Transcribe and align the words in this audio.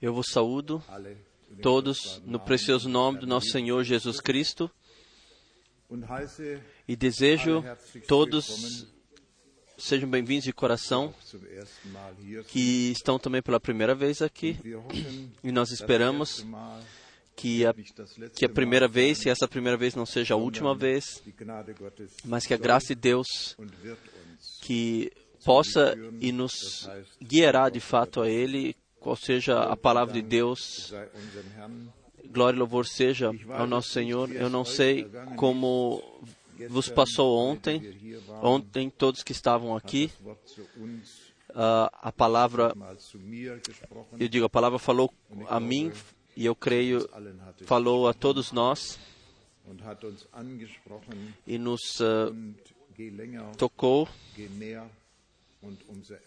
Eu 0.00 0.12
vos 0.12 0.26
saúdo 0.30 0.82
todos 1.62 2.20
no 2.24 2.40
precioso 2.40 2.88
nome 2.88 3.18
do 3.20 3.26
nosso 3.26 3.48
Senhor 3.50 3.84
Jesus 3.84 4.20
Cristo. 4.20 4.70
E 6.88 6.96
desejo 6.96 7.64
todos 8.06 8.86
sejam 9.76 10.08
bem-vindos 10.08 10.44
de 10.44 10.52
coração 10.52 11.14
que 12.48 12.92
estão 12.92 13.18
também 13.18 13.42
pela 13.42 13.60
primeira 13.60 13.94
vez 13.94 14.20
aqui. 14.22 14.58
E 15.42 15.50
nós 15.50 15.70
esperamos 15.70 16.44
que 17.36 17.64
a, 17.64 17.74
que 18.34 18.44
a 18.44 18.48
primeira 18.48 18.86
vez, 18.86 19.20
que 19.20 19.30
essa 19.30 19.48
primeira 19.48 19.76
vez 19.76 19.94
não 19.94 20.04
seja 20.04 20.34
a 20.34 20.36
última 20.36 20.74
vez, 20.74 21.22
mas 22.24 22.46
que 22.46 22.54
a 22.54 22.58
graça 22.58 22.88
de 22.88 23.00
Deus 23.00 23.56
que 24.62 25.10
possa 25.44 25.96
e 26.20 26.32
nos 26.32 26.88
guiará 27.22 27.70
de 27.70 27.80
fato 27.80 28.20
a 28.20 28.28
Ele, 28.28 28.76
qual 29.00 29.16
seja 29.16 29.62
a 29.64 29.76
palavra 29.76 30.14
de 30.14 30.22
Deus. 30.22 30.92
Glória 32.30 32.56
e 32.56 32.60
louvor 32.60 32.86
seja 32.86 33.32
ao 33.48 33.66
nosso 33.66 33.88
Senhor. 33.90 34.30
Eu 34.30 34.48
não 34.48 34.64
sei 34.64 35.10
como 35.36 36.02
vos 36.68 36.88
passou 36.88 37.38
ontem, 37.38 37.82
ontem 38.42 38.90
todos 38.90 39.22
que 39.22 39.32
estavam 39.32 39.74
aqui, 39.74 40.12
ah, 41.54 41.90
a 42.02 42.12
palavra, 42.12 42.74
eu 44.18 44.28
digo, 44.28 44.44
a 44.44 44.50
palavra 44.50 44.78
falou 44.78 45.12
a 45.48 45.58
mim 45.58 45.90
e 46.36 46.44
eu 46.44 46.54
creio 46.54 47.08
falou 47.64 48.06
a 48.06 48.14
todos 48.14 48.52
nós 48.52 48.98
e 51.46 51.58
nos 51.58 52.00
länger, 52.98 53.42
tocou 53.56 54.08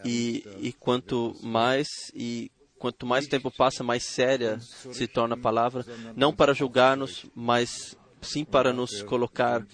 e, 0.04 0.44
e 0.60 0.74
quanto 0.74 1.36
mais 1.42 1.88
e 2.14 2.52
quanto 2.78 3.06
mais 3.06 3.28
tempo 3.28 3.50
passa, 3.50 3.84
mais 3.84 4.04
séria 4.04 4.60
se 4.60 5.08
torna 5.08 5.36
a 5.36 5.38
palavra, 5.38 5.86
não 6.16 6.34
para 6.34 6.54
julgar-nos, 6.54 7.26
mas 7.36 7.96
sim 8.22 8.44
para 8.44 8.72
nos 8.74 9.02
colocar 9.04 9.66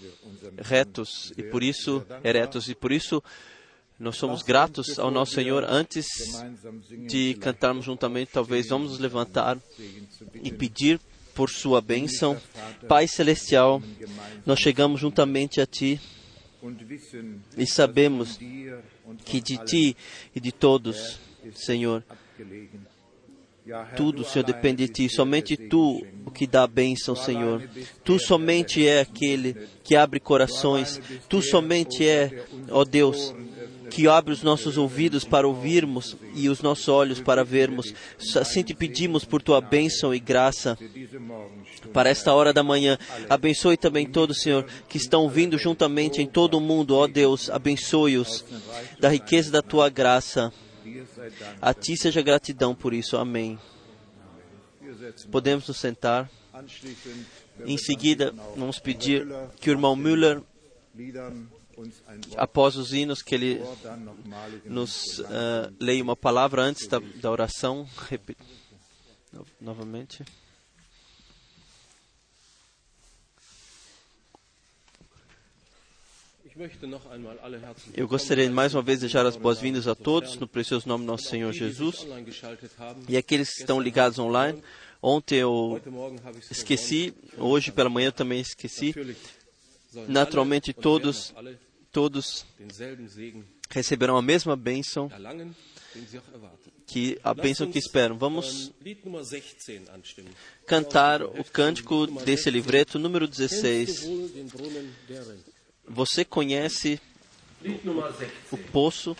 retos 0.57 1.31
e 1.37 1.43
por 1.43 1.63
isso 1.63 2.03
eretos 2.23 2.67
e 2.67 2.75
por 2.75 2.91
isso 2.91 3.23
nós 3.99 4.15
somos 4.15 4.41
gratos 4.41 4.97
ao 4.97 5.11
nosso 5.11 5.33
Senhor 5.33 5.65
antes 5.65 6.07
de 7.07 7.33
cantarmos 7.35 7.83
juntamente, 7.83 8.31
talvez 8.31 8.69
vamos 8.69 8.91
nos 8.91 8.99
levantar 8.99 9.57
e 10.41 10.51
pedir 10.51 11.01
por 11.35 11.49
sua 11.49 11.81
bênção. 11.81 12.39
Pai 12.87 13.07
celestial, 13.07 13.81
nós 14.45 14.59
chegamos 14.59 15.01
juntamente 15.01 15.59
a 15.59 15.65
ti 15.65 15.99
e 17.57 17.67
sabemos 17.67 18.37
que 19.25 19.41
de 19.41 19.57
ti 19.65 19.97
e 20.33 20.39
de 20.39 20.51
todos, 20.53 21.19
Senhor, 21.53 22.03
tudo, 23.95 24.23
Senhor, 24.23 24.45
depende 24.45 24.87
de 24.87 24.93
ti. 24.93 25.09
Somente 25.09 25.55
tu 25.55 26.05
o 26.25 26.31
que 26.31 26.45
dá 26.45 26.63
a 26.63 26.67
bênção, 26.67 27.15
Senhor. 27.15 27.67
Tu 28.03 28.19
somente 28.19 28.87
é 28.87 29.01
aquele 29.01 29.55
que 29.83 29.95
abre 29.95 30.19
corações. 30.19 31.01
Tu 31.27 31.41
somente 31.41 32.07
é, 32.07 32.45
ó 32.69 32.83
Deus, 32.83 33.33
que 33.89 34.07
abre 34.07 34.31
os 34.31 34.43
nossos 34.43 34.77
ouvidos 34.77 35.23
para 35.23 35.47
ouvirmos 35.47 36.15
e 36.35 36.47
os 36.47 36.61
nossos 36.61 36.87
olhos 36.87 37.19
para 37.19 37.43
vermos. 37.43 37.93
Assim 38.39 38.63
te 38.63 38.73
pedimos 38.73 39.25
por 39.25 39.41
tua 39.41 39.59
bênção 39.59 40.13
e 40.13 40.19
graça 40.19 40.77
para 41.91 42.09
esta 42.09 42.33
hora 42.33 42.53
da 42.53 42.63
manhã. 42.63 42.97
Abençoe 43.29 43.75
também 43.75 44.05
todos, 44.05 44.41
Senhor, 44.41 44.65
que 44.87 44.97
estão 44.97 45.27
vindo 45.27 45.57
juntamente 45.57 46.21
em 46.21 46.27
todo 46.27 46.57
o 46.57 46.61
mundo. 46.61 46.95
Ó 46.95 47.07
Deus, 47.07 47.49
abençoe-os 47.49 48.45
da 48.99 49.09
riqueza 49.09 49.51
da 49.51 49.61
tua 49.61 49.89
graça. 49.89 50.53
A 51.61 51.73
ti 51.73 51.95
seja 51.97 52.21
gratidão 52.21 52.73
por 52.75 52.93
isso. 52.93 53.17
Amém. 53.17 53.59
Podemos 55.31 55.67
nos 55.67 55.77
sentar. 55.77 56.29
Em 57.65 57.77
seguida, 57.77 58.33
vamos 58.55 58.79
pedir 58.79 59.27
que 59.59 59.69
o 59.69 59.73
irmão 59.73 59.95
Müller, 59.95 60.41
após 62.37 62.75
os 62.75 62.91
hinos, 62.93 63.21
que 63.21 63.35
ele 63.35 63.61
nos 64.65 65.21
ah, 65.25 65.71
leia 65.79 66.03
uma 66.03 66.15
palavra 66.15 66.61
antes 66.63 66.87
da, 66.87 66.99
da 66.99 67.29
oração. 67.31 67.87
Repi- 68.09 68.37
no- 69.31 69.45
novamente. 69.61 70.23
Eu 77.93 78.05
gostaria 78.05 78.45
de 78.45 78.51
mais 78.51 78.73
uma 78.73 78.81
vez 78.81 78.99
deixar 78.99 79.25
as 79.25 79.37
boas-vindas 79.37 79.87
a 79.87 79.95
todos 79.95 80.35
no 80.35 80.45
precioso 80.45 80.89
nome 80.89 81.05
do 81.05 81.07
nosso 81.07 81.29
Senhor 81.29 81.53
Jesus 81.53 82.05
e 83.07 83.15
aqueles 83.15 83.53
que 83.53 83.61
estão 83.61 83.79
ligados 83.79 84.19
online. 84.19 84.61
Ontem 85.01 85.35
eu 85.35 85.81
esqueci, 86.51 87.13
hoje 87.37 87.71
pela 87.71 87.89
manhã 87.89 88.07
eu 88.07 88.11
também 88.11 88.41
esqueci. 88.41 88.93
Naturalmente 90.09 90.73
todos, 90.73 91.33
todos 91.93 92.45
receberão 93.69 94.17
a 94.17 94.21
mesma 94.21 94.57
bênção, 94.57 95.09
que 96.85 97.17
a 97.23 97.33
bênção 97.33 97.71
que 97.71 97.79
esperam. 97.79 98.17
Vamos 98.17 98.73
Lied 98.83 98.99
Nummer 99.05 99.23
16 99.23 99.89
anstimmen. 99.89 100.33
cantar 100.67 101.23
o 101.23 101.43
cântico 101.45 102.05
desse 102.05 102.51
livreto 102.51 102.99
número 102.99 103.27
Kennst 103.27 103.39
16. 103.39 104.09
Você 105.89 106.23
conhece 106.23 107.01
Lied 107.61 107.83
Nummer 107.83 108.11
16. 108.11 108.31
o 108.51 108.57
poço? 108.57 109.17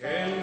Ist 0.00 0.41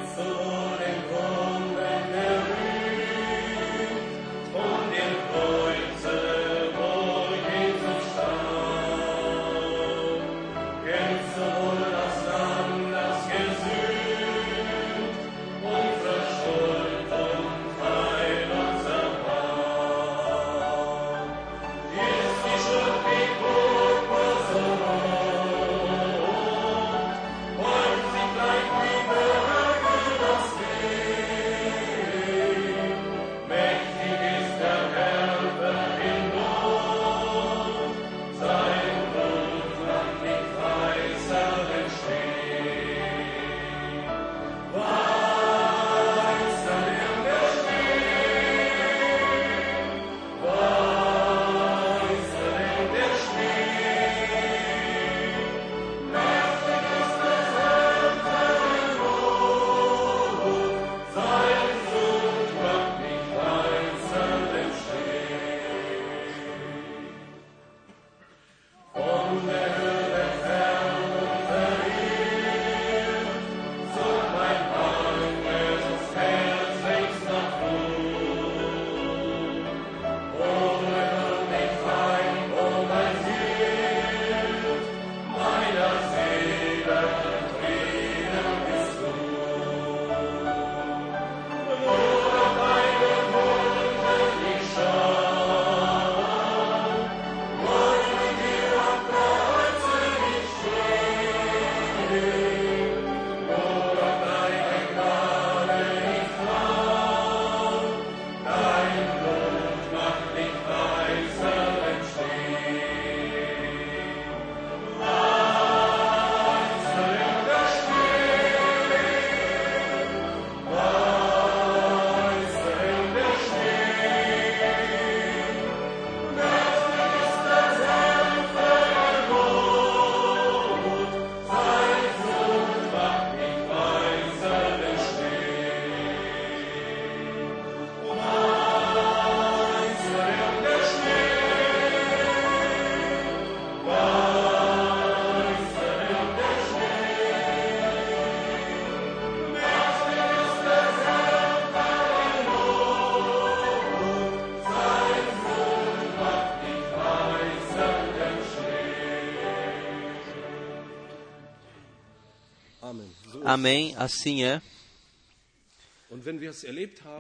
Amém, 163.50 163.96
assim 163.98 164.44
é. 164.44 164.62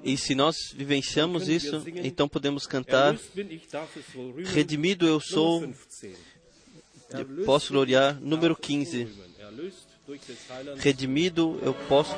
E 0.03 0.15
se 0.15 0.35
nós 0.35 0.55
vivenciamos 0.75 1.49
isso, 1.49 1.83
então 2.03 2.29
podemos 2.29 2.67
cantar. 2.67 3.17
Redimido 4.45 5.07
eu 5.07 5.19
sou, 5.19 5.61
Nummer 5.61 5.75
15. 5.99 6.15
eu 7.11 7.45
posso 7.45 7.73
gloriar. 7.73 8.19
Número 8.21 8.55
15. 8.55 9.07
Erlöst 9.39 9.87
durch 10.05 10.21
des 10.27 10.37
Heilands 10.49 10.83
Redimido 10.83 11.59
eu 11.63 11.73
posso. 11.73 12.15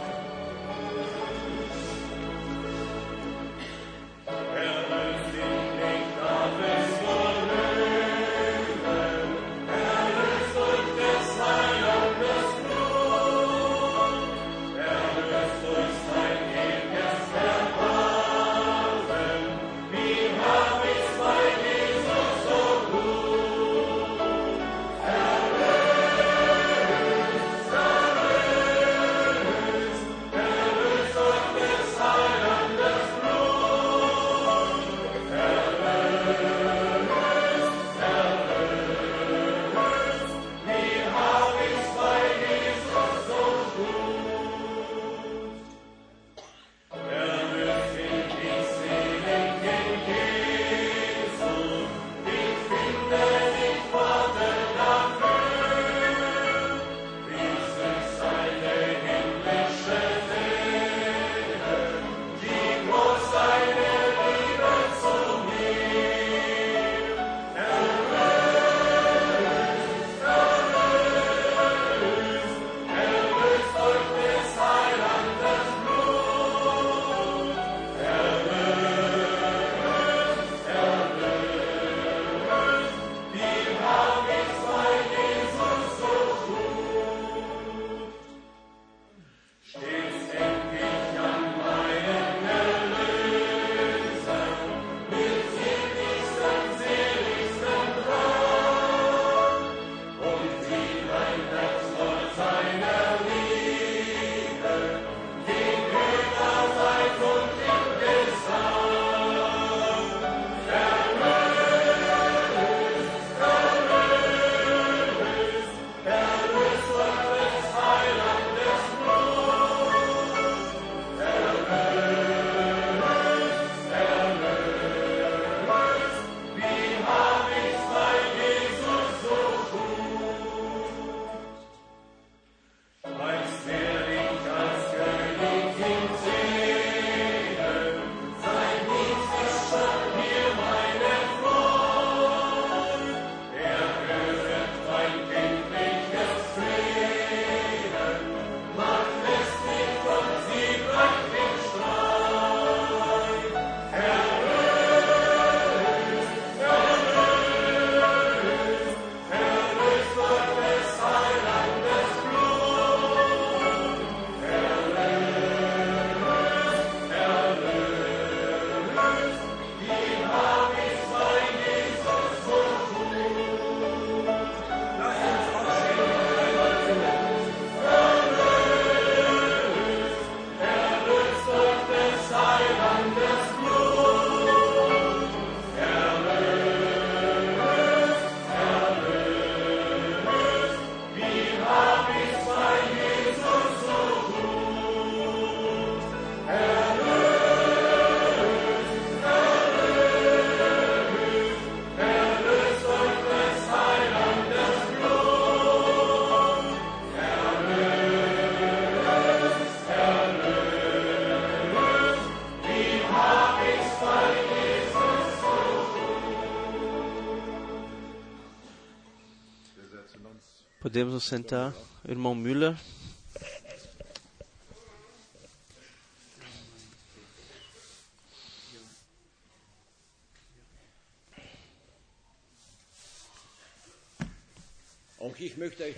Podemos 221.02 221.16
nos 221.16 221.24
sentar, 221.24 221.74
irmão 222.08 222.36
Müller. 222.36 222.76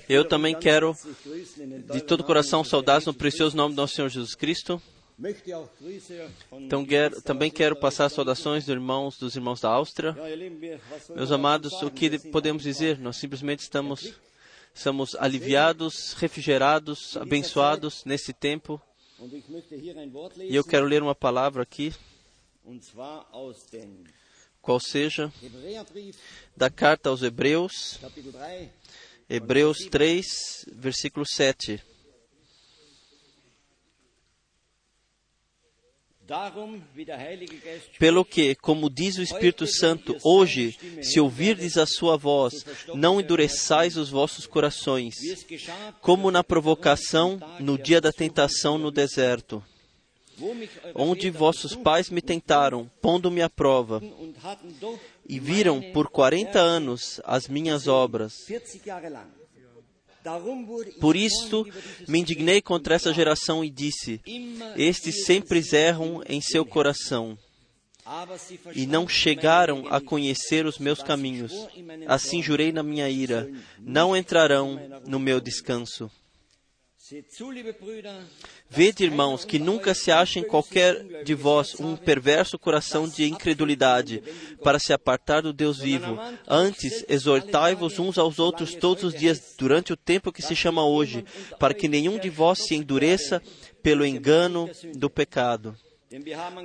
Eu 0.07 0.23
também 0.23 0.57
quero, 0.57 0.95
De 1.91 1.99
todo 1.99 2.23
coração, 2.23 2.63
saudades 2.63 3.05
no 3.05 3.13
precioso 3.13 3.57
nome 3.57 3.75
do 3.75 3.81
nosso 3.81 3.95
Senhor 3.95 4.07
Jesus 4.07 4.35
Cristo. 4.35 4.81
Então, 6.53 6.85
quero, 6.85 7.21
também 7.21 7.51
quero 7.51 7.75
passar 7.75 8.07
saudações 8.07 8.63
dos 8.63 8.73
irmãos, 8.73 9.17
dos 9.17 9.35
irmãos 9.35 9.59
da 9.59 9.69
Áustria. 9.69 10.15
Meus 11.13 11.29
amados, 11.29 11.73
o 11.81 11.91
que 11.91 12.17
podemos 12.29 12.63
dizer? 12.63 12.97
Nós 12.99 13.17
simplesmente 13.17 13.59
estamos, 13.59 14.13
estamos 14.73 15.15
aliviados, 15.15 16.13
refrigerados, 16.13 17.15
abençoados 17.17 18.03
nesse 18.05 18.33
tempo. 18.33 18.81
E 20.49 20.55
eu 20.55 20.63
quero 20.63 20.85
ler 20.85 21.01
uma 21.01 21.15
palavra 21.15 21.63
aqui, 21.63 21.93
qual 24.61 24.79
seja, 24.79 25.31
da 26.55 26.69
carta 26.69 27.09
aos 27.09 27.21
Hebreus, 27.21 27.99
Hebreus 29.29 29.85
3, 29.89 30.65
versículo 30.73 31.25
7. 31.25 31.81
Pelo 37.99 38.23
que, 38.23 38.55
como 38.55 38.89
diz 38.89 39.17
o 39.17 39.21
Espírito 39.21 39.67
Santo, 39.67 40.15
hoje, 40.23 40.77
se 41.01 41.19
ouvirdes 41.19 41.77
a 41.77 41.85
sua 41.85 42.15
voz, 42.15 42.65
não 42.95 43.19
endureçais 43.19 43.97
os 43.97 44.09
vossos 44.09 44.47
corações, 44.47 45.15
como 46.01 46.31
na 46.31 46.43
provocação 46.43 47.39
no 47.59 47.77
dia 47.77 47.99
da 47.99 48.11
tentação 48.11 48.77
no 48.77 48.89
deserto, 48.89 49.61
onde 50.95 51.29
vossos 51.29 51.75
pais 51.75 52.09
me 52.09 52.21
tentaram, 52.21 52.89
pondo-me 53.01 53.41
à 53.41 53.49
prova, 53.49 54.01
e 55.27 55.39
viram 55.39 55.81
por 55.91 56.09
quarenta 56.09 56.59
anos 56.59 57.19
as 57.25 57.49
minhas 57.49 57.87
obras. 57.87 58.33
Por 60.99 61.15
isto 61.15 61.67
me 62.07 62.19
indignei 62.19 62.61
contra 62.61 62.95
essa 62.95 63.13
geração 63.13 63.63
e 63.63 63.69
disse: 63.69 64.21
Estes 64.75 65.25
sempre 65.25 65.61
erram 65.71 66.23
em 66.27 66.41
seu 66.41 66.65
coração 66.65 67.37
e 68.75 68.85
não 68.85 69.07
chegaram 69.07 69.87
a 69.87 70.01
conhecer 70.01 70.65
os 70.65 70.77
meus 70.77 71.01
caminhos. 71.01 71.51
Assim 72.07 72.41
jurei 72.41 72.71
na 72.71 72.83
minha 72.83 73.09
ira: 73.09 73.49
não 73.79 74.15
entrarão 74.15 74.79
no 75.05 75.19
meu 75.19 75.39
descanso. 75.39 76.11
Vede, 78.69 79.03
irmãos, 79.03 79.43
que 79.43 79.59
nunca 79.59 79.93
se 79.93 80.09
ache 80.09 80.39
em 80.39 80.43
qualquer 80.43 81.23
de 81.25 81.35
vós 81.35 81.77
um 81.77 81.97
perverso 81.97 82.57
coração 82.57 83.09
de 83.09 83.25
incredulidade 83.25 84.23
para 84.63 84.79
se 84.79 84.93
apartar 84.93 85.41
do 85.41 85.51
Deus 85.51 85.79
vivo. 85.79 86.17
Antes, 86.47 87.03
exortai-vos 87.09 87.99
uns 87.99 88.17
aos 88.17 88.39
outros 88.39 88.73
todos 88.73 89.03
os 89.03 89.13
dias 89.13 89.53
durante 89.57 89.91
o 89.91 89.97
tempo 89.97 90.31
que 90.31 90.41
se 90.41 90.55
chama 90.55 90.85
hoje, 90.85 91.25
para 91.59 91.73
que 91.73 91.89
nenhum 91.89 92.17
de 92.17 92.29
vós 92.29 92.59
se 92.59 92.73
endureça 92.73 93.41
pelo 93.81 94.05
engano 94.05 94.69
do 94.95 95.09
pecado. 95.09 95.75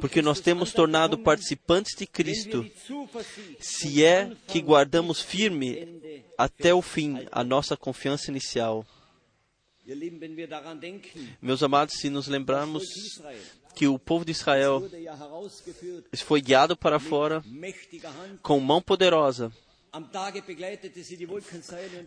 Porque 0.00 0.22
nós 0.22 0.38
temos 0.38 0.72
tornado 0.72 1.18
participantes 1.18 1.96
de 1.98 2.06
Cristo, 2.06 2.64
se 3.58 4.04
é 4.04 4.30
que 4.46 4.60
guardamos 4.60 5.20
firme 5.20 6.22
até 6.38 6.72
o 6.72 6.80
fim 6.80 7.26
a 7.32 7.42
nossa 7.42 7.76
confiança 7.76 8.30
inicial. 8.30 8.86
Meus 11.40 11.62
amados, 11.62 11.94
se 11.98 12.10
nos 12.10 12.28
lembrarmos 12.28 12.84
que 13.74 13.86
o 13.86 13.98
povo 13.98 14.24
de 14.24 14.32
Israel 14.32 14.82
foi 16.16 16.42
guiado 16.42 16.76
para 16.76 16.98
fora 16.98 17.42
com 18.42 18.60
mão 18.60 18.82
poderosa. 18.82 19.50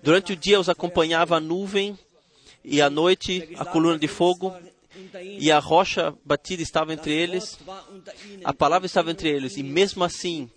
Durante 0.03 0.33
o 0.33 0.35
dia 0.35 0.59
os 0.59 0.69
acompanhava 0.69 1.37
a 1.37 1.39
nuvem 1.39 1.97
e 2.63 2.81
à 2.81 2.89
noite 2.89 3.49
a 3.57 3.65
coluna 3.65 3.97
de 3.97 4.07
fogo 4.07 4.53
e 5.23 5.51
a 5.51 5.57
rocha 5.57 6.13
batida 6.23 6.61
estava 6.61 6.93
entre 6.93 7.13
eles. 7.13 7.57
A 8.43 8.53
palavra 8.53 8.85
estava 8.85 9.09
entre 9.09 9.29
eles. 9.29 9.57
E 9.57 9.63
mesmo 9.63 10.03
assim 10.03 10.49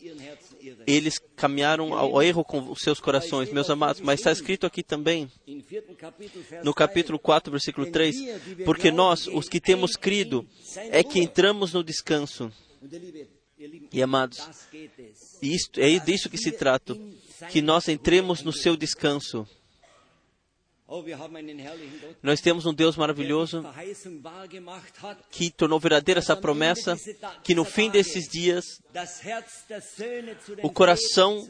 eles 0.86 1.18
caminharam 1.36 1.94
ao 1.94 2.22
erro 2.22 2.44
com 2.44 2.70
os 2.70 2.80
seus 2.80 3.00
corações, 3.00 3.52
meus 3.52 3.70
amados. 3.70 4.00
Mas 4.00 4.20
está 4.20 4.32
escrito 4.32 4.66
aqui 4.66 4.82
também 4.82 5.30
no 6.62 6.74
capítulo 6.74 7.18
4, 7.18 7.50
versículo 7.50 7.90
3: 7.90 8.16
Porque 8.64 8.90
nós, 8.90 9.26
os 9.26 9.48
que 9.48 9.60
temos 9.60 9.96
crido, 9.96 10.46
é 10.90 11.02
que 11.02 11.20
entramos 11.20 11.72
no 11.72 11.82
descanso. 11.82 12.52
E 13.92 14.02
amados, 14.02 14.46
isto, 15.40 15.80
é 15.80 15.98
disso 15.98 16.28
que 16.28 16.36
se 16.36 16.52
trata, 16.52 16.96
que 17.50 17.62
nós 17.62 17.88
entremos 17.88 18.42
no 18.42 18.52
seu 18.52 18.76
descanso. 18.76 19.46
Nós 22.22 22.40
temos 22.40 22.66
um 22.66 22.74
Deus 22.74 22.96
maravilhoso 22.96 23.64
que 25.30 25.50
tornou 25.50 25.80
verdadeira 25.80 26.20
essa 26.20 26.36
promessa, 26.36 26.96
que 27.42 27.54
no 27.54 27.64
fim 27.64 27.90
desses 27.90 28.28
dias 28.28 28.80
o 30.62 30.70
coração 30.70 31.44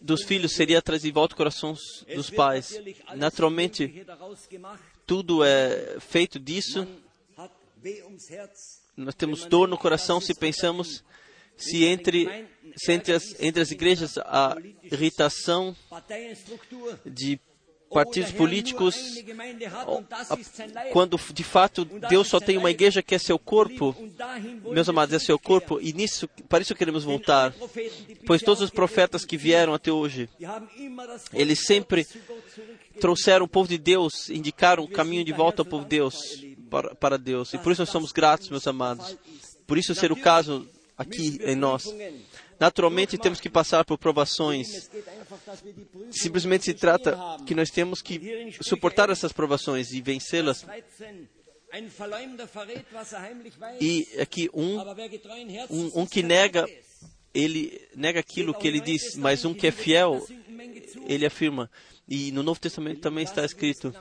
dos 0.00 0.24
filhos 0.24 0.54
seria 0.54 0.82
trazido 0.82 1.08
de 1.08 1.14
volta 1.14 1.34
ao 1.34 1.38
coração 1.38 1.74
dos 2.14 2.28
pais. 2.28 2.78
Naturalmente, 3.14 4.04
tudo 5.06 5.44
é 5.44 5.98
feito 6.00 6.38
disso. 6.38 6.86
Nós 8.96 9.14
temos 9.14 9.46
dor 9.46 9.68
no 9.68 9.78
coração 9.78 10.20
se 10.20 10.34
pensamos 10.34 11.02
se 11.56 11.84
entre, 11.84 12.26
se 12.76 12.92
entre, 12.92 13.12
as, 13.12 13.40
entre 13.40 13.62
as 13.62 13.70
igrejas 13.70 14.18
a 14.18 14.56
irritação 14.82 15.76
de 17.04 17.40
partidos 17.92 18.32
políticos, 18.32 18.96
quando 20.92 21.18
de 21.32 21.44
fato 21.44 21.84
Deus 21.84 22.28
só 22.28 22.40
tem 22.40 22.56
uma 22.56 22.70
igreja 22.70 23.02
que 23.02 23.14
é 23.14 23.18
seu 23.18 23.38
corpo, 23.38 23.94
meus 24.70 24.88
amados, 24.88 25.14
é 25.14 25.18
seu 25.18 25.38
corpo, 25.38 25.78
e 25.80 25.92
nisso, 25.92 26.28
para 26.48 26.62
isso 26.62 26.74
queremos 26.74 27.04
voltar, 27.04 27.54
pois 28.26 28.42
todos 28.42 28.62
os 28.62 28.70
profetas 28.70 29.24
que 29.24 29.36
vieram 29.36 29.74
até 29.74 29.92
hoje, 29.92 30.28
eles 31.32 31.60
sempre 31.66 32.06
trouxeram 33.00 33.44
o 33.44 33.48
povo 33.48 33.68
de 33.68 33.78
Deus, 33.78 34.30
indicaram 34.30 34.84
o 34.84 34.88
caminho 34.88 35.24
de 35.24 35.32
volta 35.32 35.62
ao 35.62 35.66
povo 35.66 35.84
de 35.84 35.90
Deus, 35.90 36.44
para, 36.70 36.94
para 36.94 37.18
Deus, 37.18 37.52
e 37.52 37.58
por 37.58 37.72
isso 37.72 37.82
nós 37.82 37.90
somos 37.90 38.12
gratos, 38.12 38.48
meus 38.48 38.66
amados. 38.66 39.16
Por 39.66 39.78
isso 39.78 39.94
ser 39.94 40.12
o 40.12 40.16
caso 40.16 40.68
aqui 40.96 41.38
em 41.42 41.56
nós. 41.56 41.94
Naturalmente 42.62 43.18
temos 43.18 43.40
que 43.40 43.50
passar 43.50 43.84
por 43.84 43.98
provações. 43.98 44.88
Simplesmente 46.12 46.64
se 46.64 46.74
trata 46.74 47.18
que 47.44 47.56
nós 47.56 47.70
temos 47.70 48.00
que 48.00 48.56
suportar 48.60 49.10
essas 49.10 49.32
provações 49.32 49.90
e 49.90 50.00
vencê-las. 50.00 50.64
E 53.80 54.06
aqui 54.20 54.48
um, 54.54 54.78
um, 55.70 56.02
um 56.02 56.06
que 56.06 56.22
nega, 56.22 56.64
ele 57.34 57.80
nega 57.96 58.20
aquilo 58.20 58.54
que 58.54 58.68
ele 58.68 58.80
diz, 58.80 59.16
mas 59.16 59.44
um 59.44 59.52
que 59.52 59.66
é 59.66 59.72
fiel, 59.72 60.24
ele 61.08 61.26
afirma. 61.26 61.68
E 62.08 62.32
no 62.32 62.42
Novo 62.42 62.60
Testamento 62.60 63.00
também 63.00 63.24
está 63.24 63.44
escrito: 63.44 63.94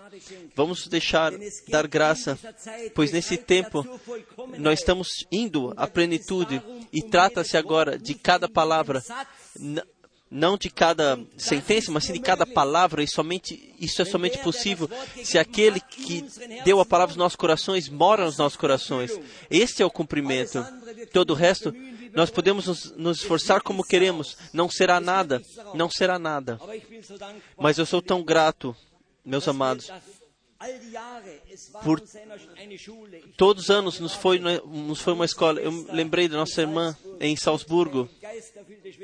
vamos 0.55 0.87
deixar 0.87 1.31
dar 1.67 1.87
graça, 1.87 2.37
pois 2.93 3.11
nesse 3.11 3.37
tempo 3.37 3.85
nós 4.57 4.79
estamos 4.79 5.25
indo 5.31 5.73
à 5.77 5.87
plenitude 5.87 6.61
e 6.91 7.01
trata-se 7.01 7.55
agora 7.57 7.97
de 7.97 8.15
cada 8.15 8.49
palavra, 8.49 9.03
não 10.29 10.57
de 10.57 10.69
cada 10.69 11.19
sentença, 11.37 11.91
mas 11.91 12.05
sim 12.05 12.13
de 12.13 12.19
cada 12.19 12.45
palavra, 12.45 13.03
e 13.03 13.07
somente 13.07 13.75
isso 13.79 14.01
é 14.01 14.05
somente 14.05 14.39
possível 14.39 14.89
se 15.23 15.37
aquele 15.37 15.79
que 15.79 16.25
deu 16.65 16.79
a 16.79 16.85
palavra 16.85 17.13
nos 17.13 17.17
nossos 17.17 17.35
corações 17.35 17.87
mora 17.87 18.25
nos 18.25 18.37
nossos 18.37 18.57
corações. 18.57 19.11
Este 19.49 19.83
é 19.83 19.85
o 19.85 19.91
cumprimento. 19.91 20.65
Todo 21.13 21.31
o 21.31 21.35
resto 21.35 21.73
nós 22.13 22.29
podemos 22.29 22.67
nos, 22.67 22.91
nos, 22.95 23.19
esforçar 23.19 23.61
como 23.61 23.83
queremos, 23.83 24.37
não 24.53 24.69
será 24.69 24.99
nada, 24.99 25.41
não 25.73 25.89
será 25.89 26.17
nada. 26.19 26.59
Mas 27.57 27.77
eu 27.77 27.85
sou 27.85 28.01
tão 28.01 28.23
grato, 28.23 28.75
meus 29.25 29.47
amados, 29.47 29.91
por 31.83 31.99
todos 33.35 33.63
os 33.63 33.69
anos 33.71 33.99
nos 33.99 34.13
foi, 34.13 34.37
nos 34.39 35.01
foi 35.01 35.13
uma 35.13 35.25
escola. 35.25 35.59
Eu 35.59 35.87
lembrei 35.91 36.27
da 36.27 36.37
nossa 36.37 36.61
irmã 36.61 36.95
em 37.19 37.35
Salzburgo, 37.35 38.07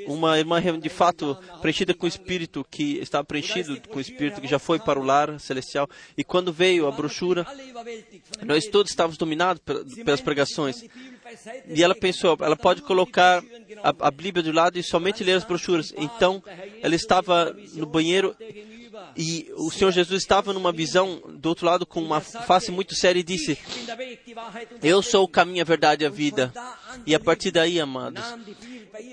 uma 0.05 0.37
irmã 0.37 0.61
de 0.79 0.89
fato 0.89 1.35
preenchida 1.59 1.95
com 1.95 2.05
o 2.05 2.09
Espírito, 2.09 2.65
que 2.69 2.99
estava 2.99 3.23
preenchido 3.25 3.81
com 3.89 3.97
o 3.97 4.01
Espírito, 4.01 4.39
que 4.39 4.47
já 4.47 4.59
foi 4.59 4.77
para 4.77 4.99
o 4.99 5.03
lar 5.03 5.39
celestial. 5.39 5.89
E 6.15 6.23
quando 6.23 6.53
veio 6.53 6.85
a 6.87 6.91
brochura, 6.91 7.45
nós 8.45 8.67
todos 8.67 8.91
estávamos 8.91 9.17
dominados 9.17 9.61
pelas 10.05 10.21
pregações. 10.21 10.83
E 11.67 11.83
ela 11.83 11.95
pensou, 11.95 12.37
ela 12.39 12.55
pode 12.55 12.81
colocar 12.81 13.43
a, 13.83 14.07
a 14.07 14.11
Bíblia 14.11 14.43
do 14.43 14.51
lado 14.51 14.77
e 14.77 14.83
somente 14.83 15.23
ler 15.23 15.33
as 15.33 15.43
brochuras. 15.43 15.93
Então, 15.97 16.43
ela 16.81 16.95
estava 16.95 17.55
no 17.73 17.85
banheiro 17.85 18.35
e 19.15 19.51
o 19.55 19.71
Senhor 19.71 19.91
Jesus 19.91 20.21
estava 20.21 20.53
numa 20.53 20.71
visão 20.71 21.21
do 21.27 21.49
outro 21.49 21.65
lado 21.65 21.85
com 21.85 22.01
uma 22.01 22.21
face 22.21 22.71
muito 22.71 22.95
séria 22.95 23.19
e 23.19 23.23
disse: 23.23 23.57
Eu 24.81 25.01
sou 25.01 25.23
o 25.23 25.27
caminho, 25.27 25.61
a 25.61 25.65
verdade 25.65 26.03
e 26.03 26.07
a 26.07 26.09
vida. 26.09 26.53
E 27.05 27.15
a 27.15 27.19
partir 27.19 27.51
daí, 27.51 27.79
amados, 27.79 28.23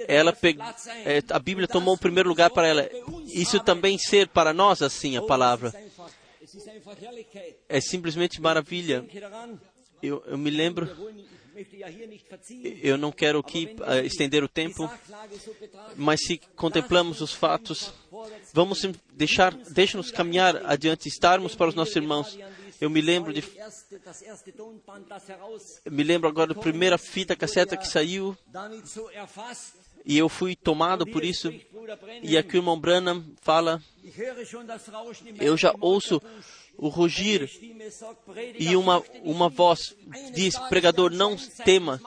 ela 0.06 0.32
peg... 0.32 0.58
a 1.30 1.38
Bíblia 1.38 1.68
tomou 1.68 1.94
o 1.94 1.98
primeiro 1.98 2.28
lugar 2.28 2.50
para 2.50 2.66
ela. 2.66 2.88
Isso 3.26 3.60
também 3.60 3.98
ser 3.98 4.28
para 4.28 4.52
nós 4.52 4.82
assim 4.82 5.16
a 5.16 5.22
palavra. 5.22 5.72
É 7.68 7.80
simplesmente 7.80 8.40
maravilha. 8.40 9.04
Eu, 10.02 10.22
eu 10.26 10.36
me 10.36 10.50
lembro 10.50 10.88
eu 12.82 12.98
não 12.98 13.12
quero 13.12 13.38
aqui 13.38 13.76
uh, 13.80 14.04
estender 14.04 14.42
o 14.42 14.48
tempo, 14.48 14.90
mas 15.96 16.20
se 16.20 16.38
contemplamos 16.56 17.20
os 17.20 17.32
fatos, 17.32 17.92
vamos 18.52 18.82
deixar, 19.12 19.54
deixa-nos 19.54 20.10
caminhar 20.10 20.64
adiante, 20.66 21.08
estarmos 21.08 21.54
para 21.54 21.68
os 21.68 21.74
nossos 21.74 21.94
irmãos. 21.96 22.38
Eu 22.80 22.90
me 22.90 23.00
lembro 23.00 23.32
de, 23.32 23.42
me 25.90 26.02
lembro 26.02 26.28
agora 26.28 26.52
da 26.52 26.60
primeira 26.60 26.98
fita 26.98 27.36
casseta 27.36 27.76
que 27.76 27.86
saiu. 27.86 28.36
e 30.04 30.18
eu 30.18 30.28
fui 30.28 30.54
tomado 30.54 31.06
por 31.06 31.24
isso. 31.24 31.52
E 32.22 32.36
aqui 32.36 32.56
o 32.56 32.58
irmão 32.58 32.78
Branham 32.78 33.24
fala: 33.40 33.82
Eu 35.40 35.56
já 35.56 35.74
ouço 35.80 36.20
o, 36.76 36.88
rugir 36.88 37.50
e 38.58 38.76
uma, 38.76 39.02
uma 39.22 39.48
voz 39.48 39.94
diz: 40.32 40.58
pregador, 40.68 41.10
não 41.12 41.36
tema. 41.64 42.00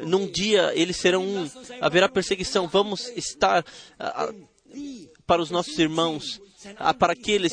Num 0.00 0.26
dia 0.26 0.72
eles 0.74 0.96
serão 0.96 1.24
um, 1.24 1.50
haverá 1.80 2.08
perseguição. 2.08 2.68
Vamos 2.68 3.08
estar 3.16 3.64
ah, 3.98 4.32
Die 4.74 5.10
para 5.26 5.42
os 5.42 5.50
nossos 5.50 5.78
irmãos, 5.78 6.40
ah, 6.76 6.94
para 6.94 7.12
aqueles, 7.12 7.52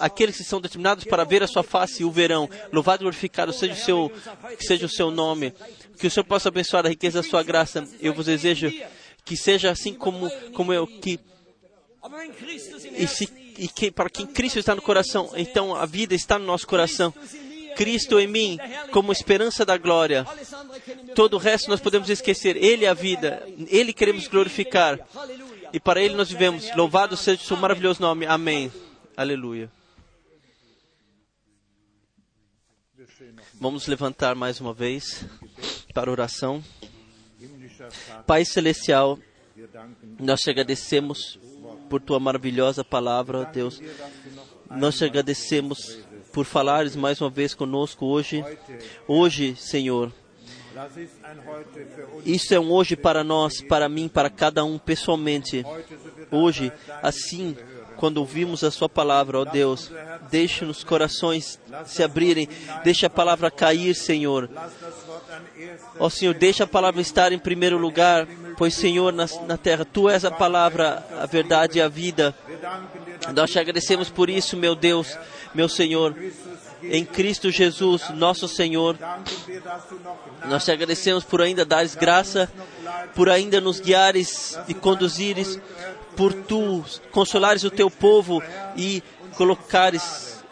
aqueles 0.00 0.36
que 0.36 0.44
são 0.44 0.60
determinados 0.60 1.04
para 1.04 1.24
ver 1.24 1.42
a 1.42 1.46
sua 1.46 1.62
face 1.62 2.04
o 2.04 2.10
verão. 2.10 2.48
Louvado 2.72 3.02
e 3.02 3.04
glorificado 3.04 3.52
seja 3.52 3.74
o 3.74 3.76
seu, 3.76 4.12
seja 4.58 4.86
o 4.86 4.88
seu 4.88 5.10
nome. 5.10 5.52
Que 5.98 6.06
o 6.06 6.10
Senhor 6.10 6.24
possa 6.24 6.48
abençoar 6.48 6.86
a 6.86 6.88
riqueza 6.88 7.22
da 7.22 7.28
sua 7.28 7.42
graça. 7.42 7.86
Eu 8.00 8.14
vos 8.14 8.26
desejo 8.26 8.72
que 9.24 9.36
seja 9.36 9.70
assim 9.70 9.92
como, 9.92 10.30
como 10.52 10.72
eu, 10.72 10.86
que 10.86 11.20
e, 12.96 13.06
se, 13.06 13.28
e 13.58 13.66
que, 13.68 13.90
para 13.90 14.08
quem 14.08 14.26
Cristo 14.26 14.58
está 14.58 14.74
no 14.74 14.80
coração, 14.80 15.30
então 15.36 15.74
a 15.74 15.84
vida 15.84 16.14
está 16.14 16.38
no 16.38 16.46
nosso 16.46 16.66
coração. 16.66 17.12
Cristo 17.76 18.18
em 18.18 18.26
mim, 18.26 18.58
como 18.92 19.12
esperança 19.12 19.64
da 19.64 19.76
glória. 19.76 20.26
Todo 21.14 21.34
o 21.34 21.38
resto 21.38 21.68
nós 21.68 21.80
podemos 21.80 22.08
esquecer. 22.08 22.56
Ele 22.56 22.84
é 22.84 22.88
a 22.88 22.94
vida. 22.94 23.46
Ele 23.68 23.92
queremos 23.92 24.26
glorificar. 24.26 24.98
E 25.72 25.78
para 25.78 26.02
Ele 26.02 26.14
nós 26.14 26.30
vivemos. 26.30 26.74
Louvado 26.74 27.16
seja 27.16 27.42
o 27.42 27.44
seu 27.44 27.56
maravilhoso 27.56 28.00
nome. 28.00 28.26
Amém. 28.26 28.72
Aleluia. 29.16 29.70
Vamos 33.54 33.86
levantar 33.86 34.34
mais 34.34 34.60
uma 34.60 34.72
vez 34.72 35.24
para 35.94 36.10
oração. 36.10 36.62
Pai 38.26 38.44
Celestial, 38.44 39.18
nós 40.18 40.40
te 40.40 40.50
agradecemos 40.50 41.38
por 41.88 42.00
tua 42.00 42.20
maravilhosa 42.20 42.84
palavra, 42.84 43.44
Deus. 43.46 43.80
Nós 44.70 44.96
te 44.96 45.04
agradecemos 45.04 45.98
por 46.32 46.44
falares 46.44 46.94
mais 46.94 47.20
uma 47.20 47.30
vez 47.30 47.54
conosco 47.54 48.06
hoje. 48.06 48.44
Hoje, 49.06 49.56
Senhor, 49.56 50.12
isso 52.24 52.54
é 52.54 52.60
um 52.60 52.70
hoje 52.70 52.94
para 52.94 53.24
nós, 53.24 53.60
para 53.62 53.88
mim, 53.88 54.06
para 54.06 54.30
cada 54.30 54.64
um 54.64 54.78
pessoalmente. 54.78 55.64
Hoje, 56.30 56.70
assim, 57.02 57.56
quando 57.98 58.18
ouvimos 58.18 58.62
a 58.62 58.70
Sua 58.70 58.88
palavra, 58.88 59.40
ó 59.40 59.44
Deus, 59.44 59.90
deixe 60.30 60.64
nos 60.64 60.84
corações 60.84 61.58
se 61.84 62.02
abrirem, 62.02 62.48
deixe 62.84 63.04
a 63.04 63.10
palavra 63.10 63.50
cair, 63.50 63.94
Senhor. 63.94 64.48
Ó 65.98 66.08
Senhor, 66.08 66.34
deixa 66.34 66.64
a 66.64 66.66
palavra 66.66 67.00
estar 67.00 67.32
em 67.32 67.38
primeiro 67.38 67.76
lugar, 67.76 68.26
pois, 68.56 68.74
Senhor, 68.74 69.12
na, 69.12 69.26
na 69.46 69.56
terra, 69.56 69.84
Tu 69.84 70.08
és 70.08 70.24
a 70.24 70.30
palavra, 70.30 71.04
a 71.20 71.26
verdade 71.26 71.78
e 71.78 71.82
a 71.82 71.88
vida. 71.88 72.34
Nós 73.34 73.50
te 73.50 73.58
agradecemos 73.58 74.08
por 74.08 74.30
isso, 74.30 74.56
meu 74.56 74.74
Deus, 74.74 75.18
meu 75.52 75.68
Senhor. 75.68 76.14
Em 76.80 77.04
Cristo 77.04 77.50
Jesus, 77.50 78.08
nosso 78.10 78.46
Senhor, 78.46 78.96
nós 80.44 80.64
te 80.64 80.70
agradecemos 80.70 81.24
por 81.24 81.42
ainda 81.42 81.64
dares 81.64 81.96
graça, 81.96 82.48
por 83.16 83.28
ainda 83.28 83.60
nos 83.60 83.80
guiares 83.80 84.56
e 84.68 84.74
conduzires, 84.74 85.58
por 86.18 86.34
tu 86.34 86.84
consolares 87.12 87.62
o 87.62 87.70
teu 87.70 87.88
povo 87.88 88.42
e 88.76 89.00
colocares 89.36 90.42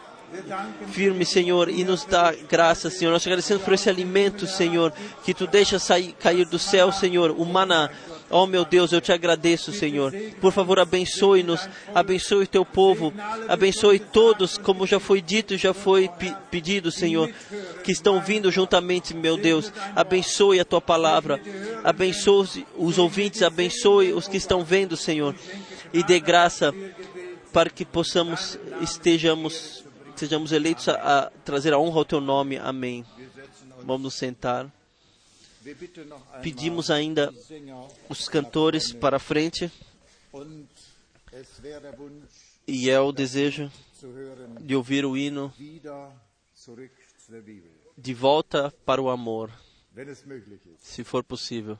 firme, 0.91 1.25
Senhor, 1.25 1.67
e 1.67 1.83
nos 1.83 2.05
dá 2.05 2.33
graça, 2.49 2.89
Senhor. 2.89 3.11
Nós 3.11 3.21
te 3.21 3.27
agradecemos 3.27 3.63
por 3.63 3.73
esse 3.73 3.89
alimento, 3.89 4.47
Senhor, 4.47 4.93
que 5.25 5.33
tu 5.33 5.45
deixas 5.45 5.83
sair, 5.83 6.13
cair 6.13 6.45
do 6.45 6.57
céu, 6.57 6.89
Senhor, 6.89 7.31
o 7.31 7.43
maná. 7.43 7.89
Oh 8.29 8.45
meu 8.45 8.65
Deus, 8.65 8.91
eu 8.91 8.99
te 8.99 9.11
agradeço, 9.13 9.71
Senhor. 9.71 10.13
Por 10.41 10.51
favor, 10.51 10.79
abençoe-nos, 10.79 11.67
abençoe 11.95 12.45
teu 12.45 12.65
povo, 12.65 13.13
abençoe 13.47 13.99
todos, 13.99 14.57
como 14.57 14.85
já 14.85 14.99
foi 14.99 15.21
dito 15.21 15.53
e 15.53 15.57
já 15.57 15.73
foi 15.73 16.09
pe- 16.09 16.35
pedido, 16.51 16.91
Senhor, 16.91 17.29
que 17.85 17.91
estão 17.91 18.19
vindo 18.21 18.51
juntamente, 18.51 19.13
meu 19.15 19.37
Deus. 19.37 19.71
Abençoe 19.95 20.59
a 20.59 20.65
tua 20.65 20.81
palavra, 20.81 21.39
abençoe 21.85 22.65
os 22.77 22.97
ouvintes, 22.97 23.41
abençoe 23.41 24.11
os 24.11 24.27
que 24.27 24.35
estão 24.35 24.61
vendo, 24.63 24.97
Senhor, 24.97 25.33
e 25.93 26.03
dê 26.03 26.19
graça 26.19 26.73
para 27.53 27.69
que 27.69 27.85
possamos, 27.85 28.59
estejamos, 28.81 29.85
sejamos 30.17 30.51
eleitos 30.51 30.89
a, 30.89 30.93
a 30.95 31.31
trazer 31.45 31.73
a 31.73 31.79
honra 31.79 31.99
ao 31.99 32.05
teu 32.05 32.19
nome. 32.19 32.57
Amém. 32.57 33.05
Vamos 33.85 34.01
nos 34.03 34.13
sentar. 34.15 34.67
Pedimos 36.41 36.89
ainda 36.89 37.33
os 38.09 38.27
cantores 38.27 38.93
para 38.93 39.17
a 39.17 39.19
frente 39.19 39.71
e 42.67 42.89
é 42.89 42.99
o 42.99 43.11
desejo 43.11 43.71
de 44.59 44.75
ouvir 44.75 45.05
o 45.05 45.17
hino 45.17 45.53
de 47.97 48.13
volta 48.13 48.71
para 48.85 49.01
o 49.01 49.09
amor, 49.09 49.51
se 50.79 51.03
for 51.03 51.23
possível. 51.23 51.79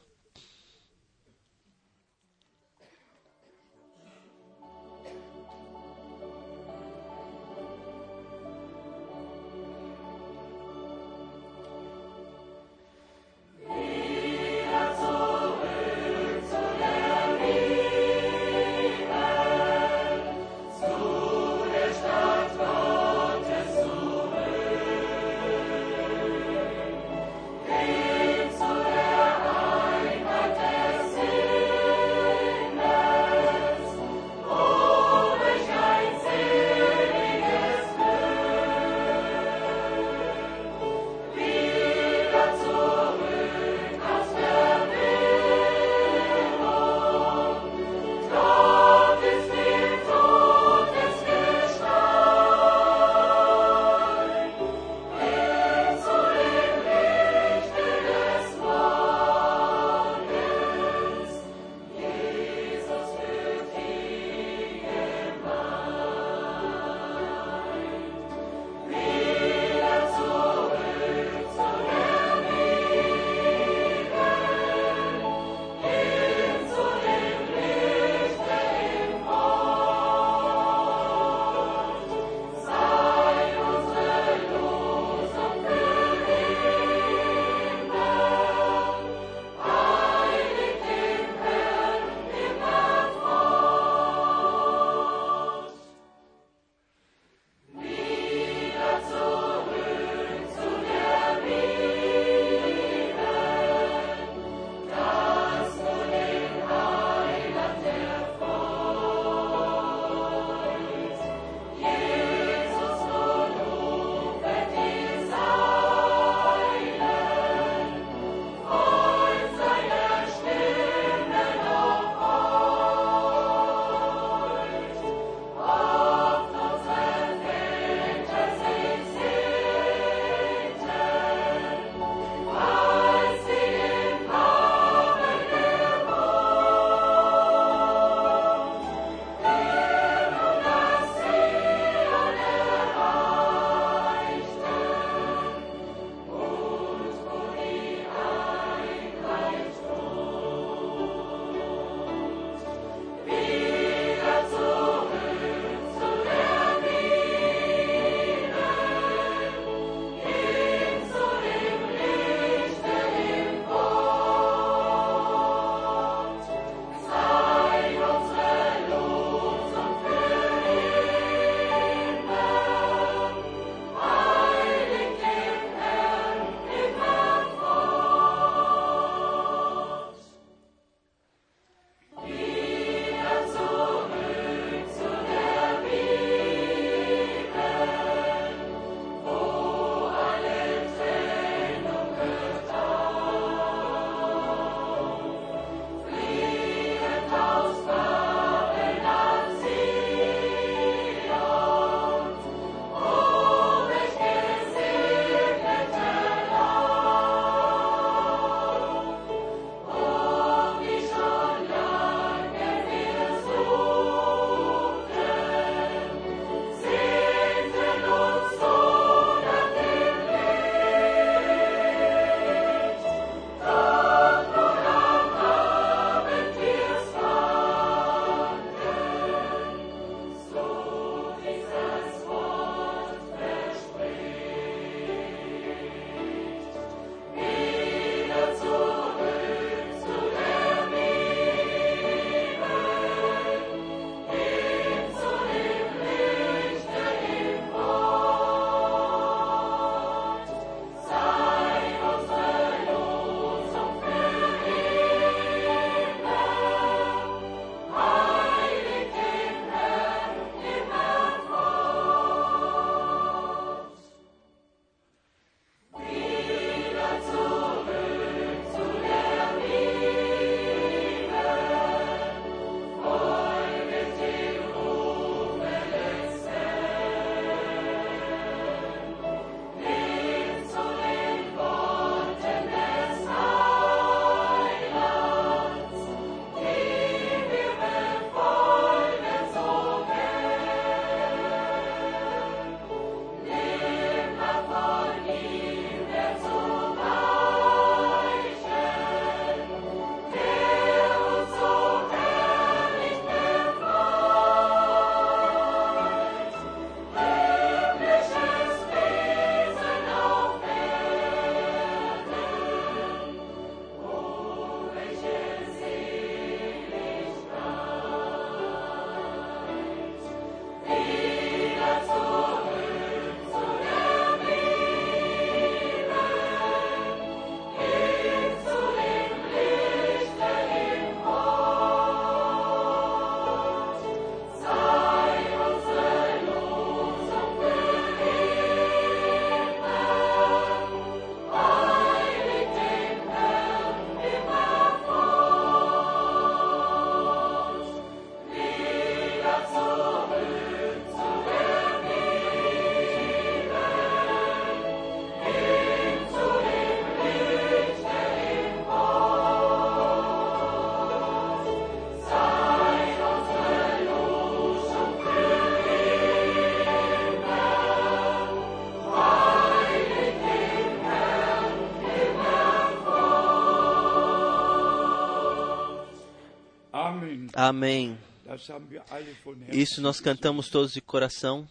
Isso 379.72 380.02
nós 380.02 380.20
cantamos 380.20 380.70
todos 380.70 380.94
de 380.94 381.02
coração. 381.02 381.68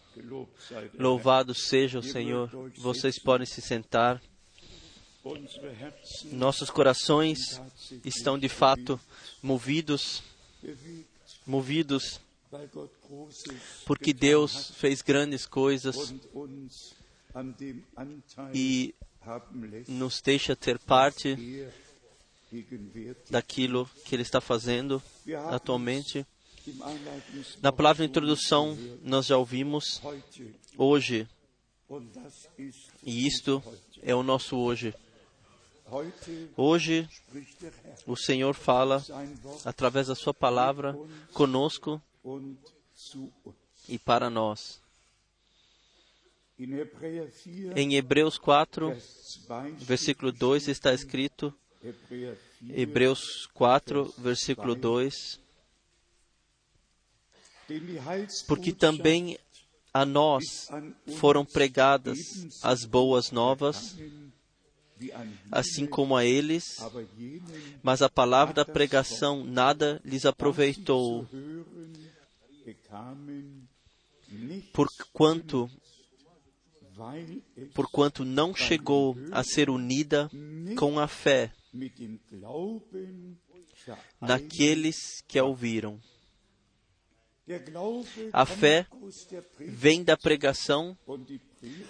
Louvado 0.97 1.53
seja 1.53 1.99
o 1.99 2.03
Senhor. 2.03 2.49
Vocês 2.77 3.19
podem 3.19 3.45
se 3.45 3.61
sentar. 3.61 4.21
Nossos 6.31 6.69
corações 6.69 7.61
estão 8.05 8.39
de 8.39 8.47
fato 8.47 8.99
movidos, 9.41 10.23
movidos 11.45 12.21
porque 13.85 14.13
Deus 14.13 14.71
fez 14.71 15.01
grandes 15.01 15.45
coisas 15.45 16.13
e 18.53 18.95
nos 19.87 20.21
deixa 20.21 20.55
ter 20.55 20.79
parte 20.79 21.29
er 21.29 21.73
daquilo 23.29 23.89
que 24.05 24.15
Ele 24.15 24.21
está 24.21 24.39
fazendo 24.39 25.01
atualmente. 25.49 26.25
Na 27.61 27.71
palavra 27.71 28.03
de 28.03 28.09
introdução, 28.09 28.77
nós 29.01 29.25
já 29.27 29.37
ouvimos 29.37 30.01
hoje, 30.77 31.27
e 33.03 33.25
isto 33.25 33.63
é 34.01 34.13
o 34.13 34.21
nosso 34.21 34.57
hoje. 34.57 34.93
Hoje, 36.57 37.07
o 38.05 38.17
Senhor 38.17 38.53
fala 38.53 39.01
através 39.63 40.07
da 40.07 40.15
Sua 40.15 40.33
palavra 40.33 40.97
conosco 41.33 42.01
e 43.87 43.97
para 43.97 44.29
nós. 44.29 44.81
In 46.59 46.73
Hebräer 46.73 47.31
4, 47.31 47.79
Em 47.79 47.95
Hebreus 47.95 48.37
4, 48.39 48.89
Vers 48.89 49.45
2, 49.47 49.83
versículo 49.83 50.31
2 50.31 50.67
está 50.69 50.91
escrito, 50.91 51.53
Hebräer 51.83 52.35
4, 52.59 52.81
Hebreus 52.81 53.45
4, 53.53 54.13
versículo 54.17 54.75
2, 54.75 55.13
denn 55.13 55.37
die 55.37 55.46
porque 58.47 58.71
também 58.71 59.37
a 59.93 60.05
nós 60.05 60.69
foram 61.17 61.43
pregadas 61.43 62.19
as 62.61 62.85
boas 62.85 63.31
novas, 63.31 63.97
assim 65.51 65.85
como 65.85 66.15
a 66.15 66.25
eles, 66.25 66.77
mas 67.81 68.01
a 68.01 68.09
palavra 68.09 68.53
da 68.53 68.65
pregação 68.65 69.43
nada 69.43 70.01
lhes 70.03 70.25
aproveitou, 70.25 71.27
porquanto, 74.73 75.69
porquanto 77.73 78.23
não 78.25 78.53
chegou 78.53 79.15
a 79.31 79.43
ser 79.43 79.69
unida 79.69 80.29
com 80.77 80.99
a 80.99 81.07
fé 81.07 81.51
naqueles 84.21 85.21
que 85.27 85.39
a 85.39 85.43
ouviram. 85.43 85.99
A 88.33 88.45
fé 88.45 88.85
Vem 89.59 90.03
da 90.03 90.17
pregação 90.17 90.97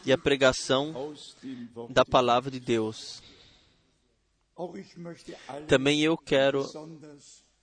e 0.05 0.11
a 0.11 0.17
pregação 0.17 1.15
da 1.89 2.05
palavra 2.05 2.51
de 2.51 2.59
Deus. 2.59 3.21
Também 5.67 6.01
eu 6.01 6.17
quero 6.17 6.65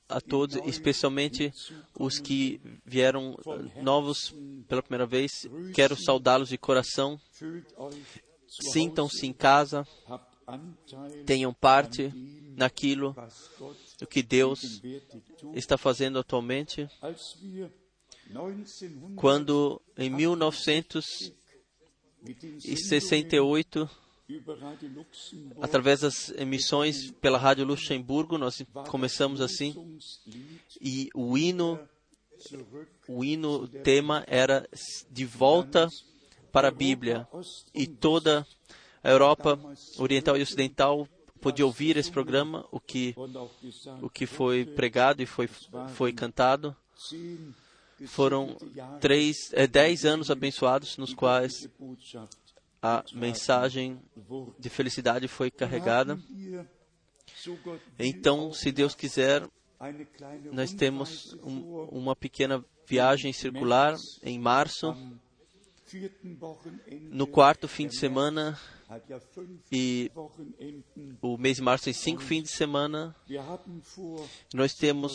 a 0.09 0.21
todos, 0.21 0.57
especialmente 0.67 1.53
os 1.99 2.19
que 2.19 2.61
vieram 2.85 3.37
eh, 3.47 3.83
novos 3.83 4.35
pela 4.69 4.83
primeira 4.83 5.07
vez, 5.07 5.31
quero 5.75 5.97
saudá-los 5.97 6.51
de 6.51 6.59
coração. 6.59 7.21
Sintam-se 8.47 9.27
em 9.27 9.33
casa, 9.33 9.87
tenham 11.27 11.53
parte 11.53 12.13
naquilo 12.57 13.17
que 14.09 14.23
Deus 14.23 14.83
está 15.55 15.77
fazendo 15.77 16.19
atualmente. 16.19 16.89
Als 18.33 18.81
wir 18.81 18.91
1900 18.91 19.17
Quando 19.17 19.83
em 19.97 20.11
1968, 20.11 21.35
mit 22.23 22.43
den 22.43 22.61
Sendungen 22.61 23.89
über 24.27 24.59
Radio 24.59 24.89
Luxemburg 24.89 25.63
através 25.63 26.01
das 26.01 26.31
emissões 26.31 27.11
pela 27.21 27.37
Rádio 27.37 27.67
Luxemburgo, 27.67 28.39
nós 28.39 28.65
começamos 28.89 29.41
assim 29.41 29.99
e 30.81 31.11
o 31.15 31.37
hino 31.37 31.79
o 33.07 33.23
hino 33.23 33.69
tema 33.69 34.25
era 34.27 34.67
de 35.11 35.25
volta 35.25 35.89
para 36.51 36.69
a 36.69 36.71
Bíblia 36.71 37.29
e 37.75 37.87
toda 37.87 38.47
a 39.03 39.11
Europa 39.11 39.59
Oriental 39.99 40.37
e 40.37 40.43
Ocidental 40.43 41.07
podia 41.41 41.67
ouvir 41.67 41.99
esse 41.99 42.11
programa, 42.11 42.67
o 42.73 42.81
que 42.81 43.15
o 44.01 44.09
que 44.09 44.27
foi 44.27 44.65
pregado 44.65 45.23
e 45.23 45.27
foi 45.27 45.49
foi 45.95 46.13
cantado. 46.13 46.75
Foram 48.07 48.57
três, 49.01 49.53
é, 49.53 49.67
dez 49.67 50.05
anos 50.05 50.31
abençoados 50.31 50.97
nos 50.97 51.15
quais 51.15 51.69
a 52.83 53.05
mensagem 53.13 54.01
de 54.59 54.69
felicidade 54.69 55.27
foi 55.29 55.51
carregada. 55.51 56.19
Então, 57.99 58.53
se 58.53 58.71
Deus 58.71 58.95
quiser, 58.95 59.49
nós 60.53 60.73
temos 60.73 61.35
um, 61.43 61.89
uma 61.91 62.15
pequena 62.15 62.65
viagem 62.87 63.33
circular 63.33 63.97
em 64.23 64.39
março, 64.39 64.95
no 67.11 67.27
quarto 67.27 67.69
fim 67.69 67.87
de 67.87 67.97
semana, 67.97 68.59
e 69.73 70.11
o 71.21 71.37
mês 71.37 71.57
de 71.57 71.63
março 71.63 71.85
tem 71.85 71.93
cinco 71.93 72.23
fins 72.23 72.45
de 72.45 72.49
semana. 72.51 73.15
Nós 74.53 74.75
temos, 74.75 75.13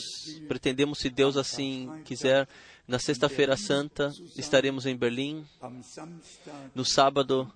pretendemos, 0.47 0.99
se 0.99 1.09
Deus 1.09 1.37
assim 1.37 2.01
quiser, 2.03 2.47
na 2.89 2.97
Sexta-feira 2.97 3.55
Santa 3.55 4.11
estaremos 4.35 4.87
em 4.87 4.97
Berlim, 4.97 5.45
no 6.73 6.83
sábado 6.83 7.51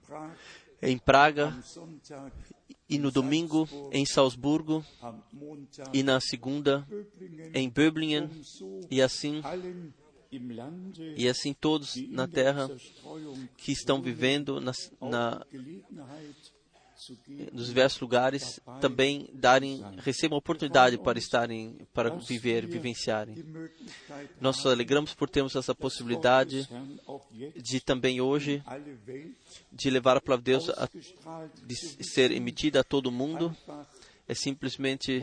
em 0.80 0.96
Praga. 0.96 1.58
E 2.88 3.00
no 3.00 3.10
domingo 3.10 3.67
em 3.91 4.06
Salzburgo. 4.06 4.86
E 5.91 6.04
na 6.04 6.19
segunda 6.22 6.88
em 7.52 7.67
Böblingen. 7.67 8.30
E 8.91 9.02
assim 9.02 9.41
e 11.15 11.28
assim 11.28 11.54
todos 11.54 11.96
na 12.10 12.28
terra 12.28 12.69
que 13.58 13.72
estão 13.72 14.02
vivendo 14.02 14.60
na, 14.62 14.72
na, 15.02 15.46
nos 17.52 17.68
diversos 17.68 18.00
lugares 18.00 18.60
também 18.80 19.30
darem 19.34 19.84
recebam 19.98 20.38
oportunidade 20.38 20.98
para 20.98 21.18
estarem 21.18 21.78
para 21.94 22.10
viver 22.10 22.66
vivenciarem. 22.66 23.36
nós 24.39 24.58
nos 24.58 24.66
alegramos 24.66 25.13
por 25.13 25.30
termos 25.30 25.56
essa 25.56 25.74
possibilidade 25.76 26.68
de 27.56 27.80
também 27.80 28.22
hoje 28.22 28.63
de 29.72 29.89
levar 29.89 30.18
a 30.18 30.22
palavra 30.22 30.44
de 30.44 30.52
Deus 30.52 30.70
a, 30.70 30.89
de 31.66 31.76
ser 32.04 32.32
emitida 32.32 32.82
a 32.82 32.84
todo 32.84 33.12
mundo. 33.12 33.56
É 34.28 34.34
simplesmente 34.34 35.22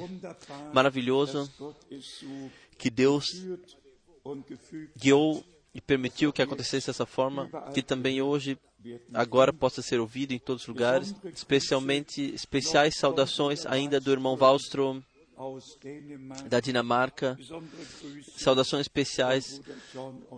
maravilhoso 0.74 1.50
que 2.76 2.90
Deus 2.90 3.24
guiou 4.96 5.42
e 5.74 5.80
permitiu 5.80 6.32
que 6.32 6.42
acontecesse 6.42 6.88
dessa 6.88 7.06
forma, 7.06 7.48
que 7.72 7.82
também 7.82 8.20
hoje, 8.20 8.58
agora, 9.14 9.52
possa 9.52 9.82
ser 9.82 10.00
ouvido 10.00 10.32
em 10.32 10.38
todos 10.38 10.62
os 10.62 10.68
lugares, 10.68 11.14
especialmente 11.34 12.22
especiais 12.34 12.96
saudações 12.96 13.64
ainda 13.66 14.00
do 14.00 14.10
irmão 14.10 14.36
Wallström 14.36 15.02
da 16.48 16.60
Dinamarca, 16.60 17.38
saudações 18.36 18.82
especiais 18.82 19.60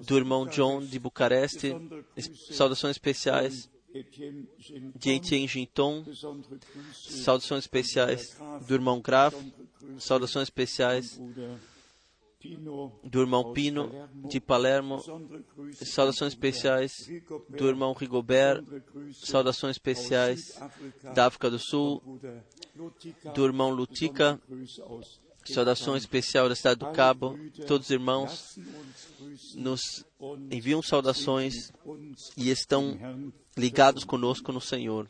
do 0.07 0.17
irmão 0.17 0.47
John 0.47 0.81
de 0.81 0.99
Bucareste, 0.99 1.75
saudações 2.53 2.93
especiais 2.93 3.69
de 4.97 5.11
Etienne 5.11 5.49
Ginton, 5.49 6.05
saudações 6.95 7.65
especiais 7.65 8.37
do 8.67 8.75
irmão 8.75 9.01
Graf, 9.01 9.35
saudações 9.99 10.45
especiais 10.45 11.21
do 13.05 13.21
irmão 13.21 13.53
Pino 13.53 13.91
de 14.29 14.41
Palermo, 14.41 15.03
saudações 15.75 16.33
especiais 16.33 16.93
do 17.49 17.69
irmão 17.69 17.93
Rigobert, 17.93 18.65
saudações 19.13 19.77
especiais 19.77 20.59
da 21.15 21.27
África 21.27 21.51
do 21.51 21.59
Sul, 21.59 22.03
do 23.35 23.45
irmão 23.45 23.71
Lutica, 23.71 24.41
saudação 25.45 25.97
especial 25.97 26.49
da 26.49 26.55
cidade 26.55 26.81
do 26.81 26.91
Cabo, 26.93 27.39
todos 27.67 27.87
os 27.87 27.91
irmãos. 27.91 28.59
Nos 29.55 30.05
enviam 30.51 30.83
saudações 30.83 31.73
e 32.37 32.51
estão 32.51 33.33
ligados 33.57 34.05
conosco 34.05 34.53
no 34.53 34.61
Senhor. 34.61 35.07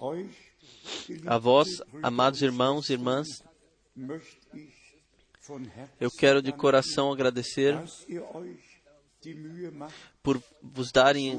A 1.26 1.38
vós, 1.38 1.82
amados 2.02 2.42
irmãos 2.42 2.88
e 2.88 2.94
irmãs, 2.94 3.42
eu 6.00 6.10
quero 6.10 6.40
de 6.40 6.52
coração 6.52 7.12
agradecer 7.12 7.76
por 10.22 10.42
vos 10.62 10.92
darem, 10.92 11.36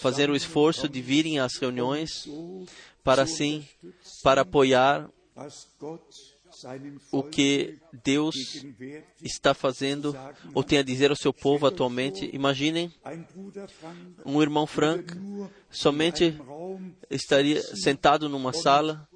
fazer 0.00 0.30
o 0.30 0.36
esforço 0.36 0.88
de 0.88 1.00
virem 1.00 1.38
às 1.38 1.56
reuniões 1.56 2.28
para 3.02 3.22
assim, 3.22 3.66
para 4.22 4.42
apoiar 4.42 5.10
o 7.10 7.22
que 7.22 7.78
Deus 8.04 8.34
está 9.20 9.52
fazendo 9.52 10.16
ou 10.54 10.62
tem 10.62 10.78
a 10.78 10.82
dizer 10.82 11.10
ao 11.10 11.16
seu 11.16 11.32
povo 11.32 11.66
atualmente. 11.66 12.30
Imaginem 12.32 12.92
um 14.24 14.40
irmão 14.40 14.66
Frank 14.66 15.12
somente 15.70 16.38
estaria 17.10 17.60
sentado 17.60 18.28
numa 18.28 18.52
sala 18.52 19.08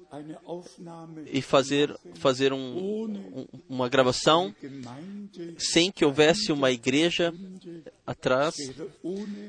e 1.31 1.41
fazer 1.41 1.95
fazer 2.15 2.51
um, 2.51 2.57
um- 3.37 3.47
uma 3.69 3.87
gravação 3.89 4.53
sem 5.57 5.91
que 5.91 6.03
houvesse 6.05 6.51
uma 6.51 6.71
igreja 6.71 7.33
atrás 8.05 8.55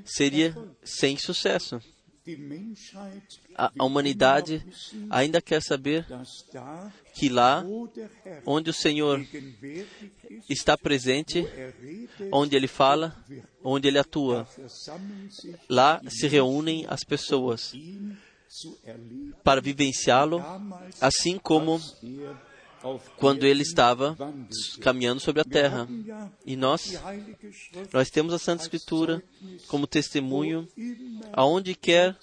seria 0.05 0.55
sem 0.85 1.17
sucesso. 1.17 1.81
A, 3.57 3.73
a 3.79 3.85
humanidade 3.85 4.63
ainda 5.09 5.41
quer 5.41 5.61
saber 5.63 6.07
que 7.15 7.29
lá 7.29 7.65
onde 8.45 8.71
o 8.71 8.75
Senhor 8.75 9.27
está 10.49 10.77
presente, 10.77 11.45
onde 12.31 12.55
ele 12.55 12.69
fala, 12.69 13.17
onde 13.65 13.89
ele 13.89 13.99
atua, 13.99 14.47
lá 15.69 16.01
se 16.09 16.29
reúnem 16.29 16.85
as 16.89 17.03
pessoas 17.03 17.73
para 19.45 19.61
vivenciá-lo, 19.61 20.43
assim 21.01 21.39
como 21.39 21.81
quando 23.17 23.45
ele 23.45 23.63
estava 23.63 24.17
caminhando 24.81 25.21
sobre 25.21 25.43
a 25.43 25.45
terra. 25.45 25.89
E 26.45 26.57
nós, 26.57 27.01
nós 27.93 28.11
temos 28.11 28.33
a 28.33 28.39
Santa 28.39 28.63
Escritura 28.63 29.23
como 29.69 29.87
testemunho, 29.87 30.69
aonde 31.33 31.75
quer, 31.75 32.17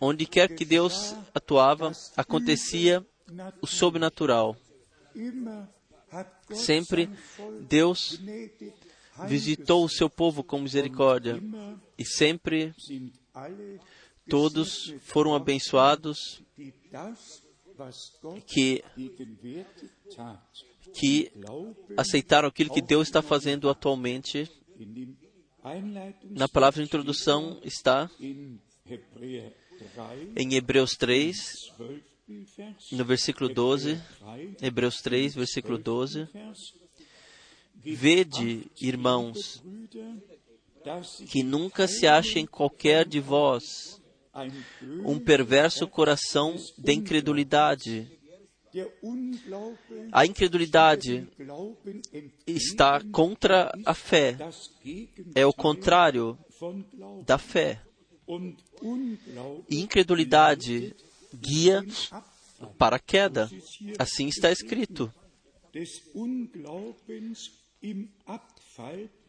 onde 0.00 0.26
quer 0.26 0.54
que 0.54 0.64
Deus 0.64 1.14
atuava, 1.34 1.92
acontecia 2.16 3.04
o 3.60 3.66
sobrenatural. 3.66 4.56
Sempre 6.52 7.08
Deus 7.68 8.20
visitou 9.26 9.84
o 9.84 9.88
seu 9.88 10.08
povo 10.08 10.42
com 10.42 10.60
misericórdia 10.60 11.42
e 11.98 12.04
sempre 12.04 12.74
todos 14.28 14.94
foram 15.00 15.34
abençoados 15.34 16.42
que 18.46 18.84
que 20.94 21.32
aceitaram 21.96 22.48
aquilo 22.48 22.72
que 22.72 22.82
Deus 22.82 23.08
está 23.08 23.22
fazendo 23.22 23.68
atualmente. 23.70 24.50
Na 26.24 26.48
palavra 26.48 26.82
de 26.82 26.88
introdução 26.88 27.60
está 27.62 28.10
in 28.20 28.58
Hebräer 28.84 29.52
3 29.78 30.32
em 30.36 30.54
Hebreus 30.54 30.96
3, 30.96 31.72
12. 31.78 32.02
Vers 32.28 32.92
no 32.92 33.04
versículo 33.04 33.48
12. 33.48 34.00
3 34.20 34.62
Hebreus 34.62 35.02
3, 35.02 35.34
versículo 35.34 35.78
12. 35.78 36.24
Vers 36.24 36.74
Vede, 37.84 38.70
irmãos, 38.80 39.62
que 41.28 41.42
nunca 41.42 41.88
se 41.88 42.06
ache 42.06 42.38
em 42.38 42.46
qualquer 42.46 43.06
de 43.06 43.18
vós 43.18 44.01
um 45.04 45.18
perverso 45.18 45.86
coração 45.86 46.56
de 46.78 46.92
incredulidade. 46.92 48.10
A 50.10 50.24
incredulidade 50.24 51.28
está 52.46 53.02
contra 53.12 53.70
a 53.84 53.92
fé, 53.92 54.36
é 55.34 55.44
o 55.44 55.52
contrário 55.52 56.38
da 57.26 57.36
fé. 57.36 57.82
E 59.68 59.80
incredulidade 59.80 60.94
guia 61.34 61.84
para 62.78 62.96
a 62.96 62.98
queda. 62.98 63.50
Assim 63.98 64.28
está 64.28 64.50
escrito. 64.50 65.12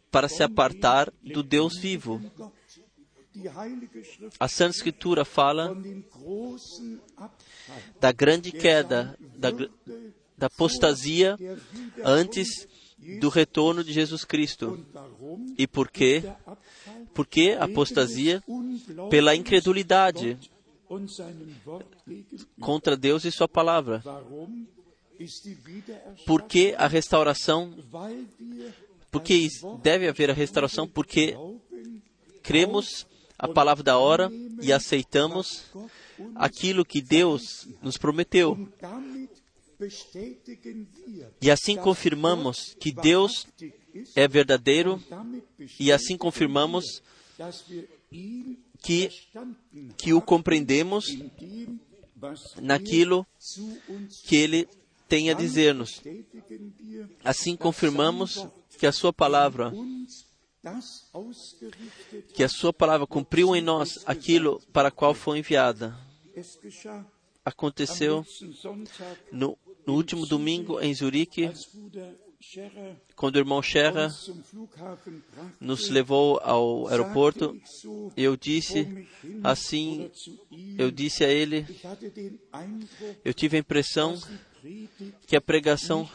Para 0.10 0.30
se 0.30 0.44
apartar 0.44 1.12
do 1.22 1.44
Deus 1.44 1.78
vivo. 1.80 2.22
A 4.40 4.48
Santa 4.48 4.76
Escritura 4.76 5.26
fala 5.26 5.76
da 8.00 8.12
grande 8.12 8.52
queda, 8.52 9.18
da, 9.38 9.50
da 10.38 10.48
apostasia 10.48 11.38
antes 12.04 12.68
do 13.20 13.30
retorno 13.30 13.84
de 13.84 13.92
Jesus 13.92 14.24
Cristo. 14.24 14.86
E 15.58 15.68
por 15.68 15.90
quê? 15.90 16.24
Porque 17.14 17.56
a 17.60 17.66
apostasia 17.66 18.44
pela 19.10 19.36
incredulidade 19.36 20.38
contra 22.60 22.96
Deus 22.96 23.26
e 23.26 23.32
sua 23.32 23.48
palavra. 23.48 24.04
Por 26.26 26.44
que 26.44 26.76
a 26.78 26.88
restauração? 26.88 27.74
Porque 29.12 29.48
deve 29.82 30.08
haver 30.08 30.30
a 30.30 30.34
restauração 30.34 30.88
porque 30.88 31.36
cremos 32.42 33.06
a 33.44 33.48
palavra 33.50 33.84
da 33.84 33.98
hora 33.98 34.32
e 34.62 34.72
aceitamos 34.72 35.66
aquilo 36.34 36.86
que 36.86 37.02
Deus 37.02 37.68
nos 37.82 37.98
prometeu. 37.98 38.58
E 41.42 41.52
assim 41.52 41.76
confirmamos 41.76 42.74
que 42.80 42.90
Deus 42.94 43.46
é 44.16 44.26
verdadeiro 44.30 45.04
e 45.78 45.92
assim 45.92 46.18
confirmamos 46.18 47.04
que, 48.82 49.10
que 49.98 50.14
o 50.14 50.22
compreendemos 50.22 51.06
naquilo 52.62 53.28
que 54.26 54.38
Ele 54.38 54.70
tem 55.10 55.30
a 55.30 55.34
dizer-nos. 55.34 56.02
Assim 57.26 57.58
confirmamos 57.58 58.48
que 58.80 58.88
a 58.88 58.92
Sua 58.94 59.12
palavra, 59.12 59.74
que 62.34 62.44
a 62.44 62.50
Sua 62.50 62.72
palavra 62.72 63.06
cumpriu 63.06 63.56
em 63.56 63.62
nós 63.62 64.04
aquilo 64.06 64.62
para 64.72 64.90
qual 64.90 65.14
foi 65.14 65.40
enviada. 65.40 65.98
Aconteceu 67.46 68.26
no, 69.32 69.58
no 69.86 69.94
último 69.94 70.26
domingo 70.26 70.80
em 70.80 70.94
Zurique, 70.94 71.52
quando 73.16 73.36
o 73.36 73.40
irmão 73.40 73.62
brachte, 73.62 74.32
nos 75.60 75.90
levou 75.90 76.40
ao 76.44 76.88
aeroporto, 76.88 77.58
eu 78.16 78.36
disse 78.36 79.08
assim, 79.44 80.10
eu 80.78 80.92
disse 80.92 81.24
a 81.24 81.30
ele, 81.30 81.66
eu 83.24 83.34
tive 83.34 83.58
a 83.58 83.60
impressão 83.60 84.20
que 85.28 85.36
a 85.36 85.42
pregação 85.42 86.10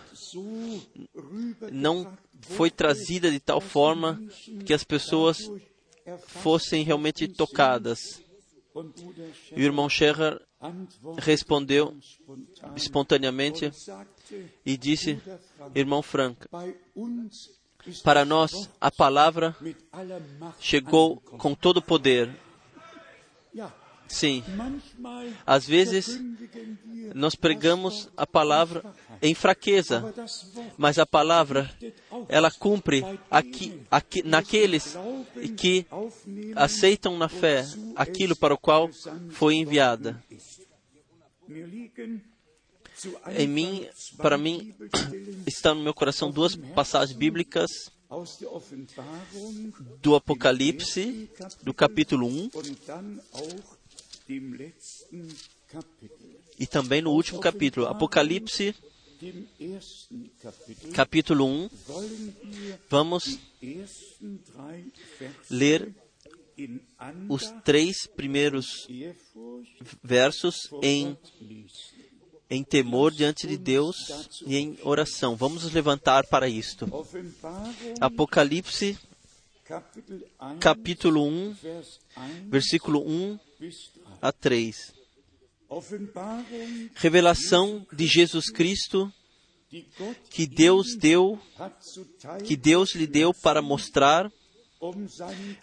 não 1.73 2.17
foi 2.41 2.71
trazida 2.71 3.31
de 3.31 3.41
tal 3.41 3.61
forma 3.61 4.21
que 4.65 4.73
as 4.73 4.85
pessoas 4.85 5.51
fossem 6.27 6.85
realmente 6.85 7.29
tocadas. 7.29 8.23
E 9.53 9.61
o 9.61 9.65
irmão 9.65 9.87
antwortete 9.87 10.47
respondeu 11.19 11.97
spontan 12.01 12.75
espontaneamente 12.77 13.71
e 14.65 14.77
disse: 14.77 15.21
Irmão 15.75 16.03
Frank, 16.03 16.47
para 18.03 18.25
nós 18.25 18.69
a 18.81 18.91
palavra 18.91 19.57
chegou 20.61 21.21
com 21.21 21.55
todo 21.55 21.79
o 21.79 21.83
poder. 21.83 22.31
Sim, 24.09 24.43
às 25.47 25.67
vezes 25.67 26.19
nós 27.15 27.35
pregamos 27.35 28.09
a 28.17 28.27
palavra 28.27 28.83
em 29.21 29.35
fraqueza, 29.35 30.15
mas 30.77 30.99
a 30.99 31.07
palavra 31.07 31.71
ela 32.29 32.51
cumpre 32.51 33.05
aqui, 33.31 33.81
aqui 33.91 34.23
naqueles 34.23 34.97
que 35.57 35.87
aceitam 36.57 37.17
na 37.19 37.29
fé 37.29 37.65
aquilo 37.95 38.35
para 38.35 38.55
o 38.55 38.59
qual 38.59 38.89
foi 39.31 39.55
enviada. 39.57 40.23
Em 43.37 43.47
mim, 43.47 43.87
para 44.17 44.37
mim, 44.37 44.75
estão 45.47 45.75
no 45.75 45.83
meu 45.83 45.95
coração 45.95 46.31
duas 46.31 46.57
passagens 46.57 47.17
bíblicas 47.17 47.71
do 50.03 50.15
Apocalipse, 50.15 51.31
do 51.63 51.75
capítulo 51.75 52.27
1, 52.27 52.51
e 56.59 56.67
também 56.67 57.01
no 57.01 57.13
último 57.13 57.41
capítulo. 57.41 57.87
Apocalipse, 57.87 58.75
capítulo 60.93 61.47
1. 61.47 61.71
wollen 61.87 62.37
wir 62.43 62.79
Vamos 62.91 63.39
ler 65.51 65.95
os 67.29 67.53
três 67.65 68.07
primeiros 68.07 68.89
versos 70.03 70.69
em, 70.83 71.17
em 72.51 72.63
temor 72.63 73.13
diante 73.13 73.47
de 73.47 73.57
Deus 73.57 73.97
e 74.47 74.57
em 74.57 74.79
oração. 74.83 75.37
Vamos 75.37 75.65
nos 75.65 75.73
levantar 75.73 76.27
para 76.27 76.49
isto. 76.49 76.87
Apocalipse, 78.01 78.99
Kapitel 79.69 80.21
1, 80.41 80.59
capítulo 80.59 81.27
1, 81.27 81.53
Vers 81.53 82.01
1 82.17 82.51
versículo 82.51 83.07
1 83.07 83.39
bis 83.61 83.91
3. 83.91 83.98
A 84.21 84.33
3. 84.33 84.95
Offenbarung, 85.69 86.91
Revelação 86.95 87.87
de 87.93 88.07
Jesus 88.07 88.51
Cristo 88.51 89.13
que 90.31 90.47
Deus 90.47 90.97
deu, 90.97 91.39
que 92.47 92.57
Deus 92.57 92.95
lhe 92.95 93.07
deu 93.07 93.35
para 93.35 93.61
mostrar 93.61 94.33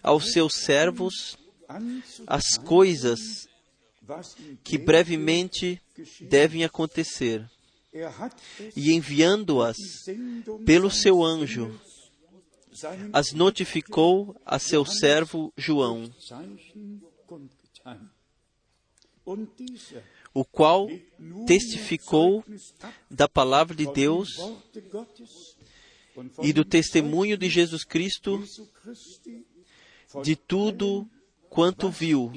aos 0.02 0.32
seus 0.32 0.54
servos 0.54 1.36
as 2.26 2.56
coisas 2.56 3.48
que 4.62 4.78
brevemente 4.78 5.82
devem 6.20 6.64
acontecer. 6.64 7.48
Er 7.92 8.12
E 8.76 8.92
enviando-as 8.92 9.76
pelo 10.64 10.90
seu 10.90 11.24
anjo, 11.24 11.80
as 13.12 13.32
notificou 13.32 14.36
a 14.44 14.58
seu 14.58 14.84
servo 14.84 15.52
João, 15.56 16.12
o 20.32 20.44
qual 20.44 20.88
testificou 21.46 22.44
da 23.10 23.28
palavra 23.28 23.74
de 23.74 23.90
Deus 23.92 24.36
e 26.42 26.52
do 26.52 26.64
testemunho 26.64 27.36
de 27.36 27.48
Jesus 27.48 27.84
Cristo 27.84 28.42
de 30.22 30.36
tudo 30.36 31.08
quanto 31.48 31.90
viu. 31.90 32.32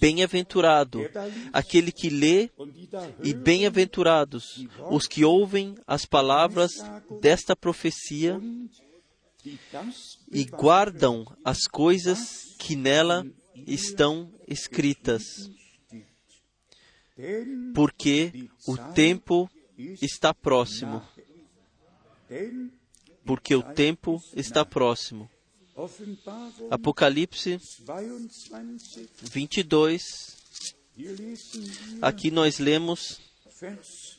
Bem-aventurado 0.00 1.00
aquele 1.52 1.92
que 1.92 2.10
lê 2.10 2.50
e 3.22 3.32
bem-aventurados 3.32 4.66
os 4.90 5.06
que 5.06 5.24
ouvem 5.24 5.76
as 5.86 6.04
palavras 6.04 6.82
desta 7.20 7.54
profecia 7.54 8.40
e 10.30 10.44
guardam 10.44 11.24
as 11.44 11.66
coisas 11.66 12.54
que 12.58 12.76
nela 12.76 13.26
estão 13.66 14.32
escritas, 14.46 15.50
porque 17.74 18.48
o 18.66 18.76
tempo 18.92 19.50
está 20.02 20.34
próximo. 20.34 21.02
Porque 23.24 23.54
o 23.54 23.62
tempo 23.62 24.22
está 24.34 24.64
próximo. 24.64 25.30
Apocalipse 26.70 27.58
22, 27.60 28.48
22, 29.22 30.36
hier 30.96 31.14
lesen 31.14 31.62
wir 31.62 31.98
aqui 32.00 32.30
nós 32.30 32.58
lemos 32.58 33.20
Vers 33.60 34.18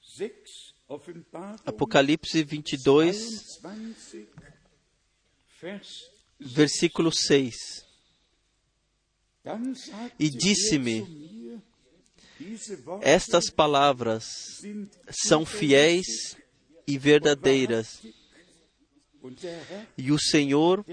6, 0.00 0.30
Offenbarung 0.30 0.67
Apocalipse 1.66 2.42
22, 2.42 3.58
22, 3.62 4.28
Vers 5.60 6.18
versículo 6.40 7.10
6. 7.12 7.84
Dann 9.44 9.74
sagte 9.74 10.14
E 10.18 10.30
disse-me, 10.30 11.60
Estas 13.02 13.50
palavras 13.50 14.24
são 15.10 15.44
fiéis 15.44 16.36
e 16.86 16.96
verdadeiras. 16.96 18.00
E 19.96 20.12
o 20.12 20.18
Senhor, 20.18 20.84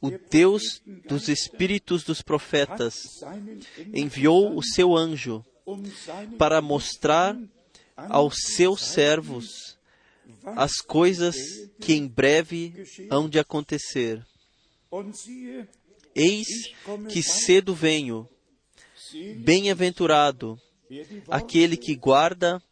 o 0.00 0.10
Deus 0.10 0.82
dos 1.08 1.28
espíritos 1.28 2.04
dos 2.04 2.20
profetas, 2.20 2.94
enviou 3.94 4.56
o 4.56 4.62
seu 4.62 4.94
anjo 4.94 5.44
para 6.36 6.60
mostrar 6.60 7.36
aos 7.96 8.34
seus 8.54 8.80
servos 8.82 9.78
as 10.44 10.80
coisas 10.80 11.36
que 11.80 11.94
em 11.94 12.06
breve 12.06 12.84
hão 13.10 13.28
de 13.28 13.38
acontecer. 13.38 14.24
Eis 16.14 16.46
que 17.10 17.22
cedo 17.22 17.74
venho. 17.74 18.28
Bem-aventurado 19.38 20.60
aquele 21.28 21.76
que 21.76 21.94
guarda 21.94 22.62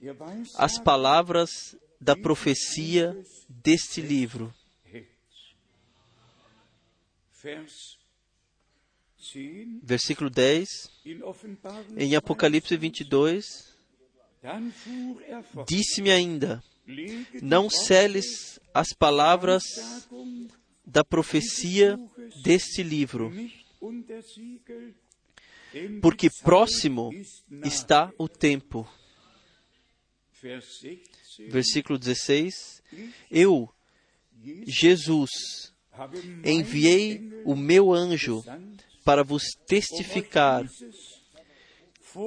as 0.56 0.78
palavras 0.78 1.76
da 2.00 2.16
profecia 2.16 3.16
deste 3.48 4.00
livro. 4.00 4.52
hält. 4.84 5.08
Vers 7.42 7.98
10 9.32 9.80
Versículo 9.82 10.30
10, 10.30 10.90
in 11.04 11.22
Offenbarung 11.22 11.96
em 11.96 12.16
Apocalipse 12.16 12.76
22, 12.76 13.69
disse-me 15.66 16.10
ainda: 16.10 16.62
Não 17.42 17.68
seles 17.68 18.58
as 18.72 18.92
palavras 18.92 19.62
da 20.84 21.04
profecia 21.04 21.98
deste 22.42 22.82
livro, 22.82 23.32
porque 26.00 26.28
próximo 26.42 27.10
está 27.64 28.12
o 28.18 28.28
tempo. 28.28 28.88
Vers 30.42 30.80
16 30.80 31.50
Versículo 31.50 31.98
16: 31.98 32.82
Eu, 33.30 33.72
Jesus, 34.66 35.30
enviei 36.44 37.42
o 37.44 37.54
meu 37.54 37.92
anjo 37.92 38.42
para 39.04 39.22
vos 39.22 39.44
testificar 39.66 40.66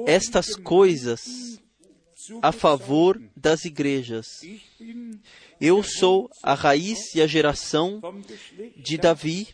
estas 0.06 0.54
coisas 0.56 1.60
a 2.42 2.52
favor 2.52 3.20
das 3.36 3.64
igrejas. 3.64 4.26
Eu 5.60 5.82
sou 5.82 6.30
a 6.42 6.54
raiz 6.54 7.14
e 7.14 7.22
a 7.22 7.26
geração 7.26 8.00
de 8.76 8.96
Davi, 8.96 9.48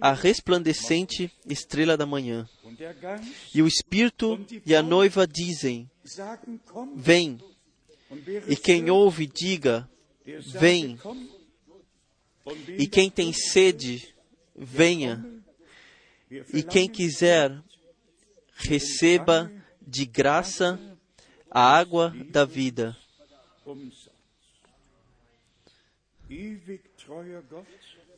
a 0.00 0.12
resplandecente 0.12 1.30
estrela 1.48 1.96
da 1.96 2.06
manhã. 2.06 2.48
E 3.54 3.62
o 3.62 3.66
Espírito 3.66 4.44
e 4.64 4.74
a 4.74 4.82
noiva 4.82 5.26
dizem. 5.26 5.90
Vem. 6.94 7.38
E 8.48 8.56
quem 8.56 8.90
ouve, 8.90 9.26
diga: 9.26 9.88
vem. 10.52 10.98
E 12.78 12.86
quem 12.86 13.10
tem 13.10 13.32
sede, 13.32 14.14
venha. 14.54 15.24
E 16.52 16.62
quem 16.62 16.88
quiser, 16.88 17.60
receba 18.54 19.50
de 19.80 20.04
graça 20.04 20.95
a 21.56 21.62
água 21.62 22.14
da 22.28 22.44
vida. 22.44 22.94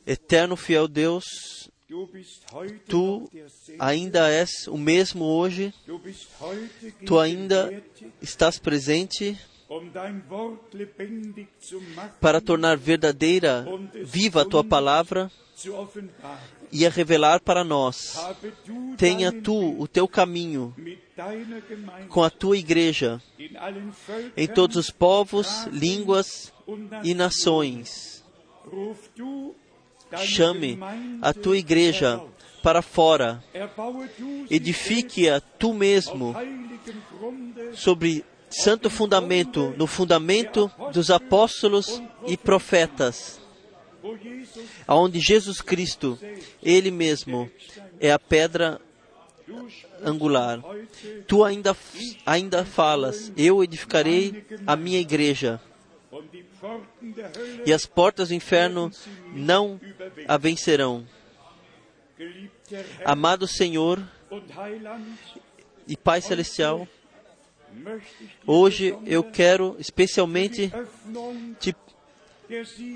Eterno 0.05 0.57
fiel 0.57 0.89
Deus, 0.89 1.23
tu 2.85 3.31
ainda 3.79 4.29
és 4.29 4.67
o 4.67 4.77
mesmo 4.77 5.23
hoje, 5.23 5.73
tu 7.05 7.17
ainda 7.17 7.81
estás 8.21 8.59
presente 8.59 9.39
para 12.19 12.41
tornar 12.41 12.77
verdadeira, 12.77 13.65
viva 14.03 14.41
a 14.41 14.45
tua 14.45 14.63
palavra 14.63 15.31
e 16.71 16.85
a 16.85 16.89
revelar 16.89 17.39
para 17.41 17.63
nós. 17.63 18.19
Tenha 18.97 19.31
tu 19.31 19.79
o 19.79 19.87
teu 19.87 20.07
caminho 20.07 20.73
com 22.07 22.23
a 22.23 22.29
tua 22.29 22.57
igreja 22.57 23.21
em 24.35 24.47
todos 24.47 24.75
os 24.75 24.89
povos, 24.89 25.65
línguas 25.71 26.53
e 27.03 27.13
nações. 27.13 28.23
Chame 30.17 30.79
a 31.21 31.33
tua 31.33 31.57
igreja 31.57 32.21
para 32.63 32.81
fora. 32.81 33.43
Edifique-a 34.49 35.39
tu 35.39 35.73
mesmo 35.73 36.35
sobre 37.73 38.25
santo 38.49 38.89
fundamento, 38.89 39.73
no 39.77 39.85
fundamento 39.85 40.71
dos 40.91 41.09
apóstolos 41.09 42.01
e 42.27 42.35
profetas, 42.35 43.39
wo 44.87 45.09
Jesus 45.13 45.61
Cristo, 45.61 46.17
Ele 46.61 46.91
mesmo, 46.91 47.49
é 47.99 48.11
a 48.11 48.19
pedra 48.19 48.79
angular. 50.03 50.61
Tu 51.27 51.43
ainda, 51.43 51.75
ainda 52.25 52.65
falas, 52.65 53.31
eu 53.37 53.63
edificarei 53.63 54.45
a 54.65 54.75
minha 54.75 54.99
igreja, 54.99 55.61
e 57.65 57.73
as 57.73 57.85
portas 57.85 58.29
do 58.29 58.33
inferno 58.33 58.91
não 59.33 59.79
a 60.27 60.37
vencerão. 60.37 61.05
Amado 63.03 63.47
Senhor 63.47 64.01
e 65.87 65.97
Pai 65.97 66.21
Celestial, 66.21 66.87
hoje 68.45 68.97
eu 69.05 69.23
quero 69.23 69.75
especialmente 69.79 70.71
te, 71.59 71.75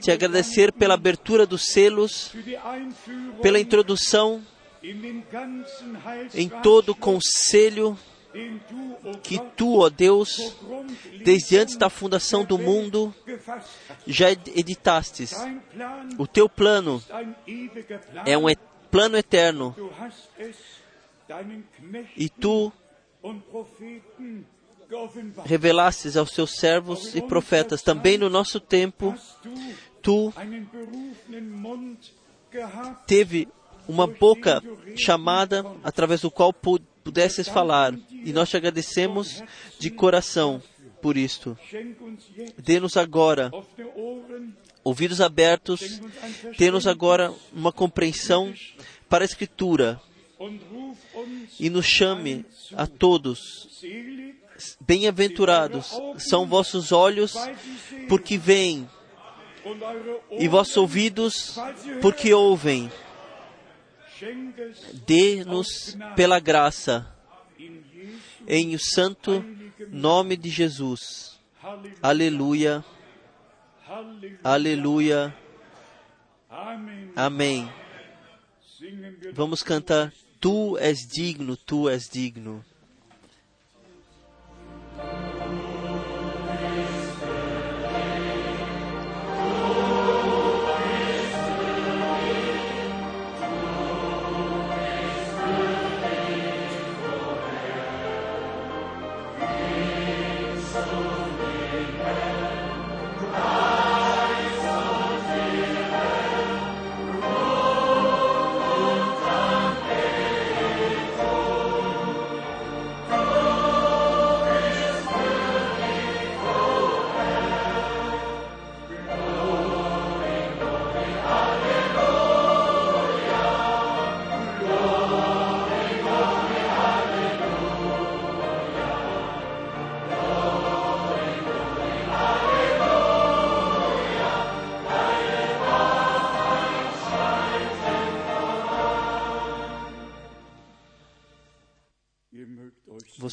te 0.01 0.11
agradecer 0.11 0.71
pela 0.71 0.93
abertura 0.95 1.45
dos 1.45 1.65
selos, 1.67 2.33
pela 3.41 3.59
introdução 3.59 4.41
em 6.33 6.49
todo 6.61 6.89
o 6.89 6.95
conselho 6.95 7.97
que 9.21 9.39
tu, 9.55 9.77
ó 9.79 9.89
Deus, 9.89 10.55
desde 11.23 11.55
antes 11.57 11.77
da 11.77 11.87
fundação 11.87 12.43
do 12.43 12.57
mundo, 12.57 13.13
já 14.07 14.31
ed- 14.31 14.51
editastes. 14.55 15.33
O 16.17 16.25
teu 16.25 16.49
plano 16.49 17.01
é 18.25 18.35
um, 18.35 18.49
et- 18.49 18.59
plano 18.89 19.17
eterno. 19.17 19.75
E 22.17 22.27
tu. 22.29 22.73
Revelastes 25.45 26.15
aos 26.17 26.31
seus 26.31 26.51
servos 26.55 27.15
e 27.15 27.21
profetas. 27.21 27.81
Também 27.81 28.17
no 28.17 28.29
nosso 28.29 28.59
tempo, 28.59 29.15
tu 30.01 30.33
teve 33.07 33.47
uma 33.87 34.07
boca 34.07 34.61
chamada 34.95 35.65
através 35.83 36.21
do 36.21 36.31
qual 36.31 36.53
pu- 36.53 36.79
pudesses 37.03 37.47
falar. 37.47 37.93
E 38.11 38.31
nós 38.31 38.49
te 38.49 38.57
agradecemos 38.57 39.43
de 39.79 39.89
coração 39.89 40.61
por 41.01 41.17
isto. 41.17 41.57
Dê-nos 42.57 42.95
agora 42.95 43.51
ouvidos 44.83 45.19
abertos, 45.21 45.99
dê-nos 46.57 46.87
agora 46.87 47.33
uma 47.51 47.71
compreensão 47.71 48.53
para 49.09 49.23
a 49.23 49.25
Escritura 49.25 49.99
e 51.59 51.69
nos 51.69 51.85
chame 51.85 52.45
a 52.75 52.87
todos. 52.87 53.81
Bem-aventurados 54.79 55.91
são 56.17 56.45
vossos 56.45 56.91
olhos, 56.91 57.33
porque 58.07 58.37
veem, 58.37 58.89
e 60.31 60.47
vossos 60.47 60.77
ouvidos, 60.77 61.57
porque 62.01 62.33
ouvem. 62.33 62.91
Dê-nos 65.05 65.97
pela 66.15 66.39
graça, 66.39 67.13
em 68.47 68.75
o 68.75 68.79
santo 68.79 69.43
nome 69.89 70.37
de 70.37 70.49
Jesus. 70.49 71.39
Aleluia, 72.01 72.83
aleluia, 74.43 75.35
amém. 77.15 77.69
Vamos 79.33 79.63
cantar: 79.63 80.13
Tu 80.39 80.77
és 80.77 80.99
digno, 81.07 81.55
tu 81.57 81.89
és 81.89 82.09
digno. 82.09 82.63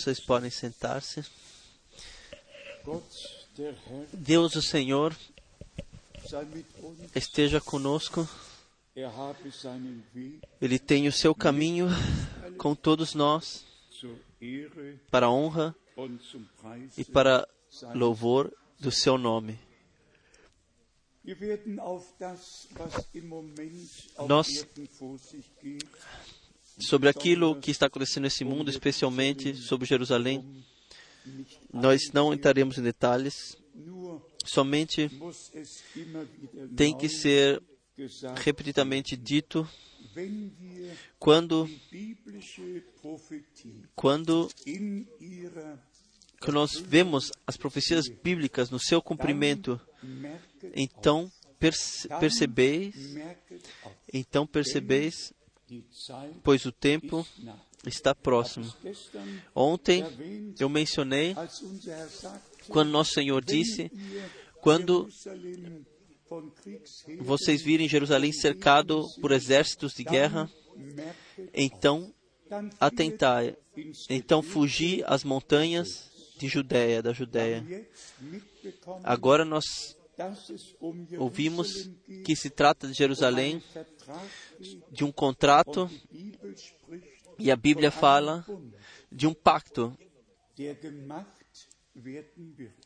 Vocês 0.00 0.18
podem 0.18 0.48
sentar-se. 0.50 1.22
Deus, 4.12 4.56
o 4.56 4.62
Senhor, 4.62 5.14
esteja 7.14 7.60
conosco. 7.60 8.26
Weg 10.14 10.40
Ele 10.60 10.78
tem 10.78 11.06
o 11.06 11.12
seu 11.12 11.34
caminho 11.34 11.88
com 12.56 12.74
todos 12.74 13.14
nós 13.14 13.64
para 15.10 15.26
a 15.26 15.30
honra 15.30 15.74
e 16.96 17.04
para 17.04 17.46
louvor 17.94 18.50
do 18.78 18.90
seu 18.90 19.18
nome. 19.18 19.58
Nós- 24.26 24.48
Sobre 26.80 27.08
aquilo 27.08 27.56
que 27.60 27.70
está 27.70 27.86
acontecendo 27.86 28.24
nesse 28.24 28.44
mundo, 28.44 28.70
especialmente 28.70 29.54
sobre 29.54 29.86
Jerusalém, 29.86 30.64
nós 31.72 32.10
não 32.12 32.32
entraremos 32.32 32.78
em 32.78 32.82
detalhes. 32.82 33.56
Somente 34.44 35.10
tem 36.76 36.96
que 36.96 37.08
ser 37.08 37.62
repetidamente 38.42 39.16
dito 39.16 39.68
quando 41.18 41.68
quando 43.94 44.48
que 46.40 46.50
nós 46.50 46.72
vemos 46.78 47.30
as 47.46 47.56
profecias 47.58 48.08
bíblicas 48.08 48.70
no 48.70 48.80
seu 48.80 49.02
cumprimento, 49.02 49.78
então 50.74 51.30
perce- 51.58 52.08
percebeis, 52.18 52.94
então 54.12 54.46
percebeis, 54.46 55.34
pois 56.42 56.64
o 56.66 56.72
tempo 56.72 57.26
está 57.86 58.14
próximo. 58.14 58.72
Ontem 59.54 60.04
eu 60.58 60.68
mencionei 60.68 61.34
quando 62.68 62.90
nosso 62.90 63.12
Senhor 63.12 63.44
disse: 63.44 63.90
ihr 63.92 64.30
quando 64.60 65.08
vocês 67.20 67.62
virem 67.62 67.88
Jerusalém 67.88 68.32
cercado 68.32 69.06
por 69.20 69.32
exércitos 69.32 69.94
de 69.94 70.04
guerra, 70.04 70.50
então 71.52 72.14
atentai, 72.78 73.56
então 74.08 74.42
fugi 74.42 75.02
às 75.06 75.24
montanhas 75.24 76.10
de 76.38 76.46
Judéia, 76.48 77.02
da 77.02 77.12
Judéia. 77.12 77.64
Agora 79.02 79.44
nós 79.44 79.96
ouvimos 81.18 81.90
que 82.24 82.34
se 82.36 82.50
trata 82.50 82.86
de 82.86 82.94
Jerusalém, 82.94 83.62
de 84.90 85.04
um 85.04 85.12
contrato, 85.12 85.90
e 87.38 87.50
a 87.50 87.56
Bíblia 87.56 87.90
fala 87.90 88.44
de 89.10 89.26
um 89.26 89.34
pacto 89.34 89.96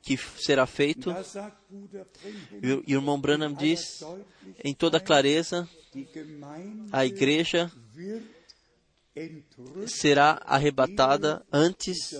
que 0.03 0.17
será 0.17 0.67
feito. 0.67 1.11
E 2.63 2.95
o 2.95 2.99
irmão 2.99 3.21
Branham 3.21 3.53
diz 3.53 4.01
em 4.63 4.75
toda 4.75 5.01
clareza: 5.01 5.69
a 6.93 7.05
igreja 7.05 7.71
será 9.87 10.41
arrebatada 10.45 11.45
antes 11.53 12.15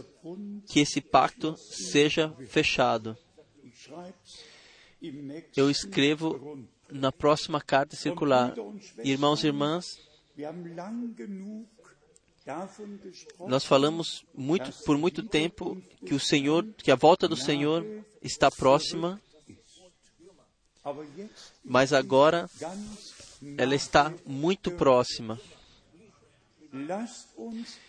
que 0.69 0.81
esse 0.81 1.01
pacto 1.01 1.57
seja 1.57 2.33
fechado. 2.49 3.17
Eu 5.57 5.71
escrevo 5.71 6.59
na 6.91 7.11
próxima 7.11 7.61
carta 7.61 7.97
circular. 7.97 8.55
Irmãos 9.03 9.43
e 9.43 9.49
irmãs, 9.49 9.99
nós 13.47 13.65
falamos 13.65 14.25
muito 14.35 14.73
por 14.85 14.99
muito 14.99 15.23
tempo 15.23 15.81
que 16.05 16.15
o 16.15 16.21
Senhor, 16.21 16.65
que 16.77 16.91
a 16.91 16.97
volta 16.97 17.27
do 17.27 17.37
Senhor 17.37 17.85
está 18.23 18.51
próxima, 18.51 19.21
mas 21.65 21.93
agora 21.93 22.49
ela 23.57 23.75
está 23.75 24.13
muito 24.27 24.71
próxima. 24.73 25.41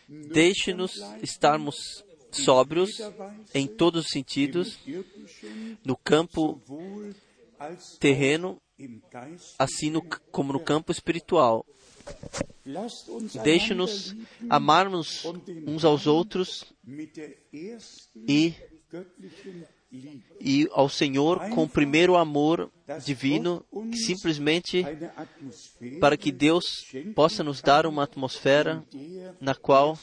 Deixe-nos 0.07 0.93
estarmos 1.21 2.03
sóbrios 2.37 2.99
em 3.53 3.67
todos 3.67 4.05
os 4.05 4.11
sentidos, 4.11 4.79
no 5.83 5.95
campo 5.95 6.61
terreno, 7.99 8.57
assim 9.57 9.89
no, 9.89 10.01
como 10.31 10.53
no 10.53 10.59
campo 10.59 10.91
espiritual. 10.91 11.65
Deixe-nos 13.43 14.15
amarmos 14.49 15.23
uns 15.65 15.85
aos 15.85 16.07
outros 16.07 16.65
e, 18.27 18.53
e 20.39 20.67
ao 20.71 20.89
Senhor 20.89 21.49
com 21.49 21.63
o 21.63 21.69
primeiro 21.69 22.15
amor 22.15 22.71
divino, 23.03 23.65
simplesmente 23.93 24.83
para 25.99 26.17
que 26.17 26.31
Deus 26.31 26.65
possa 27.15 27.43
nos 27.43 27.61
dar 27.61 27.85
uma 27.85 28.03
atmosfera 28.03 28.83
na 29.39 29.55
qual, 29.55 29.97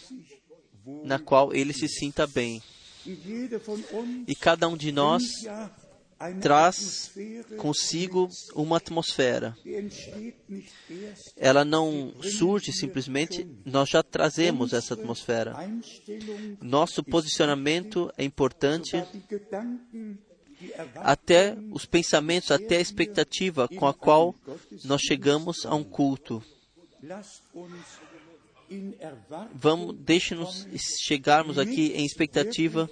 na 0.86 1.18
qual 1.18 1.54
Ele 1.54 1.72
se 1.72 1.88
sinta 1.88 2.26
bem. 2.26 2.62
E 4.26 4.34
cada 4.34 4.68
um 4.68 4.76
de 4.76 4.92
nós 4.92 5.22
traz 6.40 7.12
consigo 7.58 8.28
uma 8.54 8.76
atmosfera. 8.76 9.56
Ela 11.36 11.64
não 11.64 12.14
surge 12.22 12.72
simplesmente, 12.72 13.46
nós 13.64 13.88
já 13.88 14.02
trazemos 14.02 14.72
essa 14.72 14.94
atmosfera. 14.94 15.56
Nosso 16.60 17.02
posicionamento 17.02 18.12
é 18.16 18.24
importante, 18.24 19.02
até 20.96 21.56
os 21.72 21.84
pensamentos, 21.84 22.52
até 22.52 22.76
a 22.76 22.80
expectativa 22.80 23.66
com 23.66 23.86
a 23.86 23.94
qual 23.94 24.34
nós 24.84 25.00
chegamos 25.00 25.66
a 25.66 25.74
um 25.74 25.82
culto. 25.82 26.42
Vamos, 29.54 29.96
deixe-nos 29.98 30.66
chegarmos 31.00 31.58
aqui 31.58 31.92
em 31.94 32.04
expectativa 32.04 32.88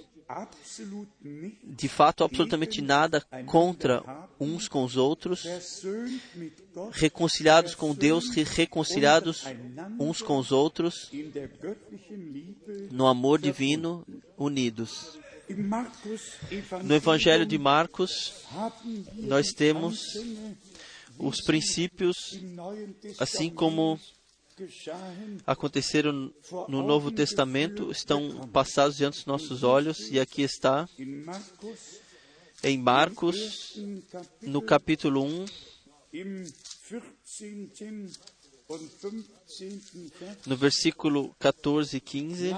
de 1.63 1.87
fato 1.87 2.23
absolutamente 2.23 2.81
nada 2.81 3.21
contra 3.45 4.03
uns 4.39 4.67
com 4.67 4.83
os 4.83 4.95
outros, 4.95 5.43
reconciliados 6.91 7.75
com 7.75 7.93
Deus 7.93 8.35
e 8.37 8.43
reconciliados 8.43 9.43
uns 9.99 10.21
com 10.21 10.37
os 10.37 10.51
outros, 10.51 11.11
no 12.89 13.07
amor 13.07 13.39
divino, 13.39 14.05
unidos. 14.37 15.19
No 16.83 16.95
Evangelho 16.95 17.45
de 17.45 17.57
Marcos, 17.57 18.33
nós 19.15 19.51
temos 19.51 19.99
os 21.17 21.41
princípios, 21.41 22.15
assim 23.19 23.49
como 23.49 23.99
aconteceram 25.45 26.33
no 26.67 26.83
Novo 26.83 27.11
Testamento, 27.11 27.91
estão 27.91 28.47
passados 28.49 28.97
diante 28.97 29.15
dos 29.15 29.25
nossos 29.25 29.63
olhos, 29.63 30.09
e 30.11 30.19
aqui 30.19 30.41
está 30.41 30.87
em 32.63 32.77
Marcos, 32.77 33.79
no 34.41 34.61
capítulo 34.61 35.23
1, 35.23 35.45
no 40.45 40.55
versículo 40.55 41.35
14 41.39 41.97
e 41.97 42.01
15. 42.01 42.55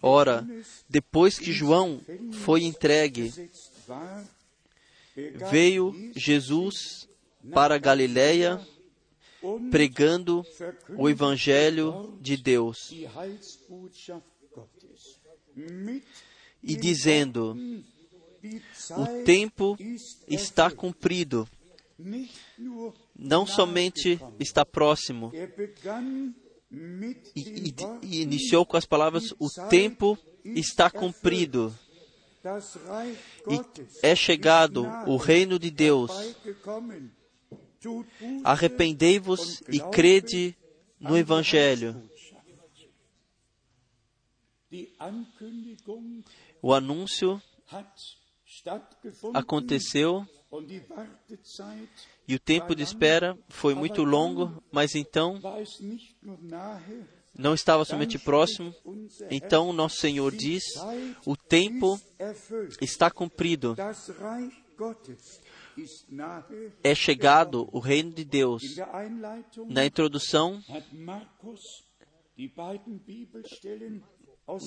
Ora, 0.00 0.46
depois 0.88 1.38
que 1.38 1.52
João 1.52 2.00
foi 2.44 2.64
entregue, 2.64 3.32
veio 5.50 5.94
Jesus 6.14 7.08
para 7.52 7.78
Galiléia 7.78 8.60
pregando 9.70 10.44
o 10.96 11.08
Evangelho 11.08 12.16
de 12.20 12.36
Deus 12.36 12.92
e 16.62 16.76
dizendo: 16.76 17.56
O 18.96 19.24
tempo 19.24 19.76
está 20.28 20.70
cumprido, 20.70 21.48
não 23.16 23.46
somente 23.46 24.18
está 24.40 24.64
próximo, 24.64 25.32
e, 27.34 27.40
e, 27.40 27.74
e 28.02 28.22
iniciou 28.22 28.66
com 28.66 28.76
as 28.76 28.86
palavras: 28.86 29.32
O 29.38 29.48
tempo 29.68 30.18
está 30.44 30.90
cumprido. 30.90 31.74
E 33.48 34.06
é 34.06 34.14
chegado 34.14 34.86
o 35.06 35.16
reino 35.16 35.58
de 35.58 35.70
Deus. 35.70 36.10
Arrependei-vos 38.42 39.62
e 39.68 39.80
crede 39.90 40.56
no 40.98 41.16
Evangelho. 41.16 42.08
O 46.60 46.72
anúncio 46.72 47.40
aconteceu 49.32 50.26
e 52.26 52.34
o 52.34 52.38
tempo 52.38 52.74
de 52.74 52.82
espera 52.82 53.36
foi 53.48 53.74
muito 53.74 54.02
longo, 54.02 54.62
mas 54.70 54.94
então 54.94 55.40
não 57.36 57.54
estava 57.54 57.84
somente 57.84 58.18
próximo. 58.18 58.74
Então 59.30 59.72
nosso 59.72 59.96
Senhor 59.96 60.32
diz: 60.32 60.62
o 61.26 61.36
tempo 61.36 62.00
está 62.80 63.10
cumprido. 63.10 63.76
É 66.82 66.94
chegado 66.94 67.68
o 67.72 67.78
reino 67.78 68.12
de 68.12 68.24
Deus. 68.24 68.62
Na 69.68 69.84
introdução, 69.84 70.62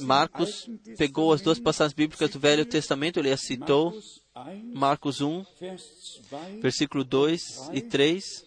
Marcos 0.01 0.69
pegou 0.97 1.31
as 1.31 1.41
duas 1.41 1.59
passagens 1.59 1.93
bíblicas 1.93 2.29
do 2.31 2.39
Velho 2.39 2.65
Testamento, 2.65 3.19
ele 3.19 3.31
as 3.31 3.41
citou. 3.41 3.93
Marcos 4.73 5.21
1, 5.21 5.45
versículo 6.61 7.03
2 7.03 7.69
e 7.73 7.81
3. 7.81 8.45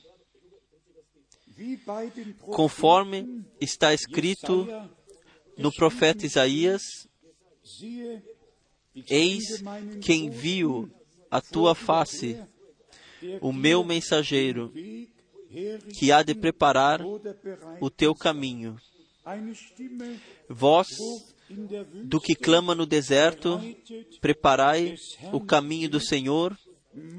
Conforme 2.41 3.45
está 3.61 3.93
escrito 3.93 4.67
no 5.59 5.73
profeta 5.73 6.25
Isaías, 6.25 6.83
eis 9.09 9.63
que 10.01 10.15
envio 10.15 10.91
a 11.31 11.41
tua 11.41 11.75
face 11.75 12.37
o 13.41 13.53
meu 13.53 13.85
mensageiro, 13.85 14.73
que 15.99 16.13
há 16.13 16.23
de 16.23 16.35
preparar 16.35 17.01
o 17.81 17.91
teu 17.91 18.15
caminho. 18.15 18.77
Vós, 20.49 20.89
do 22.05 22.21
que 22.21 22.35
clama 22.35 22.75
no 22.75 22.87
deserto, 22.87 23.61
preparai 24.21 24.95
o 25.33 25.41
caminho 25.41 25.89
do 25.89 26.01
Senhor, 26.01 26.57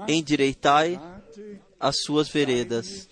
endireitai 0.07 0.99
as 1.79 2.01
suas 2.01 2.29
veredas. 2.29 3.09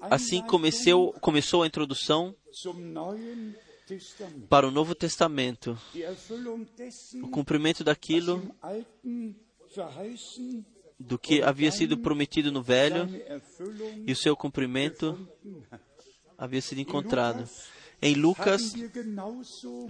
Assim 0.00 0.42
comeceu, 0.42 1.14
começou 1.20 1.62
a 1.62 1.66
introdução 1.66 2.34
para 4.48 4.66
o 4.66 4.70
Novo 4.70 4.94
Testamento, 4.94 5.78
o 7.22 7.28
cumprimento 7.28 7.84
daquilo 7.84 8.42
do 10.98 11.18
que 11.18 11.42
havia 11.42 11.70
sido 11.70 11.98
prometido 11.98 12.50
no 12.50 12.62
Velho 12.62 13.08
e 14.06 14.12
o 14.12 14.16
seu 14.16 14.36
cumprimento 14.36 15.28
havia 16.36 16.60
sido 16.60 16.80
encontrado. 16.80 17.48
Em 18.00 18.14
Lucas, 18.14 18.74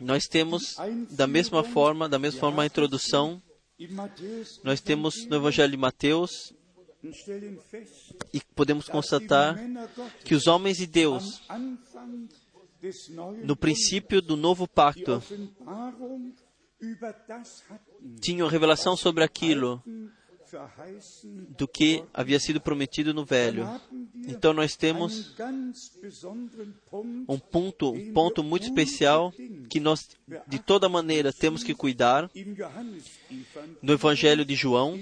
nós 0.01 0.25
temos 0.25 0.77
da 1.11 1.27
mesma 1.27 1.65
forma, 1.65 2.09
da 2.09 2.19
mesma 2.19 2.41
forma 2.41 2.63
a 2.63 2.67
introdução. 2.67 3.43
Nós 4.63 4.81
temos 4.81 5.27
no 5.27 5.37
Evangelho 5.37 5.73
de 5.73 5.77
Mateus 5.77 6.55
e 8.33 8.41
podemos 8.55 8.89
constatar 8.89 9.59
que 10.25 10.35
os 10.35 10.47
homens 10.47 10.79
de 10.79 10.87
Deus 10.87 11.43
no 13.43 13.57
princípio 13.57 14.21
do 14.21 14.37
novo 14.37 14.67
pacto, 14.67 15.23
tinham 18.21 18.49
revelação 18.49 18.97
sobre 18.97 19.25
aquilo 19.25 19.83
do 21.57 21.67
que 21.67 22.05
havia 22.15 22.39
sido 22.39 22.61
prometido 22.61 23.13
no 23.13 23.25
velho. 23.25 23.69
Então 24.27 24.53
nós 24.53 24.77
temos 24.77 25.35
um 27.29 27.39
ponto, 27.39 27.93
um 27.93 28.13
ponto 28.13 28.43
muito 28.43 28.65
especial 28.65 29.33
que 29.69 29.81
nós 29.81 30.09
de 30.47 30.59
toda 30.59 30.89
maneira 30.89 31.33
temos 31.33 31.63
que 31.63 31.75
cuidar 31.75 32.31
no 33.83 33.93
Evangelho 33.93 34.45
de 34.45 34.55
João, 34.55 34.99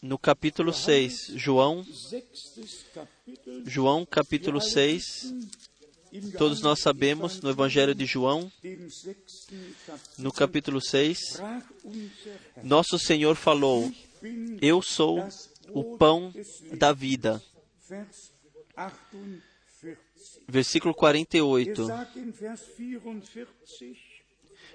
no 0.00 0.18
capítulo 0.18 0.72
6. 0.72 1.32
João, 1.34 1.84
João 3.64 4.06
capítulo 4.06 4.60
6. 4.60 5.34
Todos 6.38 6.60
nós 6.62 6.78
sabemos 6.78 7.40
no 7.40 7.50
Evangelho 7.50 7.94
de 7.94 8.06
João, 8.06 8.50
no 10.16 10.32
capítulo 10.32 10.80
6, 10.80 11.18
nosso 12.62 12.98
Senhor 13.00 13.34
falou: 13.34 13.92
Eu 14.60 14.80
sou 14.80 15.26
o 15.70 15.96
pão 15.96 16.32
da 16.78 16.92
vida. 16.92 17.42
Versículo 20.46 20.94
48. 20.94 21.86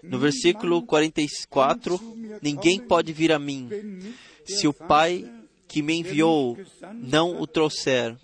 No 0.03 0.19
versículo 0.19 0.85
44, 0.85 1.99
ninguém 2.41 2.81
pode 2.81 3.13
vir 3.13 3.31
a 3.31 3.39
mim 3.39 3.69
se 4.45 4.67
o 4.67 4.73
Pai 4.73 5.25
que 5.69 5.81
me 5.81 5.93
enviou 5.93 6.57
não 6.95 7.39
o 7.39 7.45
trouxer 7.45 8.17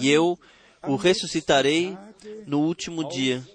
e 0.00 0.10
eu 0.10 0.38
o 0.82 0.96
ressuscitarei 0.96 1.96
no 2.46 2.60
último 2.60 3.08
dia. 3.08 3.46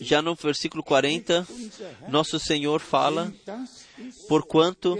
Já 0.00 0.20
no 0.20 0.34
versículo 0.34 0.82
40, 0.82 1.46
nosso 2.08 2.38
Senhor 2.38 2.80
fala: 2.80 3.32
Porquanto 4.28 4.96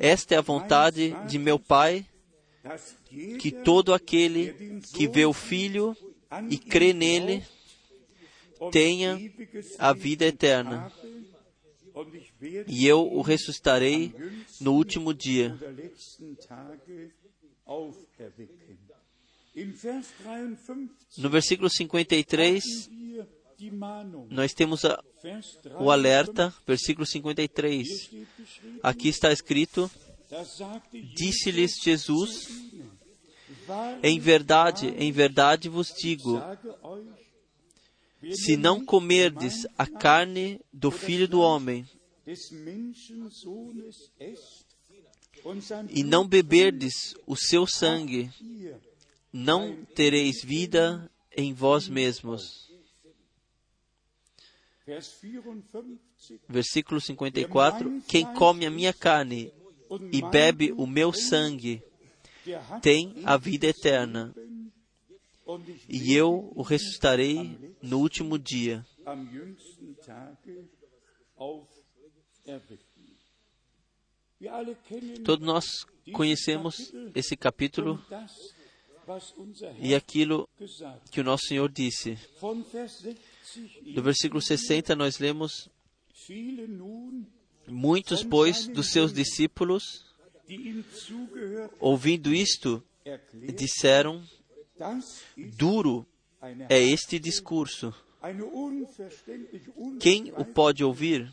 esta 0.00 0.34
é 0.34 0.38
a 0.38 0.42
vontade 0.42 1.16
de 1.26 1.38
meu 1.38 1.58
Pai, 1.58 2.06
que 3.38 3.50
todo 3.50 3.94
aquele 3.94 4.80
que 4.92 5.08
vê 5.08 5.24
o 5.24 5.32
Filho 5.32 5.96
e 6.50 6.58
crê 6.58 6.92
nele, 6.92 7.42
tenha 8.70 9.18
a 9.78 9.92
vida 9.92 10.26
eterna. 10.26 10.92
E 12.68 12.86
eu 12.86 13.00
o 13.12 13.20
ressuscitarei 13.22 14.12
no 14.60 14.72
último 14.74 15.12
dia. 15.14 15.50
der 15.60 15.72
letzten 15.74 16.36
Tage 16.46 17.10
auferwecken. 17.66 18.78
In 19.56 19.72
Vers 19.72 20.06
53 20.22 20.88
No 21.18 21.28
versículo 21.30 21.68
53, 21.68 22.88
wir 22.90 23.26
die 23.58 23.70
Mahnung. 23.72 24.28
nós 24.30 24.52
temos 24.54 24.84
a- 24.84 25.02
o 25.80 25.90
alerta, 25.90 26.54
versículo 26.66 27.04
53. 27.04 27.88
steht 27.88 28.26
geschrieben, 28.38 28.80
Aqui 28.82 29.08
está 29.08 29.32
escrito: 29.32 29.90
Disse-lhes 31.16 31.72
Jesus: 31.82 32.48
Em 34.02 34.20
verdade, 34.20 34.88
em 34.96 35.10
verdade 35.10 35.68
vos 35.68 35.88
digo, 35.92 36.40
se 38.32 38.56
não 38.56 38.84
comerdes 38.84 39.66
a 39.76 39.86
carne 39.86 40.60
do 40.72 40.90
Filho 40.90 41.28
do 41.28 41.40
Homem 41.40 41.88
e 45.90 46.02
não 46.02 46.26
beberdes 46.26 47.14
o 47.26 47.36
seu 47.36 47.66
sangue, 47.66 48.30
não 49.32 49.84
tereis 49.94 50.42
vida 50.42 51.10
em 51.36 51.54
vós 51.54 51.88
mesmos. 51.88 52.68
Vers 54.84 55.06
54, 55.20 55.98
Versículo 56.48 57.00
54: 57.00 58.02
Quem 58.08 58.24
come 58.34 58.66
a 58.66 58.70
minha 58.70 58.92
carne 58.92 59.52
e 60.10 60.22
bebe 60.22 60.72
o 60.72 60.86
meu 60.86 61.12
sangue 61.12 61.82
tem 62.80 63.14
a 63.24 63.36
vida 63.36 63.66
eterna, 63.66 64.34
e 65.88 66.12
eu 66.12 66.52
o 66.54 66.62
ressuscitarei 66.62 67.74
no 67.82 67.98
último 68.00 68.38
dia. 68.38 68.84
Todos 75.24 75.46
nós 75.46 75.64
conhecemos 76.12 76.92
esse 77.14 77.36
capítulo 77.36 78.04
e 79.80 79.94
aquilo 79.94 80.48
que 81.10 81.20
o 81.20 81.24
nosso 81.24 81.46
Senhor 81.46 81.70
disse. 81.70 82.18
Von 82.40 82.62
Vers 82.62 82.92
60 82.92 83.90
No 83.96 84.02
versículo 84.02 84.42
60 84.42 84.94
nós 84.94 85.18
lemos: 85.18 85.70
Muitos, 87.66 88.22
pois, 88.22 88.68
dos 88.68 88.90
seus 88.90 89.12
discípulos, 89.12 90.04
ouvindo 91.80 92.34
isto, 92.34 92.84
disseram: 93.56 94.22
Duro 95.56 96.06
é 96.68 96.82
este 96.82 97.18
discurso. 97.18 97.94
Quem 100.00 100.32
o 100.36 100.44
pode 100.44 100.84
ouvir? 100.84 101.30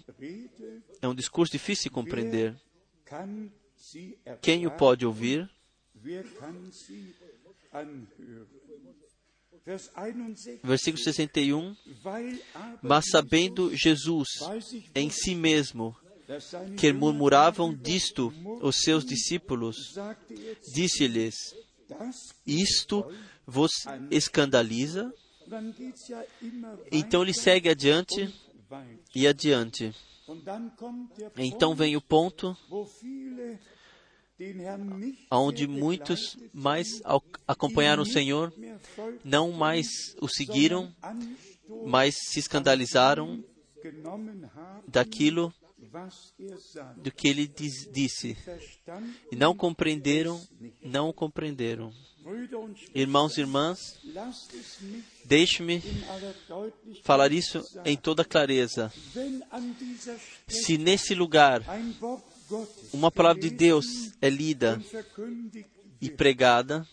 É 1.01 1.07
um 1.07 1.15
discurso 1.15 1.51
difícil 1.51 1.85
de 1.85 1.89
compreender. 1.89 2.55
Quem 4.41 4.67
o 4.67 4.71
pode 4.71 5.05
ouvir? 5.05 5.49
wer 6.05 6.23
kann 6.39 6.71
sie 6.71 7.15
anhören? 7.71 8.47
Vers 9.65 9.89
61, 9.95 10.61
Versículo 10.63 11.03
61. 11.03 11.75
weil 12.03 12.39
aber 12.53 12.79
Mas 12.83 13.05
sabendo 13.09 13.75
Jesus 13.75 14.27
em 14.93 15.09
si 15.09 15.33
mesmo 15.33 15.97
que 16.77 16.93
murmuravam 16.93 17.73
disto 17.73 18.31
os 18.61 18.75
seus 18.81 19.03
discípulos, 19.03 19.75
disse-lhes: 20.71 21.35
Isto 22.45 23.11
vos 23.45 23.71
escandaliza? 24.09 25.13
Então 26.91 27.21
ele 27.21 27.33
segue 27.33 27.69
adiante 27.69 28.33
e 29.13 29.27
adiante. 29.27 29.93
Então 31.37 31.75
vem 31.75 31.95
o 31.95 32.01
ponto 32.01 32.57
onde 35.31 35.67
muitos 35.67 36.37
mais 36.53 37.01
acompanharam 37.47 38.03
o 38.03 38.07
Senhor, 38.07 38.53
não 39.23 39.51
mais 39.51 39.87
o 40.19 40.27
seguiram, 40.27 40.93
mas 41.85 42.15
se 42.15 42.39
escandalizaram 42.39 43.43
daquilo 44.87 45.53
do 46.97 47.11
que 47.11 47.27
ele 47.27 47.47
disse. 47.47 48.35
E 49.31 49.35
não 49.35 49.55
compreenderam, 49.55 50.41
não 50.81 51.13
compreenderam. 51.13 51.93
Irmãos 52.93 53.37
e 53.37 53.41
irmãs, 53.41 53.99
deixe-me 55.23 55.81
falar 57.03 57.31
isso 57.31 57.63
em 57.85 57.95
toda 57.95 58.25
clareza. 58.25 58.91
Se 60.47 60.77
nesse 60.77 61.13
lugar 61.13 61.61
uma 62.91 63.11
palavra 63.11 63.41
de 63.41 63.51
Deus 63.51 63.85
é 64.19 64.29
lida 64.29 64.81
e 66.01 66.09
pregada 66.09 66.87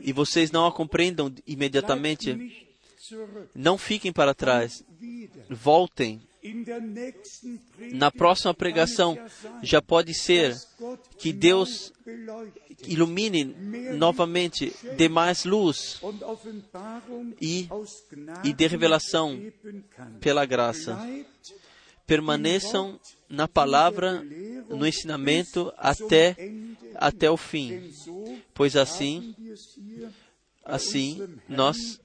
e 0.00 0.12
vocês 0.12 0.52
não 0.52 0.66
a 0.66 0.72
compreendam 0.72 1.32
imediatamente. 1.46 2.71
Não 3.54 3.76
fiquem 3.78 4.12
para 4.12 4.34
trás, 4.34 4.84
voltem. 5.48 6.20
Na 7.92 8.10
próxima 8.10 8.52
pregação 8.52 9.16
já 9.62 9.80
pode 9.80 10.12
ser 10.12 10.56
que 11.16 11.32
Deus 11.32 11.92
ilumine 12.88 13.44
novamente, 13.96 14.72
dê 14.96 15.08
mais 15.08 15.44
luz 15.44 16.00
e- 17.40 17.68
e 18.44 18.52
dê 18.52 18.66
revelação 18.66 19.40
pela 20.20 20.44
graça. 20.44 20.98
Permaneçam 22.06 22.98
na 23.28 23.46
palavra, 23.46 24.20
no 24.68 24.84
ensinamento 24.86 25.72
até, 25.78 26.36
até 26.96 27.30
o 27.30 27.36
fim, 27.36 27.92
pois 28.52 28.74
assim, 28.76 29.34
assim 30.64 31.22
nós 31.48 32.00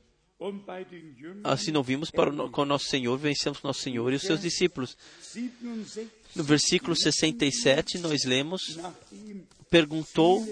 assim 1.44 1.72
não 1.72 1.82
vimos 1.82 2.12
para 2.12 2.30
o, 2.30 2.50
com 2.50 2.66
nosso 2.66 2.86
Senhor, 2.86 3.18
vencemos 3.18 3.62
nosso 3.64 3.82
Senhor 3.82 4.12
e 4.14 4.16
os 4.16 4.22
seus 4.22 4.42
discípulos. 4.42 4.98
67 5.22 6.10
No 6.36 6.44
versículo 6.44 6.96
67 6.96 7.98
nós 7.98 8.24
lemos: 8.24 8.62
perguntou 9.70 10.46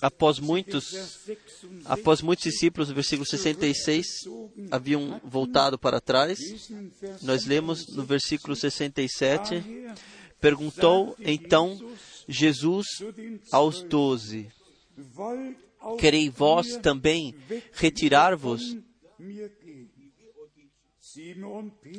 após 0.00 0.38
muitos 0.38 0.92
in 0.92 0.98
Vers 0.98 1.18
66 1.26 1.86
após 1.86 2.22
muitos 2.22 2.44
discípulos, 2.44 2.88
no 2.88 2.94
versículo 2.94 3.26
66, 3.26 4.06
haviam 4.70 5.20
voltado 5.24 5.78
para 5.78 6.00
trás. 6.00 6.38
Nós 7.22 7.44
lemos 7.44 7.88
no 7.88 8.04
versículo 8.04 8.54
67, 8.54 9.60
daher 9.60 9.94
perguntou 10.40 11.16
então 11.20 11.78
Jesus 12.28 12.86
aos 13.50 13.82
doze: 13.82 14.48
Querei 15.98 16.28
vós 16.28 16.76
também 16.76 17.34
retirar-vos? 17.72 18.76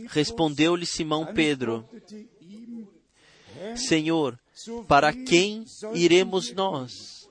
Respondeu-lhe 0.07 0.85
Simão 0.85 1.33
Pedro: 1.33 1.87
Senhor, 3.75 4.39
para 4.87 5.11
quem 5.11 5.65
iremos 5.93 6.53
nós? 6.53 7.29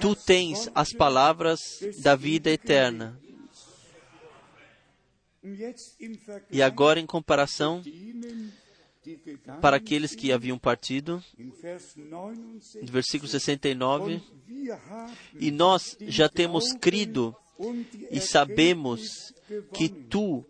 Tu 0.00 0.16
tens 0.16 0.68
as 0.74 0.92
palavras 0.92 1.60
da 2.02 2.14
vida 2.16 2.50
eterna. 2.50 3.18
E 6.50 6.62
agora, 6.62 7.00
em 7.00 7.06
comparação, 7.06 7.82
para 9.60 9.76
aqueles 9.76 10.14
que 10.14 10.32
haviam 10.32 10.58
partido, 10.58 11.22
in 11.38 11.50
Vers 11.50 11.94
69, 11.94 12.60
no 12.82 12.92
versículo 12.92 13.28
69, 13.28 14.14
und 14.14 14.22
wir 14.46 14.74
haben 14.88 15.12
e 15.38 15.50
nós 15.50 15.96
já 16.00 16.28
temos 16.28 16.72
crido 16.74 17.34
e 18.10 18.20
sabemos 18.20 19.32
que 19.72 19.88
tu 19.88 20.44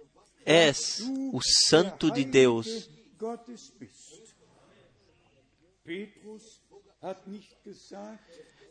és 0.45 1.01
o 1.33 1.41
Santo 1.69 2.11
de 2.11 2.25
Deus. 2.25 2.91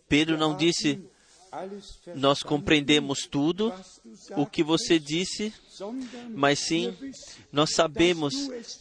Pedro 0.07 0.37
não 0.37 0.55
disse, 0.55 1.03
nós 2.15 2.41
compreendemos 2.43 3.27
tudo 3.29 3.73
o 4.37 4.45
que 4.45 4.63
você 4.63 4.97
disse, 4.97 5.53
mas 6.29 6.59
sim, 6.59 6.95
nós 7.51 7.73
sabemos 7.73 8.33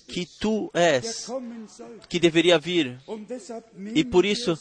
que 0.07 0.27
tu 0.39 0.71
és, 0.73 1.29
que 2.09 2.21
deveria 2.21 2.59
vir. 2.59 3.01
E 3.95 4.05
por 4.05 4.25
isso 4.25 4.57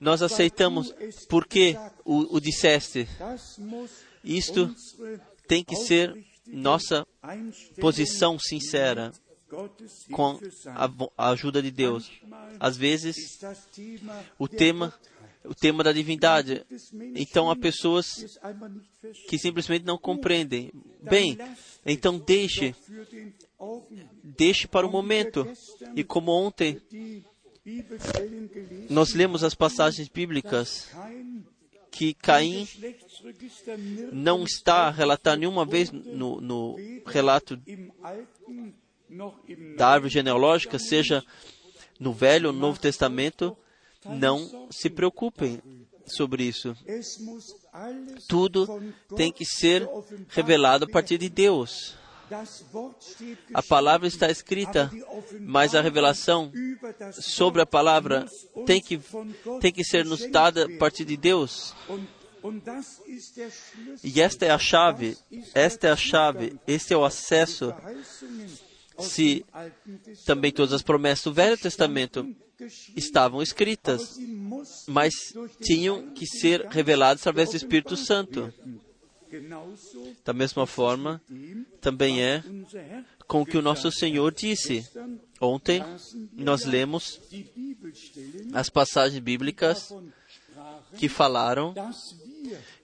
nós 0.00 0.22
aceitamos, 0.22 0.94
porque 1.28 1.76
o, 2.04 2.36
o 2.36 2.40
disseste. 2.40 3.08
Isto 4.22 4.74
tem 5.46 5.64
que 5.64 5.76
ser 5.76 6.16
nossa 6.46 7.06
posição 7.80 8.38
sincera 8.38 9.12
com 10.12 10.38
a, 10.66 10.90
a 11.16 11.30
ajuda 11.30 11.62
de 11.62 11.70
Deus. 11.70 12.10
Às 12.60 12.76
vezes, 12.76 13.40
o 14.38 14.46
tema. 14.46 14.94
O 15.48 15.54
tema 15.54 15.82
da 15.82 15.92
divindade. 15.92 16.64
Então 17.14 17.50
há 17.50 17.56
pessoas 17.56 18.38
que 19.28 19.38
simplesmente 19.38 19.84
não 19.84 19.96
compreendem. 19.96 20.70
Bem, 21.02 21.38
então 21.84 22.18
deixe, 22.18 22.74
deixe 24.22 24.68
para 24.68 24.86
o 24.86 24.90
momento. 24.90 25.48
E 25.96 26.04
como 26.04 26.32
ontem 26.32 26.80
nós 28.88 29.14
lemos 29.14 29.42
as 29.42 29.54
passagens 29.54 30.08
bíblicas 30.08 30.88
que 31.90 32.14
Caim 32.14 32.68
não 34.12 34.44
está 34.44 34.90
relatado 34.90 35.38
nenhuma 35.38 35.64
vez 35.64 35.90
no, 35.90 36.40
no 36.40 36.76
relato 37.06 37.60
da 39.76 39.88
árvore 39.88 40.12
genealógica, 40.12 40.78
seja 40.78 41.24
no 41.98 42.12
Velho 42.12 42.48
ou 42.48 42.52
no 42.52 42.60
Novo 42.60 42.78
Testamento, 42.78 43.56
não 44.04 44.68
se 44.70 44.88
preocupem 44.88 45.60
sobre 46.06 46.44
isso. 46.44 46.76
Tudo 48.28 48.82
tem 49.16 49.32
que 49.32 49.44
ser 49.44 49.88
revelado 50.28 50.84
a 50.84 50.88
partir 50.88 51.18
de 51.18 51.28
Deus. 51.28 51.96
A 53.54 53.62
palavra 53.62 54.06
está 54.06 54.30
escrita, 54.30 54.90
mas 55.40 55.74
a 55.74 55.80
revelação 55.80 56.52
sobre 57.12 57.62
a 57.62 57.66
palavra 57.66 58.26
tem 58.66 58.80
que, 58.80 59.00
tem 59.60 59.72
que 59.72 59.84
ser 59.84 60.04
nos 60.04 60.30
dada 60.30 60.66
a 60.66 60.78
partir 60.78 61.04
de 61.04 61.16
Deus. 61.16 61.74
E 64.04 64.20
esta 64.20 64.44
é 64.44 64.50
a 64.50 64.58
chave, 64.58 65.16
esta 65.54 65.88
é 65.88 65.90
a 65.90 65.96
chave, 65.96 66.58
este 66.66 66.92
é 66.92 66.96
o 66.96 67.04
acesso. 67.04 67.74
Se 68.98 69.44
também 70.26 70.52
todas 70.52 70.72
as 70.72 70.82
promessas 70.82 71.24
do 71.24 71.32
Velho 71.32 71.56
Testamento 71.56 72.28
estavam 72.96 73.42
escritas, 73.42 74.18
mas 74.86 75.14
tinham 75.62 76.10
que 76.10 76.26
ser 76.26 76.66
reveladas 76.66 77.20
através 77.22 77.50
do 77.50 77.56
Espírito 77.56 77.96
Santo. 77.96 78.52
Da 80.24 80.32
mesma 80.32 80.66
forma, 80.66 81.20
também 81.80 82.22
é 82.22 82.42
com 83.26 83.42
o 83.42 83.46
que 83.46 83.58
o 83.58 83.62
nosso 83.62 83.90
Senhor 83.92 84.32
disse. 84.32 84.86
Ontem 85.40 85.84
nós 86.32 86.64
lemos 86.64 87.20
as 88.54 88.70
passagens 88.70 89.22
bíblicas 89.22 89.92
que 90.96 91.08
falaram 91.08 91.74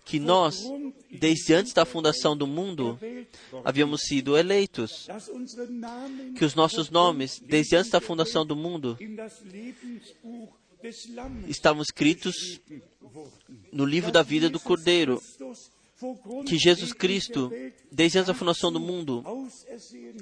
que 0.05 0.19
nós, 0.19 0.65
desde 1.11 1.55
antes 1.55 1.73
da 1.73 1.85
fundação 1.85 2.37
do 2.37 2.47
mundo, 2.47 2.99
havíamos 3.65 4.03
sido 4.03 4.37
eleitos, 4.37 5.09
que 6.37 6.45
os 6.45 6.55
nossos 6.55 6.91
nomes, 6.91 7.41
desde 7.41 7.77
antes 7.77 7.91
da 7.91 8.01
fundação 8.01 8.45
do 8.45 8.55
mundo, 8.55 8.99
estavam 11.49 11.83
escritos 11.83 12.61
no 13.73 13.85
livro 13.85 14.13
da 14.13 14.23
vida 14.23 14.51
do 14.51 14.61
Cordeiro, 14.61 15.23
que 16.47 16.59
Jesus 16.59 16.93
Cristo, 16.93 17.51
desde 17.91 18.19
antes 18.19 18.27
da 18.29 18.35
fundação 18.35 18.71
do 18.71 18.81
mundo, 18.81 19.25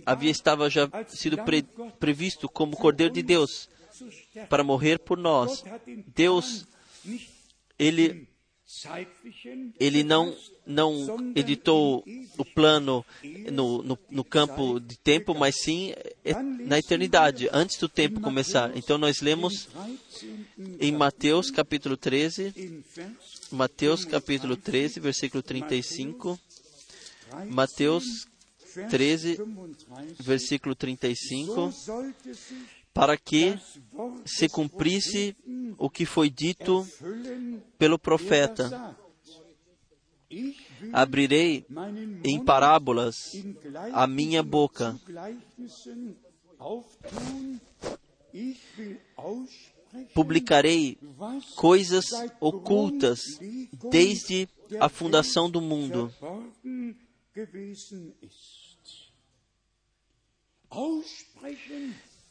havia 0.07 0.31
estava 0.31 0.71
já 0.71 0.89
sido 1.09 1.39
pre- 1.39 1.65
previsto 1.99 2.49
como 2.49 2.77
Cordeiro 2.77 3.13
de 3.13 3.23
Deus 3.23 3.69
para 4.49 4.63
morrer 4.63 4.99
por 5.01 5.19
nós. 5.19 5.65
Deus, 6.15 6.67
ele 7.79 8.29
ele 9.79 10.03
não 10.03 10.35
não 10.65 11.33
editou 11.35 12.05
o 12.39 12.45
plano 12.45 13.05
no, 13.51 13.83
no, 13.83 13.99
no 14.09 14.25
campo 14.25 14.79
de 14.79 14.97
tempo, 14.97 15.35
mas 15.35 15.57
sim 15.61 15.93
é, 16.25 16.35
na 16.41 16.79
eternidade, 16.79 17.49
antes 17.53 17.77
do 17.79 17.89
tempo 17.89 18.21
começar. 18.21 18.77
Então 18.77 18.97
nós 18.97 19.21
lemos 19.21 19.69
13. 20.57 20.77
em 20.81 20.93
Mateus 20.93 21.51
capítulo 21.51 21.97
13, 21.97 22.53
in 22.57 22.83
Vers 22.95 23.13
Mateus 23.51 24.05
capítulo 24.05 24.57
13, 24.57 25.01
versículo 25.01 25.43
35, 25.43 26.39
Mateus 27.51 28.27
13, 28.89 29.37
35. 29.37 30.23
versículo 30.23 30.75
So 30.75 30.79
35, 30.79 31.73
sollte 31.73 32.35
sich 32.35 32.82
para 32.93 33.17
que 33.17 33.59
se 34.25 34.49
cumprisse 34.49 35.37
o 35.79 35.89
que 35.89 36.05
foi 36.05 36.29
dito 36.29 36.87
pelo 37.79 37.99
profeta. 37.99 38.97
Abrirei 40.93 41.67
em 42.25 42.43
parábolas 42.43 43.33
a 43.93 44.07
minha 44.07 44.43
boca. 44.43 44.99
Publicarei 50.15 50.99
coisas 51.55 52.07
ocultas 52.41 53.21
desde 53.91 54.49
a 54.81 54.89
fundação 54.89 55.51
do 55.51 55.61
mundo. 55.61 56.11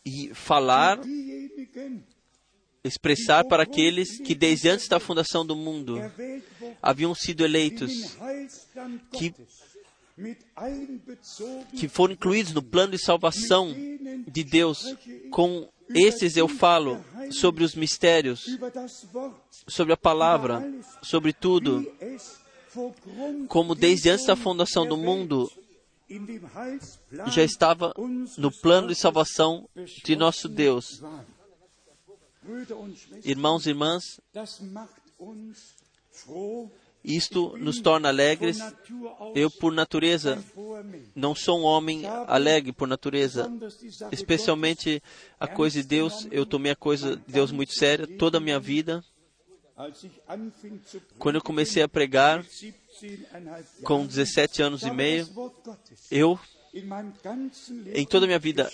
E 0.03 0.33
falar, 0.33 0.99
expressar 2.83 3.43
para 3.45 3.63
aqueles 3.63 4.19
que 4.19 4.33
desde 4.33 4.69
antes 4.69 4.87
da 4.87 4.99
fundação 4.99 5.45
do 5.45 5.55
mundo 5.55 5.99
haviam 6.81 7.13
sido 7.13 7.45
eleitos, 7.45 8.17
que- 9.11 9.33
que 11.77 11.87
foram 11.87 12.13
incluídos 12.13 12.53
no 12.53 12.61
plano 12.63 12.91
de 12.93 12.97
salvação 13.03 13.73
de 14.27 14.43
Deus. 14.43 14.95
Com 15.29 15.69
esses 15.93 16.35
eu 16.35 16.47
falo 16.47 17.03
sobre 17.31 17.63
os 17.63 17.75
mistérios, 17.75 18.41
sobre 19.67 19.93
a 19.93 19.97
palavra, 19.97 20.67
sobre 21.03 21.33
tudo, 21.33 21.85
como 23.47 23.75
desde 23.75 24.09
antes 24.09 24.25
da 24.25 24.35
fundação 24.35 24.87
do 24.87 24.97
mundo 24.97 25.51
já 27.27 27.43
estava 27.43 27.93
no 28.37 28.51
plano 28.51 28.87
de 28.87 28.95
salvação 28.95 29.67
de 30.03 30.15
nosso 30.15 30.47
Deus. 30.47 31.01
Irmãos 33.23 33.65
e 33.65 33.69
irmãs, 33.69 34.19
isto 37.03 37.57
nos 37.57 37.79
torna 37.79 38.09
alegres. 38.09 38.59
Eu, 39.33 39.49
por 39.49 39.71
natureza, 39.73 40.43
não 41.15 41.33
sou 41.33 41.59
um 41.59 41.63
homem 41.63 42.05
alegre 42.27 42.71
por 42.71 42.87
natureza. 42.87 43.51
Especialmente 44.11 45.01
a 45.39 45.47
coisa 45.47 45.81
de 45.81 45.87
Deus, 45.87 46.27
eu 46.31 46.45
tomei 46.45 46.71
a 46.71 46.75
coisa 46.75 47.15
de 47.15 47.31
Deus 47.31 47.51
muito 47.51 47.73
séria 47.73 48.07
toda 48.17 48.37
a 48.37 48.41
minha 48.41 48.59
vida. 48.59 49.03
Quando 51.17 51.35
eu 51.35 51.41
comecei 51.41 51.81
a 51.81 51.87
pregar, 51.87 52.43
predigen, 52.43 52.75
17,5 52.99 53.83
com 53.83 53.95
Jahren, 53.95 54.07
17 54.07 54.61
anos 54.61 54.83
e 54.83 54.91
meio, 54.91 55.27
eu, 56.09 56.39
em 57.93 58.05
toda 58.05 58.25
a 58.25 58.27
minha 58.27 58.39
vida, 58.39 58.69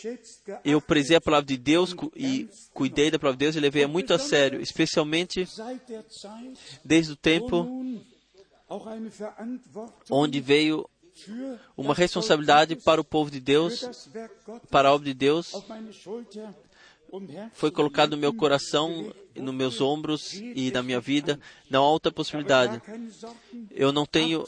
eu 0.63 0.81
prezei 0.81 1.17
a 1.17 1.21
palavra 1.21 1.45
de 1.45 1.57
Deus 1.57 1.95
e 2.15 2.49
cuidei 2.73 3.09
da 3.09 3.19
palavra 3.19 3.37
de 3.37 3.45
Deus 3.45 3.55
e 3.55 3.59
levei-a 3.59 3.87
muito 3.87 4.13
a 4.13 4.19
sério, 4.19 4.61
especialmente 4.61 5.47
desde 6.83 7.13
o 7.13 7.15
tempo 7.15 7.67
onde 10.09 10.41
veio 10.41 10.87
uma 11.75 11.93
responsabilidade 11.93 12.75
para 12.75 13.01
o 13.01 13.03
povo 13.03 13.31
de 13.31 13.39
Deus, 13.39 14.09
para 14.69 14.89
a 14.89 14.93
obra 14.93 15.05
de 15.05 15.13
Deus, 15.13 15.53
foi 17.53 17.71
colocado 17.71 18.11
no 18.11 18.17
meu 18.17 18.33
coração, 18.33 19.13
nos 19.35 19.53
meus 19.53 19.81
ombros 19.81 20.33
e 20.33 20.71
na 20.71 20.81
minha 20.83 20.99
vida. 20.99 21.39
Não 21.69 21.83
há 21.83 21.89
outra 21.89 22.11
possibilidade. 22.11 22.81
Eu 23.71 23.91
não 23.91 24.05
tenho 24.05 24.43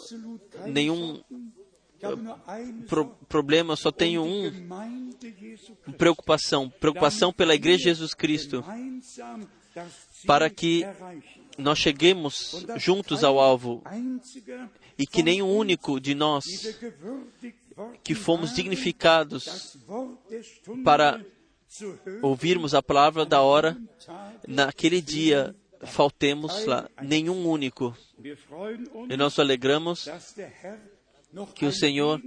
nenhum 0.65 1.21
pro- 2.87 3.09
problema, 3.27 3.75
só 3.75 3.91
tenho 3.91 4.23
um 4.23 4.69
preocupação, 5.97 6.69
preocupação 6.69 7.33
pela 7.33 7.55
Igreja 7.55 7.77
de 7.77 7.83
Jesus 7.85 8.13
Cristo, 8.13 8.63
para 10.25 10.49
que 10.49 10.85
nós 11.57 11.77
cheguemos 11.77 12.65
juntos 12.77 13.23
ao 13.23 13.39
alvo 13.39 13.83
e 14.97 15.05
que 15.05 15.21
nenhum 15.23 15.53
único 15.55 15.99
de 15.99 16.15
nós 16.15 16.45
que 18.03 18.13
fomos 18.15 18.53
dignificados 18.53 19.77
para 20.83 21.23
ouvirmos 22.21 22.73
a 22.73 22.81
palavra 22.81 23.25
da 23.25 23.41
hora, 23.41 23.77
naquele 24.47 25.01
dia 25.01 25.55
faltemos 25.81 26.65
lá, 26.65 26.89
nenhum 27.01 27.47
único. 27.47 27.95
E 29.09 29.15
nós 29.15 29.39
alegramos 29.39 30.09
que 31.55 31.65
o 31.65 31.71
Senhor 31.71 32.21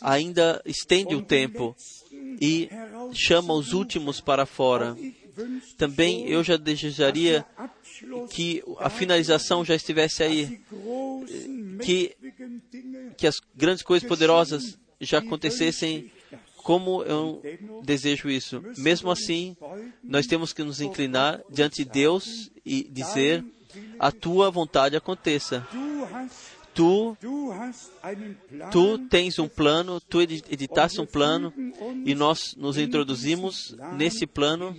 ainda 0.00 0.62
estende 0.64 1.14
o 1.14 1.22
tempo 1.22 1.76
e 2.40 2.68
chama 3.12 3.54
os 3.54 3.72
últimos 3.72 4.20
para 4.20 4.46
fora. 4.46 4.96
Também 5.76 6.28
eu 6.28 6.42
já 6.42 6.56
desejaria 6.56 7.44
que 8.30 8.62
a 8.78 8.90
finalização 8.90 9.64
já 9.64 9.74
estivesse 9.74 10.22
aí, 10.22 10.60
que, 11.82 12.16
que 13.16 13.26
as 13.26 13.40
grandes 13.54 13.82
coisas 13.82 14.08
poderosas 14.08 14.78
já 15.00 15.18
acontecessem 15.18 16.10
como 16.62 17.02
eu 17.04 17.42
desejo 17.82 18.28
isso. 18.30 18.62
Mesmo 18.78 19.10
assim, 19.10 19.56
nós 20.02 20.26
temos 20.26 20.52
que 20.52 20.62
nos 20.62 20.80
inclinar 20.80 21.40
diante 21.50 21.84
de 21.84 21.90
Deus 21.90 22.50
e 22.64 22.84
dizer: 22.84 23.44
A 23.98 24.10
tua 24.12 24.50
vontade 24.50 24.96
aconteça. 24.96 25.66
Tu, 26.72 27.16
tu 28.70 28.98
tens 29.08 29.38
um 29.38 29.48
plano, 29.48 30.00
tu 30.00 30.20
edi- 30.22 30.44
editaste 30.48 31.00
um 31.00 31.06
plano 31.06 31.52
e 32.04 32.14
nós 32.14 32.54
nos 32.56 32.78
introduzimos 32.78 33.74
nesse 33.96 34.24
plano 34.26 34.74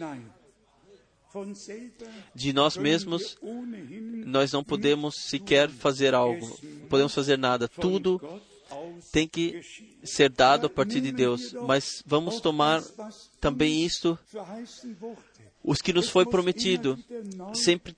de 2.34 2.54
nós 2.54 2.78
mesmos. 2.78 3.38
Nós 4.26 4.52
não 4.52 4.64
podemos 4.64 5.16
sequer 5.16 5.70
fazer 5.70 6.14
algo, 6.14 6.48
não 6.64 6.88
podemos 6.88 7.14
fazer 7.14 7.38
nada. 7.38 7.68
Tudo 7.68 8.22
tem 9.12 9.28
que 9.28 9.62
ser 10.04 10.30
dado 10.30 10.68
a 10.68 10.70
partir 10.70 11.02
de 11.02 11.12
Deus. 11.12 11.54
Mas 11.54 12.04
vamos 12.06 12.40
tomar 12.40 12.82
também 13.40 13.84
isto, 13.84 14.18
os 15.64 15.80
que 15.80 15.94
nos 15.94 16.10
foi 16.10 16.26
prometido, 16.26 16.98
sempre 17.54 17.96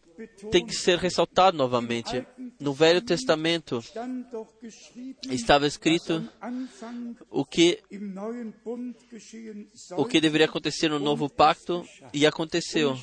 tem 0.51 0.65
que 0.65 0.75
ser 0.75 0.97
ressaltado 0.97 1.57
novamente. 1.57 2.25
No 2.59 2.73
Velho 2.73 3.01
Testamento 3.01 3.83
estava 5.29 5.65
escrito 5.65 6.27
o 7.29 7.45
que 7.45 7.79
o 9.97 10.05
que 10.05 10.21
deveria 10.21 10.45
acontecer 10.45 10.89
no 10.89 10.99
novo 10.99 11.29
pacto 11.29 11.85
e 12.13 12.25
aconteceu. 12.25 12.97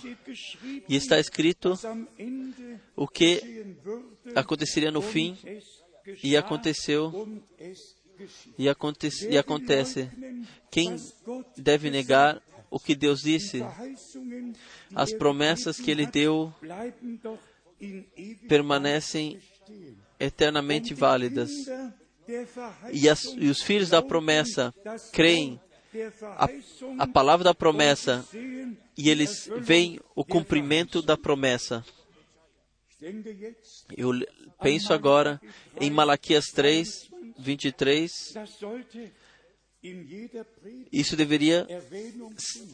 E 0.88 0.94
está 0.94 1.18
escrito 1.18 1.78
o 2.94 3.08
que 3.08 3.66
aconteceria 4.34 4.90
no 4.90 5.02
fim 5.02 5.36
e 6.22 6.36
aconteceu 6.36 7.42
e, 8.58 8.68
aconte 8.68 9.08
e 9.28 9.38
acontece. 9.38 10.10
Quem 10.70 10.96
deve 11.56 11.90
negar 11.90 12.42
o 12.70 12.78
que 12.78 12.94
Deus 12.94 13.20
disse? 13.22 13.62
As 14.94 15.12
promessas 15.12 15.80
que 15.80 15.90
Ele 15.90 16.06
deu 16.06 16.52
permanecem 18.48 19.40
eternamente 20.18 20.94
válidas. 20.94 21.50
E, 22.92 23.08
as, 23.08 23.24
e 23.24 23.48
os 23.48 23.60
filhos 23.60 23.88
da 23.88 24.00
promessa 24.00 24.72
creem 25.12 25.60
a, 26.36 26.48
a 27.00 27.06
palavra 27.08 27.42
da 27.42 27.54
promessa 27.54 28.24
e 28.96 29.10
eles 29.10 29.50
veem 29.58 29.98
o 30.14 30.24
cumprimento 30.24 31.02
da 31.02 31.16
promessa. 31.16 31.84
Eu 33.96 34.12
penso 34.62 34.92
agora 34.92 35.40
em 35.80 35.90
Malaquias 35.90 36.46
3, 36.46 37.10
23. 37.38 38.32
das 38.34 38.50
sollte 38.50 39.12
in 39.82 40.06
jeder 40.06 40.44
Predigt 40.44 40.88
Isso 40.92 41.16
deveria 41.16 41.66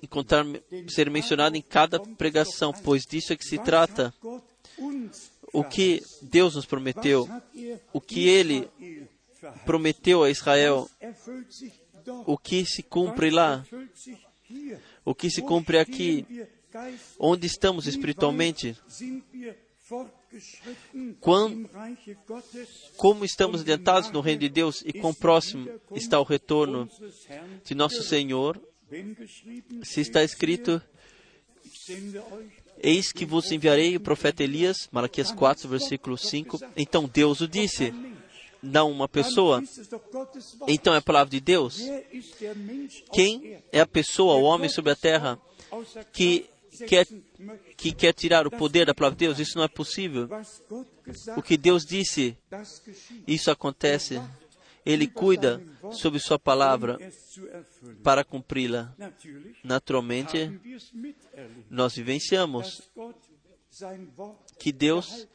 encontrar, 0.03 0.45
ser 0.89 1.09
mencionado 1.11 1.57
em 1.57 1.63
cada 1.63 2.01
pregação, 2.01 2.73
pois 2.73 3.05
disso 3.05 3.33
é 3.33 3.37
que 3.37 3.45
se 3.45 3.59
trata. 3.59 4.13
O 5.53 5.63
que 5.63 6.03
Deus 6.21 6.57
nos 6.57 6.67
prometeu, 6.67 7.29
o 7.93 8.01
que 8.01 8.29
Ele 8.29 8.69
prometeu 9.65 10.25
a 10.25 10.31
Israel, 10.31 10.91
o 12.27 12.37
que 12.37 12.67
se 12.67 12.83
cumpre 12.83 13.31
lá, 13.31 13.65
o 15.05 15.15
que 15.15 15.31
se 15.31 15.41
cumpre 15.41 15.79
aqui, 15.79 16.27
onde 17.19 17.47
estamos 17.47 17.87
espiritualmente, 17.87 18.77
Gottes? 22.27 22.93
como 22.97 23.25
estamos 23.25 23.61
adiantados 23.61 24.11
no 24.11 24.21
reino 24.21 24.41
de 24.41 24.49
Deus 24.49 24.83
e 24.85 24.93
quão 24.93 25.15
próximo 25.15 25.69
está 25.95 26.21
o 26.21 26.25
retorno 26.25 26.89
de 27.65 27.75
nosso 27.75 28.03
Senhor. 28.03 28.61
Se 29.83 30.01
está 30.01 30.23
escrito, 30.23 30.81
Eis 32.83 33.13
que 33.13 33.25
vos 33.25 33.51
enviarei 33.51 33.97
o 33.97 34.01
profeta 34.01 34.43
Elias, 34.43 34.89
Malaquias 34.93 35.33
4, 35.33 35.69
versículo 35.69 36.17
5. 36.17 36.61
Então 36.77 37.09
Deus 37.13 37.41
o 37.41 37.49
disse, 37.49 37.93
não 38.63 38.91
uma 38.91 39.09
pessoa. 39.09 39.63
Então 40.69 40.95
é 40.95 40.99
a 40.99 41.03
palavra 41.03 41.31
de 41.31 41.41
Deus. 41.41 41.81
Quem 43.13 43.59
é 43.73 43.81
a 43.81 43.87
pessoa, 43.87 44.37
o 44.37 44.43
homem 44.43 44.69
sobre 44.69 44.93
a 44.93 44.97
terra, 44.97 45.39
que 46.13 46.47
quer, 46.85 47.07
möchte? 47.39 47.75
que 47.77 47.93
quer 47.93 48.13
tirar 48.13 48.47
o 48.47 48.51
poder 48.51 48.87
da 48.87 48.95
palavra 48.95 49.17
de 49.17 49.27
Deus? 49.27 49.39
Isso 49.39 49.57
não 49.57 49.65
é 49.65 49.69
possível. 49.69 50.29
O 51.37 51.43
que 51.43 51.57
Deus 51.57 51.85
disse, 51.85 52.37
isso 53.27 53.51
acontece. 53.51 54.21
Ele 54.85 55.09
cuida 55.09 55.61
sobre 55.93 56.21
Sua 56.21 56.39
palavra 56.39 56.99
para 58.03 58.25
cumpri-la. 58.25 58.95
Naturalmente, 59.65 60.61
nós 61.69 61.95
vivenciamos 61.95 62.89
que 64.59 64.71
Deus 64.73 65.27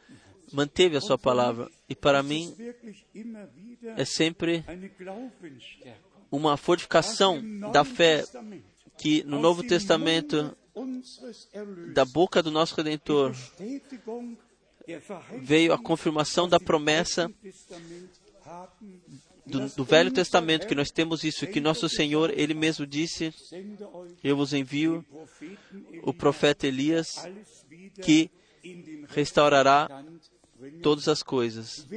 manteve 0.53 0.97
a 0.97 1.01
Sua 1.01 1.17
palavra. 1.17 1.69
E 1.89 1.95
para 1.95 2.23
mim, 2.23 2.55
é 3.97 4.05
sempre 4.05 4.63
uma 6.31 6.55
fortificação 6.55 7.41
da 7.71 7.83
fé 7.83 8.23
que 8.97 9.23
no 9.23 9.39
Novo 9.39 9.63
Testamento, 9.63 10.55
da 11.93 12.05
boca 12.05 12.41
do 12.41 12.51
nosso 12.51 12.75
Redentor, 12.75 13.35
veio 15.41 15.73
a 15.73 15.77
confirmação 15.77 16.47
da 16.47 16.59
promessa 16.59 17.31
do, 19.45 19.67
do 19.69 19.83
Velho 19.83 20.11
Testamento, 20.11 20.67
que 20.67 20.75
nós 20.75 20.91
temos 20.91 21.23
isso, 21.23 21.47
que 21.47 21.59
nosso 21.59 21.89
Senhor, 21.89 22.31
Ele 22.37 22.53
mesmo 22.53 22.85
disse, 22.85 23.33
eu 24.23 24.35
vos 24.35 24.53
envio 24.53 25.05
o 26.03 26.13
profeta 26.13 26.67
Elias, 26.67 27.27
que 28.01 28.29
restaurará 29.09 30.03
todas 30.81 31.07
as 31.07 31.23
coisas. 31.23 31.87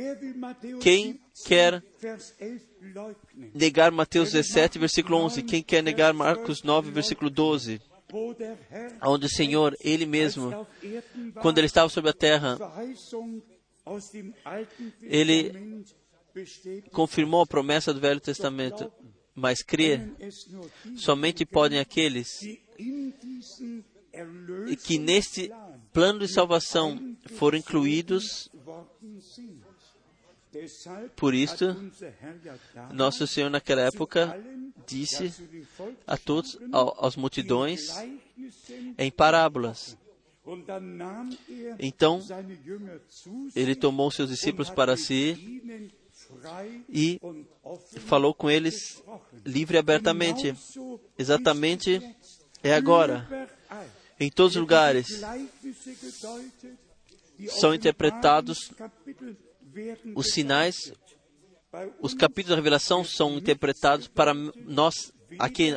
Quem 0.80 1.20
17, 1.34 1.46
quer 1.46 1.82
Vers 2.00 2.34
11 2.40 2.60
leugnen? 2.80 3.50
Negar 3.54 3.90
Mateus 3.90 4.32
17, 4.32 4.78
versículo 4.78 5.18
11. 5.18 5.42
Quem 5.42 5.62
quer 5.62 5.82
negar 5.82 6.14
Marcos 6.14 6.62
9, 6.62 6.90
versículo 6.90 7.28
12? 7.30 7.80
Onde 9.02 9.26
o 9.26 9.28
Senhor, 9.28 9.76
Ele 9.80 10.06
mesmo, 10.06 10.66
quando 11.40 11.58
Ele 11.58 11.66
estava 11.66 11.88
sobre 11.88 12.10
a 12.10 12.14
terra, 12.14 12.58
Ele 15.02 15.84
confirmou 16.92 17.42
a 17.42 17.46
promessa 17.46 17.92
do 17.92 18.00
Velho 18.00 18.20
Testamento. 18.20 18.92
Mas 19.36 19.62
crer 19.62 20.14
somente 20.96 21.44
podem 21.44 21.80
aqueles 21.80 22.38
que 24.84 24.98
neste 24.98 25.50
plano 25.92 26.20
de 26.20 26.28
salvação 26.28 27.16
foram 27.36 27.58
incluídos. 27.58 28.48
Por 31.16 31.34
isto, 31.34 31.76
Nosso 32.92 33.26
Senhor, 33.26 33.50
naquela 33.50 33.82
época, 33.82 34.38
disse 34.86 35.32
a 36.06 36.16
todos, 36.16 36.54
Volksgruppen, 36.54 36.68
ao- 36.72 37.06
às 37.06 37.16
in 37.16 37.20
multidões, 37.20 37.88
em 38.98 39.10
parábolas. 39.10 39.96
Então, 41.78 42.20
Ele 43.56 43.74
tomou 43.74 44.10
seus 44.10 44.28
discípulos 44.28 44.68
para 44.70 44.96
si 44.96 45.62
e 46.88 47.18
falou 48.00 48.34
com 48.34 48.50
eles 48.50 49.02
livre 49.44 49.76
e 49.76 49.80
abertamente. 49.80 50.54
Exatamente 51.18 52.00
é 52.62 52.74
agora. 52.74 53.48
Em 54.20 54.30
todos 54.30 54.54
os 54.54 54.60
lugares 54.60 55.20
são 57.48 57.74
interpretados 57.74 58.70
os 60.14 60.30
sinais, 60.32 60.92
os 62.00 62.14
capítulos 62.14 62.50
da 62.50 62.56
revelação 62.56 63.04
são 63.04 63.36
interpretados 63.36 64.08
para 64.08 64.32
nós. 64.34 65.12
Aqui, 65.38 65.74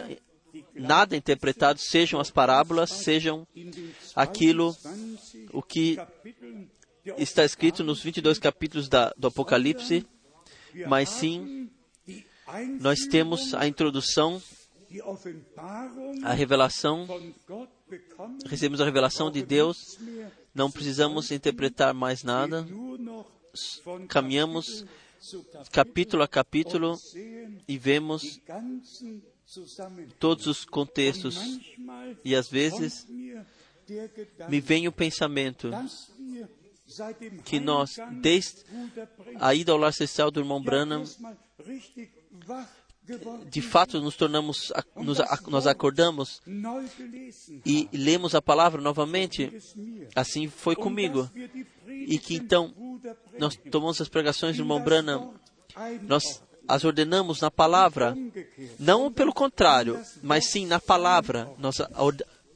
nada 0.76 1.16
interpretado, 1.16 1.80
sejam 1.80 2.20
as 2.20 2.30
parábolas, 2.30 2.90
sejam 2.92 3.48
aquilo 4.16 4.72
22 4.72 5.48
o 5.52 5.62
que 5.62 5.98
está 7.18 7.46
escrito 7.46 7.84
nos 7.84 8.02
22 8.02 8.38
capítulos 8.40 8.90
da, 8.90 9.14
do 9.18 9.28
Apocalipse, 9.28 10.06
mas 10.88 11.10
sim, 11.10 11.70
nós 12.80 13.00
temos 13.08 13.54
a 13.54 13.68
introdução, 13.68 14.42
a 16.24 16.34
revelação, 16.34 17.08
recebemos 18.46 18.82
a 18.82 18.86
revelação 18.86 19.32
de 19.32 19.44
Deus, 19.44 19.98
não 20.54 20.70
precisamos 20.70 21.32
interpretar 21.32 21.94
mais 21.94 22.24
nada, 22.24 22.68
caminhamos 24.08 24.86
capítulo 25.72 26.24
a 26.24 26.28
capítulo 26.28 27.00
e 27.68 27.78
vemos 27.78 28.40
todos 30.20 30.48
os 30.48 30.66
contextos. 30.66 31.38
E 32.24 32.36
às 32.36 32.50
vezes 32.50 33.08
me 34.50 34.60
vem 34.60 34.88
o 34.88 34.92
pensamento 34.92 35.70
que 37.44 37.60
nós, 37.60 37.98
desde 38.22 38.64
a 39.40 39.54
ida 39.54 39.72
ao 39.72 39.78
lar 39.78 39.90
ancestral 39.90 40.32
do 40.32 40.40
irmão 40.40 40.62
Branham, 40.62 41.04
de 43.50 43.62
fato 43.62 44.02
nos 44.02 44.18
tornamos, 44.18 44.72
nos, 44.96 45.20
nós 45.48 45.66
acordamos 45.66 46.42
e 47.66 47.88
lemos 47.94 48.36
a 48.36 48.42
palavra 48.42 48.82
novamente, 48.82 49.52
assim 50.16 50.50
foi 50.50 50.76
comigo. 50.76 51.30
E 51.88 52.20
que 52.20 52.36
então 52.36 52.74
nós 53.40 53.56
tomamos 53.72 54.02
as 54.02 54.10
pregações 54.10 54.56
do 54.56 54.64
irmão 54.64 54.82
Branham, 54.82 55.34
nós 56.04 56.42
as 56.68 56.84
ordenamos 56.84 57.40
na 57.40 57.50
palavra, 57.50 58.16
não 58.78 59.12
pelo 59.12 59.34
contrário, 59.34 60.04
mas 60.22 60.48
sim 60.48 60.66
na 60.66 60.80
palavra, 60.80 61.50
nós 61.58 61.78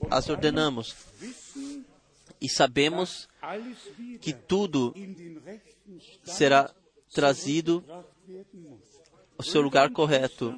as 0.10 0.30
ordenamos. 0.30 0.96
E 2.40 2.50
sabemos 2.50 3.30
que 4.20 4.34
tudo 4.34 4.94
será 6.24 6.70
trazido 7.14 7.84
ao 9.38 9.46
seu 9.46 9.62
lugar 9.62 9.92
correto, 9.92 10.56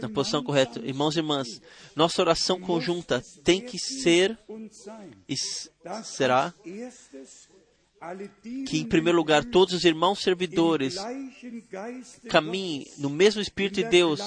na 0.00 0.08
posição 0.08 0.44
correta. 0.44 0.78
Irmãos 0.80 1.16
e 1.16 1.18
irmãs, 1.18 1.60
nossa 1.96 2.22
oração 2.22 2.60
conjunta 2.60 3.22
tem 3.42 3.60
que 3.60 3.78
ser 3.78 4.38
e 5.28 5.34
será 6.04 6.54
que, 8.66 8.78
em 8.78 8.84
primeiro 8.84 9.16
lugar, 9.16 9.44
todos 9.44 9.74
os 9.74 9.84
irmãos 9.84 10.20
servidores 10.20 10.96
caminhem 12.28 12.86
no 12.98 13.08
mesmo 13.08 13.40
Espírito 13.40 13.76
de 13.76 13.84
Deus, 13.84 14.20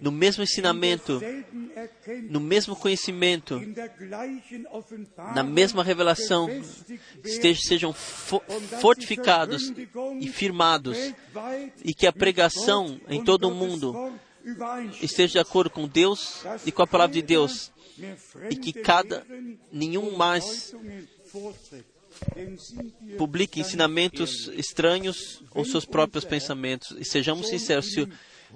no 0.00 0.10
mesmo 0.10 0.42
in 0.42 0.44
ensinamento, 0.44 1.20
no 2.30 2.40
mesmo 2.40 2.74
conhecimento, 2.74 3.60
na 5.34 5.42
mesma 5.42 5.84
revelação, 5.84 6.48
estejam, 7.22 7.62
sejam 7.62 7.92
fortificados 8.80 9.72
e 10.20 10.28
firmados, 10.28 10.96
e 11.84 11.92
que 11.92 12.06
a 12.06 12.12
pregação 12.12 12.98
em 13.08 13.22
todo 13.22 13.48
o 13.48 13.54
mundo 13.54 14.12
esteja 15.02 15.32
de 15.32 15.38
acordo 15.40 15.68
com 15.68 15.86
Deus 15.86 16.42
e 16.64 16.72
com 16.72 16.82
a 16.82 16.86
palavra 16.86 17.12
de 17.12 17.22
Deus, 17.22 17.70
e 18.48 18.56
que 18.56 18.72
cada 18.72 19.26
nenhum 19.70 20.16
mais 20.16 20.74
publique 23.16 23.60
ensinamentos 23.60 24.48
estranhos 24.54 25.42
ou 25.50 25.64
seus 25.64 25.84
próprios 25.84 26.24
pensamentos. 26.24 26.96
E 26.98 27.04
sejamos 27.04 27.48
sinceros, 27.48 27.92
se, 27.92 28.08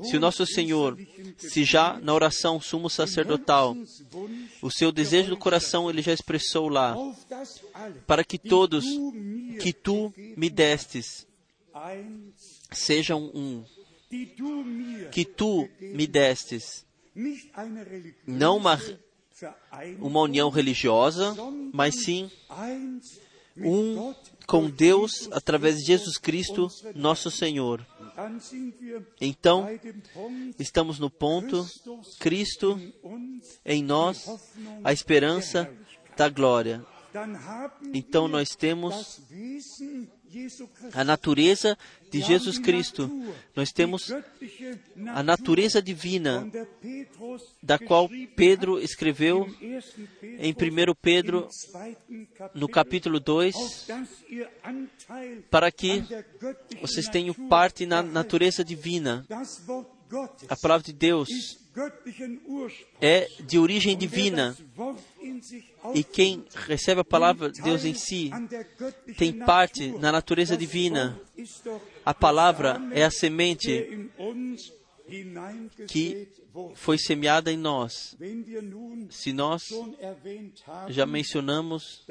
se 0.03 0.17
o 0.17 0.21
nosso 0.21 0.47
Senhor, 0.47 0.99
se 1.37 1.65
já 1.65 1.99
na 2.01 2.15
oração 2.15 2.61
sumo 2.61 2.89
sacerdotal, 2.89 3.77
o 4.63 4.71
seu 4.71 4.93
desejo 4.93 5.31
do 5.31 5.37
coração 5.37 5.89
ele 5.91 6.03
já 6.03 6.13
expressou 6.13 6.69
lá, 6.69 6.97
para 8.07 8.25
que 8.25 8.39
todos 8.39 8.85
que 9.61 9.73
tu 9.73 10.13
me 10.37 10.49
destes 10.49 11.27
sejam 12.73 13.31
um, 13.35 13.65
que 15.11 15.25
tu 15.25 15.69
me 15.81 16.07
destes, 16.07 16.87
não 18.27 18.57
uma, 18.57 18.81
uma 19.99 20.21
união 20.21 20.51
religiosa, 20.51 21.35
mas 21.73 21.95
sim 22.03 22.31
um 23.57 24.15
com 24.47 24.69
Deus 24.69 25.29
através 25.31 25.77
de 25.79 25.87
Jesus 25.87 26.19
Cristo, 26.19 26.69
nosso 26.95 27.31
Senhor. 27.31 27.87
Então, 29.21 29.67
estamos 30.59 30.99
no 30.99 31.09
ponto, 31.09 31.67
Cristo 32.19 32.81
em 33.65 33.83
nós, 33.83 34.29
a 34.83 34.93
esperança 34.93 35.73
da 36.17 36.29
glória. 36.29 36.85
Então, 37.95 38.29
nós 38.29 38.55
temos 38.55 39.21
a 40.93 41.05
natureza 41.05 41.77
de 42.11 42.21
Jesus 42.21 42.59
Cristo. 42.59 43.11
Nós 43.55 43.71
temos 43.71 44.13
a 45.09 45.23
natureza 45.23 45.83
divina, 45.83 46.51
da 47.63 47.79
qual 47.79 48.09
Pedro 48.37 48.81
escreveu 48.81 49.49
em 50.23 50.53
1 50.53 50.95
Pedro, 51.01 51.49
no 52.55 52.69
capítulo 52.69 53.21
2, 53.21 53.55
para 55.51 55.71
que 55.71 56.05
vocês 56.81 57.09
tenham 57.09 57.35
parte 57.49 57.87
na 57.87 58.03
natureza 58.03 58.65
divina. 58.65 59.27
A 60.49 60.57
palavra 60.57 60.85
de 60.85 60.93
Deus 60.93 61.60
é 63.01 63.29
de 63.41 63.59
origem 63.59 63.97
divina. 63.97 64.57
E 65.95 66.03
quem 66.03 66.45
recebe 66.55 67.01
a 67.01 67.05
palavra 67.05 67.51
de 67.51 67.63
Deus 67.63 67.85
em 67.85 67.95
si 67.95 68.31
tem 69.17 69.33
parte 69.33 69.91
na 69.99 70.11
natureza 70.13 70.57
divina. 70.57 71.21
A 72.05 72.15
palavra 72.15 72.81
é 72.93 73.05
a 73.05 73.11
semente 73.11 74.11
que 75.89 76.29
foi 76.75 76.99
semeada 76.99 77.53
em 77.53 77.57
nós. 77.57 78.17
Se 79.11 79.33
nós 79.33 79.69
já 80.89 81.07
mencionamos 81.07 82.07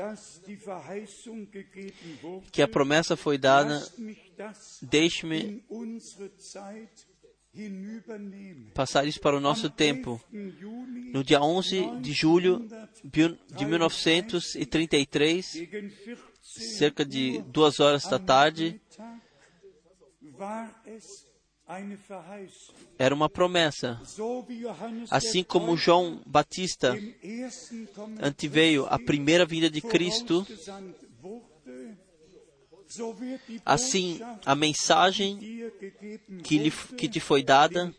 que 2.51 2.61
a 2.61 2.67
promessa 2.67 3.15
foi 3.15 3.37
dada, 3.37 3.85
deixe-me 4.81 5.63
passar 8.73 9.07
isso 9.07 9.19
para 9.19 9.37
o 9.37 9.39
nosso 9.39 9.69
tempo. 9.69 10.19
No 11.11 11.23
dia 11.23 11.41
11 11.41 11.99
de 11.99 12.13
julho 12.13 12.67
de 13.03 13.65
1933, 13.65 15.67
cerca 16.41 17.05
de 17.05 17.41
duas 17.43 17.79
horas 17.79 18.03
da 18.03 18.19
tarde, 18.19 18.81
era 22.97 23.13
uma 23.13 23.29
promessa. 23.29 24.01
Assim 25.09 25.43
como 25.43 25.77
João 25.77 26.21
Batista 26.25 26.97
anteveio 28.21 28.85
a 28.87 28.97
primeira 28.97 29.45
vinda 29.45 29.69
de 29.69 29.81
Cristo, 29.81 30.47
assim 33.65 34.19
a 34.45 34.55
mensagem 34.55 35.37
que, 36.43 36.57
lhe, 36.57 36.71
que 36.71 37.07
te 37.07 37.19
foi 37.19 37.43
dada 37.43 37.93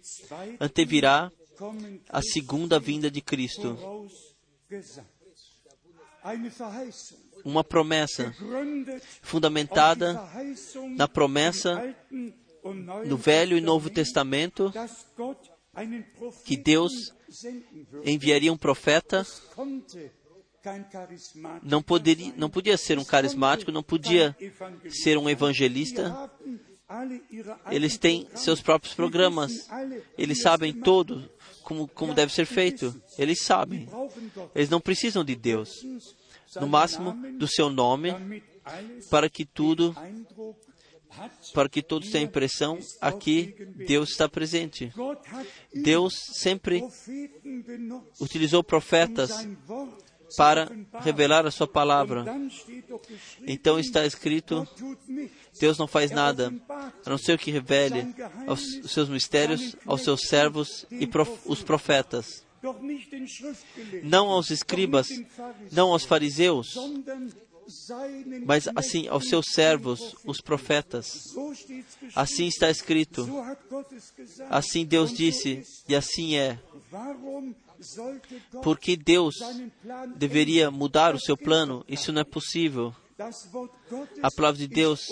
antevirá 0.59 1.31
a 2.09 2.23
segunda 2.23 2.79
vinda 2.79 3.11
de 3.11 3.21
Cristo. 3.21 3.77
Uma 7.45 7.65
promessa 7.65 8.35
fundamentada 9.23 10.23
na 10.97 11.09
promessa 11.09 11.95
no 13.07 13.17
Velho 13.17 13.57
e 13.57 13.61
Novo 13.61 13.91
Testamento 13.91 14.73
que 16.45 16.57
Deus 16.57 16.93
enviaria 18.05 18.53
um 18.53 18.57
profeta. 18.57 19.27
Não, 21.63 21.83
poderia, 21.83 22.33
não 22.37 22.51
podia 22.51 22.77
ser 22.77 22.99
um 22.99 23.05
carismático, 23.05 23.73
não 23.73 23.83
podia 23.83 24.37
ser 24.89 25.17
um 25.17 25.29
evangelista. 25.29 26.31
Eles 27.71 27.97
têm 27.97 28.29
seus 28.35 28.61
próprios 28.61 28.95
programas. 28.95 29.69
Eles 30.19 30.43
sabem 30.43 30.73
todo 30.73 31.31
como, 31.63 31.87
como 31.89 32.15
deve 32.15 32.33
ser 32.33 32.47
feito. 32.47 33.01
Eles 33.17 33.43
sabem. 33.43 33.89
Eles 34.55 34.69
não 34.69 34.81
precisam 34.81 35.25
de 35.25 35.37
Deus. 35.37 35.85
No 36.57 36.67
máximo, 36.67 37.17
do 37.39 37.47
seu 37.47 37.71
nome, 37.71 38.43
para 39.09 39.31
que 39.31 39.45
tudo 39.45 39.95
para 41.53 41.69
que 41.69 41.83
todos 41.83 42.09
tenham 42.11 42.25
a 42.25 42.29
impressão 42.29 42.79
aqui 43.01 43.55
Deus 43.87 44.11
está 44.11 44.29
presente. 44.29 44.93
Deus 45.75 46.15
sempre 46.15 46.85
utilizou 48.21 48.63
profetas 48.63 49.47
para 50.37 50.71
revelar 51.01 51.47
a 51.47 51.51
sua 51.51 51.67
palavra. 51.67 52.25
Então 53.47 53.79
está 53.79 54.07
escrito: 54.07 54.67
Deus 55.59 55.79
não 55.79 55.87
faz 55.87 56.11
nada, 56.11 56.53
a 57.05 57.11
não 57.11 57.19
ser 57.19 57.39
que 57.39 57.51
revele 57.51 58.15
os 58.47 58.93
seus 58.93 59.09
mistérios 59.09 59.77
aos 59.87 60.03
seus 60.03 60.23
servos 60.23 60.87
e 60.91 61.07
prof, 61.07 61.31
os 61.45 61.63
profetas. 61.63 62.45
Não 64.03 64.29
aos 64.29 64.51
escribas, 64.51 65.09
não 65.73 65.93
aos 65.93 66.05
fariseus, 66.05 66.77
mas 68.45 68.69
assim 68.75 69.09
aos 69.09 69.29
seus 69.29 69.47
servos, 69.47 70.15
os 70.25 70.41
profetas. 70.41 71.35
Assim 72.15 72.47
está 72.47 72.71
escrito. 72.71 73.29
Assim 74.49 74.85
Deus 74.85 75.13
disse, 75.13 75.63
e 75.89 75.95
assim 75.95 76.37
é. 76.37 76.59
Porque 78.63 78.97
Deus 78.97 79.37
deveria 80.17 80.71
mudar 80.71 81.15
o 81.15 81.21
seu 81.21 81.37
plano? 81.37 81.85
Isso 81.89 82.13
não 82.13 82.21
é 82.21 82.25
possível. 82.25 82.95
A 84.23 84.31
palavra 84.31 84.59
de 84.59 84.67
Deus 84.67 85.09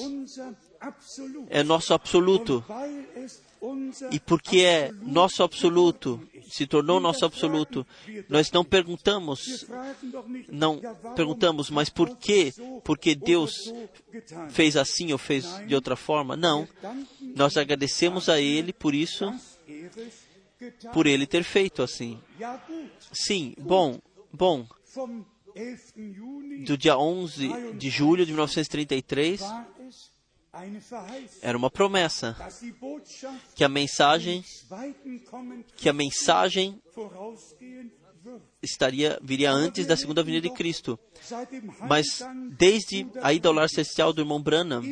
é 1.50 1.62
nosso 1.62 1.92
absoluto. 1.92 2.64
E 4.10 4.20
porque 4.20 4.58
é 4.60 4.92
nosso 5.02 5.42
absoluto, 5.42 6.20
se 6.48 6.66
tornou 6.66 7.00
nosso 7.00 7.24
absoluto, 7.24 7.86
nós 8.28 8.50
não 8.52 8.64
perguntamos, 8.64 9.66
não 10.48 10.80
perguntamos, 11.16 11.68
mas 11.68 11.90
por 11.90 12.16
quê? 12.16 12.54
Porque 12.84 13.14
Deus 13.14 13.72
fez 14.48 14.76
assim 14.76 15.12
ou 15.12 15.18
fez 15.18 15.44
de 15.66 15.74
outra 15.74 15.96
forma? 15.96 16.36
Não. 16.36 16.68
Nós 17.34 17.56
agradecemos 17.56 18.28
a 18.28 18.40
Ele 18.40 18.72
por 18.72 18.94
isso. 18.94 19.32
Por 20.92 21.06
Ele 21.06 21.26
ter 21.26 21.44
feito 21.44 21.82
assim. 21.82 22.20
Sim, 23.12 23.54
bom, 23.58 24.00
bom. 24.32 24.66
vom 24.84 25.24
11. 25.56 26.12
Juni 26.12 26.64
Do 26.64 26.76
dia 26.76 26.96
11 26.96 27.72
de 27.74 27.90
julho 27.90 28.24
de 28.24 28.32
1933, 28.32 29.40
war 29.40 29.66
es 29.88 30.10
eine 30.52 30.80
Verheißung, 30.80 31.38
era 31.42 31.58
uma 31.58 31.70
promessa 31.70 32.36
que 33.54 33.64
a 33.64 33.68
mensagem, 33.68 34.44
que 35.76 35.88
a 35.88 35.92
mensagem. 35.92 36.80
Estaria 38.62 39.18
viria 39.22 39.50
antes 39.50 39.86
da 39.86 39.96
segunda 39.96 40.22
vinda 40.22 40.40
de 40.40 40.50
Cristo. 40.50 40.98
Mas 41.88 42.22
desde 42.56 43.06
a 43.22 43.32
ida 43.32 43.48
ao 43.48 43.54
lar 43.54 43.68
celestial 43.68 44.12
do 44.12 44.20
irmão 44.20 44.40
Branham, 44.40 44.82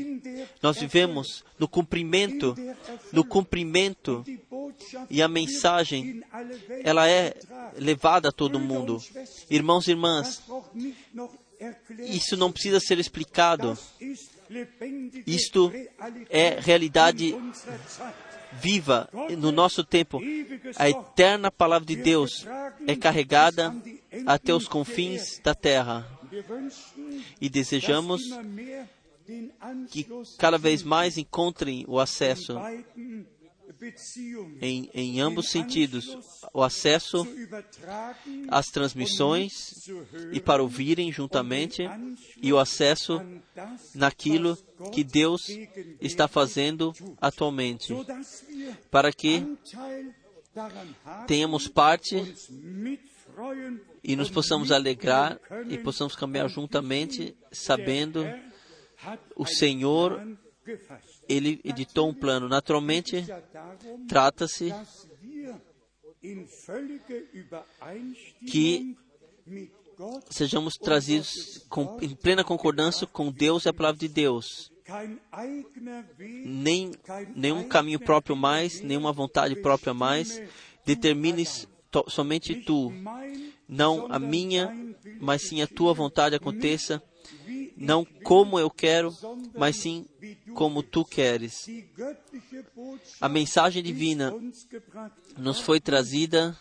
nós 0.63 0.79
vivemos 0.79 1.45
no 1.59 1.69
cumprimento, 1.69 2.55
no 3.13 3.25
cumprimento, 3.25 4.25
e 5.11 5.23
a 5.23 5.29
mensagem, 5.29 6.23
ela 6.85 7.09
é 7.09 7.35
levada 7.77 8.29
a 8.29 8.33
todo 8.33 8.61
mundo. 8.61 9.03
Irmãos 9.51 9.87
e 9.89 9.91
irmãs, 9.91 10.43
isso 11.99 12.37
não 12.37 12.53
precisa 12.53 12.81
ser 12.81 12.99
explicado. 12.99 13.77
Isto 15.27 15.73
é 16.29 16.59
realidade. 16.61 17.35
Viva 18.61 19.09
no 19.39 19.53
nosso 19.53 19.85
tempo. 19.85 20.21
A 20.77 20.89
eterna 20.89 21.51
palavra 21.51 21.87
de 21.87 21.97
Deus 21.97 22.47
é 22.87 22.97
carregada 22.97 23.75
até 24.27 24.55
os 24.55 24.69
confins 24.69 25.41
da 25.43 25.55
terra. 25.55 26.07
E 27.41 27.49
desejamos 27.49 28.23
que 29.91 30.07
cada 30.39 30.59
vez 30.59 30.83
mais 30.83 31.19
encontrem 31.19 31.85
o 31.89 31.99
acesso 31.99 32.57
em, 34.61 34.91
em 34.95 35.21
ambos 35.21 35.51
sentidos 35.51 36.17
o 36.53 36.63
acesso 36.63 37.27
às 38.49 38.67
transmissões 38.67 39.89
e 40.33 40.41
para 40.41 40.63
ouvirem 40.63 41.13
juntamente 41.13 41.83
e 42.41 42.53
o 42.53 42.59
acesso 42.59 43.21
naquilo 43.95 44.57
que 44.93 45.05
Deus 45.05 45.49
está 46.01 46.29
fazendo 46.29 46.93
atualmente, 47.21 47.95
para 48.91 49.13
que 49.13 49.45
tenhamos 51.27 51.69
parte 51.69 52.17
e 54.03 54.17
nos 54.17 54.31
possamos 54.31 54.71
alegrar 54.73 55.39
e 55.69 55.77
possamos 55.77 56.15
caminhar 56.15 56.49
juntamente, 56.49 57.37
sabendo 57.53 58.25
o 59.35 59.45
Senhor. 59.45 60.23
Ele 61.29 61.61
editou 61.65 62.09
um 62.09 62.15
plano. 62.15 62.49
Naturalmente, 62.49 63.25
trata-se 64.09 64.73
que 68.47 68.97
sejamos 70.31 70.75
trazidos 70.75 71.65
com, 71.69 71.99
em 72.03 72.15
plena 72.15 72.45
concordância 72.45 73.07
com 73.07 73.31
Deus 73.33 73.65
e 73.65 73.69
a 73.69 73.73
palavra 73.73 73.99
de 73.99 74.09
Deus. 74.09 74.71
Nem 76.45 76.93
nenhum 77.35 77.67
caminho 77.69 77.99
próprio 77.99 78.37
mais, 78.37 78.81
nenhuma 78.81 79.13
vontade 79.13 79.57
própria 79.57 79.93
mais. 79.95 80.41
Determines 80.85 81.67
to- 81.91 82.05
somente 82.09 82.55
tu, 82.55 82.93
não 83.69 84.07
a 84.13 84.19
minha, 84.19 84.73
mas 85.21 85.43
sim 85.43 85.61
a 85.61 85.67
tua 85.67 85.93
vontade 85.93 86.37
aconteça, 86.37 87.03
não 87.77 88.05
como 88.05 88.59
eu 88.59 88.71
quero, 88.71 89.15
mas 89.55 89.77
sim 89.77 90.07
como 90.55 90.83
tu 90.83 91.05
queres. 91.05 91.67
A 93.21 93.29
mensagem 93.29 93.83
divina 93.83 94.35
nos 95.37 95.61
foi 95.61 95.79
trazida 95.81 96.57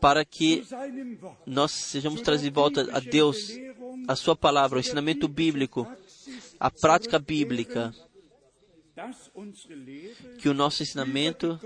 para 0.00 0.24
que 0.24 0.64
nós 1.46 1.70
sejamos 1.70 2.20
trazidos 2.22 2.50
de 2.50 2.54
volta 2.54 2.96
a 2.96 2.98
Deus, 2.98 3.52
a 4.08 4.16
sua 4.16 4.34
palavra, 4.34 4.78
o 4.78 4.80
ensinamento 4.80 5.28
bíblico, 5.28 5.86
a 6.58 6.70
prática 6.70 7.18
bíblica, 7.18 7.94
que 10.38 10.48
o 10.48 10.54
nosso 10.54 10.82
ensinamento 10.82 11.58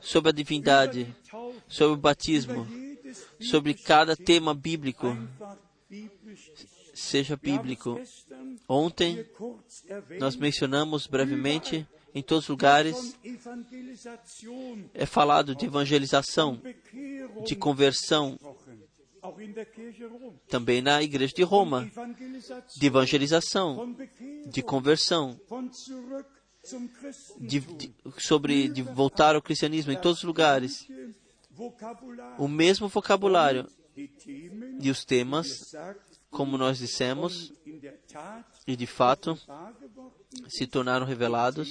sobre 0.00 0.30
a 0.30 0.32
divindade, 0.32 1.14
sobre 1.68 1.94
o 1.94 2.00
batismo, 2.00 2.66
sobre 3.38 3.74
cada 3.74 4.16
tema 4.16 4.54
bíblico. 4.54 5.16
Seja 6.94 7.36
bíblico. 7.36 8.00
Ontem 8.68 9.26
nós 10.18 10.36
mencionamos 10.36 11.06
brevemente, 11.06 11.86
em 12.14 12.22
todos 12.22 12.44
os 12.44 12.48
lugares, 12.48 13.16
é 14.94 15.04
falado 15.04 15.54
de 15.54 15.66
evangelização, 15.66 16.60
de 17.44 17.56
conversão, 17.56 18.38
também 20.48 20.80
na 20.82 21.02
igreja 21.02 21.34
de 21.34 21.42
Roma, 21.42 21.90
de 22.76 22.86
evangelização, 22.86 23.96
de 24.46 24.62
conversão, 24.62 25.40
de, 27.40 27.60
de- 27.60 27.94
sobre 28.18 28.68
de 28.68 28.82
voltar 28.82 29.34
ao 29.34 29.42
cristianismo 29.42 29.92
em 29.92 30.00
todos 30.00 30.18
os 30.18 30.24
lugares. 30.24 30.86
O 32.38 32.48
mesmo 32.48 32.88
vocabulário 32.88 33.66
e 34.80 34.90
os 34.90 35.04
temas, 35.04 35.74
como 36.34 36.58
nós 36.58 36.78
dissemos, 36.78 37.52
e 38.66 38.76
de 38.76 38.86
fato 38.86 39.38
se 40.48 40.66
tornaram 40.66 41.06
revelados, 41.06 41.68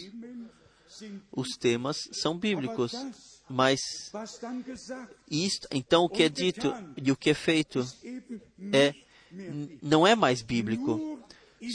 os 1.31 1.49
temas 1.57 1.97
são 2.11 2.37
bíblicos. 2.37 2.93
Mas 3.49 3.79
isto, 5.29 5.67
então 5.71 6.05
o 6.05 6.09
que 6.09 6.23
é 6.23 6.29
dito 6.29 6.73
e 6.97 7.11
o 7.11 7.15
que 7.15 7.29
é 7.29 7.33
feito 7.33 7.85
é 8.71 8.93
não 9.81 10.07
é 10.07 10.15
mais 10.15 10.41
bíblico. 10.41 11.19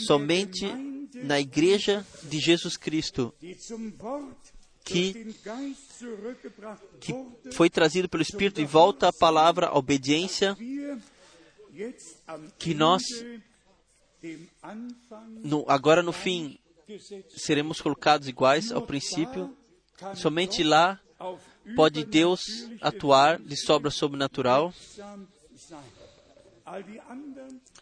Somente 0.07 0.65
na 1.23 1.39
igreja 1.39 2.05
de 2.23 2.39
Jesus 2.39 2.75
Cristo, 2.77 3.33
que- 4.83 5.35
que 6.99 7.13
foi 7.53 7.69
trazido 7.69 8.09
pelo 8.09 8.23
Espírito 8.23 8.59
e 8.61 8.65
volta 8.65 9.07
à 9.09 9.13
palavra, 9.13 9.67
à 9.67 9.77
obediência, 9.77 10.57
que 12.57 12.73
nós, 12.73 13.03
no, 15.43 15.65
agora 15.67 16.01
no 16.01 16.11
fim, 16.11 16.57
seremos 17.29 17.81
colocados 17.81 18.27
iguais 18.27 18.71
ao 18.71 18.81
princípio. 18.81 19.55
Somente 20.15 20.63
lá 20.63 20.99
pode 21.75 22.03
Deus 22.05 22.41
atuar 22.81 23.39
de 23.39 23.55
sobra 23.55 23.91
sobrenatural. 23.91 24.73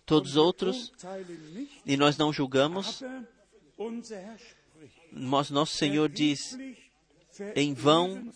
Todos 0.06 0.32
os 0.32 0.38
outros, 0.38 0.94
e 1.86 1.98
nós 1.98 2.18
não 2.18 2.32
julgamos, 2.32 3.04
mas 5.12 5.50
nosso 5.50 5.76
Senhor 5.76 6.10
diz: 6.10 6.58
em 7.56 7.74
vão 7.74 8.32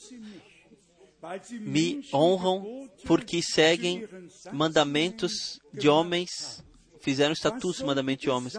me 1.52 2.04
honram 2.14 2.90
porque 3.06 3.42
seguem 3.42 4.08
mandamentos 4.52 5.60
de 5.74 5.88
homens, 5.88 6.64
fizeram 7.00 7.34
estatutos 7.34 7.80
e 7.80 7.84
mandamentos 7.84 8.24
de 8.24 8.30
homens. 8.30 8.54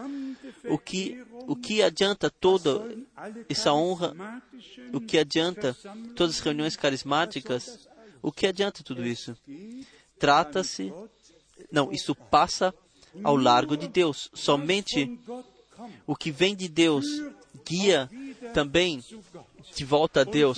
O 0.65 0.77
que, 0.77 1.23
o 1.47 1.55
que 1.55 1.81
adianta 1.81 2.29
toda 2.29 2.85
essa 3.49 3.73
honra, 3.73 4.13
o 4.93 5.01
que 5.01 5.17
adianta 5.17 5.75
todas 6.15 6.35
as 6.35 6.41
reuniões 6.41 6.75
carismáticas? 6.75 7.87
O 8.21 8.31
que 8.31 8.47
adianta 8.47 8.83
tudo 8.83 9.05
isso? 9.05 9.35
Trata-se, 10.17 10.93
não, 11.71 11.91
isso 11.91 12.15
passa 12.15 12.73
ao 13.23 13.35
largo 13.35 13.75
de 13.75 13.87
Deus. 13.87 14.29
Somente 14.33 15.19
o 16.07 16.15
que 16.15 16.31
vem 16.31 16.55
de 16.55 16.69
Deus 16.69 17.05
guia 17.65 18.09
também 18.53 19.03
de 19.75 19.85
volta 19.85 20.21
a 20.21 20.23
Deus 20.23 20.57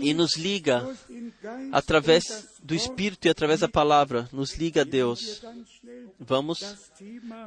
e 0.00 0.12
nos 0.14 0.36
liga 0.36 0.86
através 1.72 2.48
do. 2.62 2.74
Espírito 2.74 3.26
e 3.26 3.30
através 3.30 3.60
da 3.60 3.68
palavra, 3.68 4.28
nos 4.32 4.54
liga 4.54 4.82
a 4.82 4.84
Deus. 4.84 5.42
Vamos 6.18 6.60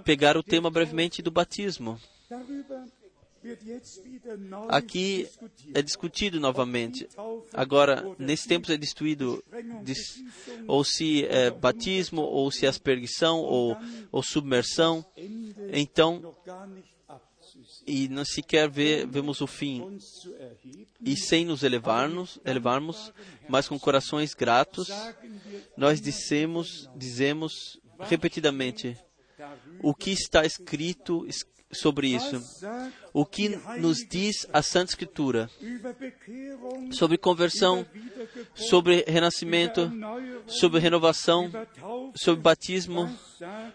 pegar 0.04 0.38
o 0.38 0.44
tema 0.44 0.70
brevemente 0.70 1.22
do 1.22 1.32
batismo. 1.32 2.00
Aqui 4.70 5.28
é 5.74 5.82
discutido 5.82 6.40
novamente. 6.40 7.08
Agora, 7.54 8.06
nesse 8.20 8.48
tempo 8.48 8.72
é 8.72 8.78
destruído, 8.78 9.44
ou 10.68 10.84
se 10.84 11.26
é 11.26 11.50
batismo, 11.50 12.22
ou 12.22 12.52
se 12.52 12.66
é 12.66 12.70
aspergição, 12.70 13.40
ou, 13.40 13.76
ou 14.12 14.22
submersão. 14.22 15.04
Então, 15.74 16.36
e 17.86 18.08
não 18.08 18.24
sequer 18.26 18.70
vê, 18.70 19.06
vemos 19.06 19.42
o 19.42 19.48
fim. 19.48 19.98
E 21.04 21.16
sem 21.18 21.46
nos 21.46 21.64
elevarmos, 21.64 22.40
elevarmos, 22.46 23.12
mas 23.50 23.68
com 23.68 23.80
corações 23.80 24.34
gratos, 24.34 24.90
nós 25.76 26.00
dissemos, 26.02 26.90
dizemos 26.96 27.80
repetidamente 28.00 28.98
o 29.82 29.94
que 29.94 30.12
está 30.12 30.46
escrito 30.46 31.26
es- 31.28 31.46
sobre 31.74 32.08
isso. 32.10 32.36
O 33.14 33.26
que 33.26 33.48
nos 33.80 34.00
diz 34.06 34.46
a 34.52 34.62
Santa 34.62 34.92
Escritura 34.92 35.50
sobre 36.92 37.18
conversão, 37.18 37.86
sobre 38.54 39.06
renascimento, 39.08 39.90
sobre 40.48 40.80
renovação, 40.82 41.50
sobre 42.14 42.42
batismo, 42.42 43.10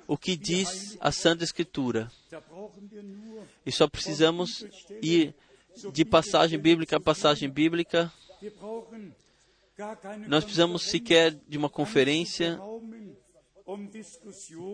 o 0.07 0.17
que 0.19 0.37
diz 0.37 0.97
a 1.01 1.11
Santa 1.11 1.43
Escritura. 1.43 2.13
E 3.67 3.73
só 3.73 3.89
precisamos 3.89 4.65
ir 5.03 5.35
de 5.93 6.05
passagem 6.05 6.59
bíblica 6.59 6.97
a 6.97 7.01
passagem 7.01 7.51
bíblica. 7.51 8.11
Nós 10.29 10.45
precisamos 10.45 10.83
sequer 10.85 11.35
de 11.49 11.59
uma 11.59 11.69
conferência 11.69 12.59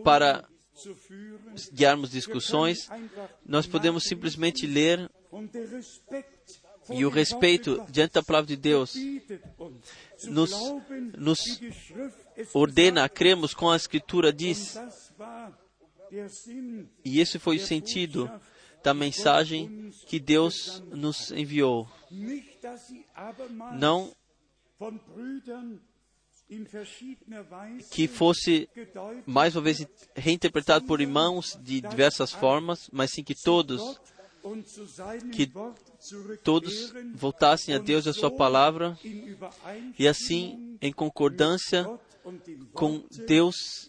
para 0.05 0.45
guiarmos 1.73 2.11
discussões. 2.11 2.89
Nós 3.45 3.67
podemos 3.67 4.05
simplesmente 4.05 4.67
ler 4.67 5.11
e 6.91 7.05
o 7.05 7.09
respeito 7.09 7.85
diante 7.89 8.13
da 8.15 8.23
palavra 8.23 8.49
de 8.49 8.57
Deus 8.57 8.95
nos- 10.25 10.53
nos 11.17 11.39
ordena 12.53 13.09
cremos 13.09 13.55
com 13.55 13.71
a 13.71 13.77
Escritura 13.77 14.33
diz. 14.33 14.77
E 17.05 17.21
esse 17.21 17.39
foi 17.39 17.57
o 17.57 17.67
sentido 17.67 18.31
da 18.83 18.93
mensagem 18.93 19.91
que 20.07 20.19
Deus 20.19 20.83
nos 20.91 21.31
enviou. 21.31 21.89
Não 23.79 24.13
que 27.91 28.07
fosse 28.07 28.69
mais 29.27 29.57
uma 29.57 29.63
vez 29.63 29.87
reinterpretado 30.15 30.85
por 30.87 31.01
irmãos 31.01 31.59
de 31.63 31.81
diversas 31.81 32.31
formas, 32.31 32.91
mas 32.93 33.11
sim 33.11 33.25
que 33.25 33.35
todos, 33.35 34.01
que 35.33 35.51
todos 36.43 36.93
voltassem 37.15 37.75
a 37.75 37.79
Deus 37.79 38.05
e 38.05 38.11
a 38.11 38.13
sua 38.13 38.31
palavra 38.31 38.99
e 39.99 40.07
assim, 40.07 40.77
em 40.83 40.93
concordância 40.93 41.89
com 42.73 43.03
Deus, 43.27 43.89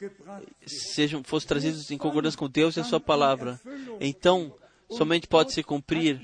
sejam 0.65 1.24
fossem 1.24 1.48
trazidos 1.48 1.91
em 1.91 1.98
concordância 1.98 2.38
com 2.38 2.49
Deus 2.49 2.78
e 2.78 2.80
a 2.80 2.84
sua 2.84 2.99
palavra. 2.99 3.60
Então, 3.99 4.56
somente 4.98 5.28
pode 5.28 5.53
se 5.53 5.64
cumprir 5.64 6.20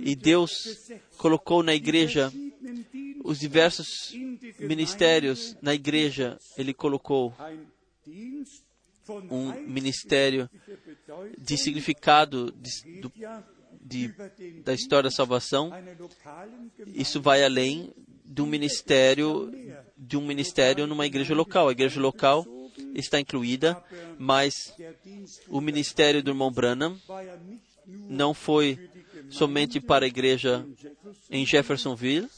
e 0.00 0.14
Deus 0.16 0.50
colocou 1.18 1.62
na 1.62 1.74
igreja 1.74 2.32
os 3.24 3.38
diversos 3.38 4.12
ministérios 4.58 5.56
na 5.60 5.74
igreja. 5.74 6.38
Ele 6.56 6.72
colocou 6.74 7.34
um 9.30 9.52
ministério 9.66 10.48
de 11.38 11.56
significado 11.58 12.52
de, 12.52 13.00
do- 13.00 13.12
de- 13.80 14.08
da 14.62 14.72
história 14.74 15.04
da 15.10 15.14
salvação. 15.14 15.70
Isso 16.94 17.20
vai 17.20 17.42
além 17.44 17.92
do 18.24 18.46
ministério 18.46 19.50
de 19.98 20.16
um 20.16 20.24
ministério 20.24 20.86
numa 20.86 21.06
igreja 21.06 21.34
local. 21.34 21.68
A 21.68 21.72
igreja 21.72 22.00
local 22.00 22.46
está 22.94 23.18
incluída, 23.18 23.82
mas 24.18 24.72
o 25.48 25.60
ministério 25.60 26.22
do 26.22 26.30
irmão 26.30 26.50
Branham 26.52 26.96
não 28.08 28.32
foi 28.32 28.78
somente 29.30 29.80
para 29.80 30.04
a 30.04 30.08
igreja 30.08 30.66
em 31.30 31.46
Jeffersonville, 31.46 32.28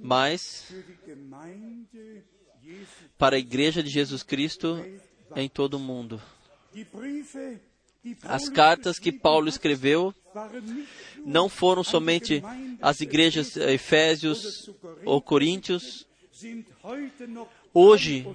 mas 0.00 0.72
para 3.18 3.36
a 3.36 3.38
igreja 3.38 3.82
de 3.82 3.90
Jesus 3.90 4.22
Cristo 4.22 4.82
em 5.34 5.48
todo 5.48 5.74
o 5.74 5.80
mundo. 5.80 6.20
As 8.22 8.48
cartas 8.48 8.98
que 8.98 9.12
Paulo 9.12 9.48
escreveu 9.48 10.14
não 11.24 11.48
foram 11.48 11.84
somente 11.84 12.42
às 12.80 13.00
igrejas 13.00 13.56
eh, 13.56 13.74
Efésios 13.74 14.70
ou 15.04 15.20
Coríntios, 15.20 16.06
hoje 17.72 18.26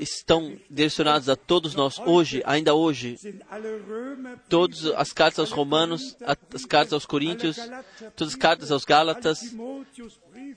estão 0.00 0.56
direcionadas 0.70 1.28
a 1.28 1.36
todos 1.36 1.74
nós, 1.74 1.98
hoje, 1.98 2.42
ainda 2.44 2.74
hoje. 2.74 3.18
Todas 4.48 4.86
as 4.86 5.12
cartas 5.12 5.40
aos 5.40 5.50
Romanos, 5.50 6.16
as 6.54 6.64
cartas 6.64 6.92
aos 6.92 7.06
Coríntios, 7.06 7.56
todas 8.16 8.34
as 8.34 8.38
cartas 8.38 8.72
aos 8.72 8.84
Gálatas, 8.84 9.54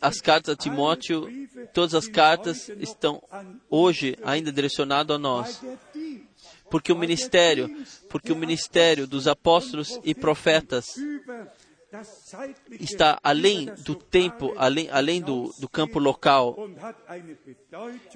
as 0.01 0.21
cartas 0.21 0.53
a 0.53 0.57
Timóteo, 0.57 1.29
todas 1.73 1.93
as 1.93 2.07
cartas 2.07 2.69
estão 2.79 3.21
hoje 3.69 4.17
ainda 4.23 4.51
direcionadas 4.51 5.15
a 5.15 5.19
nós. 5.19 5.61
Porque 6.69 6.91
o 6.91 6.97
ministério, 6.97 7.69
porque 8.09 8.31
o 8.31 8.35
ministério 8.35 9.05
dos 9.05 9.27
apóstolos 9.27 9.99
e 10.03 10.15
profetas 10.15 10.95
está 12.79 13.19
além 13.23 13.65
do 13.83 13.95
tempo, 13.95 14.53
além, 14.57 14.89
além 14.89 15.21
do, 15.21 15.53
do 15.59 15.69
campo 15.69 15.99
local 15.99 16.55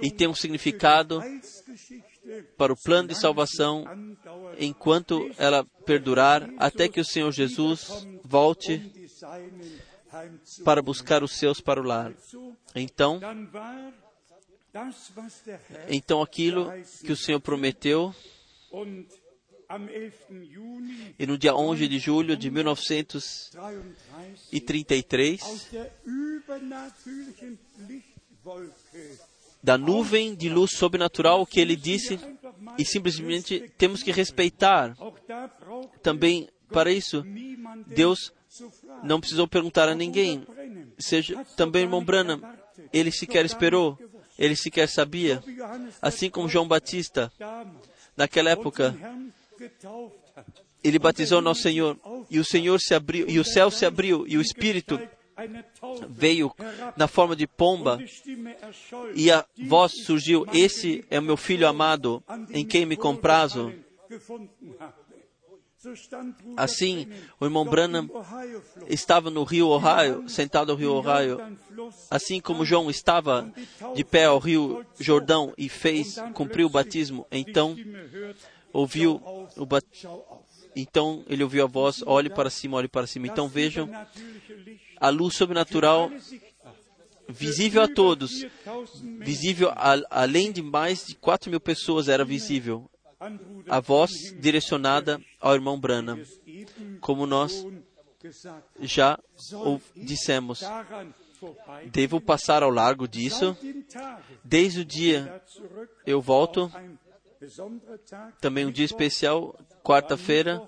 e 0.01 0.11
tem 0.11 0.27
um 0.27 0.35
significado 0.35 1.22
para 2.57 2.73
o 2.73 2.77
plano 2.77 3.10
de 3.10 3.15
salvação 3.15 3.85
enquanto 4.57 5.30
ela 5.38 5.65
perdurar 5.85 6.49
até 6.57 6.88
que 6.88 6.99
o 6.99 7.06
Senhor 7.06 7.31
Jesus 7.31 8.07
volte 8.23 8.91
para 10.64 10.81
buscar 10.81 11.23
os 11.23 11.34
seus 11.34 11.61
para 11.61 11.80
o 11.80 11.84
lar. 11.84 12.14
Então, 12.76 13.19
então 15.88 16.22
aquilo 16.22 16.72
que 17.06 17.11
o 17.11 17.18
Senhor 17.18 17.39
prometeu 17.39 18.14
und 19.70 19.70
am 19.70 19.88
11. 19.88 20.12
Juni 20.52 21.16
e 21.18 21.26
no 21.28 21.38
dia 21.38 21.56
11 21.56 21.88
de 21.88 22.00
julho 22.00 22.36
de 22.36 22.50
1933 22.50 25.44
aus 25.44 25.70
der 25.72 25.91
übernatürlichen 26.06 27.60
Lichtwolke 27.88 29.20
da 29.62 29.78
nuvem 29.78 30.36
de 30.36 30.50
luz 30.50 30.72
sobrenatural 30.72 31.46
que 31.46 31.60
ele 31.60 31.76
disse 31.76 32.18
e 32.78 32.86
simplesmente 32.86 33.70
temos 33.78 34.02
que 34.02 34.10
respeitar. 34.12 34.96
Também 36.02 36.48
para 36.70 36.90
isso 36.91 37.26
Deus 37.86 38.32
não 39.04 39.20
precisou 39.20 39.50
perguntar 39.50 39.90
a 39.90 39.96
ninguém. 39.96 40.48
Seja 40.98 41.44
também 41.58 41.82
irmão 41.84 42.02
Branham, 42.04 42.41
ele 42.94 43.12
sequer 43.12 43.46
esperou, 43.46 44.00
ele 44.38 44.56
sequer 44.56 44.88
sabia. 44.88 45.44
Assim 46.02 46.30
como 46.30 46.48
João 46.48 46.66
Batista, 46.66 47.30
naquela 48.16 48.52
época, 48.52 48.96
ele 50.84 50.99
batizou 50.99 51.41
nosso 51.41 51.61
Senhor 51.61 51.98
e 52.30 52.40
o 52.40 52.45
Senhor 52.45 52.80
se 52.80 52.94
abriu 52.94 53.30
e 53.30 53.40
o 53.40 53.44
céu 53.44 53.69
se 53.69 53.86
abriu 53.86 54.26
e 54.27 54.38
o 54.38 54.41
Espírito 54.41 54.99
veio 56.10 56.53
na 56.98 57.07
forma 57.07 57.36
de 57.36 57.48
pomba 57.48 57.99
e 59.15 59.31
a 59.31 59.45
voz 59.68 59.91
surgiu: 60.06 60.45
Esse 60.53 61.06
é 61.10 61.19
o 61.19 61.23
meu 61.23 61.38
filho 61.38 61.68
amado, 61.68 62.23
em 62.49 62.65
quem 62.65 62.86
me 62.86 62.98
comprazo. 62.98 63.73
Assim, 66.57 67.07
o 67.40 67.45
irmão 67.45 67.64
Branham 67.64 68.10
estava 68.88 69.30
no 69.30 69.45
rio 69.45 69.69
Ohio, 69.69 70.27
sentado 70.27 70.73
ao 70.73 70.77
rio 70.77 70.94
Ohio, 70.94 71.40
assim 72.11 72.41
como 72.41 72.65
João 72.65 72.90
estava 72.90 73.49
de 73.95 74.03
pé 74.03 74.26
ao 74.26 74.40
rio 74.40 74.86
Jordão 74.99 75.53
e 75.57 75.69
fez, 75.69 76.18
cumpriu 76.34 76.68
o 76.68 76.69
batismo. 76.69 77.26
Então 77.31 77.77
ouviu 78.74 79.22
o 79.58 79.66
ba- 79.66 79.82
schau 79.91 80.26
auf. 80.30 80.44
então 80.76 81.24
ele 81.28 81.44
ouviu 81.44 81.64
a 81.64 81.68
voz: 81.68 82.02
Olhe 82.06 82.30
para 82.30 82.50
cima, 82.50 82.78
olhe 82.78 82.88
para 82.88 83.08
cima. 83.08 83.28
Então 83.28 83.48
vejam 83.48 83.90
a 85.00 85.10
luz 85.10 85.36
sobrenatural 85.36 86.12
visível 87.28 87.82
a 87.84 87.88
todos, 87.88 88.44
4000 88.64 89.04
Menschen 89.04 89.26
visível 89.26 89.70
a, 89.76 90.02
além 90.10 90.52
de 90.52 90.62
mais 90.62 91.06
de 91.06 91.16
4 91.16 91.50
mil 91.50 91.60
pessoas 91.60 92.08
era 92.10 92.26
visível. 92.26 92.90
A 93.68 93.80
voz 93.80 94.12
direcionada 94.40 95.22
ao 95.41 95.54
irmão 95.54 95.80
eben 96.48 96.98
como 97.02 97.28
nós 97.28 97.66
já 98.80 99.20
dissemos. 99.96 100.62
Devo 101.91 102.20
passar 102.20 102.64
ao 102.64 102.70
largo 102.70 103.08
disso. 103.08 103.56
Desde 104.44 104.82
o 104.82 104.86
dia 104.86 105.41
eu 106.06 106.22
volto, 106.22 106.72
também 108.41 108.66
um 108.66 108.72
dia 108.72 108.86
especial, 108.86 109.57
quarta-feira, 109.84 110.68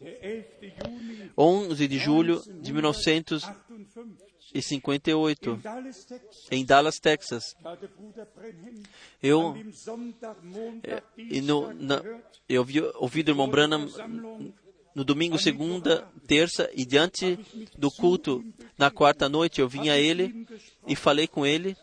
der 0.00 0.46
11. 0.60 0.74
Juni 0.84 1.32
11 1.36 1.88
de 1.88 1.98
julho 1.98 2.42
de 2.60 2.72
1958, 2.72 4.62
58. 4.62 5.56
Dallas, 5.56 6.04
Texas, 6.04 6.46
em 6.50 6.64
Dallas, 6.64 6.98
Texas. 6.98 7.54
Eu, 9.22 9.54
Montag, 10.42 11.02
e 11.16 11.40
no, 11.40 11.74
na, 11.74 12.02
eu 12.48 12.60
ouvi, 12.60 12.80
ouvi 12.96 13.22
do 13.22 13.32
irmão 13.32 13.48
Branham 13.48 13.88
no 14.94 15.04
domingo, 15.04 15.38
segunda, 15.38 16.08
terça 16.26 16.70
e 16.74 16.84
diante 16.84 17.38
do 17.76 17.90
culto 17.90 18.44
na 18.76 18.90
quarta 18.90 19.28
noite 19.28 19.60
eu 19.60 19.68
vim 19.68 19.90
a 19.90 19.98
ele 19.98 20.46
e 20.86 20.96
falei 20.96 21.28
com 21.28 21.46
ele. 21.46 21.76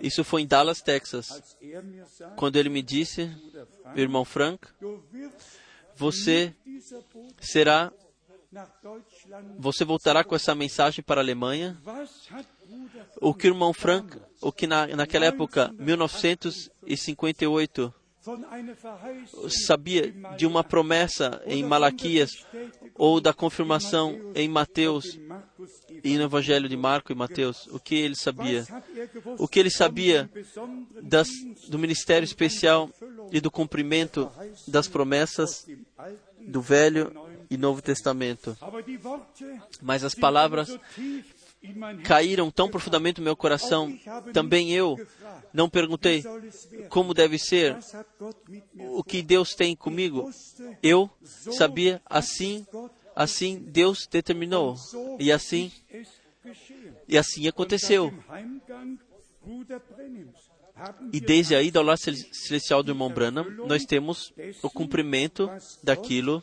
Isso 0.00 0.24
foi 0.24 0.42
em 0.42 0.46
Dallas, 0.46 0.80
Texas, 0.82 1.56
quando 2.36 2.56
ele 2.56 2.68
me 2.68 2.82
disse, 2.82 3.30
irmão 3.94 4.24
Frank, 4.24 4.66
você 5.96 6.54
será, 7.40 7.92
você 9.58 9.84
voltará 9.84 10.24
com 10.24 10.34
essa 10.34 10.54
mensagem 10.54 11.04
para 11.04 11.20
a 11.20 11.24
Alemanha. 11.24 11.80
O 13.20 13.34
que 13.34 13.46
o 13.46 13.50
irmão 13.50 13.72
Frank, 13.72 14.16
o 14.40 14.50
que 14.52 14.66
na, 14.66 14.86
naquela 14.88 15.26
época, 15.26 15.72
1958, 15.78 16.80
von 16.82 16.88
einer 17.60 17.68
Verheißung 17.78 17.99
sabia 19.48 20.12
de 20.36 20.46
uma 20.46 20.62
promessa 20.62 21.42
em 21.46 21.64
Malaquias 21.64 22.30
ou 22.94 23.20
da 23.20 23.32
confirmação 23.32 24.32
em 24.34 24.48
Mateus 24.48 25.18
e 26.04 26.16
no 26.16 26.24
Evangelho 26.24 26.68
de 26.68 26.76
Marco 26.76 27.12
e 27.12 27.14
Mateus, 27.14 27.66
o 27.68 27.80
que 27.80 27.94
ele 27.94 28.14
sabia? 28.14 28.66
Er 28.94 29.10
O 29.38 29.48
que 29.48 29.58
ele 29.58 29.70
sabia 29.70 30.30
das, 31.02 31.28
do 31.68 31.78
ministério 31.78 32.24
especial 32.24 32.90
e 33.32 33.40
do 33.40 33.50
cumprimento 33.50 34.30
das 34.68 34.86
promessas 34.86 35.66
do 36.40 36.60
Velho 36.60 37.12
e 37.50 37.56
Novo 37.56 37.80
Testamento? 37.80 38.56
Mas 39.80 40.04
as 40.04 40.14
palavras 40.14 40.78
caíram 42.04 42.50
tão 42.50 42.68
profundamente 42.68 43.20
no 43.20 43.24
meu 43.24 43.36
coração. 43.36 43.96
Também 44.32 44.72
eu 44.72 44.96
não 45.52 45.68
perguntei 45.68 46.22
como 46.88 47.12
deve 47.14 47.38
ser, 47.38 47.76
o 48.78 49.02
que 49.04 49.22
Deus 49.22 49.54
tem 49.54 49.74
comigo. 49.76 50.30
Eu 50.82 51.10
sabia 51.22 52.00
assim, 52.06 52.66
assim 53.14 53.58
Deus 53.58 54.06
determinou. 54.06 54.76
E 55.18 55.30
assim, 55.30 55.70
e 57.06 57.18
assim 57.18 57.46
aconteceu. 57.46 58.12
E 61.12 61.20
desde 61.20 61.54
a 61.54 61.62
ida 61.62 61.78
ao 61.78 61.84
lar 61.84 61.98
cel- 61.98 62.14
celestial 62.32 62.82
do 62.82 62.90
irmão 62.92 63.10
Branham, 63.10 63.44
nós 63.66 63.84
temos 63.84 64.32
o 64.62 64.70
cumprimento 64.70 65.50
daquilo 65.82 66.42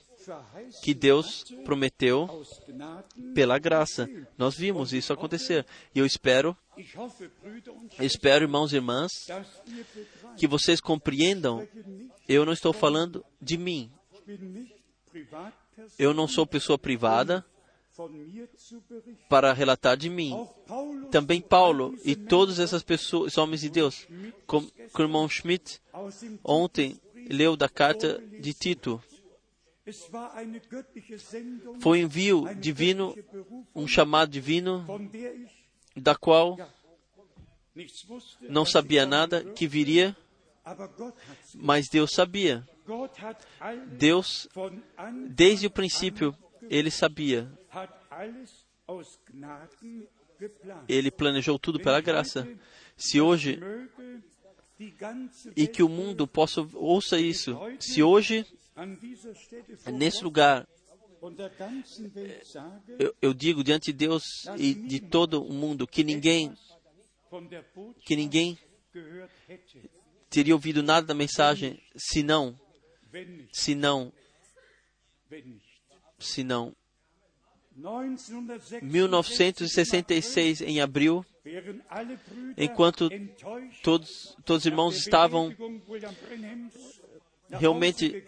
que 0.81 0.93
Deus 0.93 1.43
prometeu 1.63 2.43
pela 3.33 3.57
graça. 3.57 4.09
Nós 4.37 4.55
vimos 4.55 4.93
isso 4.93 5.13
acontecer. 5.13 5.65
E 5.93 5.99
eu 5.99 6.05
espero, 6.05 6.55
espero, 7.99 8.45
irmãos 8.45 8.73
e 8.73 8.75
irmãs, 8.75 9.27
que 10.37 10.47
vocês 10.47 10.79
compreendam. 10.79 11.67
Eu 12.27 12.45
não 12.45 12.53
estou 12.53 12.73
falando 12.73 13.25
de 13.41 13.57
mim. 13.57 13.91
Eu 15.97 16.13
não 16.13 16.27
sou 16.27 16.45
pessoa 16.45 16.77
privada 16.77 17.45
para 19.29 19.53
relatar 19.53 19.97
de 19.97 20.09
mim. 20.09 20.47
Também 21.11 21.41
Paulo 21.41 21.97
e 22.03 22.15
todas 22.15 22.59
essas 22.59 22.83
pessoas, 22.83 23.37
homens 23.37 23.61
de 23.61 23.69
Deus, 23.69 24.07
como 24.45 24.69
o 24.93 25.01
irmão 25.01 25.27
Schmidt 25.27 25.81
ontem 26.43 26.99
leu 27.29 27.57
da 27.57 27.67
carta 27.67 28.21
de 28.39 28.53
Tito. 28.53 29.01
Foi 31.79 31.99
um 31.99 32.05
envio 32.05 32.55
divino, 32.55 33.15
um 33.73 33.87
chamado 33.87 34.29
divino, 34.29 34.85
da 35.95 36.15
qual 36.15 36.57
não 38.41 38.65
sabia 38.65 39.05
nada 39.05 39.43
que 39.43 39.67
viria, 39.67 40.15
mas 41.55 41.87
Deus 41.87 42.11
sabia. 42.11 42.67
Deus, 43.97 44.47
desde 45.29 45.67
o 45.67 45.71
princípio, 45.71 46.35
ele 46.69 46.91
sabia. 46.91 47.49
Ele 50.87 51.11
planejou 51.11 51.57
tudo 51.57 51.79
pela 51.79 52.01
graça. 52.01 52.47
Se 52.95 53.21
hoje 53.21 53.59
e 55.55 55.67
que 55.67 55.81
o 55.81 55.89
mundo 55.89 56.27
possa 56.27 56.61
ouça 56.73 57.19
isso. 57.19 57.57
Se 57.79 58.03
hoje 58.03 58.45
nesse 59.91 60.23
lugar 60.23 60.67
sage, 62.43 62.81
eu, 62.99 63.15
eu 63.21 63.33
digo 63.33 63.63
diante 63.63 63.91
de 63.91 63.93
Deus 63.93 64.23
e 64.57 64.73
de 64.73 64.99
todo 64.99 65.43
o 65.43 65.53
mundo 65.53 65.87
que 65.87 66.03
ninguém 66.03 66.55
que 68.05 68.15
ninguém 68.15 68.57
teria 70.29 70.53
ouvido 70.53 70.83
nada 70.83 71.07
da 71.07 71.13
mensagem 71.13 71.81
se 71.95 72.21
não 72.21 72.57
se 73.51 73.73
não 73.73 74.13
se 76.19 76.43
não. 76.43 76.75
1966, 77.75 78.81
1966 78.81 80.61
em 80.61 80.81
abril 80.81 81.23
enquanto 82.57 83.07
todos 83.83 84.35
todos 84.43 84.63
os 84.63 84.65
irmãos 84.65 84.97
estavam 84.97 85.55
Realmente 87.49 88.23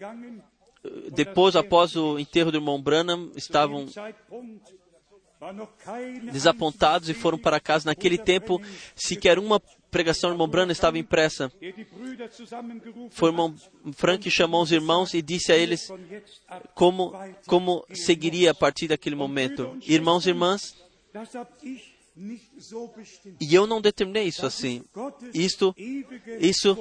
depois 1.12 1.56
após 1.56 1.94
o 1.94 2.18
enterro 2.18 2.50
do 2.50 2.58
irmão 2.58 2.80
Branham 2.80 3.30
estavam 3.36 3.86
desapontados 6.32 7.08
e 7.08 7.14
foram 7.14 7.38
para 7.38 7.60
casa. 7.60 7.86
Naquele 7.86 8.18
tempo 8.18 8.60
sequer 8.94 9.38
uma 9.38 9.60
pregação 9.90 10.30
do 10.30 10.34
irmão 10.34 10.48
Branham 10.48 10.70
estava 10.70 10.98
impressa. 10.98 11.50
Foi 13.10 13.30
o 13.30 13.32
irmão 13.32 13.54
Frank 13.92 14.22
que 14.22 14.30
chamou 14.30 14.62
os 14.62 14.72
irmãos 14.72 15.12
e 15.14 15.20
disse 15.20 15.52
a 15.52 15.56
eles 15.56 15.90
como 16.74 17.12
como 17.46 17.84
seguiria 17.92 18.52
a 18.52 18.54
partir 18.54 18.88
daquele 18.88 19.16
momento. 19.16 19.76
Irmãos 19.86 20.26
e 20.26 20.30
irmãs 20.30 20.74
E 23.40 23.54
eu 23.54 23.66
não 23.66 23.80
determinei 23.80 24.24
isso 24.24 24.44
assim. 24.44 24.84
isto 25.32 25.74
isso 26.40 26.76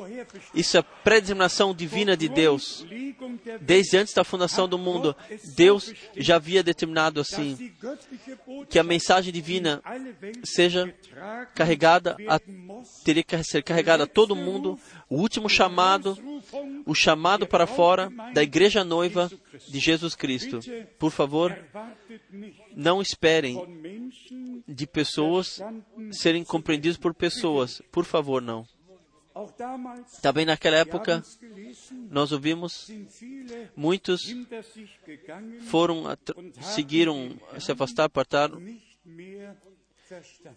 isso 0.53 0.77
é 0.77 0.79
a 0.79 0.83
predeterminação 0.83 1.73
divina 1.73 2.15
de 2.17 2.27
Deus. 2.27 2.85
Desde 3.61 3.97
antes 3.97 4.13
da 4.13 4.23
fundação 4.23 4.67
do 4.67 4.77
mundo, 4.77 5.15
Deus 5.55 5.93
já 6.15 6.35
havia 6.35 6.63
determinado 6.63 7.19
assim 7.19 7.71
que 8.69 8.79
a 8.79 8.83
mensagem 8.83 9.31
divina 9.31 9.81
seja 10.43 10.93
carregada 11.55 12.17
a, 12.27 12.39
teria 13.03 13.23
que 13.23 13.43
ser 13.43 13.63
carregada 13.63 14.03
a 14.03 14.07
todo 14.07 14.35
mundo. 14.35 14.79
O 15.09 15.17
último 15.17 15.49
chamado, 15.49 16.17
o 16.85 16.93
chamado 16.93 17.47
para 17.47 17.65
fora 17.65 18.11
da 18.33 18.43
igreja 18.43 18.83
noiva 18.83 19.31
de 19.67 19.79
Jesus 19.79 20.15
Cristo. 20.15 20.59
Por 20.97 21.11
favor, 21.11 21.57
não 22.79 23.01
esperem 23.01 23.57
de 24.67 24.87
pessoas 24.87 25.59
serem 26.11 26.43
compreendidos 26.45 26.97
por 26.97 27.13
pessoas. 27.13 27.81
Por 27.91 28.05
favor, 28.05 28.41
não. 28.41 28.65
Também 30.21 30.45
naquela 30.45 30.77
época, 30.77 31.23
nós 32.09 32.31
ouvimos 32.31 32.89
muitos 33.75 34.21
foram 35.67 36.03
seguiram 36.61 37.37
se 37.59 37.71
afastar, 37.71 38.05
apartaram 38.05 38.61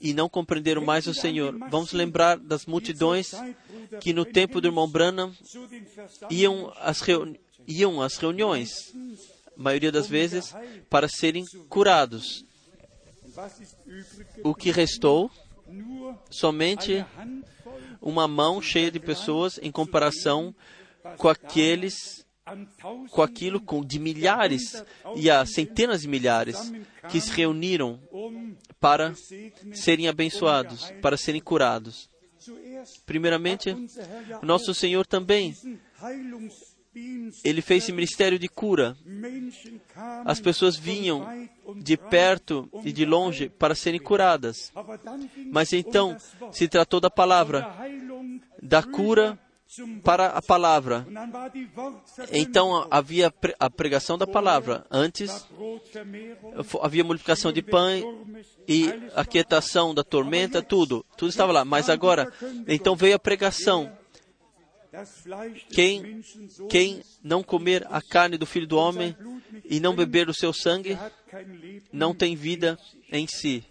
e 0.00 0.14
não 0.14 0.28
compreenderam 0.28 0.82
mais 0.82 1.06
o 1.06 1.14
Senhor. 1.14 1.56
Vamos 1.70 1.92
lembrar 1.92 2.38
das 2.38 2.66
multidões 2.66 3.32
que 4.00 4.12
no 4.12 4.24
tempo 4.24 4.60
do 4.60 4.68
irmão 4.68 4.88
Branham 4.88 5.32
iam 6.30 6.72
às, 6.80 7.00
reuni- 7.02 7.38
iam 7.68 8.00
às 8.00 8.16
reuniões, 8.16 8.70
maioria 9.56 9.92
das 9.92 10.06
vezes, 10.06 10.54
para 10.88 11.08
serem 11.08 11.44
curados. 11.68 12.44
O 14.44 14.54
que 14.54 14.70
restou, 14.70 15.30
somente 16.30 17.04
uma 18.00 18.28
mão 18.28 18.60
cheia 18.60 18.90
de 18.90 19.00
pessoas 19.00 19.58
em 19.62 19.70
comparação 19.70 20.54
com 21.16 21.28
aqueles, 21.28 22.26
com 23.10 23.22
aquilo 23.22 23.60
com 23.60 23.84
de 23.84 23.98
milhares 23.98 24.82
e 25.16 25.30
a 25.30 25.46
centenas 25.46 26.02
de 26.02 26.08
milhares 26.08 26.72
que 27.08 27.20
se 27.20 27.30
reuniram 27.30 28.00
para 28.80 29.14
serem 29.72 30.08
abençoados, 30.08 30.90
para 31.00 31.16
serem 31.16 31.40
curados. 31.40 32.10
Primeiramente, 33.06 33.74
nosso 34.42 34.74
Senhor 34.74 35.06
também, 35.06 35.54
ele 37.42 37.62
fez 37.62 37.84
esse 37.84 37.92
ministério 37.92 38.38
de 38.38 38.48
cura. 38.48 38.96
As 40.24 40.40
pessoas 40.40 40.76
vinham 40.76 41.48
de 41.76 41.96
perto 41.96 42.68
e 42.84 42.92
de 42.92 43.04
longe 43.04 43.48
para 43.48 43.74
serem 43.74 44.00
curadas. 44.00 44.72
Mas 45.50 45.72
então 45.72 46.16
se 46.50 46.68
tratou 46.68 47.00
da 47.00 47.10
palavra, 47.10 47.74
da 48.62 48.82
cura 48.82 49.38
para 50.04 50.26
a 50.26 50.42
palavra. 50.42 51.06
Então 52.30 52.86
havia 52.90 53.32
a 53.58 53.70
pregação 53.70 54.18
da 54.18 54.26
palavra. 54.26 54.84
Antes 54.90 55.48
havia 56.82 57.04
multiplicação 57.04 57.52
de 57.52 57.62
pães 57.62 58.04
e 58.68 58.88
a 59.14 59.24
quietação 59.24 59.94
da 59.94 60.04
tormenta, 60.04 60.60
tudo. 60.62 61.04
Tudo 61.16 61.30
estava 61.30 61.52
lá. 61.52 61.64
Mas 61.64 61.88
agora, 61.88 62.30
então 62.68 62.94
veio 62.94 63.16
a 63.16 63.18
pregação. 63.18 63.90
Quem, 65.70 66.22
quem 66.68 67.02
não 67.22 67.42
comer 67.42 67.86
a 67.90 68.02
carne 68.02 68.36
do 68.36 68.44
Filho 68.44 68.66
do 68.66 68.76
Homem 68.76 69.16
e 69.64 69.80
não 69.80 69.96
beber 69.96 70.28
o 70.28 70.34
seu 70.34 70.52
sangue, 70.52 70.98
não 71.92 72.14
tem 72.14 72.36
vida 72.36 72.78
em 73.10 73.26
si. 73.26 73.64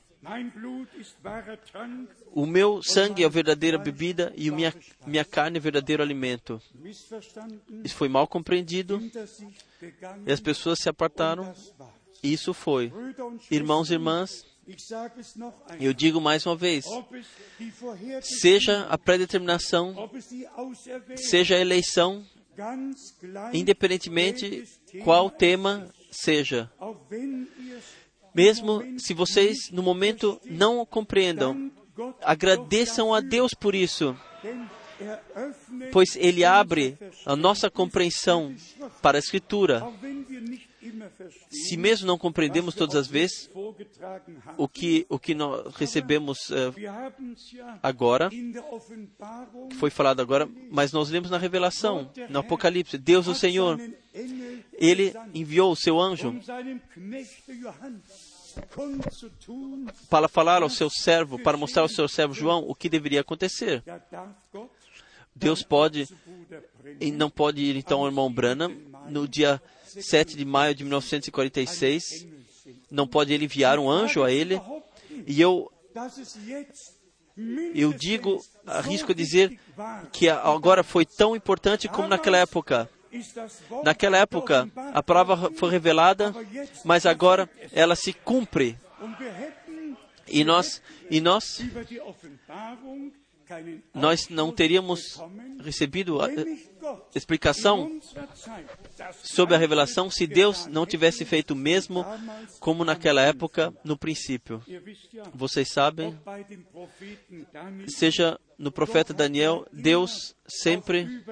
O 2.33 2.45
meu 2.45 2.81
sangue 2.83 3.23
é 3.23 3.25
a 3.25 3.29
verdadeira 3.29 3.77
bebida 3.77 4.31
e 4.35 4.49
a 4.49 4.51
minha, 4.51 4.73
minha 5.05 5.25
carne 5.25 5.57
é 5.57 5.59
o 5.59 5.63
verdadeiro 5.63 6.03
alimento. 6.03 6.61
Isso 7.83 7.95
foi 7.95 8.07
mal 8.07 8.27
compreendido 8.27 9.01
e 10.25 10.31
as 10.31 10.39
pessoas 10.39 10.79
se 10.79 10.89
apartaram. 10.89 11.53
E 12.23 12.33
isso 12.33 12.53
foi. 12.53 12.93
Irmãos 13.49 13.89
e 13.89 13.93
irmãs, 13.93 14.45
eu 15.79 15.93
digo 15.93 16.21
mais 16.21 16.45
uma 16.45 16.55
vez: 16.55 16.85
seja 18.21 18.85
a 18.89 18.97
predeterminação, 18.97 20.09
seja 21.15 21.55
a 21.55 21.59
eleição, 21.59 22.25
independentemente 23.53 24.63
qual 25.03 25.29
tema 25.29 25.89
seja. 26.11 26.71
Mesmo 28.33 28.81
se 28.97 29.13
vocês 29.13 29.69
no 29.71 29.83
momento 29.83 30.39
não 30.45 30.79
o 30.79 30.85
compreendam, 30.85 31.71
agradeçam 32.21 33.13
a 33.13 33.19
Deus 33.19 33.53
por 33.53 33.75
isso, 33.75 34.15
pois 35.91 36.15
Ele 36.15 36.45
abre 36.45 36.97
a 37.25 37.35
nossa 37.35 37.69
compreensão 37.69 38.55
para 39.01 39.17
a 39.17 39.19
Escritura. 39.19 39.83
Se 41.49 41.77
mesmo 41.77 42.07
não 42.07 42.17
compreendemos 42.17 42.73
todas 42.73 42.95
as 42.95 43.07
vezes 43.07 43.49
o 44.57 44.67
que, 44.67 45.05
o 45.09 45.19
que 45.19 45.35
nós 45.35 45.75
recebemos 45.75 46.49
uh, 46.49 46.73
agora, 47.83 48.29
que 48.29 49.75
foi 49.75 49.89
falado 49.89 50.21
agora, 50.21 50.49
mas 50.71 50.91
nós 50.91 51.09
lemos 51.09 51.29
na 51.29 51.37
Revelação, 51.37 52.09
no 52.29 52.39
Apocalipse, 52.39 52.97
Deus 52.97 53.27
o 53.27 53.35
Senhor, 53.35 53.79
Ele 54.73 55.13
enviou 55.33 55.71
o 55.71 55.75
seu 55.75 55.99
anjo 55.99 56.39
para 60.09 60.27
falar 60.27 60.63
ao 60.63 60.69
seu 60.69 60.89
servo, 60.89 61.39
para 61.39 61.57
mostrar 61.57 61.83
ao 61.83 61.89
seu 61.89 62.07
servo 62.07 62.33
João 62.33 62.65
o 62.67 62.73
que 62.73 62.89
deveria 62.89 63.21
acontecer. 63.21 63.83
Deus 65.33 65.63
pode, 65.63 66.09
e 66.99 67.11
não 67.11 67.29
pode 67.29 67.61
ir 67.61 67.75
então 67.75 68.01
ao 68.01 68.07
irmão 68.07 68.31
Branham 68.31 68.69
no 69.09 69.27
dia 69.27 69.61
7 69.99 70.35
de 70.35 70.45
maio 70.45 70.75
de 70.75 70.83
1946, 70.83 72.27
não 72.89 73.07
pode 73.07 73.33
ele 73.33 73.45
enviar 73.45 73.79
um 73.79 73.89
anjo 73.89 74.23
a 74.23 74.31
ele, 74.31 74.61
e 75.27 75.39
eu 75.41 75.71
eu 77.73 77.93
digo, 77.93 78.39
arrisco 78.65 79.13
dizer 79.13 79.59
que 80.11 80.29
agora 80.29 80.83
foi 80.83 81.05
tão 81.05 81.35
importante 81.35 81.87
como 81.87 82.07
naquela 82.07 82.37
época. 82.37 82.89
Naquela 83.83 84.17
época, 84.17 84.69
a 84.93 85.03
palavra 85.03 85.51
foi 85.55 85.69
revelada, 85.69 86.33
mas 86.85 87.05
agora 87.05 87.49
ela 87.73 87.95
se 87.95 88.13
cumpre. 88.13 88.77
E 90.27 90.43
nós, 90.43 90.81
e 91.09 91.19
nós, 91.19 91.61
nós 93.93 94.29
não 94.29 94.51
teríamos 94.51 95.21
recebido 95.63 96.21
a 96.21 96.27
explicação 97.15 97.99
sobre 99.23 99.55
a 99.55 99.57
revelação 99.57 100.09
se 100.09 100.25
Deus 100.25 100.65
não 100.67 100.85
tivesse 100.85 101.25
feito 101.25 101.51
o 101.51 101.55
mesmo 101.55 102.05
como 102.59 102.83
naquela 102.83 103.21
época, 103.21 103.73
no 103.83 103.97
princípio. 103.97 104.63
Vocês 105.33 105.69
sabem, 105.71 106.17
seja 107.87 108.39
no 108.57 108.71
profeta 108.71 109.13
Daniel, 109.13 109.65
Deus 109.71 110.35
sempre 110.47 111.23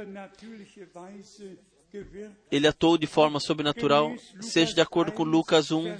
ele 2.52 2.68
atuou 2.68 2.98
de 2.98 3.08
forma 3.08 3.40
sobrenatural, 3.40 4.16
seja 4.42 4.74
de 4.74 4.82
acordo 4.82 5.12
com 5.12 5.24
Lucas 5.24 5.72
1, 5.72 5.98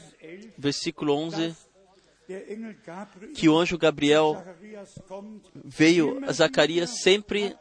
versículo 0.58 1.14
11, 1.14 1.56
que 3.36 3.50
o 3.50 3.58
anjo 3.58 3.78
Gabriel 3.78 4.44
veio 5.56 6.24
a 6.26 6.32
Zacarias, 6.32 7.02
sempre 7.02 7.56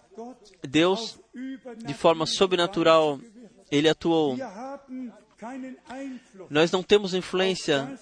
Deus, 0.62 1.18
de 1.84 1.94
forma 1.94 2.26
sobrenatural, 2.26 3.20
ele 3.70 3.88
atuou. 3.88 4.36
Nós 6.50 6.70
não 6.70 6.82
temos 6.82 7.14
influência 7.14 7.98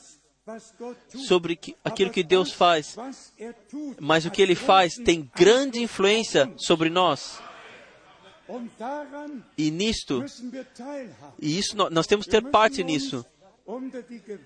sobre 1.26 1.58
aquilo 1.84 2.10
que 2.10 2.22
Deus 2.22 2.52
faz, 2.52 2.96
mas 3.98 4.24
o 4.24 4.30
que 4.30 4.40
Ele 4.40 4.54
faz 4.54 4.94
tem 4.94 5.30
grande 5.34 5.82
influência 5.82 6.52
sobre 6.56 6.88
nós. 6.88 7.40
E 9.58 9.72
nisto, 9.72 10.24
e 11.40 11.58
isso 11.58 11.76
nós 11.90 12.06
temos 12.06 12.26
que 12.26 12.30
ter 12.30 12.42
parte 12.42 12.84
nisso. 12.84 13.26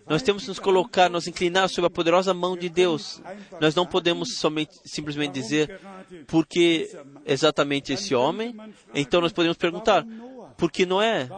Nós 0.06 0.22
temos 0.22 0.42
que 0.42 0.48
nos 0.48 0.58
colocar, 0.58 1.10
nos 1.10 1.26
inclinar 1.26 1.68
sobre 1.68 1.86
a 1.86 1.90
poderosa 1.90 2.32
mão 2.32 2.56
de 2.56 2.68
Deus. 2.68 3.22
Nós 3.60 3.74
não 3.74 3.86
podemos 3.86 4.36
somente, 4.36 4.80
simplesmente 4.84 5.32
dizer, 5.32 5.80
por 6.26 6.46
que 6.46 6.90
exatamente 7.26 7.92
esse 7.92 8.14
homem? 8.14 8.56
Então 8.94 9.20
nós 9.20 9.32
podemos 9.32 9.58
perguntar, 9.58 10.06
por 10.56 10.70
que 10.70 10.86
Noé? 10.86 11.28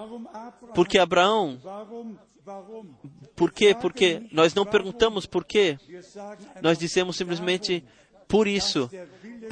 Por 0.74 0.86
que 0.86 0.98
Abraão? 0.98 1.60
Por 3.34 3.52
quê? 3.52 3.74
Porque 3.74 4.22
nós 4.30 4.54
não 4.54 4.64
perguntamos 4.64 5.26
por 5.26 5.44
quê. 5.44 5.78
Nós 6.60 6.78
dizemos 6.78 7.16
simplesmente, 7.16 7.84
por 8.28 8.46
isso, 8.46 8.88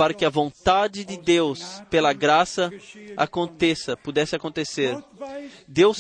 para 0.01 0.15
que 0.15 0.25
a 0.25 0.31
vontade 0.31 1.05
de 1.05 1.19
Deus, 1.19 1.83
pela 1.91 2.15
graça, 2.15 2.71
aconteça, 3.19 3.99
pudesse 3.99 4.35
acontecer. 4.35 4.97
Deus 5.69 5.99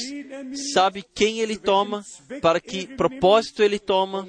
sabe 0.73 1.05
quem 1.15 1.41
Ele 1.41 1.59
toma, 1.59 2.03
para 2.41 2.59
que 2.63 2.87
propósito 2.97 3.63
Ele 3.63 3.79
toma, 3.79 4.27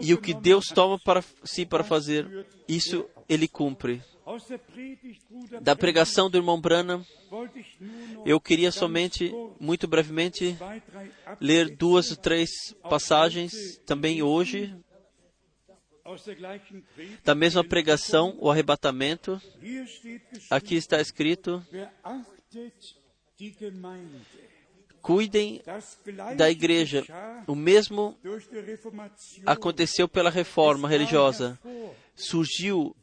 e 0.00 0.14
o 0.14 0.18
que 0.18 0.32
Deus 0.32 0.68
toma 0.74 0.98
para 1.04 1.22
si 1.44 1.66
para 1.66 1.84
fazer, 1.84 2.46
isso 2.66 3.04
Ele 3.28 3.46
cumpre. 3.46 4.02
Da 5.60 5.76
pregação 5.76 6.30
do 6.30 6.38
irmão 6.38 6.58
Branham, 6.58 7.04
eu 8.24 8.40
queria 8.40 8.72
somente, 8.72 9.30
muito 9.60 9.86
brevemente, 9.86 10.56
ler 11.38 11.76
duas 11.76 12.10
ou 12.10 12.16
três 12.16 12.48
passagens, 12.88 13.78
também 13.84 14.22
hoje, 14.22 14.74
da 17.24 17.34
mesma 17.34 17.64
pregação, 17.64 18.36
o 18.38 18.50
arrebatamento, 18.50 19.40
aqui 20.50 20.76
está 20.76 21.00
escrito: 21.00 21.64
cuidem 25.00 25.62
da 26.36 26.50
igreja. 26.50 27.04
O 27.46 27.54
mesmo 27.54 28.18
aconteceu 29.46 30.06
pela 30.06 30.30
reforma 30.30 30.88
religiosa. 30.88 31.58
Surgiu 32.14 32.94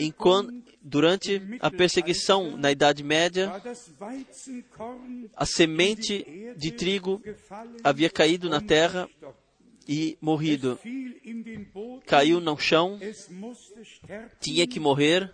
enquanto, 0.00 0.52
durante 0.80 1.40
a 1.60 1.70
perseguição 1.70 2.56
na 2.56 2.72
Idade 2.72 3.04
Média, 3.04 3.52
a 5.36 5.46
semente 5.46 6.54
de 6.56 6.72
trigo 6.72 7.22
havia 7.84 8.10
caído 8.10 8.50
na 8.50 8.60
terra 8.60 9.08
e 9.88 10.16
morrido. 10.20 10.78
Caiu 12.06 12.40
no 12.40 12.56
chão, 12.58 12.98
tinha 14.40 14.66
que 14.66 14.80
morrer. 14.80 15.32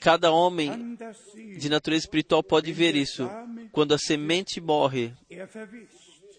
Cada 0.00 0.30
homem 0.30 0.96
de 1.58 1.68
natureza 1.70 2.04
espiritual 2.04 2.42
pode 2.42 2.70
ver 2.72 2.94
isso. 2.94 3.28
Quando 3.72 3.94
a 3.94 3.98
semente 3.98 4.60
morre, 4.60 5.14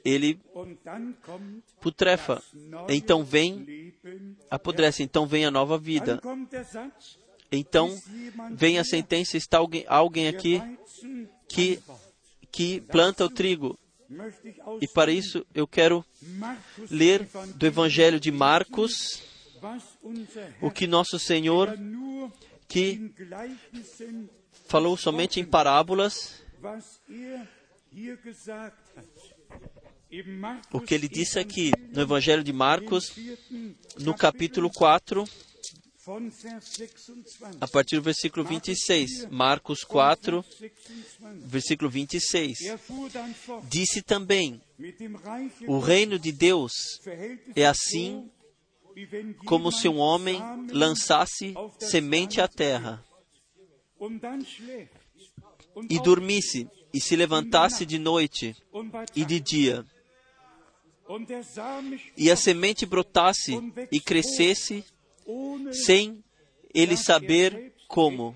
ele 0.05 0.39
putrefa. 1.81 2.41
Então 2.87 3.23
vem, 3.23 3.93
apodrece. 4.49 5.01
Então 5.01 5.25
vem 5.25 5.45
a 5.45 5.51
nova 5.51 5.77
vida. 5.77 6.21
Então 7.51 7.89
vem 8.51 8.77
a 8.77 8.83
sentença. 8.83 9.37
Está 9.37 9.57
alguém, 9.57 9.85
alguém 9.87 10.27
aqui 10.27 10.61
que, 11.47 11.79
que 12.51 12.81
planta 12.81 13.25
o 13.25 13.29
trigo 13.29 13.77
e 14.81 14.87
para 14.87 15.11
isso 15.11 15.45
eu 15.53 15.67
quero 15.67 16.05
ler 16.89 17.27
do 17.55 17.65
Evangelho 17.65 18.19
de 18.19 18.31
Marcos 18.31 19.21
o 20.61 20.71
que 20.71 20.87
nosso 20.87 21.19
Senhor, 21.19 21.77
que 22.67 23.11
falou 24.67 24.95
somente 24.95 25.39
em 25.39 25.45
parábolas, 25.45 26.41
o 30.71 30.79
que 30.79 30.93
ele 30.93 31.07
disse 31.07 31.39
aqui 31.39 31.71
no 31.91 32.01
Evangelho 32.01 32.43
de 32.43 32.53
Marcos, 32.53 33.13
no 33.99 34.15
capítulo 34.15 34.69
4, 34.69 35.25
a 37.59 37.67
partir 37.67 37.97
do 37.97 38.01
versículo 38.01 38.45
26. 38.45 39.27
Marcos 39.29 39.83
4, 39.83 40.43
versículo 41.45 41.89
26. 41.89 42.57
Disse 43.69 44.01
também: 44.01 44.61
O 45.67 45.79
reino 45.79 46.17
de 46.17 46.31
Deus 46.31 46.71
é 47.55 47.65
assim 47.65 48.29
como 49.45 49.71
se 49.71 49.87
um 49.87 49.97
homem 49.97 50.39
lançasse 50.71 51.53
semente 51.79 52.39
à 52.41 52.47
terra 52.47 53.03
e 55.89 55.99
dormisse 55.99 56.67
e 56.93 57.01
se 57.01 57.15
levantasse 57.15 57.85
de 57.85 57.99
noite 57.99 58.55
e 59.15 59.25
de 59.25 59.39
dia, 59.39 59.85
e 62.15 62.31
a 62.31 62.35
semente 62.35 62.85
brotasse 62.85 63.59
e 63.91 63.99
crescesse 63.99 64.83
sem 65.71 66.23
ele 66.73 66.93
er 66.93 66.97
saber 66.97 67.73
como. 67.87 68.35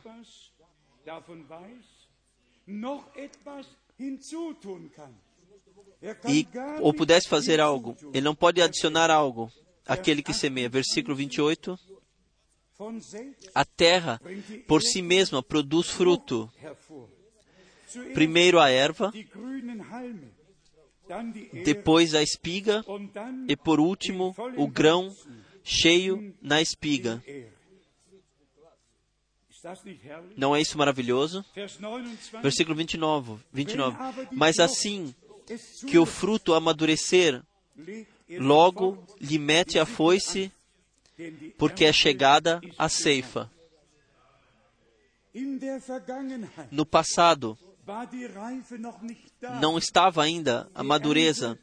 Er 6.01 6.19
E, 6.27 6.47
ou 6.80 6.93
pudesse 6.93 7.27
fazer 7.27 7.59
algo. 7.59 7.95
Ele 8.13 8.22
não 8.22 8.35
pode 8.35 8.61
adicionar 8.61 9.11
algo. 9.11 9.51
Aquele 9.85 10.23
que 10.23 10.34
semeia. 10.34 10.69
Versículo 10.69 11.15
28. 11.15 11.77
Von 12.77 12.99
selbst 12.99 13.51
A 13.53 13.63
terra, 13.63 14.19
por 14.68 14.81
si 14.81 15.03
mesma, 15.03 15.43
produz 15.43 15.89
fruto. 15.89 16.51
Primeiro 18.13 18.59
a 18.59 18.69
erva, 18.69 19.11
depois 21.63 22.15
a 22.15 22.23
espiga 22.23 22.84
e, 23.47 23.55
por 23.55 23.80
último, 23.80 24.34
o 24.57 24.68
grão 24.68 25.15
cheio 25.64 26.36
na 26.42 26.62
espiga. 26.62 27.24
Não 30.36 30.56
é 30.56 30.62
isso 30.62 30.78
maravilhoso? 30.78 31.46
Vers 31.54 31.74
29. 31.74 32.42
Versículo 32.42 32.76
29. 32.76 33.40
29. 33.54 33.98
Wenn 33.98 34.04
aber 34.04 34.26
die 34.26 34.36
Mas 34.36 34.60
assim 34.60 35.14
que 35.88 35.98
o 35.98 36.06
fruto 36.06 36.54
amadurecer, 36.54 37.44
er 37.78 38.06
logo 38.40 39.06
lhe 39.20 39.38
mete 39.38 39.78
a 39.78 39.86
foice, 39.86 40.52
porque 41.58 41.86
é 41.86 41.94
chegada 41.94 42.62
a 42.78 42.90
ceifa. 42.90 43.52
No 46.72 46.86
passado, 46.86 47.58
não 49.60 49.78
estava 49.78 50.24
ainda 50.24 50.70
a 50.74 50.84
madureza, 50.84 51.58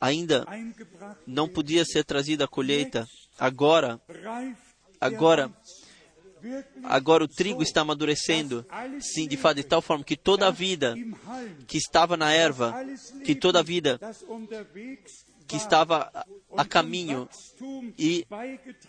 Ainda 0.00 0.44
não 1.26 1.48
podia 1.48 1.84
ser 1.84 2.04
trazida 2.04 2.44
a 2.44 2.48
colheita. 2.48 3.06
Agora, 3.38 4.00
agora, 5.00 5.50
agora 6.84 7.24
o 7.24 7.28
trigo 7.28 7.62
está 7.62 7.82
amadurecendo. 7.82 8.66
Sim, 9.00 9.28
de 9.28 9.36
fato, 9.36 9.56
de 9.56 9.64
tal 9.64 9.80
forma 9.82 10.04
que 10.04 10.16
toda 10.16 10.48
a 10.48 10.50
vida 10.50 10.94
que 11.66 11.78
estava 11.78 12.16
na 12.16 12.32
erva, 12.32 12.74
que 13.24 13.34
toda 13.34 13.60
a 13.60 13.62
vida 13.62 13.98
que 15.46 15.56
estava 15.56 16.10
a- 16.56 16.64
caminho 16.64 17.26
e, 17.98 18.26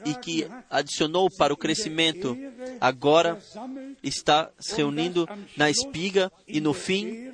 e 0.06 0.14
que 0.16 0.46
adicionou 0.70 1.30
para 1.38 1.54
o 1.54 1.58
crescimento, 1.58 2.36
agora 2.82 3.40
está 4.04 4.52
se 4.60 4.76
reunindo 4.76 5.26
na 5.56 5.70
espiga 5.70 6.30
e 6.48 6.60
no 6.60 6.74
fim, 6.74 7.32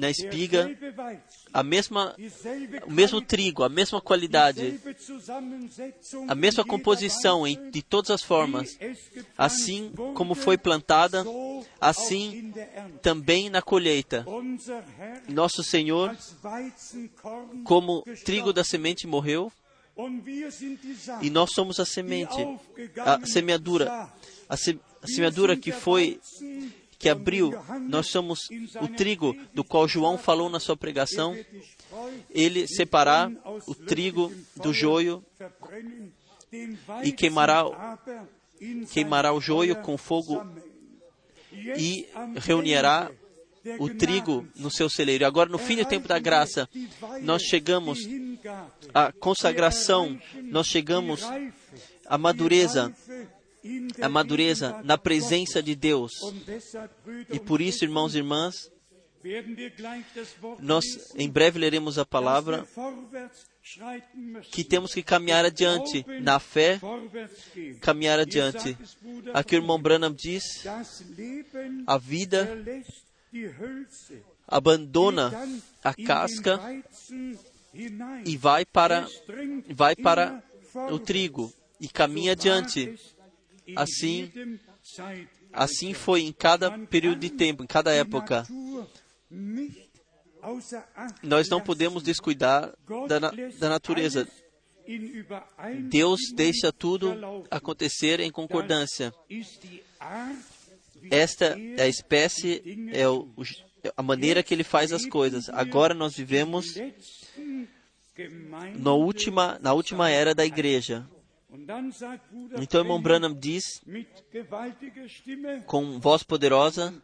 na 0.00 0.10
espiga, 0.10 0.70
a 1.52 1.62
mesma, 1.62 2.16
o 2.86 2.90
mesmo 2.90 3.20
trigo, 3.20 3.62
a 3.62 3.68
mesma 3.68 4.00
qualidade, 4.00 4.80
a 6.26 6.34
mesma 6.34 6.64
composição 6.64 7.46
em, 7.46 7.70
de 7.70 7.82
todas 7.82 8.10
as 8.10 8.22
formas, 8.22 8.78
assim 9.36 9.92
como 10.14 10.34
foi 10.34 10.56
plantada, 10.56 11.24
assim 11.78 12.52
também 13.02 13.50
na 13.50 13.60
colheita. 13.60 14.24
Nosso 15.28 15.62
Senhor, 15.62 16.16
como 17.64 18.02
trigo 18.24 18.52
da 18.52 18.64
semente, 18.64 19.06
morreu 19.06 19.52
e 21.20 21.28
nós 21.28 21.50
somos 21.52 21.78
a 21.78 21.84
semente, 21.84 22.36
a 22.98 23.26
semeadura, 23.26 24.08
a, 24.48 24.56
se, 24.56 24.80
a 25.02 25.06
semeadura 25.06 25.56
que 25.56 25.72
foi 25.72 26.18
que 27.00 27.08
abriu. 27.08 27.52
Nós 27.88 28.08
somos 28.08 28.48
o 28.80 28.86
trigo 28.86 29.34
do 29.54 29.64
qual 29.64 29.88
João 29.88 30.18
falou 30.18 30.50
na 30.50 30.60
sua 30.60 30.76
pregação. 30.76 31.34
Ele 32.30 32.60
mit 32.60 32.76
separar 32.76 33.30
Feuer 33.30 33.40
aus 33.42 33.66
o 33.66 33.74
trigo 33.74 34.32
do 34.54 34.72
joio 34.72 35.24
e 37.02 37.10
queimará, 37.10 37.98
queimará 38.92 39.32
o 39.32 39.40
joio 39.40 39.76
com 39.76 39.96
fogo 39.96 40.46
e 41.52 42.06
reunirá 42.36 43.10
o 43.78 43.88
trigo 43.88 44.46
no 44.54 44.70
seu 44.70 44.90
celeiro. 44.90 45.26
Agora, 45.26 45.48
no 45.48 45.58
fim 45.58 45.76
do 45.76 45.84
tempo 45.86 46.06
da 46.06 46.18
graça, 46.18 46.68
nós 47.22 47.42
chegamos 47.42 48.06
à 48.92 49.10
consagração, 49.10 50.20
nós 50.44 50.66
chegamos 50.66 51.22
à 52.06 52.18
madureza, 52.18 52.94
à 54.00 54.08
madureza 54.08 54.80
na 54.84 54.96
presença 54.96 55.62
de 55.62 55.74
Deus. 55.74 56.12
E 57.30 57.38
por 57.38 57.60
isso, 57.60 57.84
irmãos 57.84 58.14
e 58.14 58.18
irmãs, 58.18 58.70
nós 60.60 60.84
em 61.14 61.28
breve 61.28 61.58
leremos 61.58 61.98
a 61.98 62.06
palavra 62.06 62.66
que 64.50 64.64
temos 64.64 64.94
que 64.94 65.02
caminhar 65.02 65.44
adiante, 65.44 66.04
na 66.22 66.38
fé, 66.38 66.80
caminhar 67.80 68.18
adiante. 68.18 68.76
Aqui 69.34 69.56
o 69.56 69.58
irmão 69.58 69.80
Branham 69.80 70.12
diz: 70.12 70.64
a 71.86 71.98
vida 71.98 72.48
abandona 74.46 75.30
a 75.84 75.94
casca 75.94 76.58
e 78.24 78.36
vai 78.36 78.64
para, 78.64 79.06
vai 79.68 79.94
para 79.94 80.42
o 80.90 80.98
trigo 80.98 81.52
e 81.78 81.88
caminha 81.88 82.32
adiante. 82.32 82.98
Assim, 83.76 84.30
assim 85.52 85.94
foi 85.94 86.22
em 86.22 86.32
cada 86.32 86.70
período 86.86 87.18
de 87.20 87.30
tempo, 87.30 87.62
em 87.62 87.66
cada 87.66 87.92
época. 87.92 88.46
Nós 91.22 91.48
não 91.48 91.60
podemos 91.60 92.02
descuidar 92.02 92.72
da, 93.08 93.18
da 93.58 93.68
natureza. 93.68 94.26
Deus 95.88 96.20
deixa 96.34 96.72
tudo 96.72 97.10
acontecer 97.50 98.20
em 98.20 98.30
concordância. 98.30 99.12
Esta 101.10 101.56
é 101.76 101.82
a 101.82 101.88
espécie, 101.88 102.62
é 102.92 103.08
o- 103.08 103.28
a 103.96 104.02
maneira 104.02 104.42
que 104.42 104.52
ele 104.52 104.64
faz 104.64 104.92
as 104.92 105.06
coisas. 105.06 105.48
Agora 105.50 105.94
nós 105.94 106.14
vivemos 106.16 106.66
na 108.78 108.92
última, 108.92 109.58
na 109.62 109.72
última 109.72 110.10
era 110.10 110.34
da 110.34 110.44
igreja. 110.44 111.06
Então, 112.60 112.80
irmão 112.80 113.00
Branham 113.00 113.34
diz, 113.34 113.64
com 115.66 115.98
voz 115.98 116.22
poderosa, 116.22 116.94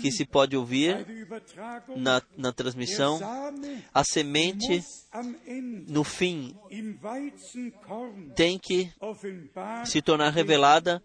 que 0.00 0.12
se 0.12 0.26
pode 0.26 0.56
ouvir 0.56 1.06
na, 1.96 2.22
na 2.36 2.52
transmissão, 2.52 3.18
a 3.92 4.04
semente, 4.04 4.84
no 5.86 6.04
fim, 6.04 6.54
tem 8.36 8.58
que 8.58 8.92
se 9.86 10.02
tornar 10.02 10.30
revelada 10.30 11.02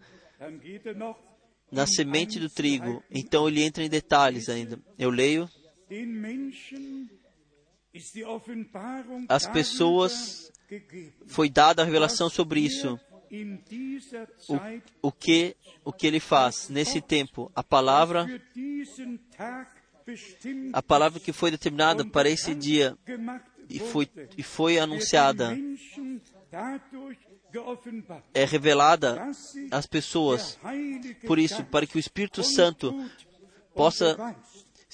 na 1.72 1.88
semente 1.88 2.40
do 2.40 2.50
trigo. 2.50 3.02
Então 3.10 3.48
ele 3.48 3.64
entra 3.64 3.84
em 3.84 3.90
detalhes 3.90 4.50
ainda. 4.50 4.80
Eu 5.00 5.10
leio. 5.10 5.50
As 9.30 9.48
pessoas 9.48 10.52
foi 11.28 11.50
dada 11.50 11.82
a 11.82 11.86
revelação 11.86 12.30
sobre 12.30 12.60
isso. 12.60 13.00
O, 15.02 15.08
o 15.08 15.12
que 15.12 15.56
o 15.84 15.92
que 15.92 16.06
ele 16.06 16.20
faz 16.20 16.70
nesse 16.70 17.02
tempo? 17.02 17.52
A 17.56 17.64
palavra 17.64 18.28
a 20.72 20.84
palavra 20.84 21.20
que 21.20 21.34
foi 21.34 21.50
determinada 21.50 22.06
para 22.06 22.30
esse 22.30 22.54
dia 22.54 22.96
e 23.70 23.80
foi 23.80 24.08
e 24.38 24.44
foi 24.44 24.78
anunciada 24.78 25.58
é 28.34 28.46
revelada 28.46 29.32
às 29.72 29.86
pessoas. 29.86 30.60
Por 31.26 31.40
isso, 31.40 31.64
para 31.66 31.86
que 31.86 31.98
o 31.98 32.00
Espírito 32.00 32.44
Santo 32.44 32.94
possa 33.76 34.36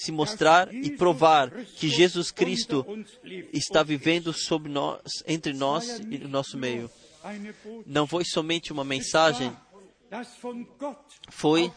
se 0.00 0.10
mostrar 0.10 0.72
e 0.72 0.90
provar 0.96 1.50
que 1.50 1.86
Jesus 1.86 2.30
Cristo 2.30 2.86
está 3.52 3.82
vivendo 3.82 4.32
sobre 4.32 4.72
nós, 4.72 5.22
entre 5.26 5.52
nós 5.52 5.98
e 5.98 6.16
no 6.16 6.26
nosso 6.26 6.56
meio. 6.56 6.90
Não 7.84 8.06
foi 8.06 8.24
somente 8.24 8.72
uma 8.72 8.82
mensagem, 8.82 9.54
foi 11.28 11.70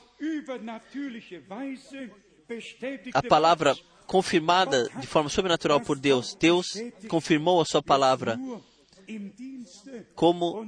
a 3.14 3.22
palavra 3.22 3.76
confirmada 4.08 4.90
de 5.02 5.06
forma 5.06 5.28
sobrenatural 5.28 5.82
por 5.82 6.00
Deus. 6.00 6.34
Deus 6.34 6.68
confirmou 7.10 7.60
a 7.60 7.66
sua 7.66 7.84
palavra, 7.84 8.40
como 10.16 10.66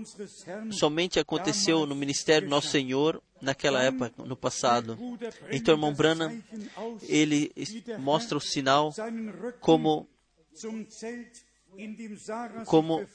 somente 0.71 1.19
aconteceu 1.19 1.85
no 1.85 1.95
ministério 1.95 2.47
nosso 2.49 2.69
Senhor 2.69 3.21
naquela 3.41 3.81
época, 3.83 4.11
no 4.23 4.35
passado. 4.35 4.97
Então, 5.51 5.75
irmão 5.75 5.93
Branham, 5.93 6.41
ele 7.03 7.51
mostra 7.99 8.37
o 8.37 8.41
sinal 8.41 8.93
como 9.59 10.07
como- 12.65 13.05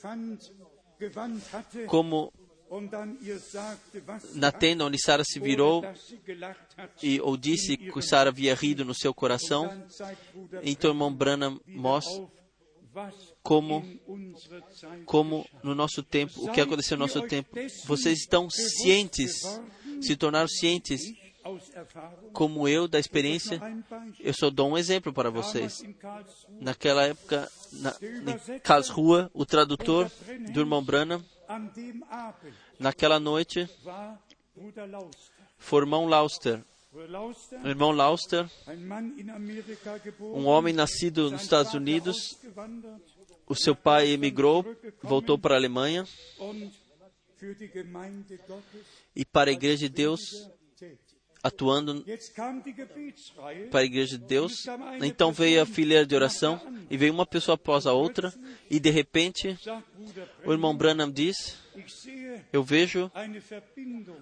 como 1.86 2.32
na 4.34 4.52
tenda 4.52 4.84
onde 4.84 4.96
Sara 5.02 5.24
se 5.24 5.40
virou 5.40 5.82
e 7.02 7.20
ou 7.20 7.36
disse 7.36 7.76
que 7.76 8.02
Sara 8.02 8.30
havia 8.30 8.54
rido 8.54 8.84
no 8.84 8.94
seu 8.94 9.12
coração. 9.12 9.68
Então, 10.62 10.90
irmão 10.90 11.12
Branham 11.12 11.60
mostra 11.66 12.28
como 13.42 13.84
como 15.04 15.46
no 15.62 15.74
nosso 15.74 16.02
tempo, 16.02 16.44
o 16.44 16.52
que 16.52 16.60
aconteceu 16.60 16.96
no 16.96 17.06
nosso 17.06 17.22
tempo. 17.22 17.56
Vocês 17.86 18.20
estão 18.20 18.48
cientes, 18.50 19.40
se 20.00 20.16
tornaram 20.16 20.48
cientes, 20.48 21.00
como 22.32 22.68
eu, 22.68 22.86
da 22.86 22.98
experiência. 22.98 23.60
Eu 24.18 24.34
só 24.34 24.50
dou 24.50 24.70
um 24.70 24.78
exemplo 24.78 25.12
para 25.12 25.30
vocês. 25.30 25.82
Naquela 26.60 27.04
época, 27.04 27.50
na, 27.72 27.96
em 28.00 28.58
Karlsruhe, 28.60 29.28
o 29.32 29.46
tradutor 29.46 30.10
do 30.52 30.60
irmão 30.60 30.82
Branham, 30.82 31.24
naquela 32.78 33.18
noite, 33.18 33.68
foi 35.58 35.80
o 35.80 35.82
irmão 35.82 36.06
Lauster. 36.06 36.60
O 36.92 37.68
irmão 37.68 37.92
Lauster, 37.92 38.50
um 40.20 40.46
homem 40.46 40.74
nascido 40.74 41.30
nos 41.30 41.42
Estados 41.42 41.72
Unidos, 41.72 42.36
o 43.50 43.54
seu 43.56 43.74
pai 43.74 44.10
emigrou, 44.10 44.64
voltou 45.02 45.36
para 45.36 45.56
a 45.56 45.58
Alemanha 45.58 46.06
e 49.16 49.24
para 49.24 49.50
a 49.50 49.52
Igreja 49.52 49.78
de 49.78 49.88
Deus, 49.88 50.20
atuando 51.42 52.04
para 53.72 53.80
a 53.80 53.84
Igreja 53.84 54.16
de 54.16 54.24
Deus. 54.24 54.52
Então 55.02 55.32
veio 55.32 55.60
a 55.60 55.66
fileira 55.66 56.06
de 56.06 56.14
oração 56.14 56.60
e 56.88 56.96
veio 56.96 57.12
uma 57.12 57.26
pessoa 57.26 57.56
após 57.56 57.88
a 57.88 57.92
outra 57.92 58.32
e 58.70 58.78
de 58.78 58.90
repente 58.90 59.58
o 60.46 60.52
irmão 60.52 60.76
Branham 60.76 61.10
diz: 61.10 61.58
Eu 62.52 62.62
vejo 62.62 63.10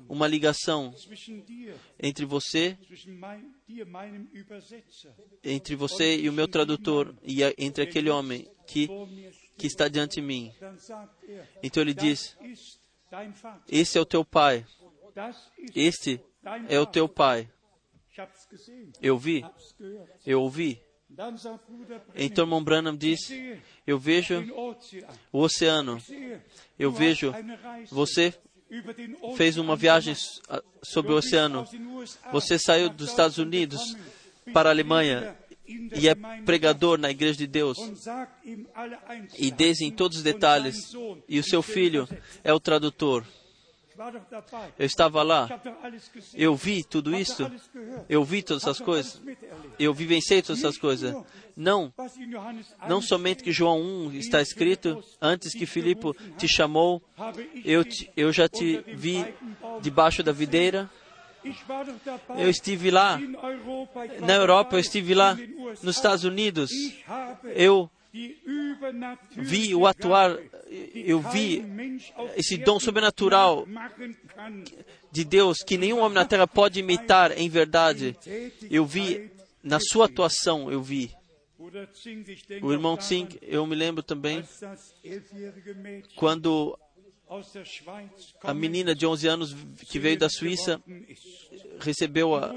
uma 0.08 0.26
ligação 0.26 0.94
entre 2.00 2.24
você, 2.24 2.78
entre 5.44 5.76
você 5.76 6.16
e 6.16 6.30
o 6.30 6.32
meu 6.32 6.48
tradutor 6.48 7.14
e 7.22 7.42
entre 7.58 7.84
aquele 7.84 8.08
homem 8.08 8.48
que 8.68 8.86
que 9.56 9.66
está 9.66 9.88
diante 9.88 10.16
de 10.16 10.22
mim. 10.22 10.52
Então 11.62 11.82
ele 11.82 11.94
diz. 11.94 12.36
Esse 13.68 13.98
é 13.98 14.00
o 14.00 14.04
teu 14.04 14.24
pai. 14.24 14.64
Este 15.74 16.20
é 16.68 16.78
o 16.78 16.86
teu 16.86 17.08
pai. 17.08 17.50
Eu 19.00 19.18
vi, 19.18 19.44
eu 20.26 20.42
ouvi. 20.42 20.82
Então 22.14 22.44
irmão 22.44 22.62
Branham 22.62 22.94
diz: 22.94 23.30
Eu 23.86 23.98
vejo 23.98 24.44
o 25.32 25.40
oceano. 25.40 25.98
Eu 26.78 26.92
vejo 26.92 27.32
você 27.90 28.34
fez 29.34 29.56
uma 29.56 29.74
viagem 29.74 30.14
sobre 30.82 31.12
o 31.12 31.16
oceano. 31.16 31.66
Você 32.30 32.58
saiu 32.58 32.90
dos 32.90 33.08
Estados 33.08 33.38
Unidos 33.38 33.96
para 34.52 34.68
a 34.68 34.72
Alemanha 34.72 35.36
e 35.68 36.08
é 36.08 36.14
pregador 36.44 36.98
na 36.98 37.10
Igreja 37.10 37.36
de 37.38 37.46
Deus. 37.46 37.78
E 39.38 39.50
diz 39.50 39.80
em 39.80 39.90
todos 39.90 40.18
os 40.18 40.22
detalhes. 40.22 40.92
E 41.28 41.38
o 41.38 41.44
seu 41.44 41.62
filho 41.62 42.08
é 42.42 42.52
o 42.52 42.60
tradutor. 42.60 43.24
Eu 44.78 44.86
estava 44.86 45.22
lá. 45.24 45.48
Eu 46.34 46.54
vi 46.54 46.84
tudo 46.84 47.14
isso. 47.16 47.50
Eu 48.08 48.24
vi 48.24 48.42
todas 48.42 48.62
essas 48.62 48.78
coisas. 48.80 49.20
Eu 49.78 49.92
vivenciei 49.92 50.40
todas 50.40 50.60
essas 50.62 50.78
coisas. 50.78 51.12
Não, 51.56 51.92
não 52.88 52.98
1 52.98 53.02
somente 53.02 53.42
que 53.42 53.50
João 53.50 53.80
1 53.82 54.12
está 54.12 54.40
escrito, 54.40 55.02
antes 55.20 55.52
que 55.52 55.66
Filipe 55.66 56.12
te 56.38 56.46
chamou, 56.46 57.02
eu, 57.64 57.84
te- 57.84 58.08
eu 58.16 58.32
já 58.32 58.48
te 58.48 58.78
vi 58.94 59.24
debaixo 59.82 60.22
da 60.22 60.30
videira. 60.30 60.88
Eu 62.36 62.50
estive 62.50 62.90
lá. 62.90 63.18
Na 64.20 64.34
Europa, 64.34 64.76
eu 64.76 64.80
estive 64.80 65.14
lá. 65.14 65.36
Nos 65.82 65.96
Estados 65.96 66.24
Unidos, 66.24 66.70
eu 67.54 67.90
vi 69.36 69.74
o 69.74 69.86
atuar, 69.86 70.36
eu 70.94 71.20
vi 71.20 71.64
esse 72.36 72.56
dom 72.56 72.80
sobrenatural 72.80 73.66
de 75.12 75.24
Deus 75.24 75.62
que 75.62 75.78
nenhum 75.78 76.00
homem 76.00 76.14
na 76.14 76.24
terra 76.24 76.46
pode 76.46 76.80
imitar 76.80 77.36
em 77.36 77.48
verdade. 77.48 78.16
Eu 78.70 78.84
vi 78.84 79.30
na 79.62 79.78
sua 79.80 80.06
atuação, 80.06 80.70
eu 80.70 80.82
vi. 80.82 81.10
O 82.62 82.72
irmão 82.72 82.96
Tsink, 82.96 83.38
eu 83.42 83.66
me 83.66 83.74
lembro 83.74 84.02
também 84.02 84.42
quando 86.16 86.78
a 88.42 88.54
menina 88.54 88.94
de 88.94 89.06
11 89.06 89.28
anos 89.28 89.56
que 89.88 89.98
veio 89.98 90.18
da 90.18 90.28
Suíça 90.28 90.80
recebeu 91.78 92.34
a, 92.34 92.50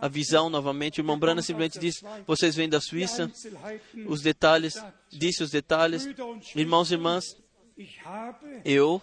a 0.00 0.08
visão 0.08 0.48
novamente. 0.48 1.00
O 1.00 1.02
irmão 1.02 1.18
Brana 1.18 1.42
simplesmente 1.42 1.78
disse: 1.78 2.04
Vocês 2.26 2.56
vêm 2.56 2.68
da 2.68 2.80
Suíça, 2.80 3.30
os 4.06 4.22
detalhes, 4.22 4.74
disse 5.10 5.42
os 5.42 5.50
detalhes. 5.50 6.08
Irmãos 6.56 6.90
e 6.90 6.94
irmãs, 6.94 7.36
eu, 8.64 9.02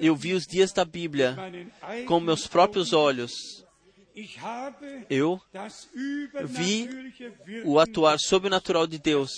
eu 0.00 0.16
vi 0.16 0.32
os 0.32 0.46
dias 0.46 0.72
da 0.72 0.84
Bíblia 0.84 1.36
com 2.06 2.20
meus 2.20 2.46
próprios 2.46 2.92
olhos. 2.92 3.64
Eu 5.10 5.40
vi 6.44 6.88
o 7.64 7.80
atuar 7.80 8.18
sobrenatural 8.18 8.86
de 8.86 8.98
Deus. 8.98 9.32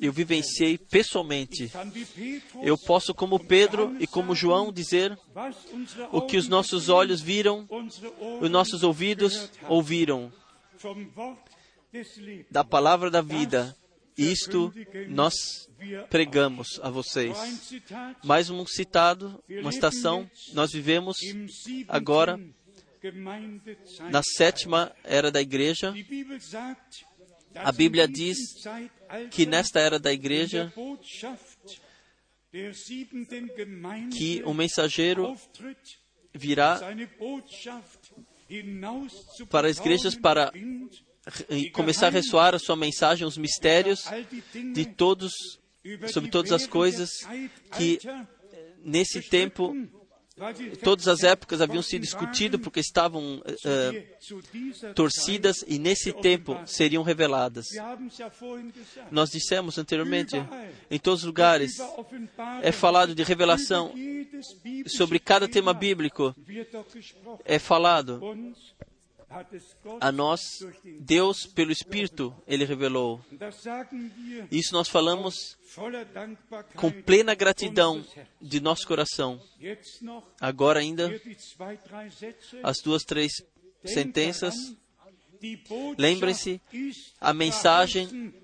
Eu 0.00 0.12
vivenciei 0.12 0.76
pessoalmente. 0.76 1.70
Eu 2.62 2.76
posso, 2.76 3.14
como 3.14 3.38
Pedro 3.38 3.96
e 3.98 4.06
como 4.06 4.34
João, 4.34 4.72
dizer 4.72 5.18
o 6.12 6.22
que 6.22 6.36
os 6.36 6.48
nossos 6.48 6.88
olhos 6.88 7.20
viram, 7.20 7.66
os 8.40 8.50
nossos 8.50 8.82
ouvidos 8.82 9.50
ouviram 9.68 10.32
da 12.50 12.64
palavra 12.64 13.10
da 13.10 13.20
vida. 13.22 13.76
Isto 14.16 14.72
nós 15.08 15.68
pregamos 16.10 16.78
a 16.82 16.90
vocês. 16.90 17.36
Mais 18.22 18.50
um 18.50 18.66
citado, 18.66 19.42
uma 19.48 19.72
citação. 19.72 20.30
Nós 20.52 20.72
vivemos 20.72 21.16
agora 21.88 22.38
na 24.10 24.22
sétima 24.22 24.92
era 25.02 25.30
da 25.30 25.40
igreja, 25.40 25.94
A 27.54 27.72
Bíblia 27.72 28.06
diz 28.06 28.38
que 29.30 29.46
nesta 29.46 29.80
era 29.80 29.98
da 29.98 30.12
igreja 30.12 30.72
que 34.16 34.42
o 34.44 34.54
mensageiro 34.54 35.36
virá 36.34 36.80
para 39.48 39.68
as 39.68 39.78
igrejas 39.78 40.14
para 40.14 40.52
começar 41.72 42.08
a 42.08 42.10
ressoar 42.10 42.54
a 42.54 42.58
sua 42.58 42.76
mensagem, 42.76 43.26
os 43.26 43.36
mistérios 43.36 44.04
de 44.72 44.86
todos, 44.86 45.32
sobre 46.12 46.30
todas 46.30 46.52
as 46.52 46.66
coisas 46.66 47.10
que 47.76 47.98
Zeitalter 48.00 48.40
nesse 48.82 49.20
tempo, 49.22 49.74
todas 50.82 51.08
as 51.08 51.22
épocas 51.22 51.60
haviam 51.60 51.82
sido 51.82 52.02
discutidas 52.02 52.60
porque 52.60 52.80
estavam 52.80 53.42
dieser 54.52 54.94
torcidas 54.94 55.64
e 55.66 55.78
nesse 55.78 56.12
tempo 56.12 56.58
seriam 56.66 57.02
reveladas. 57.02 57.68
Nós 59.10 59.30
dissemos 59.30 59.78
anteriormente, 59.78 60.36
em 60.90 60.98
todos 60.98 61.20
os 61.20 61.26
lugares, 61.26 61.78
é 62.62 62.72
falado 62.72 63.14
de 63.14 63.22
revelação 63.22 63.92
sobre 64.86 65.18
cada 65.18 65.48
tema 65.48 65.74
bíblico, 65.74 66.34
é 67.44 67.58
falado 67.58 68.20
A 70.00 70.10
nós, 70.10 70.40
Deus, 70.98 71.46
pelo 71.46 71.70
Espírito, 71.70 72.34
Ele 72.48 72.64
revelou. 72.64 73.24
Isso 74.50 74.72
nós 74.72 74.88
falamos 74.88 75.56
com 76.74 76.90
plena 76.90 77.32
gratidão 77.34 78.04
de 78.42 78.60
nosso 78.60 78.86
coração. 78.86 79.40
Agora 80.40 80.80
ainda, 80.80 81.08
as 82.64 82.80
duas, 82.82 83.04
três 83.04 83.32
sentenças. 83.84 84.54
Lembrem-se, 85.96 86.60
a 87.20 87.32
mensagem. 87.32 88.34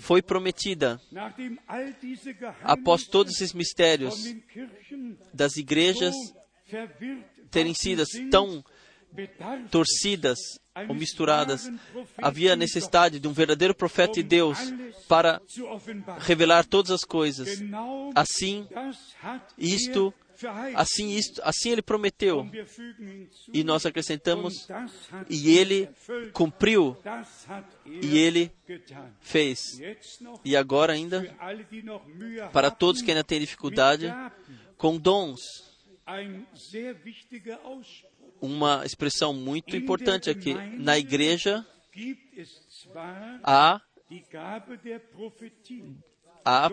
Foi 0.00 0.20
prometida. 0.20 1.00
Após 2.62 3.04
todos 3.04 3.36
esses 3.36 3.54
mistérios 3.54 4.22
das 5.32 5.56
igrejas 5.56 6.14
terem 7.50 7.72
sido 7.72 8.04
tão 8.30 8.62
torcidas 9.70 10.38
ou 10.88 10.94
misturadas, 10.94 11.70
havia 12.18 12.54
necessidade 12.54 13.18
de 13.18 13.26
um 13.26 13.32
verdadeiro 13.32 13.74
profeta 13.74 14.14
de 14.14 14.22
Deus 14.22 14.58
para 15.08 15.40
revelar 16.18 16.64
todas 16.66 16.90
as 16.90 17.04
coisas. 17.04 17.62
Assim, 18.14 18.66
isto. 19.56 20.12
Assim, 20.74 21.16
isto, 21.16 21.40
assim 21.42 21.70
ele 21.70 21.80
prometeu. 21.80 22.46
E 23.54 23.64
nós 23.64 23.86
acrescentamos, 23.86 24.68
e 25.30 25.56
ele 25.56 25.88
cumpriu, 26.34 26.94
e 27.86 28.18
ele 28.18 28.52
fez. 29.18 29.80
E 30.44 30.54
agora 30.54 30.92
ainda, 30.92 31.34
para 32.52 32.70
todos 32.70 33.00
que 33.00 33.10
ainda 33.10 33.24
têm 33.24 33.40
dificuldade, 33.40 34.12
com 34.76 34.98
dons. 34.98 35.40
Uma 38.40 38.84
expressão 38.84 39.32
muito 39.32 39.76
importante 39.76 40.28
aqui. 40.30 40.54
Na 40.78 40.98
igreja 40.98 41.64
há, 43.42 43.80
há 46.44 46.66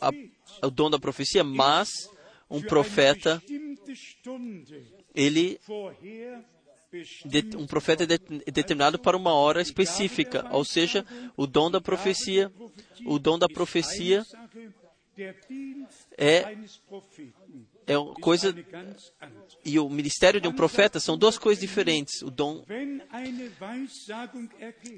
a- 0.00 0.66
o 0.66 0.70
dom 0.70 0.90
da 0.90 0.98
profecia, 0.98 1.42
mas 1.42 1.88
um 2.50 2.60
profeta, 2.62 3.42
ele 5.14 5.58
de- 7.24 7.56
um 7.56 7.66
profeta 7.66 8.04
é 8.04 8.06
de- 8.06 8.18
determinado 8.52 8.98
para 8.98 9.16
uma 9.16 9.32
hora 9.34 9.60
específica, 9.60 10.46
ou 10.52 10.64
seja, 10.64 11.04
o 11.36 11.46
dom 11.46 11.70
da 11.70 11.80
profecia, 11.80 12.52
o 13.06 13.18
dom 13.18 13.36
da 13.38 13.48
profecia 13.48 14.24
é 16.16 16.56
é 17.86 17.98
uma 17.98 18.14
coisa 18.14 18.54
e 19.64 19.78
o 19.78 19.88
ministério 19.88 20.40
de 20.40 20.48
um 20.48 20.52
profeta 20.52 21.00
são 21.00 21.16
duas 21.16 21.38
coisas 21.38 21.60
diferentes. 21.60 22.22
O 22.22 22.30
dom, 22.30 22.64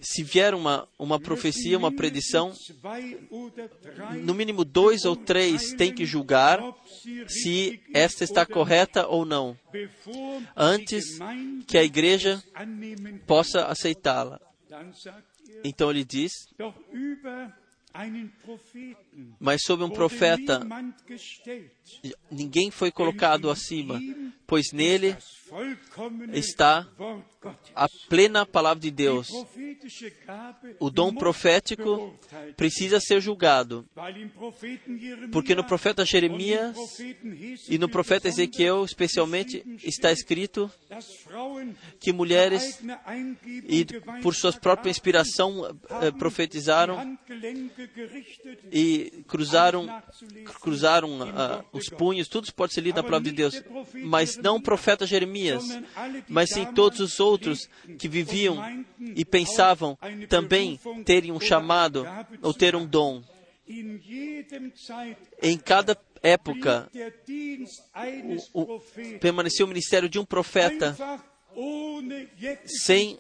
se 0.02 0.22
vier 0.22 0.54
uma 0.54 0.88
uma 0.98 1.20
profecia, 1.20 1.78
uma 1.78 1.92
predição, 1.92 2.52
no 4.22 4.34
mínimo 4.34 4.64
dois 4.64 5.04
ou 5.04 5.16
três 5.16 5.72
têm 5.74 5.92
que 5.92 6.04
julgar 6.04 6.60
se 7.28 7.80
esta 7.92 8.24
está 8.24 8.44
correta 8.44 9.06
ou 9.06 9.24
não, 9.24 9.56
antes 10.56 11.18
que 11.66 11.78
a 11.78 11.84
igreja 11.84 12.42
possa 13.26 13.66
aceitá-la. 13.66 14.40
Então 15.64 15.90
ele 15.90 16.04
diz, 16.04 16.32
mas 19.40 19.62
sobre 19.62 19.84
um 19.84 19.90
profeta 19.90 20.60
ninguém 22.30 22.70
foi 22.70 22.90
colocado 22.90 23.50
acima, 23.50 24.00
pois 24.46 24.72
nele 24.72 25.16
está 26.32 26.86
a 27.74 27.88
plena 28.08 28.44
palavra 28.44 28.80
de 28.80 28.90
Deus. 28.90 29.28
O 30.80 30.90
dom 30.90 31.14
profético 31.14 32.18
precisa 32.56 32.98
ser 33.00 33.20
julgado, 33.20 33.86
porque 35.30 35.54
no 35.54 35.64
profeta 35.64 36.04
Jeremias 36.04 36.76
e 37.68 37.78
no 37.78 37.88
profeta 37.88 38.28
Ezequiel, 38.28 38.84
especialmente, 38.84 39.62
está 39.84 40.10
escrito 40.10 40.70
que 42.00 42.12
mulheres 42.12 42.82
e 43.68 43.84
por 44.22 44.34
sua 44.34 44.52
própria 44.52 44.90
inspiração 44.90 45.66
eh, 45.66 46.06
haben 46.06 46.18
profetizaram 46.18 47.18
e 48.72 49.24
cruzaram 49.28 49.86
cruzaram 50.60 51.22
ah, 51.22 51.64
os 51.72 51.88
punhos, 51.88 52.28
tudo 52.28 52.52
pode 52.52 52.72
ser 52.72 52.80
lido 52.80 52.96
na 52.96 53.02
palavra 53.02 53.30
de 53.30 53.36
Deus, 53.36 53.62
mas 54.04 54.36
não 54.36 54.56
o 54.56 54.62
profeta 54.62 55.06
Jeremias, 55.06 55.35
mas 56.28 56.50
sim 56.50 56.64
todos 56.74 57.00
os 57.00 57.20
outros 57.20 57.68
que 57.98 58.08
viviam 58.08 58.84
e 58.98 59.24
pensavam 59.24 59.98
também 60.28 60.78
terem 61.04 61.32
um 61.32 61.40
chamado 61.40 62.06
ou 62.42 62.52
ter 62.54 62.74
um 62.76 62.86
dom. 62.86 63.22
Em 65.42 65.58
cada 65.58 65.96
época 66.22 66.88
o- 68.52 68.64
Propheten. 68.66 69.18
permaneceu 69.18 69.66
o 69.66 69.68
ministério 69.68 70.08
de 70.08 70.18
um 70.18 70.24
profeta 70.24 70.96
sem, 72.66 73.18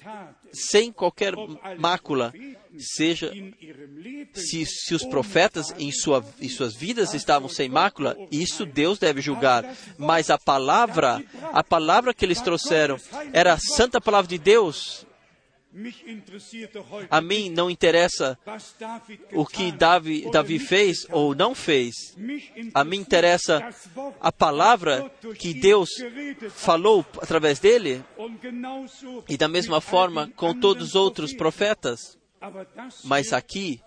sem 0.52 0.92
qualquer 0.92 1.34
mácula, 1.78 2.32
seja 2.78 3.32
se, 4.34 4.66
se 4.66 4.94
os 4.94 5.04
profetas 5.04 5.74
em, 5.78 5.90
sua, 5.90 6.24
em 6.40 6.48
suas 6.48 6.74
vidas 6.74 7.14
estavam 7.14 7.48
sem 7.48 7.68
mácula, 7.68 8.16
isso 8.30 8.66
Deus 8.66 8.98
deve 8.98 9.20
julgar. 9.20 9.64
Mas 9.96 10.30
a 10.30 10.38
palavra, 10.38 11.24
a 11.52 11.64
palavra 11.64 12.12
que 12.12 12.24
eles 12.24 12.40
trouxeram, 12.40 12.98
era 13.32 13.54
a 13.54 13.58
santa 13.58 14.00
palavra 14.00 14.28
de 14.28 14.38
Deus. 14.38 15.06
Heute 16.90 17.08
A 17.10 17.20
mim 17.20 17.50
não 17.50 17.70
interessa 17.70 18.38
o 19.32 19.44
que 19.44 19.70
Davi, 19.70 20.30
Davi 20.30 20.58
fez 20.58 21.06
ou 21.10 21.34
não 21.34 21.54
fez. 21.54 21.94
A 22.72 22.82
mim 22.82 22.96
interessa 22.96 23.62
a 24.20 24.32
palavra 24.32 25.10
que 25.38 25.52
Deus 25.52 25.90
falou 26.50 27.04
através 27.20 27.58
dele 27.58 28.02
e 29.28 29.36
da 29.36 29.48
mesma 29.48 29.80
forma 29.80 30.30
com 30.34 30.58
todos 30.58 30.88
os 30.88 30.94
outros 30.94 31.34
profetas. 31.34 32.18
Mas 33.04 33.32
aqui, 33.32 33.80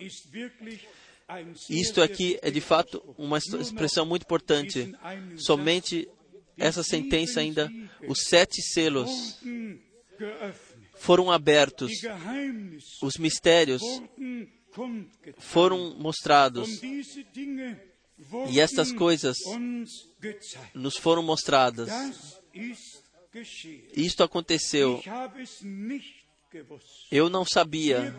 isto 1.69 2.01
aqui 2.01 2.37
é 2.41 2.51
de 2.51 2.61
fato 2.61 3.03
uma 3.17 3.37
expressão 3.37 4.05
muito 4.05 4.23
importante. 4.23 4.93
Somente 5.37 6.07
essa 6.57 6.83
sentença 6.83 7.39
ainda, 7.39 7.71
os 8.07 8.23
sete 8.27 8.61
selos. 8.61 9.39
Foram 10.99 11.31
abertos, 11.31 11.91
os 13.01 13.17
mistérios 13.17 13.81
foram 15.39 15.95
mostrados 15.97 16.81
e 18.49 18.59
estas 18.59 18.91
coisas 18.91 19.37
nos 20.73 20.97
foram 20.97 21.23
mostradas. 21.23 21.89
Isto 23.95 24.23
aconteceu. 24.23 25.01
Eu 27.11 27.29
não 27.29 27.45
sabia. 27.45 28.13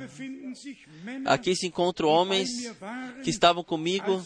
Aqui 1.26 1.54
se 1.56 1.66
encontram 1.66 2.08
homens 2.08 2.48
que 3.24 3.30
estavam 3.30 3.64
comigo 3.64 4.24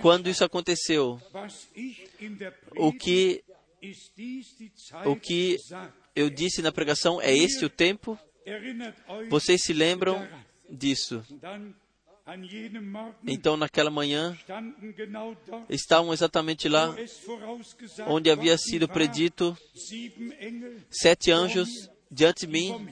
quando 0.00 0.28
isso 0.28 0.44
aconteceu. 0.44 1.20
O 2.76 2.92
que 2.92 3.44
o 5.04 5.16
que. 5.16 5.56
Eu 6.18 6.28
disse 6.28 6.60
na 6.60 6.72
pregação 6.72 7.20
é 7.22 7.34
este 7.34 7.64
o 7.64 7.70
tempo? 7.70 8.18
Vocês 9.28 9.62
se 9.62 9.72
lembram 9.72 10.26
disso? 10.68 11.24
Então, 13.26 13.56
naquela 13.56 13.90
manhã, 13.90 14.36
estavam 15.70 16.12
exatamente 16.12 16.68
lá 16.68 16.94
onde 18.08 18.30
havia 18.30 18.58
sido 18.58 18.88
predito 18.88 19.56
sete 20.90 21.30
anjos 21.30 21.68
diante 22.10 22.46
de 22.46 22.52
mim 22.52 22.88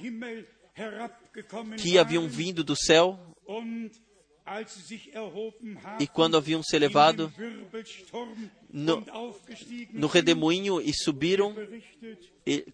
que 1.79 1.99
haviam 1.99 2.29
vindo 2.29 2.63
do 2.63 2.77
céu 2.77 3.19
e 6.01 6.07
quando 6.07 6.37
haviam 6.37 6.63
se 6.63 6.77
elevado 6.77 7.33
no- 8.71 9.05
no 9.93 10.07
redemoinho 10.07 10.81
e 10.81 10.93
subiram, 10.95 11.55
e 12.47 12.65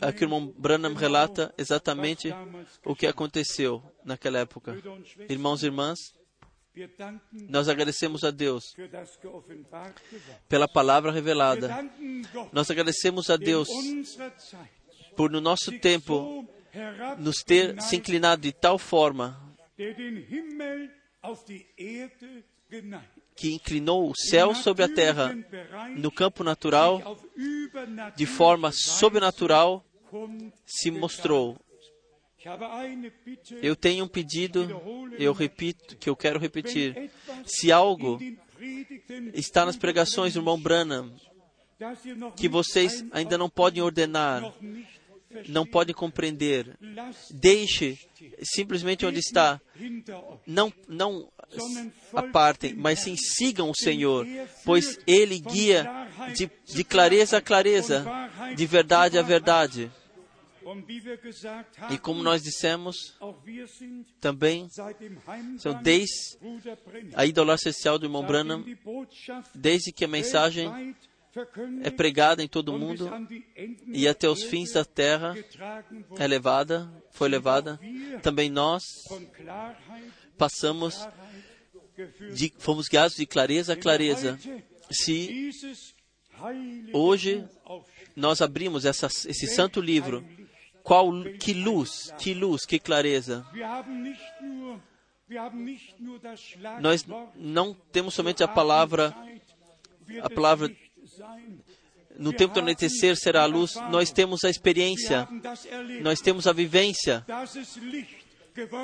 aqui 0.00 0.22
o 0.22 0.24
irmão 0.24 0.46
Branham 0.56 0.94
relata 0.94 1.52
exatamente 1.58 2.28
o 2.84 2.94
que 2.96 3.06
aconteceu 3.06 3.82
naquela 4.04 4.38
época. 4.38 4.76
Irmãos 5.28 5.62
e 5.62 5.66
irmãs, 5.66 5.98
nós 7.50 7.68
agradecemos 7.68 8.24
a 8.24 8.30
Deus 8.30 8.64
pela 10.48 10.66
palavra 10.66 11.12
revelada. 11.12 11.68
Nós 12.52 12.70
agradecemos 12.70 13.28
a 13.28 13.36
Deus 13.36 13.68
por 15.16 15.30
no 15.30 15.40
nosso 15.42 15.78
tempo 15.78 16.48
nos 17.18 17.42
ter 17.42 17.78
se 17.82 17.96
inclinado 17.96 18.40
de 18.40 18.52
tal 18.52 18.78
forma 18.78 19.38
que 23.36 23.52
inclinou 23.52 24.10
o 24.10 24.16
céu 24.16 24.54
sobre 24.54 24.84
a 24.84 24.88
terra 24.88 25.36
no 25.96 26.10
campo 26.10 26.42
natural 26.42 27.18
de 28.16 28.26
forma 28.26 28.72
sobrenatural 28.72 29.84
se 30.66 30.90
mostrou. 30.90 31.58
Eu 33.62 33.76
tenho 33.76 34.04
um 34.04 34.08
pedido, 34.08 34.68
eu 35.18 35.32
repito, 35.32 35.96
que 35.96 36.10
eu 36.10 36.16
quero 36.16 36.40
repetir. 36.40 37.10
Se 37.46 37.70
algo 37.70 38.18
está 39.32 39.64
nas 39.64 39.76
pregações 39.76 40.34
do 40.34 40.40
irmão 40.40 40.60
Branham 40.60 41.14
que 42.36 42.48
vocês 42.48 43.04
ainda 43.12 43.36
não 43.36 43.50
podem 43.50 43.82
ordenar, 43.82 44.42
não 45.48 45.66
podem 45.66 45.94
compreender, 45.94 46.76
deixe 47.30 47.98
simplesmente 48.42 49.06
onde 49.06 49.18
está. 49.18 49.60
Não, 50.46 50.72
não 50.88 51.30
apartem, 52.14 52.74
mas 52.74 53.00
sim 53.00 53.16
sigam 53.16 53.70
o 53.70 53.74
Senhor, 53.74 54.26
pois 54.64 54.98
Ele 55.06 55.38
guia 55.38 55.88
de, 56.34 56.50
de 56.66 56.84
clareza 56.84 57.38
a 57.38 57.40
clareza, 57.40 58.04
de 58.56 58.66
verdade 58.66 59.18
a 59.18 59.22
verdade. 59.22 59.90
E 61.90 61.98
como 61.98 62.22
nós 62.22 62.42
dissemos, 62.42 63.18
também 64.20 64.68
são 65.58 65.82
desde 65.82 66.38
a 67.14 67.26
ídola 67.26 67.58
social 67.58 67.98
do 67.98 68.06
irmão 68.06 68.24
Branham, 68.24 68.64
desde 69.54 69.92
que 69.92 70.04
a 70.04 70.08
mensagem 70.08 70.94
é 71.82 71.90
pregada 71.90 72.42
em 72.42 72.48
todo 72.48 72.74
o 72.74 72.78
mundo 72.78 73.10
e 73.86 74.06
até 74.06 74.28
os 74.28 74.42
fins 74.42 74.72
da 74.72 74.84
terra 74.84 75.34
é 76.18 76.26
levada, 76.26 76.92
foi 77.10 77.28
levada. 77.28 77.80
Também 78.22 78.50
nós 78.50 79.04
passamos, 80.36 81.08
de, 82.34 82.52
fomos 82.58 82.88
guiados 82.88 83.16
de 83.16 83.26
clareza 83.26 83.72
a 83.72 83.76
clareza. 83.76 84.38
Se 84.90 85.50
hoje 86.92 87.48
nós 88.14 88.42
abrimos 88.42 88.84
essa, 88.84 89.06
esse 89.06 89.46
santo 89.46 89.80
livro, 89.80 90.24
qual 90.82 91.10
que 91.40 91.54
luz, 91.54 92.12
que 92.18 92.34
luz, 92.34 92.66
que 92.66 92.78
clareza. 92.78 93.46
Nós 96.80 97.06
não 97.36 97.72
temos 97.74 98.12
somente 98.12 98.42
a 98.42 98.48
palavra, 98.48 99.14
a 100.22 100.28
palavra. 100.28 100.70
No 102.18 102.32
tempo 102.32 102.54
do 102.54 102.60
anoitecer 102.60 103.16
será 103.16 103.42
a 103.42 103.46
luz. 103.46 103.74
Nós 103.90 104.10
temos 104.10 104.44
a 104.44 104.50
experiência, 104.50 105.28
nós 106.02 106.20
temos 106.20 106.46
a 106.46 106.52
vivência 106.52 107.24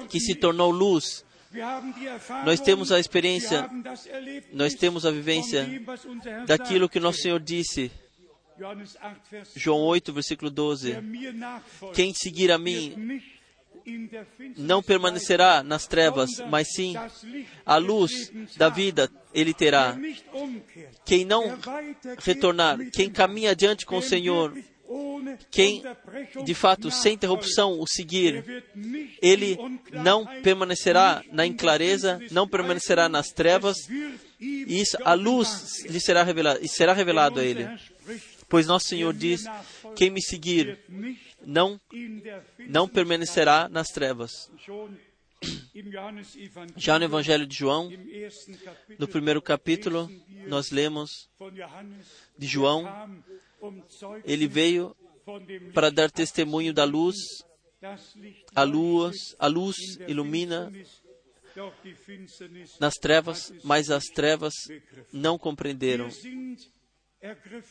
que 0.09 0.21
se 0.21 0.35
tornou 0.35 0.71
luz. 0.71 1.25
Nós 2.45 2.61
temos 2.61 2.93
a 2.93 3.01
experiência, 3.01 3.71
Nós 4.53 4.75
temos 4.75 5.07
a 5.07 5.11
vivência 5.11 5.67
daquilo 6.47 6.89
que 6.89 7.01
nosso 7.01 7.21
Senhor 7.21 7.41
disse, 7.41 7.91
Johannes 8.59 8.97
8, 9.01 9.31
Vers 9.31 9.49
João 9.55 9.81
8, 9.81 10.13
versículo 10.13 10.51
12. 10.51 10.91
Wer 10.91 11.03
mir 11.03 11.33
nachfolgt, 11.33 11.95
Quem 11.95 12.13
seguir 12.13 12.51
a 12.51 12.59
mim 12.59 13.23
não 14.57 14.83
permanecerá 14.83 15.63
nas 15.63 15.87
trevas, 15.87 16.31
mas 16.51 16.69
sim 16.75 16.95
a 17.65 17.77
luz 17.77 18.33
da 18.57 18.69
vida 18.69 19.11
ele 19.33 19.55
terá. 19.55 19.97
Quem 21.05 21.25
não 21.25 21.59
retornar, 22.19 22.79
quem 22.93 23.11
caminha 23.11 23.53
adiante 23.53 23.87
com 23.87 23.99
o 23.99 24.03
Senhor, 24.03 24.57
quem 25.51 25.83
de 26.45 26.55
fato 26.55 26.91
sem 26.91 27.15
interrupção 27.15 27.79
o 27.79 27.87
seguir, 27.87 28.65
ele 29.21 29.59
não 29.93 30.27
permanecerá 30.43 31.23
na 31.31 31.47
inclareza, 31.47 32.19
não 32.31 32.49
permanecerá 32.49 33.09
nas 33.09 33.29
trevas, 33.29 33.77
e 34.41 34.81
isso, 34.81 34.97
a 35.05 35.15
luz 35.15 35.85
lhe 35.85 36.01
será 36.01 36.23
revelada, 36.23 36.61
e 36.63 36.69
será 36.69 36.93
revelado 36.93 37.41
a 37.41 37.45
ele. 37.45 37.69
Pois 38.49 38.67
nosso 38.67 38.89
Senhor 38.89 39.13
diz: 39.13 39.45
quem 39.95 40.11
me 40.11 40.23
seguir 40.23 40.79
não 41.45 41.81
não 42.69 42.89
permanecerá 42.89 43.69
nas 43.69 43.89
trevas. 43.89 44.51
Já 46.77 46.99
no 46.99 47.05
Evangelho 47.05 47.47
de 47.47 47.57
João, 47.57 47.91
no 48.99 49.07
primeiro 49.07 49.41
capítulo, 49.41 50.11
nós 50.47 50.71
lemos 50.71 51.11
de 52.37 52.47
João, 52.47 52.85
ele 54.25 54.49
veio 54.49 54.97
para 55.73 55.91
dar 55.91 56.11
testemunho 56.11 56.73
da 56.73 56.85
luz, 56.85 57.17
a 58.55 58.63
luz, 58.63 59.17
a 59.39 59.47
luz 59.47 59.77
ilumina 60.09 60.73
nas 62.81 62.95
trevas, 62.95 63.53
mas 63.63 63.91
as 63.91 64.05
trevas 64.07 64.55
não 65.13 65.39
compreenderam. 65.39 66.09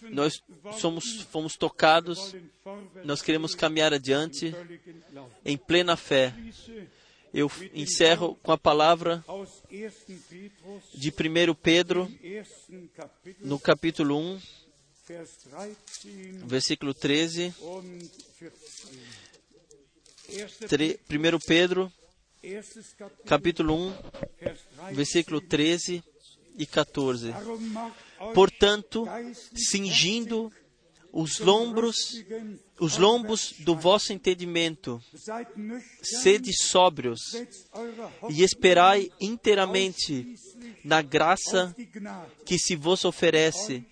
Nós 0.10 0.42
somos, 0.80 1.22
fomos 1.32 1.56
tocados, 1.56 2.36
nós 3.06 3.22
queremos 3.22 3.56
caminhar 3.56 3.94
adiante 3.94 4.54
em 5.46 5.58
plena 5.58 5.96
fé. 5.96 6.34
Eu 7.34 7.50
encerro 7.74 8.36
com 8.42 8.52
a 8.52 8.58
palavra 8.58 9.24
Aus 9.28 9.50
1. 9.72 9.90
Petrus, 10.30 10.84
de 10.94 11.10
1 11.12 11.54
Pedro, 11.56 12.12
no 13.40 13.60
capítulo 13.60 14.18
1, 14.18 14.42
Vers 15.08 15.38
13 15.38 15.76
versículo 16.46 16.94
13. 16.94 17.54
und 17.62 18.10
14. 18.40 19.00
1. 20.64 20.68
Tre- 20.68 21.00
1 21.10 21.40
Pedro, 21.40 21.92
capítulo 23.26 23.76
1, 23.76 23.94
Vers 24.42 24.60
13. 24.76 24.94
versículo 24.96 25.40
13 25.42 26.04
e 26.58 26.66
14. 26.66 27.32
Portanto, 28.34 29.06
cingindo 29.56 30.52
os 31.12 31.40
lombros, 31.40 32.24
os 32.80 32.98
lombos 32.98 33.54
do 33.60 33.76
vosso 33.76 34.14
entendimento, 34.14 35.02
sede 36.02 36.52
sóbrios 36.54 37.20
e 38.30 38.44
esperai 38.44 39.12
inteiramente 39.20 40.36
na 40.84 41.02
graça 41.02 41.76
que 42.46 42.60
se 42.60 42.76
vos 42.76 43.04
oferece 43.06 43.86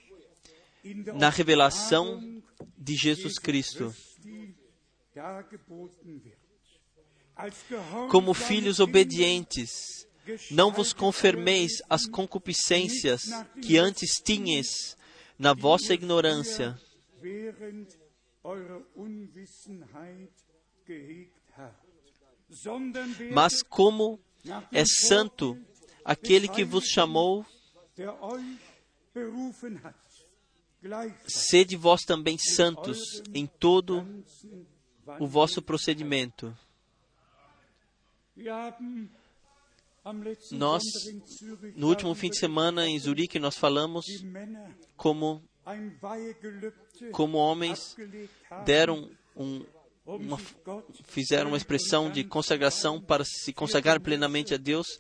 na 1.16 1.30
revelação 1.30 2.42
de 2.78 2.96
Jesus 2.96 3.40
Cristo. 3.40 3.94
Como 8.12 8.34
filhos 8.34 8.80
obedientes, 8.80 9.95
não 10.52 10.72
vos 10.72 10.94
conformeis 10.94 11.82
às 11.90 12.06
concupiscências 12.06 13.24
que 13.62 13.78
antes 13.78 14.22
tinhas 14.24 14.98
na 15.38 15.54
vossa 15.54 15.94
ignorância, 15.94 16.80
mas 23.32 23.62
como 23.64 24.20
é 24.72 24.86
santo 24.86 25.60
aquele 26.04 26.48
que 26.48 26.64
vos 26.64 26.86
chamou, 26.86 27.46
sede 31.28 31.76
vós 31.76 32.02
também 32.04 32.38
santos 32.38 33.22
em 33.34 33.48
todo 33.48 34.24
o 35.20 35.28
vosso 35.28 35.62
procedimento. 35.62 36.56
Nós, 40.52 40.84
No 41.76 41.88
último 41.88 42.14
fim 42.14 42.30
de 42.30 42.38
semana 42.38 42.88
em 42.88 43.00
Zurique, 43.00 43.40
nós 43.40 43.58
falamos 43.58 44.06
como, 44.96 45.44
como 47.12 47.38
homens 47.38 47.96
deram 48.66 49.10
um, 49.36 49.44
um 49.44 49.66
uma, 50.06 50.38
fizeram 51.06 51.50
uma 51.50 51.58
expressão 51.58 52.12
de 52.12 52.24
consagração 52.24 53.02
para 53.02 53.26
se 53.26 53.52
consagrar 53.52 54.00
plenamente 54.00 54.54
a 54.54 54.58
Deus. 54.58 55.00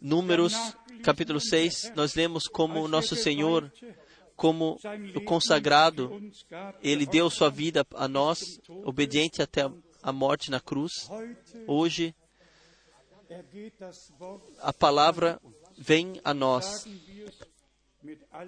Números, 0.00 0.54
capítulo 1.02 1.38
6, 1.38 1.92
nós 1.94 2.14
lemos 2.14 2.48
como 2.48 2.88
nosso 2.88 3.14
Senhor, 3.14 3.70
como 4.34 4.78
o 5.14 5.20
consagrado, 5.20 6.10
ele 6.82 7.04
deu 7.04 7.28
sua 7.28 7.50
vida 7.50 7.86
a 7.94 8.08
nós, 8.08 8.40
obediente 8.82 9.42
até 9.42 9.70
a 10.02 10.12
morte 10.12 10.50
na 10.50 10.60
cruz. 10.60 10.92
Hoje, 11.66 12.14
a 14.60 14.72
palavra 14.72 15.40
vem 15.76 16.20
a 16.24 16.32
nós 16.34 16.86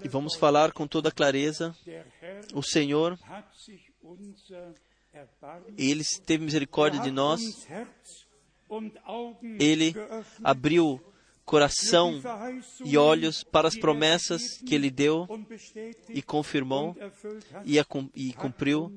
e 0.02 0.08
vamos 0.08 0.34
falar 0.34 0.72
com 0.72 0.86
toda 0.86 1.10
clareza. 1.10 1.74
O 2.54 2.62
Senhor, 2.62 3.18
ele 5.78 6.04
teve 6.24 6.44
misericórdia 6.44 7.00
de 7.00 7.10
nós, 7.10 7.66
ele 9.58 9.94
abriu 10.42 11.00
coração 11.44 12.20
e 12.84 12.98
olhos 12.98 13.44
para 13.44 13.68
as 13.68 13.76
promessas 13.76 14.58
que 14.58 14.74
ele 14.74 14.90
deu 14.90 15.26
e 16.08 16.20
confirmou 16.20 16.94
e, 18.14 18.32
cumpriu. 18.34 18.92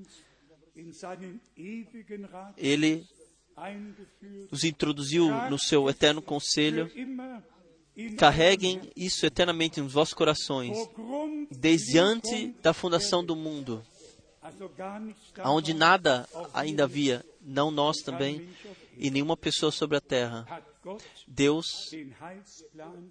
Ele 2.57 3.07
eingeführt, 3.61 4.47
os 4.51 4.63
introduziu 4.63 5.29
no 5.49 5.57
seu 5.59 5.89
eterno 5.89 6.21
conselho. 6.21 6.89
Carreguem 8.17 8.79
isso 8.95 9.25
eternamente 9.25 9.81
nos 9.81 9.91
vossos 9.91 10.13
corações, 10.13 10.77
desde 11.51 11.97
antes 11.97 12.53
da 12.61 12.73
fundação 12.73 13.23
do 13.23 13.35
mundo, 13.35 13.83
also 14.41 14.69
gar 14.69 14.99
nichts 14.99 15.33
onde 15.45 15.73
davon 15.73 15.79
nada 15.79 16.29
ainda 16.53 16.83
havia, 16.85 17.25
não 17.41 17.69
nós 17.69 17.97
também, 17.97 18.47
e 18.97 19.11
nenhuma 19.11 19.37
pessoa 19.37 19.71
sobre 19.71 19.97
a 19.97 20.01
terra. 20.01 20.63
Deus, 21.27 21.91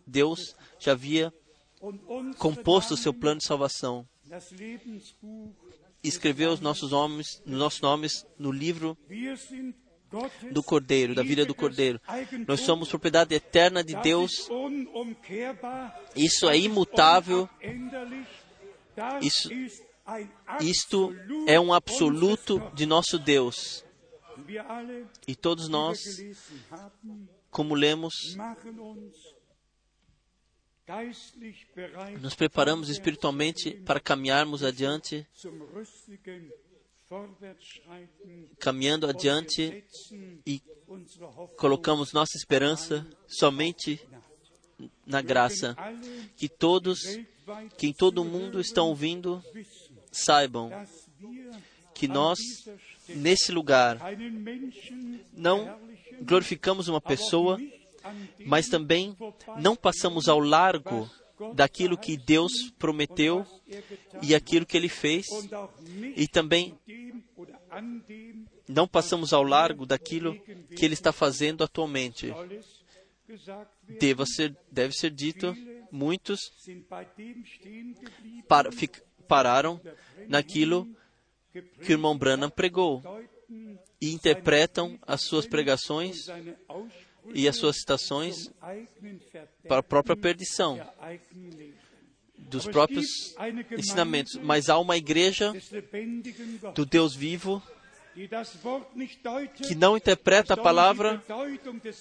Deus 0.06 0.56
já 0.78 0.92
havia 0.92 1.32
composto 2.38 2.94
o 2.94 2.96
seu 2.96 3.12
plano 3.12 3.38
de 3.38 3.46
salvação. 3.46 4.08
Escreveu 6.02 6.52
os 6.52 6.60
nossos 6.60 6.90
nomes, 6.90 7.42
os 7.46 7.52
nossos 7.52 7.80
nomes 7.80 8.26
no 8.38 8.50
livro 8.50 8.96
do 10.52 10.62
Cordeiro, 10.62 11.14
da 11.14 11.22
vida 11.22 11.44
do 11.44 11.54
Cordeiro. 11.54 12.00
Nós 12.46 12.60
somos 12.60 12.88
propriedade 12.88 13.34
eterna 13.34 13.84
de 13.84 13.94
Deus. 13.96 14.48
Isso 16.16 16.48
é 16.48 16.58
imutável. 16.58 17.48
Isso- 19.20 19.50
Isto 20.60 21.14
é 21.46 21.60
um 21.60 21.72
absoluto 21.74 22.58
de 22.74 22.86
nosso 22.86 23.18
Deus. 23.18 23.84
E 25.26 25.34
todos 25.36 25.68
nós, 25.68 25.98
como 27.50 27.74
lemos, 27.74 28.14
nos 32.22 32.34
preparamos 32.34 32.88
espiritualmente 32.88 33.72
para 33.84 34.00
caminharmos 34.00 34.64
adiante, 34.64 35.26
caminhando 38.58 39.06
adiante 39.06 39.84
e 40.46 40.60
colocamos 41.56 42.12
nossa 42.12 42.36
esperança 42.36 43.06
somente 43.26 44.00
na 45.06 45.20
graça. 45.22 45.76
Que 46.36 46.48
todos, 46.48 47.00
que 47.76 47.86
em 47.88 47.92
todo 47.92 48.22
o 48.22 48.24
mundo 48.24 48.60
estão 48.60 48.88
ouvindo, 48.88 49.42
saibam 50.12 50.70
que 51.94 52.06
nós, 52.06 52.38
nesse 53.08 53.50
lugar, 53.52 53.98
não 55.32 55.78
glorificamos 56.22 56.88
uma 56.88 57.00
pessoa, 57.00 57.58
mas 58.46 58.68
também 58.68 59.16
não 59.60 59.74
passamos 59.74 60.28
ao 60.28 60.38
largo 60.38 61.10
daquilo 61.54 61.96
que 61.98 62.16
Deus 62.16 62.70
prometeu 62.78 63.46
e 64.22 64.34
aquilo 64.34 64.66
que 64.66 64.76
Ele 64.76 64.88
fez, 64.88 65.26
e 66.16 66.26
também 66.26 66.76
não 68.68 68.86
passamos 68.88 69.32
ao 69.32 69.42
largo 69.42 69.86
daquilo 69.86 70.34
que 70.76 70.84
Ele 70.84 70.94
está 70.94 71.12
fazendo 71.12 71.62
atualmente. 71.64 72.32
Deva 74.00 74.24
ser, 74.24 74.56
deve 74.70 74.94
ser 74.94 75.10
dito, 75.10 75.54
muitos 75.92 76.40
par, 78.48 78.72
fic- 78.72 79.02
pararam 79.26 79.80
naquilo 80.28 80.88
que 81.52 81.90
o 81.90 81.92
irmão 81.92 82.16
Branham 82.16 82.48
pregou 82.50 83.02
e 84.00 84.12
interpretam 84.12 84.98
as 85.06 85.22
suas 85.22 85.46
pregações 85.46 86.26
e 87.34 87.48
as 87.48 87.56
suas 87.56 87.76
citações 87.76 88.50
para 89.66 89.78
a 89.78 89.82
própria 89.82 90.16
perdição 90.16 90.80
dos 92.36 92.66
próprios 92.66 93.34
ensinamentos. 93.76 94.36
Mas 94.42 94.68
há 94.68 94.78
uma 94.78 94.96
igreja 94.96 95.52
do 96.74 96.86
Deus 96.86 97.14
vivo 97.14 97.62
que 99.66 99.74
não 99.74 99.96
interpreta 99.96 100.54
a 100.54 100.56
palavra, 100.56 101.22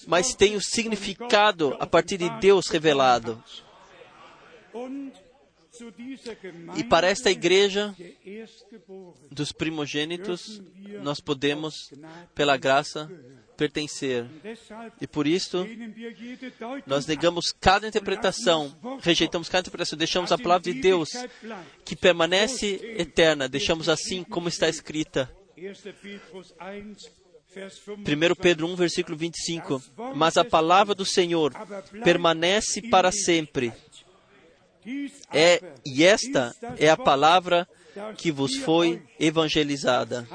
mas 0.06 0.34
tem 0.34 0.56
o 0.56 0.60
significado 0.60 1.76
a 1.78 1.86
partir 1.86 2.16
de 2.16 2.28
Deus 2.40 2.68
revelado. 2.68 3.42
E 6.76 6.82
para 6.82 7.06
esta 7.06 7.30
igreja 7.30 7.94
dos 9.30 9.52
primogênitos, 9.52 10.60
nós 11.02 11.20
podemos, 11.20 11.92
pela 12.34 12.56
graça, 12.56 13.08
pertencer. 13.58 14.24
E 15.00 15.06
por 15.06 15.26
isso, 15.26 15.66
nós 16.86 17.06
negamos 17.06 17.46
cada 17.60 17.88
interpretação, 17.88 18.74
rejeitamos 19.02 19.48
cada 19.48 19.62
interpretação, 19.62 19.98
deixamos 19.98 20.30
a 20.30 20.38
palavra 20.38 20.72
de 20.72 20.80
Deus, 20.80 21.08
que 21.84 21.96
permanece 21.96 22.80
eterna, 22.96 23.48
deixamos 23.48 23.88
assim 23.88 24.22
como 24.22 24.48
está 24.48 24.68
escrita. 24.68 25.28
1 27.56 28.34
Pedro 28.40 28.68
1, 28.68 28.76
versículo 28.76 29.16
25. 29.16 29.82
Mas 30.14 30.36
a 30.36 30.44
palavra 30.44 30.94
do 30.94 31.04
Senhor 31.04 31.52
permanece 32.04 32.88
para 32.88 33.10
sempre. 33.10 33.72
É, 35.32 35.60
e 35.84 36.04
esta 36.04 36.54
é 36.78 36.88
a 36.88 36.96
palavra 36.96 37.66
que 38.16 38.30
vos 38.30 38.56
foi 38.56 39.02
evangelizada. 39.18 40.26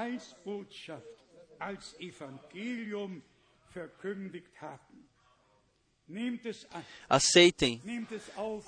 Aceitem, 7.10 7.82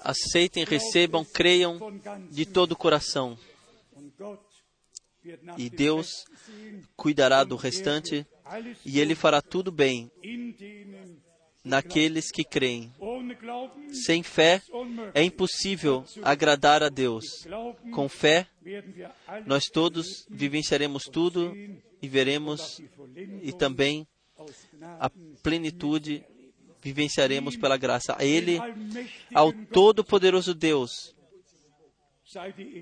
aceitem, 0.01 0.63
recebam, 0.63 1.25
creiam 1.25 1.79
de 2.31 2.45
todo 2.45 2.71
o 2.71 2.75
coração. 2.75 3.37
E 5.57 5.69
Deus 5.69 6.25
cuidará 6.95 7.43
do 7.43 7.55
restante 7.55 8.17
er 8.17 8.27
alles 8.45 8.77
e 8.85 8.99
Ele 8.99 9.15
fará 9.15 9.41
tudo 9.41 9.71
bem 9.71 10.11
naqueles 11.65 12.31
que 12.31 12.43
creem. 12.43 12.93
Sem 13.91 14.21
fé 14.21 14.61
é 15.13 15.23
impossível 15.23 16.05
agradar 16.21 16.83
a 16.83 16.89
Deus. 16.89 17.45
Com 17.91 18.07
fé, 18.07 18.47
nós 19.45 19.65
todos 19.65 20.25
vivenciaremos 20.29 21.03
tudo 21.03 21.53
e 22.01 22.07
veremos 22.07 22.79
e 23.41 23.51
também 23.51 24.07
a 24.99 25.09
plenitude 25.41 26.23
vivenciaremos 26.81 27.57
pela 27.57 27.77
graça. 27.77 28.15
A 28.17 28.23
Ele, 28.23 28.59
ao 29.33 29.51
Todo-Poderoso 29.51 30.53
Deus, 30.53 31.15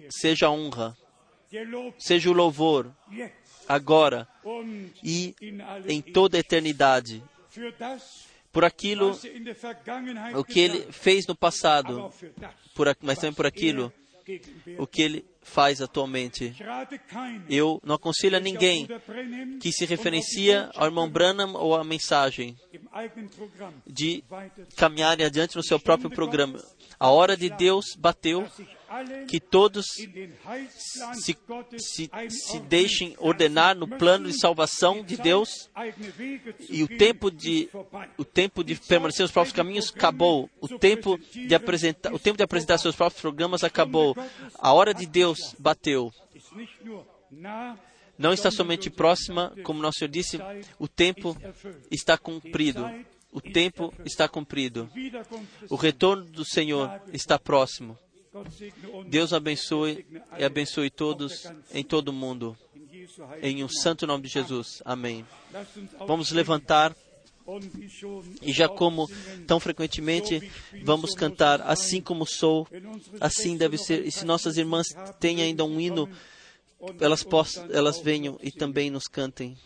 seja 0.10 0.47
a 0.47 0.51
honra, 0.51 0.97
seja 1.97 2.30
o 2.30 2.34
louvor, 2.34 2.93
agora 3.68 4.27
e 5.01 5.34
em 5.88 6.01
toda 6.01 6.35
a 6.35 6.39
eternidade, 6.41 7.23
por 8.53 8.63
aquilo 8.63 9.19
er 9.23 10.38
o 10.38 10.43
que 10.43 10.59
Ele 10.59 10.84
hat, 10.84 10.91
fez 10.93 11.25
no 11.27 11.35
passado, 11.35 12.13
por, 12.75 12.95
mas 13.01 13.17
também 13.17 13.34
por 13.34 13.47
aquilo 13.47 13.91
er 14.27 14.80
o 14.80 14.88
que 14.88 15.01
Ele 15.01 15.25
faz 15.41 15.81
atualmente. 15.81 16.55
Eu 17.49 17.81
não 17.84 17.95
aconselho 17.95 18.38
a 18.38 18.39
ninguém 18.39 18.88
que 19.59 19.71
se 19.71 19.85
referencia 19.85 20.69
ao 20.75 20.85
irmão 20.85 21.09
Branham 21.09 21.55
ou 21.55 21.75
à 21.75 21.84
mensagem 21.84 22.55
de 23.85 24.23
caminharem 24.77 25.25
adiante 25.25 25.55
no 25.55 25.63
seu 25.63 25.80
próprio 25.80 26.09
programa. 26.09 26.63
A 26.99 27.09
hora 27.09 27.35
de 27.35 27.49
Deus 27.49 27.95
bateu 27.97 28.47
que 29.28 29.40
todos 29.40 29.86
se, 29.88 31.38
se, 31.78 32.10
se 32.30 32.60
deixem 32.60 33.15
ordenar 33.18 33.76
no 33.76 33.88
plano 33.88 34.28
de 34.28 34.40
salvação 34.40 35.03
de 35.03 35.18
Deus 35.18 35.70
e 36.70 36.84
o 36.84 36.88
tempo 36.88 37.32
de 37.32 37.70
o 38.18 38.26
tempo 38.26 38.64
de 38.64 38.76
permanecer 38.76 39.24
nos 39.24 39.32
próprios 39.32 39.56
caminhos 39.56 39.91
acabou. 39.95 40.49
O 40.60 40.68
tempo 40.78 41.18
de 41.32 41.56
apresentar 41.56 42.14
o 42.14 42.20
tempo 42.20 42.38
de 42.38 42.44
apresentar 42.44 42.78
seus 42.78 42.95
próprios 42.95 43.22
programas 43.22 43.64
acabou. 43.64 44.15
A 44.60 44.74
hora 44.74 44.94
de 44.94 45.06
Deus 45.06 45.56
bateu. 45.57 46.11
Não 48.18 48.32
está 48.32 48.52
somente 48.52 48.90
próxima, 48.90 49.53
como 49.64 49.82
nosso 49.82 49.99
Senhor 49.99 50.11
disse, 50.11 50.40
o 50.78 50.88
tempo 50.88 51.36
está 51.90 52.18
cumprido. 52.18 52.90
O 53.32 53.41
tempo 53.41 53.91
está 54.06 54.28
cumprido. 54.30 54.88
O 55.70 55.76
retorno 55.76 56.24
do 56.26 56.45
Senhor 56.45 57.02
está 57.11 57.40
próximo. 57.40 57.98
Deus 59.07 59.34
abençoe 59.34 60.05
e 60.38 60.43
abençoe 60.43 60.89
todos 60.89 61.45
em 61.73 61.84
todo 61.84 62.10
o 62.10 62.14
mundo. 62.14 62.57
Em 63.41 63.64
um 63.64 63.69
santo 63.69 64.07
nome 64.07 64.23
de 64.23 64.30
Jesus. 64.30 64.81
Amém. 64.85 65.26
Vamos 65.99 66.31
levantar 66.31 66.95
e 68.41 68.53
já 68.53 68.69
como 68.69 69.10
tão 69.45 69.60
frequentemente 69.60 70.49
vamos 70.84 71.14
cantar 71.14 71.61
assim 71.61 72.01
como 72.01 72.26
sou, 72.26 72.68
assim 73.19 73.57
deve 73.57 73.77
ser. 73.77 74.05
E 74.05 74.11
se 74.11 74.26
nossas 74.26 74.57
irmãs 74.57 74.88
têm 75.19 75.41
ainda 75.41 75.65
um 75.65 75.80
hino, 75.80 76.10
elas 76.99 77.23
possam, 77.23 77.68
elas 77.72 77.99
venham 77.99 78.39
e 78.41 78.51
também 78.51 78.89
nos 78.89 79.07
cantem. 79.07 79.57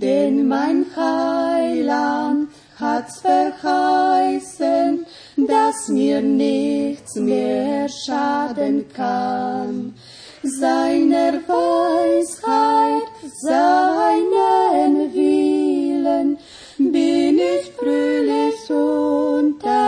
Denn 0.00 0.48
mein 0.48 0.86
Heiland 0.96 2.48
hat's 2.80 3.20
verheißen, 3.20 5.04
dass 5.36 5.88
mir 5.88 6.22
nichts 6.22 7.16
mehr 7.16 7.86
schaden 7.88 8.86
kann. 8.94 9.94
Seiner 10.42 11.34
Weisheit, 11.46 13.02
seinen 13.40 15.12
Willen 15.14 16.38
bin 16.78 17.38
ich 17.38 17.70
fröhlich 17.76 18.70
untertan. 18.70 19.82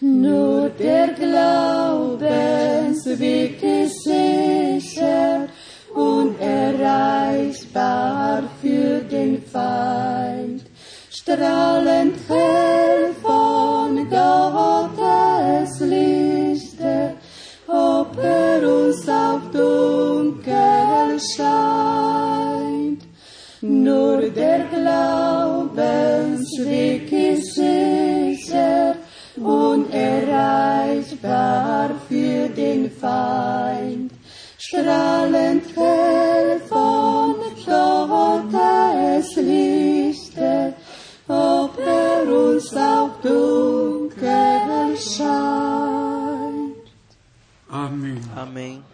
Nur 0.00 0.70
der 0.70 1.08
Glaubensweg 1.08 3.62
Feind. 9.54 10.62
Strahlend 11.10 12.16
hell 12.28 13.14
von 13.22 14.10
Gottes 14.10 15.78
Lichte, 15.78 17.14
ob 17.68 18.18
er 18.18 18.68
uns 18.68 19.08
auch 19.08 19.40
dunkel 19.52 21.20
scheint. 21.36 23.04
Nur 23.60 24.28
der 24.28 24.64
Glaubensweg 24.74 27.12
ist 27.12 27.54
sicher, 27.54 28.96
unerreichbar 29.36 31.90
für 32.08 32.48
den 32.48 32.90
Feind. 32.90 34.10
Strahlend 34.58 35.63
Amém. 48.44 48.84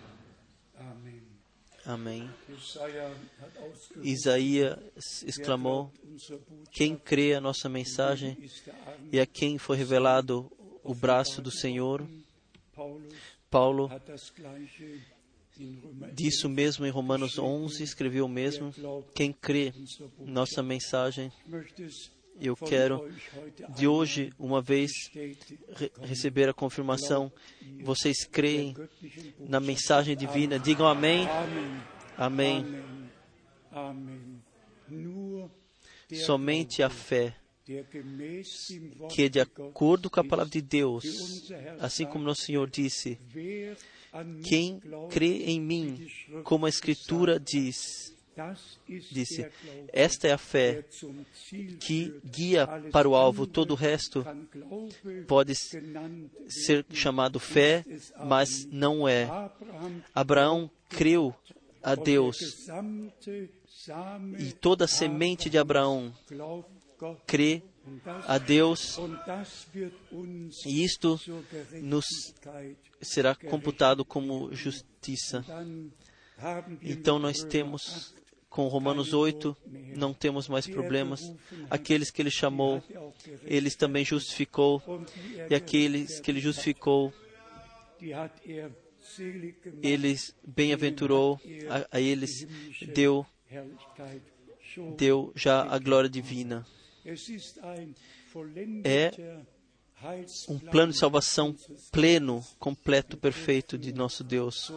Amém. 1.84 2.30
Isaías 4.00 4.78
exclamou: 5.26 5.92
Quem 6.70 6.96
crê 6.96 7.34
a 7.34 7.40
nossa 7.40 7.68
mensagem 7.68 8.38
e 9.10 9.18
a 9.18 9.26
quem 9.26 9.58
foi 9.58 9.76
revelado 9.76 10.48
o 10.84 10.94
braço 10.94 11.42
do 11.42 11.50
Senhor? 11.50 12.06
Paulo 13.50 13.90
disse 16.14 16.46
o 16.46 16.48
mesmo 16.48 16.86
em 16.86 16.90
Romanos 16.90 17.36
11, 17.36 17.82
escreveu 17.82 18.26
o 18.26 18.28
mesmo. 18.28 18.72
Quem 19.12 19.32
crê 19.32 19.74
nossa 20.20 20.62
mensagem, 20.62 21.32
eu 22.40 22.56
quero 22.56 23.08
de 23.76 23.86
hoje, 23.86 24.32
uma 24.38 24.60
vez, 24.62 24.90
re- 25.74 25.92
receber 26.02 26.48
a 26.48 26.54
confirmação. 26.54 27.30
Vocês 27.82 28.24
creem 28.24 28.72
Botschaft. 28.72 29.34
na 29.48 29.60
mensagem 29.60 30.16
divina? 30.16 30.58
Digam 30.58 30.86
amém. 30.86 31.26
Amém. 32.16 32.64
Somente 36.24 36.82
a 36.82 36.90
fé, 36.90 37.36
que 37.64 39.28
de 39.28 39.38
Gottes 39.38 39.42
acordo 39.42 40.10
com 40.10 40.20
a 40.20 40.24
palavra 40.24 40.50
de 40.50 40.60
Deus, 40.60 41.04
assim 41.78 42.04
como 42.04 42.24
nosso 42.24 42.42
Senhor 42.42 42.68
disse, 42.68 43.16
quem 44.42 44.80
crê 45.10 45.44
em 45.44 45.60
mim, 45.60 46.04
como 46.42 46.66
a 46.66 46.68
Escritura 46.68 47.38
diz, 47.38 48.12
disse, 49.10 49.46
esta 49.92 50.28
é 50.28 50.32
a 50.32 50.38
fé 50.38 50.84
que 51.80 52.20
guia 52.24 52.66
para 52.92 53.08
o 53.08 53.14
alvo. 53.14 53.46
Todo 53.46 53.72
o 53.72 53.74
resto 53.74 54.24
pode 55.26 55.54
ser 55.54 56.86
chamado 56.90 57.38
fé, 57.38 57.84
mas 58.24 58.64
não 58.66 59.08
é. 59.08 59.28
Abraão 60.14 60.70
creu 60.88 61.34
a 61.82 61.94
Deus 61.94 62.38
e 64.38 64.52
toda 64.52 64.84
a 64.84 64.88
semente 64.88 65.48
de 65.48 65.58
Abraão 65.58 66.12
crê 67.26 67.62
a 68.26 68.38
Deus 68.38 68.98
e 70.66 70.84
isto 70.84 71.18
nos 71.82 72.04
será 73.00 73.34
computado 73.34 74.04
como 74.04 74.54
justiça. 74.54 75.44
Então 76.82 77.18
nós 77.18 77.42
temos, 77.42 78.14
com 78.50 78.66
Romanos 78.66 79.14
8, 79.14 79.56
não 79.96 80.12
temos 80.12 80.48
mais 80.48 80.66
problemas. 80.66 81.32
Aqueles 81.70 82.10
que 82.10 82.20
ele 82.20 82.30
chamou, 82.30 82.82
8, 82.84 82.98
auch 82.98 83.14
gerecht, 83.24 83.44
eles 83.46 83.76
também 83.76 84.04
justificou, 84.04 84.82
e 85.48 85.54
aqueles 85.54 86.18
que 86.18 86.30
ele 86.32 86.40
justificou, 86.40 87.14
eles 89.80 90.34
bem-aventurou, 90.44 91.40
a, 91.68 91.96
a 91.96 92.00
eles 92.00 92.44
deu, 92.92 93.24
deu 94.96 95.32
já 95.36 95.62
a 95.62 95.78
glória 95.78 96.10
divina. 96.10 96.66
É 98.84 99.12
um 100.48 100.58
plano 100.58 100.92
de 100.92 100.98
salvação 100.98 101.54
pleno, 101.92 102.44
completo, 102.58 103.16
perfeito 103.16 103.78
de 103.78 103.92
nosso 103.92 104.24
Deus. 104.24 104.72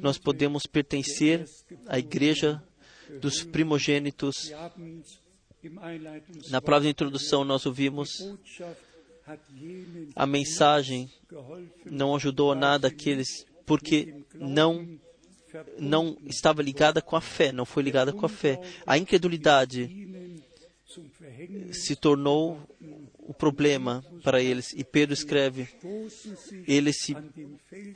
Nós 0.00 0.18
podemos 0.18 0.66
pertencer 0.66 1.48
à 1.86 1.98
igreja 1.98 2.62
dos 3.20 3.42
primogênitos. 3.42 4.52
Na 6.50 6.60
palavra 6.60 6.84
de 6.84 6.90
introdução, 6.90 7.44
nós 7.44 7.66
ouvimos 7.66 8.10
a 10.14 10.26
mensagem 10.26 11.10
não 11.84 12.14
ajudou 12.16 12.52
a 12.52 12.54
nada 12.54 12.88
aqueles 12.88 13.46
porque 13.66 14.14
não 14.34 14.98
não 15.78 16.16
estava 16.26 16.62
ligada 16.62 17.00
com 17.00 17.16
a 17.16 17.20
fé, 17.20 17.52
não 17.52 17.64
foi 17.64 17.82
ligada 17.82 18.12
com 18.12 18.26
a 18.26 18.28
fé. 18.28 18.60
A 18.86 18.98
incredulidade 18.98 19.90
se 21.72 21.96
tornou 21.96 22.60
o 23.18 23.32
problema 23.32 24.04
para 24.22 24.42
eles. 24.42 24.72
E 24.74 24.84
Pedro 24.84 25.14
escreve: 25.14 25.68
eles 26.66 26.96
se, 27.00 27.16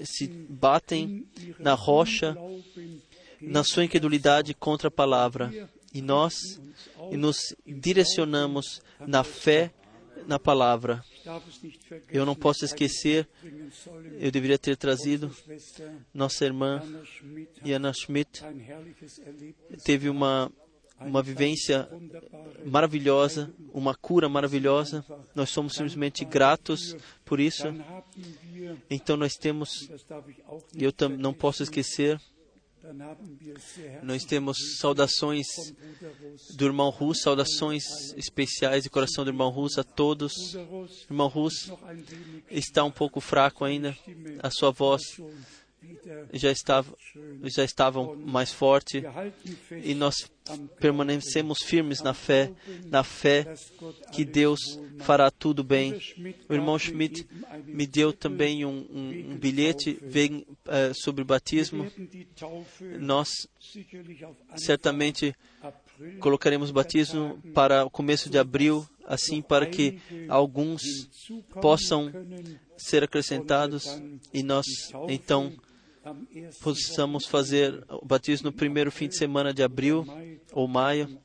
se 0.05 0.27
batem 0.27 1.27
na 1.59 1.75
rocha, 1.75 2.37
na 3.43 3.65
sua 3.65 3.85
incredulidade 3.85 4.55
contra 4.55 4.89
a 4.89 4.91
palavra. 4.91 5.53
E 5.93 6.01
nós 6.01 6.35
nos 7.13 7.55
direcionamos 7.67 8.81
na 9.01 9.23
fé 9.23 9.73
na 10.27 10.39
palavra. 10.39 11.05
Eu 12.09 12.25
não 12.25 12.35
posso 12.35 12.65
esquecer, 12.65 13.29
eu 14.19 14.31
deveria 14.31 14.59
ter 14.59 14.77
trazido 14.77 15.35
nossa 16.15 16.45
irmã 16.45 16.83
Anna 17.65 17.93
Schmidt 17.93 18.43
teve 19.85 20.09
uma 20.09 20.51
uma 21.07 21.23
vivência 21.23 21.89
maravilhosa, 22.65 23.53
uma 23.73 23.95
cura 23.95 24.29
maravilhosa. 24.29 25.05
Nós 25.35 25.51
somos 25.51 25.73
simplesmente 25.75 26.25
gratos 26.25 26.97
por 27.25 27.41
isso. 27.41 27.65
Então 28.89 29.17
nós 29.17 29.35
temos, 29.35 29.91
eu 30.75 30.93
não 31.19 31.35
posso 31.35 31.63
esquecer, 31.63 32.21
nós 34.03 34.25
temos 34.25 34.79
saudações 34.79 35.47
do 36.55 36.65
irmão 36.65 36.91
Russo, 36.91 37.23
saudações 37.23 37.85
especiais 38.17 38.83
de 38.83 38.91
coração 38.91 39.25
do 39.25 39.31
irmão 39.31 39.51
Russo 39.51 39.81
a 39.81 39.85
todos. 39.85 40.55
Irmão 41.09 41.29
wenig 41.29 42.45
está 42.51 42.83
um 42.83 42.91
pouco 42.91 43.21
fraco 43.21 43.65
ainda, 43.65 43.97
a 44.43 44.51
sua 44.51 44.71
voz 44.71 45.03
já 46.33 46.51
estava 46.51 46.93
já 47.45 47.65
estava 47.65 48.15
mais 48.17 48.53
forte 48.53 49.01
Wir 49.01 49.11
halten 49.11 49.53
fest, 49.69 49.87
e 49.87 49.95
nós 49.95 50.15
permanecemos 50.81 51.59
firmes 51.63 52.01
na 52.03 52.13
fé, 52.15 52.51
na 52.87 53.05
fé 53.05 53.55
que 54.13 54.25
Deus 54.25 54.59
fará 54.99 55.31
tudo 55.31 55.63
bem. 55.63 55.95
O 56.49 56.55
irmão 56.55 56.79
Schmidt 56.79 57.27
me 57.67 57.87
deu 57.87 58.13
também 58.13 58.65
um, 58.65 58.87
um- 58.91 59.33
um 59.33 59.37
bilhete 59.39 59.99
vem, 60.03 60.45
eh, 60.67 60.93
sobre 60.95 61.23
batismo. 61.25 61.89
Die 61.97 62.25
Taufe 62.37 62.85
Nós 62.99 63.29
certamente 64.57 65.35
colocaremos 66.19 66.71
batismo 66.71 67.41
para 67.55 67.85
o 67.85 67.91
começo 67.91 68.29
de 68.29 68.39
abril, 68.39 68.85
assim 69.07 69.41
para 69.41 69.67
que 69.67 70.01
alguns 70.29 70.83
possam 71.61 72.11
ser 72.77 73.05
acrescentados 73.05 73.85
e 74.33 74.43
nós 74.43 74.67
então 75.09 75.53
possamos 76.61 77.27
fazer 77.27 77.85
o 77.89 78.05
batismo 78.05 78.47
no 78.47 78.53
primeiro 78.53 78.91
fim 78.91 79.09
de 79.09 79.17
semana 79.17 79.53
de 79.53 79.63
abril 79.63 80.05
ou 80.53 80.67
maio, 80.69 81.19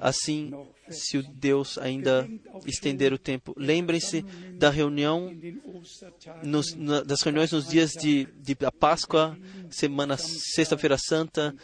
assim, 0.00 0.50
se 0.90 1.18
o 1.18 1.22
Deus 1.22 1.78
ainda 1.78 2.28
estender 2.66 3.12
o 3.12 3.18
tempo. 3.18 3.54
Lembrem-se 3.56 4.22
da 4.54 4.70
reunião 4.70 5.30
nos, 6.42 6.74
na- 6.74 7.02
das 7.02 7.22
reuniões 7.22 7.52
nos 7.52 7.68
dias 7.68 7.92
de, 7.92 8.26
de 8.40 8.56
Páscoa, 8.78 9.38
semana 9.70 10.16
sexta-feira 10.16 10.96
santa 10.98 11.54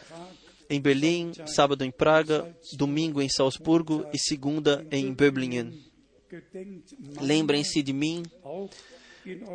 em 0.70 0.80
Berlim, 0.80 1.32
sábado 1.46 1.84
em 1.84 1.90
Praga, 1.90 2.56
domingo 2.74 3.20
em 3.20 3.28
Salzburgo 3.28 4.06
e 4.12 4.18
segunda 4.18 4.86
em 4.90 5.12
Böblingen. 5.12 5.72
Lembrem-se 7.20 7.82
de 7.82 7.92
mim 7.92 8.22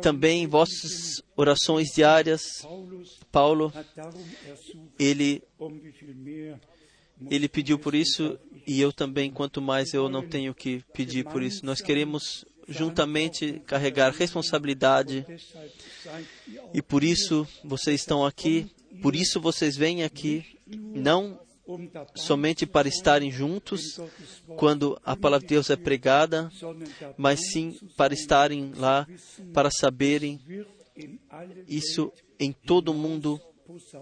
também 0.02 0.46
vossas 0.46 1.22
orações 1.36 1.88
diárias. 1.94 2.66
Paulo, 3.30 3.72
ele 4.98 5.42
ele 7.30 7.48
pediu 7.48 7.78
por 7.78 7.94
isso 7.94 8.38
e 8.66 8.80
eu 8.80 8.92
também, 8.92 9.30
quanto 9.30 9.60
mais 9.60 9.92
eu 9.92 10.08
não 10.08 10.26
tenho 10.26 10.54
que 10.54 10.82
pedir 10.94 11.24
por 11.24 11.42
isso. 11.42 11.64
Nós 11.66 11.80
queremos 11.80 12.44
juntamente 12.68 13.60
carregar 13.66 14.12
responsabilidade 14.12 15.26
e 16.72 16.80
por 16.80 17.02
isso 17.02 17.46
vocês 17.64 18.00
estão 18.00 18.24
aqui, 18.24 18.70
por 19.02 19.16
isso 19.16 19.40
vocês 19.40 19.76
vêm 19.76 20.04
aqui, 20.04 20.58
não 20.66 21.38
somente 22.14 22.66
para 22.66 22.88
estarem 22.88 23.30
juntos 23.30 24.00
quando 24.56 25.00
a 25.04 25.16
palavra 25.16 25.46
de 25.46 25.54
Deus 25.54 25.70
é 25.70 25.76
pregada, 25.76 26.50
mas 27.16 27.40
sim 27.50 27.78
para 27.96 28.14
estarem 28.14 28.72
lá, 28.76 29.06
para 29.52 29.70
saberem 29.70 30.40
isso 31.66 32.12
em 32.38 32.52
todo 32.52 32.94
mundo, 32.94 33.40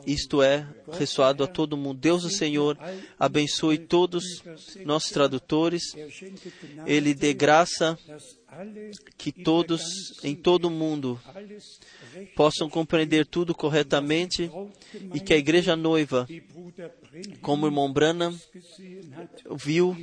isto 0.06 0.42
é, 0.42 0.66
ressoado 0.92 1.44
a 1.44 1.46
todo 1.46 1.76
mundo. 1.76 1.98
Deus 1.98 2.24
o 2.24 2.30
Senhor 2.30 2.78
abençoe 3.18 3.78
todos 3.78 4.24
nossos 4.84 5.10
tradutores, 5.10 5.82
Ele 6.86 7.14
dê 7.14 7.32
graça 7.34 7.98
que 9.16 9.30
todos 9.30 9.82
em 10.24 10.34
todo 10.34 10.66
o 10.66 10.70
mundo 10.70 11.20
possam 12.34 12.68
compreender 12.68 13.26
tudo 13.26 13.54
corretamente 13.54 14.50
e 15.14 15.20
que 15.20 15.34
a 15.34 15.36
igreja 15.36 15.76
noiva, 15.76 16.26
como 17.42 17.64
o 17.64 17.68
irmão 17.68 17.92
Branham 17.92 18.36
viu, 19.56 19.96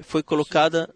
foi 0.00 0.22
colocada, 0.22 0.92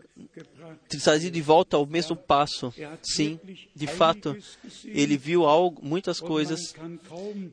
trazida 0.89 1.33
de 1.33 1.43
volta 1.43 1.77
ao 1.77 1.87
mesmo 1.87 2.17
passo. 2.17 2.73
Sim, 3.03 3.39
de 3.75 3.87
fato, 3.87 4.37
ele 4.85 5.17
viu 5.17 5.45
algo, 5.45 5.85
muitas 5.85 6.21
coisas 6.21 6.75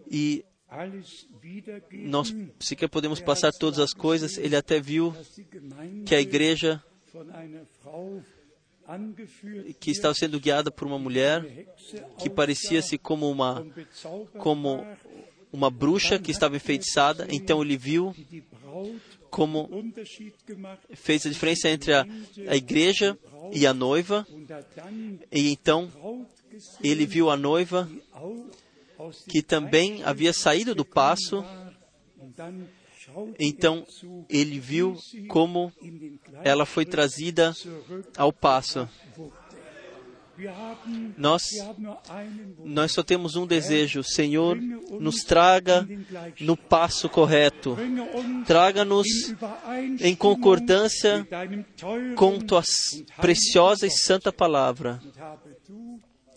e 0.10 0.46
nós 1.92 2.34
sequer 2.60 2.88
podemos 2.88 3.20
passar 3.20 3.52
todas 3.52 3.80
as 3.80 3.94
coisas. 3.94 4.38
Ele 4.38 4.56
até 4.56 4.80
viu 4.80 5.14
que 6.06 6.16
a 6.16 6.22
igreja 6.22 6.82
que 9.80 9.92
estava 9.92 10.14
sendo 10.14 10.40
guiada 10.40 10.72
por 10.72 10.88
uma 10.88 11.00
mulher 11.00 11.68
que 12.20 12.30
parecia-se 12.30 12.98
como 12.98 13.30
uma 13.30 13.66
como 14.38 14.86
uma 15.52 15.70
bruxa 15.70 16.18
que 16.18 16.32
estava 16.32 16.56
enfeitiçada. 16.56 17.28
Então 17.30 17.62
ele 17.62 17.78
viu 17.78 18.16
como 19.30 19.70
fez 20.94 21.26
a 21.26 21.30
diferença 21.30 21.70
entre 21.70 21.94
a, 21.94 22.06
a 22.48 22.56
igreja 22.56 23.18
e 23.52 23.66
a 23.66 23.74
noiva. 23.74 24.26
E 25.32 25.50
então 25.50 25.92
ele 26.84 27.06
viu 27.06 27.30
a 27.30 27.38
noiva 27.38 27.90
que 29.28 29.42
também 29.42 30.04
havia 30.04 30.34
saído 30.34 30.76
do 30.76 30.86
passo. 30.86 31.44
Então 33.40 33.86
ele 34.30 34.60
viu 34.60 34.98
como 35.28 35.72
ela 36.44 36.66
foi 36.66 36.86
trazida 36.86 37.56
ao 38.18 38.32
passo. 38.32 38.88
Nós 41.18 41.44
nós 42.64 42.92
só 42.92 43.04
temos 43.04 43.36
um 43.36 43.46
desejo, 43.46 44.04
Senhor, 44.04 44.58
nos 45.00 45.24
traga 45.24 45.88
no 46.40 46.58
passo 46.58 47.08
correto. 47.10 47.78
Traga-nos 48.46 49.08
em 50.00 50.16
concordância 50.16 51.28
com 52.16 52.40
tua 52.40 52.64
preciosa 53.18 53.86
e 53.86 53.92
santa 53.92 54.32
palavra. 54.32 55.00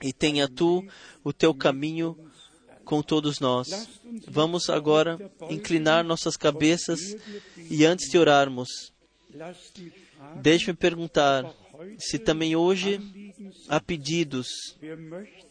E 0.03 0.13
tenha 0.13 0.49
tu 0.49 0.85
o 1.23 1.33
teu 1.33 1.55
caminho 1.55 2.17
com 2.85 3.03
todos 3.03 3.41
nós. 3.41 3.89
Vamos 4.29 4.69
agora 4.71 5.19
inclinar 5.51 6.05
nossas 6.05 6.37
cabeças 6.37 7.01
e 7.71 7.85
antes 7.85 8.11
de 8.11 8.19
orarmos, 8.19 8.69
deixe-me 10.37 10.77
perguntar 10.77 11.53
se 11.99 12.19
também 12.19 12.55
hoje 12.57 13.01
há 13.69 13.81
pedidos. 13.81 14.47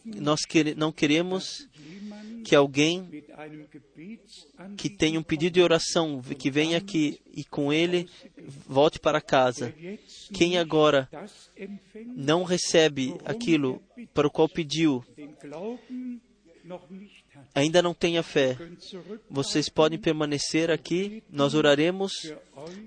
Nós 0.04 0.40
não 0.76 0.92
queremos 0.92 1.68
que 2.44 2.54
alguém 2.54 3.24
que 4.76 4.88
tenha 4.88 5.18
um 5.18 5.22
pedido 5.22 5.54
de 5.54 5.62
oração, 5.62 6.20
que 6.38 6.50
venha 6.50 6.78
aqui 6.78 7.20
e 7.32 7.44
com 7.44 7.72
ele 7.72 8.08
volte 8.66 8.98
para 8.98 9.20
casa. 9.20 9.74
Quem 10.32 10.58
agora 10.58 11.08
não 12.14 12.42
recebe 12.44 13.14
aquilo 13.24 13.82
para 14.12 14.26
o 14.26 14.30
qual 14.30 14.48
pediu, 14.48 15.04
ainda 17.54 17.80
não 17.82 17.94
tenha 17.94 18.22
fé, 18.22 18.56
vocês 19.30 19.68
podem 19.68 19.98
permanecer 19.98 20.70
aqui. 20.70 21.22
Nós 21.30 21.54
oraremos 21.54 22.12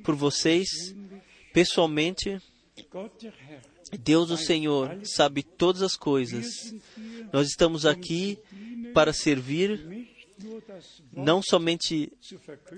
por 0.04 0.16
vocês 0.16 0.68
pessoalmente. 1.54 2.38
Deus, 4.00 4.30
o 4.30 4.38
Senhor, 4.38 5.00
sabe 5.04 5.42
todas 5.44 5.82
as 5.82 5.96
coisas. 5.96 6.46
Nós 7.32 7.48
estamos 7.48 7.86
aqui 7.86 8.38
para 8.94 9.14
servir 9.14 10.08
não 11.14 11.42
somente 11.42 12.12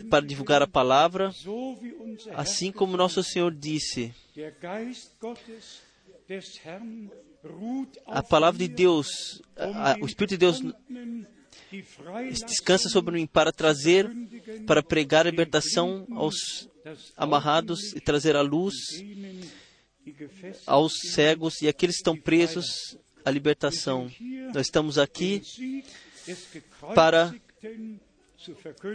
para 0.10 0.26
divulgar 0.26 0.62
a 0.62 0.68
palavra, 0.68 1.34
assim 2.36 2.72
como 2.72 2.96
nosso 2.96 3.24
Senhor 3.24 3.52
disse. 3.54 4.14
A 8.06 8.22
palavra 8.24 8.60
de 8.60 8.68
Deus, 8.68 9.42
a- 9.58 9.98
o 10.02 10.06
Espírito 10.06 10.32
de 10.32 10.38
Deus 10.38 10.62
descansa 12.46 12.90
sobre 12.90 13.16
mim 13.16 13.28
para 13.28 13.52
trazer, 13.52 14.10
para 14.66 14.82
pregar 14.82 15.28
a 15.28 15.30
libertação 15.30 16.08
aos 16.16 16.68
amarrados 17.16 17.94
e 17.94 18.00
trazer 18.00 18.36
a 18.36 18.42
luz 18.42 18.76
aos 20.66 20.94
cegos 21.14 21.62
e 21.62 21.68
aqueles 21.68 21.98
que 21.98 22.02
estão 22.02 22.18
presos 22.18 22.98
a 23.24 23.32
libertação. 23.32 24.10
Nós 24.54 24.68
estamos 24.68 24.98
aqui 24.98 25.42
para 26.96 27.34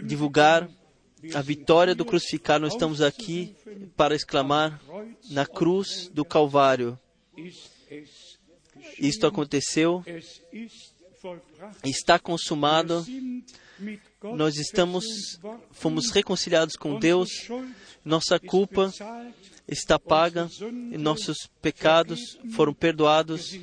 divulgar 0.03 0.69
a 1.33 1.41
vitória 1.41 1.95
do 1.95 2.05
crucificado. 2.05 2.63
Nós 2.63 2.73
estamos 2.73 3.01
aqui 3.01 3.55
para 3.95 4.15
exclamar 4.15 4.81
na 5.29 5.45
cruz 5.45 6.09
do 6.13 6.25
Calvário. 6.25 6.99
Isto 8.99 9.27
aconteceu. 9.27 10.03
Está 11.83 12.19
consumado. 12.19 13.05
Nós 14.35 14.57
estamos, 14.57 15.39
fomos 15.71 16.09
reconciliados 16.11 16.75
com 16.75 16.99
Deus. 16.99 17.29
Nossa 18.03 18.39
culpa 18.39 18.91
está 19.67 19.97
paga 19.97 20.47
nossos 20.97 21.49
pecados 21.61 22.37
foram 22.53 22.73
perdoados. 22.73 23.57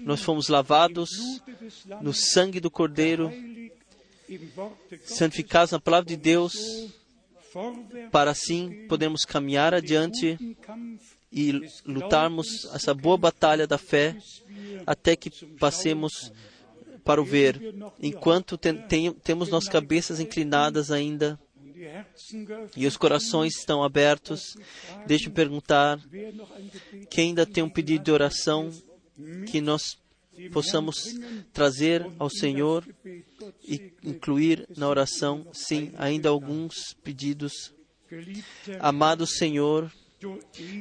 Nós 0.00 0.22
fomos 0.22 0.48
lavados 0.48 1.10
no 2.00 2.12
sangue 2.12 2.60
do 2.60 2.70
Cordeiro, 2.70 3.32
santificados 5.04 5.72
na 5.72 5.80
palavra 5.80 6.08
de 6.08 6.16
Deus, 6.16 6.54
para 8.10 8.30
assim 8.30 8.86
podermos 8.88 9.24
caminhar 9.24 9.74
adiante 9.74 10.38
e 11.32 11.52
lutarmos 11.84 12.64
essa 12.72 12.94
boa 12.94 13.18
batalha 13.18 13.66
da 13.66 13.78
fé 13.78 14.16
até 14.86 15.16
que 15.16 15.30
passemos 15.58 16.32
para 17.04 17.20
o 17.20 17.24
ver. 17.24 17.74
Enquanto 18.00 18.56
ten- 18.56 18.76
tem- 18.88 19.12
temos 19.12 19.48
nossas 19.48 19.68
cabeças 19.68 20.20
inclinadas 20.20 20.90
ainda 20.90 21.38
e 22.76 22.86
os 22.86 22.96
corações 22.96 23.56
estão 23.58 23.82
abertos, 23.82 24.56
deixe-me 25.06 25.34
perguntar 25.34 26.00
quem 27.10 27.28
ainda 27.28 27.44
tem 27.44 27.62
um 27.62 27.68
pedido 27.68 28.04
de 28.04 28.10
oração 28.10 28.70
que 29.50 29.60
nós 29.60 29.98
possamos 30.50 31.14
trazer 31.52 32.04
ao 32.18 32.28
Senhor 32.30 32.84
e 33.62 33.92
incluir 34.02 34.66
na 34.76 34.88
oração, 34.88 35.46
sim, 35.52 35.92
ainda 35.96 36.28
alguns 36.30 36.94
pedidos. 37.04 37.72
Amado 38.80 39.26
Senhor, 39.26 39.92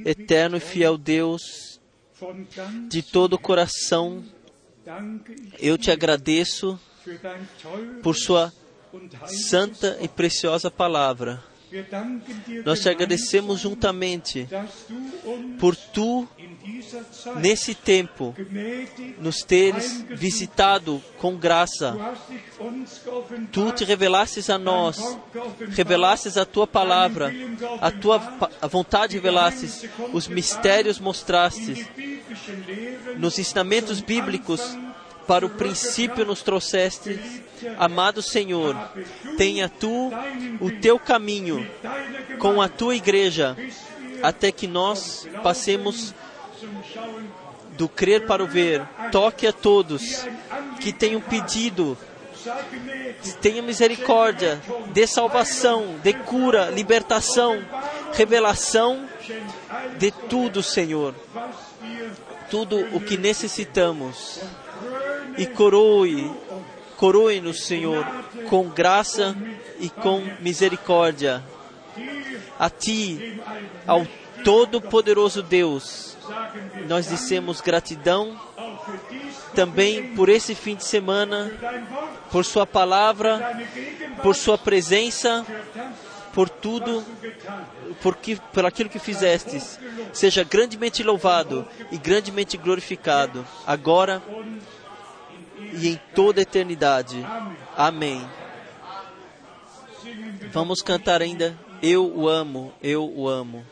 eterno 0.06 0.58
e 0.58 0.60
fiel 0.60 0.98
Deus, 0.98 1.80
de 2.90 3.02
todo 3.04 3.34
o 3.34 3.40
coração 3.40 4.24
eu 5.60 5.78
te 5.78 5.92
agradeço 5.92 6.80
por 8.02 8.16
Sua 8.16 8.52
santa 9.28 9.98
e 10.02 10.08
preciosa 10.08 10.70
palavra. 10.70 11.44
Nós 12.64 12.82
te 12.82 12.90
agradecemos 12.90 13.60
juntamente 13.60 14.48
por 15.60 15.76
tu, 15.76 16.28
nesse 17.38 17.74
tempo, 17.74 18.36
nos 19.20 19.42
teres 19.42 20.04
visitado 20.10 21.02
com 21.18 21.36
graça. 21.36 21.98
Tu 23.52 23.72
te 23.72 23.84
revelastes 23.84 24.50
a 24.50 24.58
nós, 24.60 25.18
revelastes 25.70 26.38
a 26.38 26.46
tua 26.46 26.68
palavra, 26.68 27.34
a 27.82 27.90
tua 27.90 28.22
a 28.62 28.68
vontade 28.68 29.16
revelastes, 29.16 29.86
os 30.12 30.28
mistérios 30.28 31.00
mostrastes, 31.00 31.88
nos 33.18 33.40
ensinamentos 33.40 34.00
bíblicos 34.00 34.62
para 35.28 35.46
o 35.46 35.50
princípio 35.50 36.26
nos 36.26 36.42
trouxeste. 36.42 37.20
Amado 37.78 38.22
Senhor, 38.22 38.76
tenha 39.38 39.70
tu 39.70 40.12
o 40.60 40.70
teu 40.70 41.00
caminho 41.00 41.70
com 42.40 42.62
a 42.62 42.68
tua 42.68 42.96
igreja 42.96 43.56
até 44.22 44.52
que 44.52 44.68
nós 44.68 45.28
passemos 45.42 46.14
do 47.78 47.90
crer 47.90 48.26
para 48.26 48.44
o 48.44 48.48
ver. 48.48 48.82
Toque 49.12 49.48
a 49.48 49.54
todos 49.54 50.26
que 50.80 50.92
tenham 50.92 51.22
pedido, 51.22 51.98
tenha 53.42 53.62
misericórdia, 53.62 54.62
dê 54.94 55.08
salvação, 55.08 55.96
dê 56.04 56.14
cura, 56.14 56.70
libertação, 56.70 57.64
revelação 58.14 59.08
de 59.98 60.12
tudo, 60.12 60.62
Senhor. 60.62 61.16
Tudo 62.50 62.80
o 62.96 63.02
que 63.02 63.18
necessitamos. 63.18 64.40
E 65.38 65.46
coroe, 65.46 66.32
coroe-nos, 66.98 67.66
Senhor, 67.66 68.06
com 68.50 68.70
graça 68.70 69.36
e 69.80 69.90
com 69.90 70.22
misericórdia. 70.40 71.44
A 72.60 72.70
Ti, 72.70 73.42
ao 73.88 74.06
Todo-Poderoso 74.44 75.42
Deus, 75.42 76.18
nós 76.88 77.10
dissemos 77.10 77.62
gratidão 77.62 78.40
também 79.56 80.16
por 80.16 80.30
esse 80.30 80.56
fim 80.56 80.76
de 80.76 80.84
semana, 80.84 81.52
por 82.32 82.44
Sua 82.46 82.66
palavra, 82.66 83.66
por 84.22 84.36
Sua 84.36 84.58
presença, 84.58 85.46
por 86.34 86.50
tudo, 86.50 87.04
por, 88.02 88.16
que, 88.16 88.36
por 88.52 88.66
aquilo 88.66 88.90
que 88.90 89.00
fizestes. 89.00 89.80
Seja 90.12 90.44
grandemente 90.44 91.04
louvado 91.04 91.68
e 91.92 91.98
grandemente 91.98 92.58
glorificado, 92.58 93.46
agora 93.66 94.22
e 95.76 95.90
em 95.90 96.00
toda 96.16 96.42
a 96.42 96.44
eternidade. 96.44 97.26
Amém. 97.76 98.28
Vamos 100.52 100.82
cantar 100.82 101.22
ainda. 101.22 101.58
Eu 101.82 102.06
o 102.16 102.30
amo, 102.30 102.74
eu 102.82 103.04
o 103.06 103.28
amo. 103.28 103.66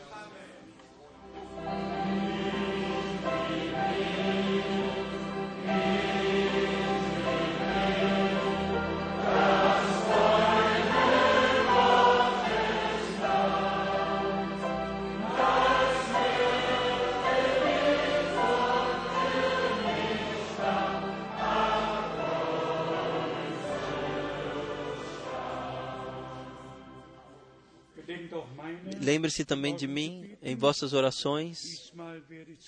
Lembre-se 29.02 29.44
também 29.44 29.74
de 29.74 29.88
mim 29.88 30.36
em 30.40 30.54
vossas 30.54 30.92
orações. 30.92 31.92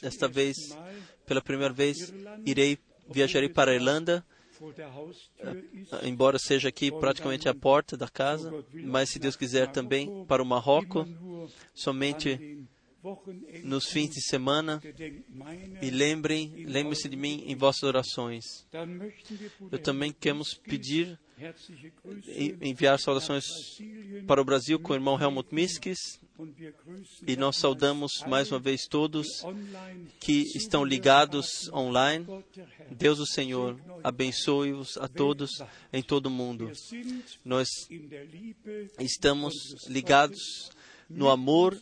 Desta 0.02 0.26
vez, 0.26 0.76
pela 1.24 1.40
primeira 1.40 1.72
vez, 1.72 2.12
irei 2.44 2.78
viajarei 3.08 3.48
para 3.48 3.70
a 3.70 3.74
Irlanda, 3.74 4.24
ist, 5.10 5.30
embora 6.04 6.38
seja 6.38 6.68
aqui 6.68 6.90
praticamente 6.90 7.48
à 7.48 7.54
porta 7.54 7.96
da 7.96 8.08
casa, 8.08 8.64
mas 8.72 9.10
se 9.10 9.18
Deus 9.18 9.36
quiser 9.36 9.70
também 9.70 10.24
para 10.26 10.42
o 10.42 10.46
Marrocos, 10.46 11.06
somente 11.74 12.66
nos 13.62 13.86
fins 13.86 14.10
de 14.10 14.22
semana. 14.22 14.80
E 15.82 15.90
lembrem, 15.90 16.64
lembre-se 16.66 17.08
de 17.08 17.16
mim 17.16 17.44
em 17.46 17.54
vossas 17.54 17.82
orações. 17.82 18.66
Eu 19.70 19.78
também 19.78 20.12
queremos 20.12 20.54
pedir 20.54 21.18
enviar 22.60 22.98
saudações 22.98 23.44
para 24.26 24.40
o 24.40 24.44
Brasil 24.44 24.78
com 24.78 24.92
o 24.92 24.96
irmão 24.96 25.20
Helmut 25.20 25.54
Miskis 25.54 26.20
e 27.26 27.36
nós 27.36 27.56
saudamos 27.56 28.12
mais 28.26 28.50
uma 28.50 28.58
vez 28.58 28.86
todos 28.86 29.26
que 30.20 30.42
estão 30.56 30.84
ligados 30.84 31.68
online. 31.72 32.26
Deus 32.90 33.18
o 33.18 33.26
Senhor 33.26 33.78
abençoe-os 34.02 34.96
a 34.96 35.06
todos 35.06 35.50
em 35.92 36.02
todo 36.02 36.26
o 36.26 36.30
mundo. 36.30 36.70
Nós 37.44 37.68
estamos 38.98 39.54
ligados 39.88 40.70
no 41.08 41.28
amor 41.28 41.80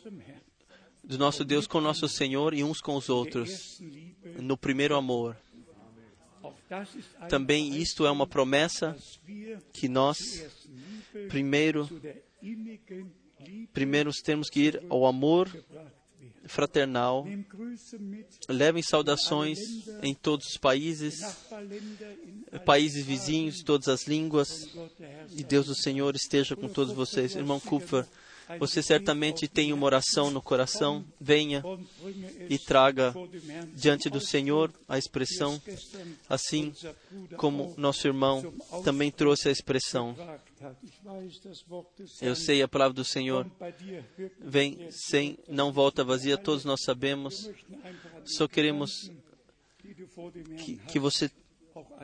do 1.03 1.19
nosso 1.19 1.45
Deus 1.45 1.67
com 1.67 1.79
o 1.79 1.83
nosso 1.83 2.09
Senhor 2.09 2.55
e 2.55 2.63
uns 2.63 2.81
com 2.81 2.97
os 2.97 3.09
outros, 3.09 3.81
no 4.39 4.57
primeiro 4.57 4.97
amor. 4.97 5.37
Também 7.29 7.77
isto 7.77 8.07
é 8.07 8.11
uma 8.11 8.27
promessa 8.27 8.97
que 9.73 9.89
nós, 9.89 10.19
primeiro, 11.29 11.89
primeiro 13.73 14.11
temos 14.23 14.49
que 14.49 14.61
ir 14.61 14.83
ao 14.89 15.07
amor 15.07 15.51
fraternal. 16.47 17.27
Levem 18.49 18.83
saudações 18.83 19.59
em 20.03 20.15
todos 20.15 20.47
os 20.49 20.57
países, 20.57 21.21
países 22.65 23.05
vizinhos, 23.05 23.63
todas 23.63 23.89
as 23.89 24.07
línguas. 24.07 24.69
E 25.37 25.45
Deus 25.45 25.67
do 25.67 25.75
Senhor 25.75 26.15
esteja 26.15 26.57
com 26.57 26.69
todos 26.69 26.93
vocês. 26.93 27.35
Irmão 27.35 27.61
Kupfer, 27.61 28.07
você 28.59 28.83
certamente 28.83 29.49
tem 29.49 29.73
uma 29.73 29.87
oração 29.87 30.31
no 30.31 30.43
coração. 30.43 31.05
Venha 31.21 31.63
e 32.49 32.59
traga 32.59 33.15
diante 33.75 34.09
do 34.09 34.21
Senhor 34.21 34.73
a 34.89 34.99
expressão, 34.99 35.61
assim 36.29 36.73
como 37.37 37.75
nosso 37.77 38.07
irmão 38.07 38.53
também 38.85 39.11
trouxe 39.11 39.49
a 39.49 39.53
expressão. 39.53 40.17
Eu 42.21 42.37
sei 42.37 42.63
a 42.63 42.69
palavra 42.69 42.95
do 42.95 43.05
Senhor 43.05 43.51
vem 44.39 44.89
sem, 44.91 45.39
não 45.49 45.73
volta 45.73 46.05
vazia, 46.05 46.37
todos 46.37 46.65
nós 46.65 46.83
sabemos. 46.83 47.51
Só 48.25 48.47
queremos 48.47 49.11
que, 50.59 50.77
que 50.77 50.99
você 50.99 51.31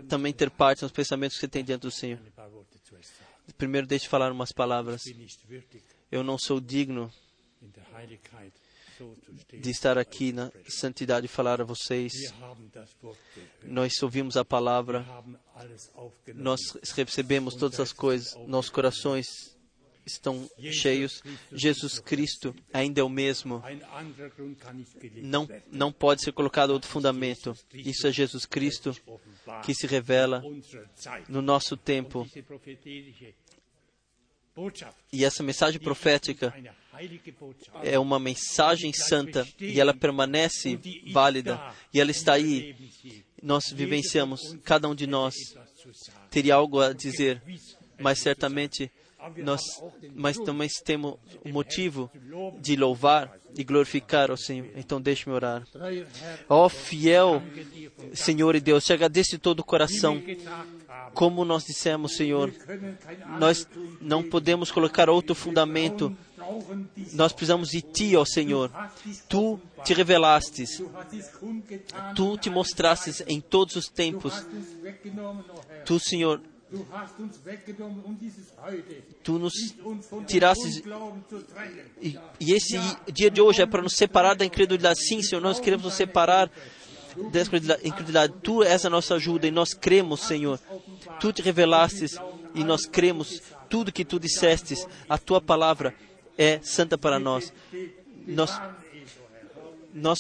também 0.09 0.33
ter 0.33 0.51
parte 0.51 0.83
nos 0.83 0.93
pensamentos 0.93 1.37
que 1.37 1.41
você 1.41 1.49
tem 1.49 1.65
diante 1.65 1.83
do 1.83 1.91
Senhor. 1.91 2.19
Primeiro, 3.57 3.87
deixe 3.87 4.09
falar 4.09 4.31
umas 4.33 4.53
palavras. 4.53 5.03
Eu 6.11 6.23
não 6.23 6.39
sou 6.39 6.61
digno 6.61 7.13
de 9.53 9.71
estar 9.71 9.99
aqui 9.99 10.33
na 10.33 10.51
santidade 10.69 11.27
e 11.27 11.29
falar 11.29 11.61
a 11.61 11.65
vocês. 11.65 12.13
Nós 13.63 14.03
ouvimos 14.03 14.37
a 14.37 14.45
palavra, 14.45 15.07
nós 16.35 16.61
recebemos 16.95 17.55
todas 17.55 17.79
as 17.79 17.93
coisas, 17.93 18.35
nossos 18.47 18.71
corações 18.71 19.27
estão 20.09 20.51
cheios. 20.73 21.23
Jesus 21.53 21.99
Cristo 21.99 22.55
ainda 22.73 23.01
é 23.01 23.05
o 23.05 23.09
mesmo. 23.09 23.63
Não, 25.23 25.49
não 25.71 25.93
pode 25.93 26.23
ser 26.23 26.33
colocado 26.33 26.71
outro 26.71 26.89
fundamento. 26.89 27.55
Isso 27.73 28.07
é 28.07 28.13
Jesus 28.13 28.47
Cristo 28.47 28.97
que 29.65 29.75
se 29.75 29.87
revela 29.87 30.43
no 31.29 31.43
nosso 31.43 31.77
tempo. 31.77 32.27
E 35.13 35.25
essa 35.25 35.43
mensagem 35.43 35.81
profética 35.81 36.55
é 37.83 37.99
uma 37.99 38.19
mensagem 38.19 38.93
santa 38.93 39.47
e 39.61 39.81
ela 39.81 39.95
permanece 39.95 40.79
válida 41.13 41.61
e 41.93 42.01
ela 42.01 42.11
está 42.11 42.35
aí. 42.35 42.75
Nós 43.43 43.71
vivenciamos, 43.71 44.57
cada 44.65 44.89
um 44.89 44.95
de 44.95 45.07
nós 45.07 45.35
teria 46.31 46.57
algo 46.57 46.81
a 46.81 46.93
dizer, 46.93 47.43
mas 47.99 48.19
certamente 48.19 48.91
nós, 49.37 49.61
mas 50.15 50.39
também 50.39 50.69
temos 50.85 51.17
o 51.45 51.49
motivo 51.49 52.11
de 52.61 52.77
louvar 52.77 53.39
e 53.57 53.65
glorificar 53.65 54.31
o 54.31 54.37
Senhor. 54.37 54.69
Então 54.77 55.01
deixe-me 55.01 55.35
orar. 55.35 55.67
Ó 56.49 56.69
fiel 56.69 57.43
dir 57.73 57.91
von 57.91 58.15
Senhor 58.15 58.55
e 58.57 58.61
Deus, 58.61 58.85
te 58.85 58.93
agradeço 58.93 59.31
de 59.33 59.39
todo 59.39 59.61
o 59.61 59.65
coração. 59.65 60.23
Como 61.15 61.45
nós 61.45 61.65
dissemos, 61.65 62.17
Senhor, 62.17 62.53
nós 63.39 63.67
não 64.01 64.23
podemos 64.23 64.71
colocar 64.71 65.09
outro 65.09 65.35
fundamento. 65.35 66.17
Nós 67.13 67.33
precisamos 67.33 67.71
de 67.71 67.83
Ti, 67.83 68.17
ó 68.17 68.25
Senhor. 68.25 68.71
Tu 69.29 69.61
te 69.85 69.95
revelastes. 69.95 70.83
Tu 72.15 72.39
te 72.39 72.51
mostrastes 72.51 73.23
em 73.27 73.41
todos 73.41 73.77
os 73.77 73.89
tempos. 73.89 74.47
Tu, 75.85 75.99
Senhor, 75.99 76.41
Tu 79.23 79.39
nos 79.39 79.55
trennen. 80.27 81.85
E, 82.03 82.19
e 82.39 82.53
esse 82.53 82.79
dia 83.11 83.31
de 83.31 83.41
hoje 83.41 83.63
é 83.63 83.67
para 83.67 83.81
nos 83.81 83.95
separar 83.95 84.35
da 84.35 84.45
incredulidade. 84.45 85.01
Sim, 85.01 85.23
Senhor, 85.23 85.41
nós 85.41 85.59
queremos 85.59 85.87
nos 85.87 85.95
separar 85.95 86.51
da 87.31 87.41
incredulidade-. 87.85 88.35
Tu 88.43 88.63
és 88.63 88.85
a 88.85 88.91
nossa 88.91 89.15
ajuda 89.15 89.47
e 89.47 89.51
nós 89.51 89.75
cremos, 89.75 90.21
Senhor. 90.21 90.59
Tu 91.21 91.33
te 91.33 91.43
revelastes 91.43 92.19
e 92.55 92.65
nós 92.65 92.87
cremos 92.87 93.43
tudo 93.69 93.93
que 93.93 94.05
tu 94.05 94.19
dissestes. 94.19 94.87
A 95.09 95.19
tua 95.19 95.41
palavra 95.41 95.95
é 96.37 96.61
santa 96.63 96.97
para 96.97 97.19
nós. 97.19 97.53
Nós, 98.27 98.61
nós 99.93 100.19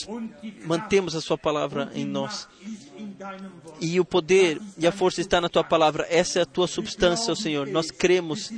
mantemos 0.65 1.15
a 1.15 1.21
sua 1.21 1.39
palavra 1.39 1.91
em 1.95 2.05
nós. 2.05 2.49
E 3.81 4.01
o 4.01 4.05
poder 4.05 4.61
e 4.77 4.87
a 4.87 4.93
força 4.93 5.21
está 5.21 5.41
na 5.41 5.49
tua 5.49 5.63
palavra. 5.63 6.07
Essa 6.11 6.41
é 6.41 6.43
a 6.43 6.47
tua 6.47 6.67
substância, 6.67 7.35
Senhor. 7.35 7.67
Nós 7.69 7.91
cremos. 7.91 8.51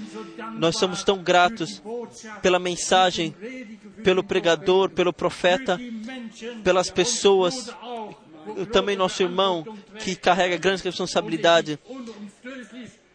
Nós 0.54 0.76
somos 0.76 1.04
tão 1.04 1.22
gratos 1.22 1.82
pela 2.40 2.58
mensagem, 2.58 3.34
pelo 4.02 4.24
pregador, 4.24 4.90
pelo 4.90 5.12
profeta, 5.12 5.78
pelas 6.64 6.90
pessoas, 6.90 7.74
também 8.66 8.96
nosso 8.96 9.22
irmão 9.22 9.64
que 9.98 10.14
carrega 10.16 10.56
grande 10.56 10.82
responsabilidade. 10.82 11.78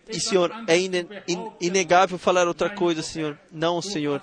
E, 0.07 0.19
Senhor, 0.19 0.51
é 0.67 0.77
ine- 0.79 1.07
in- 1.27 1.51
inegável 1.59 2.17
falar 2.19 2.47
outra 2.47 2.69
coisa, 2.69 3.01
Senhor. 3.01 3.37
Não, 3.51 3.81
Senhor. 3.81 4.21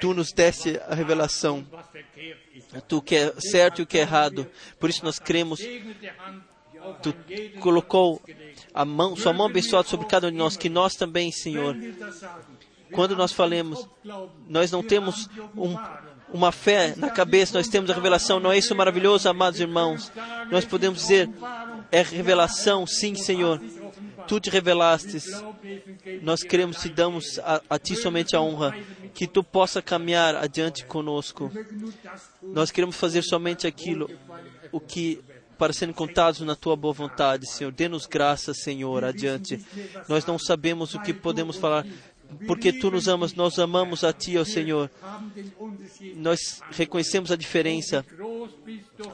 Tu 0.00 0.14
nos 0.14 0.32
deste 0.32 0.80
a 0.88 0.94
revelação. 0.94 1.66
Tu 2.88 3.02
que 3.02 3.16
é 3.16 3.34
certo 3.38 3.80
e 3.80 3.82
o 3.82 3.86
que 3.86 3.98
é 3.98 4.00
errado. 4.00 4.46
Por 4.78 4.88
isso 4.88 5.04
nós 5.04 5.18
cremos. 5.18 5.60
Tu 7.02 7.14
colocou 7.60 8.22
a 8.72 8.84
mão, 8.86 9.14
sua 9.14 9.32
mão 9.34 9.46
abençoada 9.46 9.86
sobre 9.86 10.06
cada 10.06 10.28
um 10.28 10.30
de 10.30 10.36
nós, 10.38 10.56
que 10.56 10.70
nós 10.70 10.94
também, 10.94 11.30
Senhor, 11.30 11.76
quando 12.92 13.14
nós 13.14 13.32
falemos, 13.32 13.86
nós 14.48 14.70
não 14.72 14.82
temos 14.82 15.28
um, 15.54 15.76
uma 16.32 16.52
fé 16.52 16.94
na 16.96 17.10
cabeça, 17.10 17.56
nós 17.58 17.68
temos 17.68 17.90
a 17.90 17.94
revelação. 17.94 18.40
Não 18.40 18.52
é 18.52 18.58
isso 18.58 18.74
maravilhoso, 18.74 19.28
amados 19.28 19.60
irmãos? 19.60 20.12
Nós 20.50 20.64
podemos 20.64 21.00
dizer, 21.00 21.28
é 21.90 22.02
revelação, 22.02 22.86
sim, 22.86 23.14
Senhor. 23.14 23.60
Tu 24.26 24.40
te 24.40 24.50
revelastes. 24.50 25.26
Nós 26.22 26.42
queremos 26.42 26.84
e 26.84 26.88
damos 26.88 27.38
a, 27.40 27.60
a 27.68 27.78
Ti 27.78 27.96
somente 27.96 28.36
a 28.36 28.40
honra, 28.40 28.76
que 29.12 29.26
Tu 29.26 29.42
possa 29.42 29.82
caminhar 29.82 30.36
adiante 30.36 30.84
conosco. 30.84 31.50
Nós 32.42 32.70
queremos 32.70 32.96
fazer 32.96 33.22
somente 33.22 33.66
aquilo, 33.66 34.08
o 34.70 34.78
que 34.78 35.20
para 35.60 35.74
serem 35.74 35.92
contados 35.92 36.40
na 36.40 36.56
tua 36.56 36.74
boa 36.74 36.94
vontade, 36.94 37.46
Senhor. 37.46 37.70
Dê-nos 37.70 38.06
graça, 38.06 38.54
Senhor, 38.54 39.04
adiante. 39.04 39.62
Nós 40.08 40.24
não 40.24 40.38
sabemos 40.38 40.94
o 40.94 41.02
que 41.02 41.12
podemos 41.12 41.56
falar, 41.56 41.84
porque 42.46 42.72
tu 42.72 42.90
nos 42.90 43.08
amas, 43.08 43.34
nós 43.34 43.58
amamos 43.58 44.04
a 44.04 44.12
ti, 44.12 44.36
ó 44.38 44.44
Senhor. 44.44 44.90
Nós 46.16 46.60
reconhecemos 46.70 47.30
a 47.30 47.36
diferença. 47.36 48.04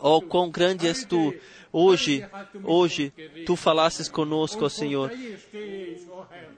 Oh, 0.00 0.20
quão 0.20 0.50
grande 0.50 0.86
és 0.86 1.04
tu. 1.04 1.34
Hoje, 1.72 2.24
hoje, 2.64 3.12
tu 3.44 3.56
falasses 3.56 4.08
conosco, 4.08 4.64
ó 4.64 4.68
Senhor. 4.68 5.10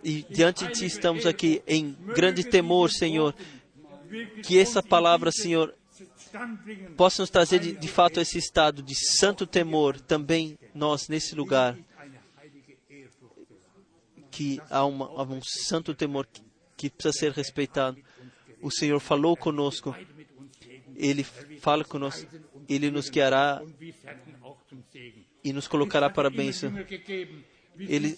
E 0.02 0.24
diante 0.30 0.66
de 0.66 0.72
ti 0.72 0.86
estamos 0.86 1.26
aqui 1.26 1.62
em 1.66 1.96
grande 2.14 2.44
temor, 2.44 2.90
Senhor. 2.90 3.34
Que 4.42 4.58
essa 4.58 4.82
palavra, 4.82 5.30
Senhor, 5.30 5.74
possa 6.96 7.22
nos 7.22 7.30
trazer 7.30 7.58
de, 7.58 7.72
de 7.72 7.88
fato 7.88 8.20
esse 8.20 8.38
estado 8.38 8.82
de 8.82 8.94
santo 8.94 9.46
temor 9.46 10.00
também 10.00 10.58
nós 10.74 11.08
nesse 11.08 11.34
lugar 11.34 11.76
que 14.38 14.60
há, 14.70 14.84
uma, 14.84 15.06
há 15.06 15.22
um 15.24 15.40
santo 15.42 15.92
temor 15.92 16.24
que, 16.78 16.88
precisa 16.88 17.12
ser 17.12 17.32
respeitado. 17.32 17.98
O 18.62 18.70
Senhor 18.70 19.00
falou 19.00 19.36
conosco, 19.36 19.94
Ele 20.96 21.24
fala 21.60 21.84
conosco, 21.84 22.26
Ele 22.68 22.90
nos 22.90 23.10
guiará 23.10 23.60
e 25.42 25.52
nos 25.52 25.66
colocará 25.66 26.08
para 26.08 26.28
a 26.28 26.30
bênção. 26.30 26.72
Ele, 27.78 28.16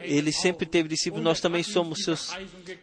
ele 0.00 0.32
sempre 0.32 0.66
teve 0.66 0.88
discípulos, 0.88 1.24
nós 1.24 1.40
também 1.40 1.62
somos 1.62 2.02
seus 2.02 2.36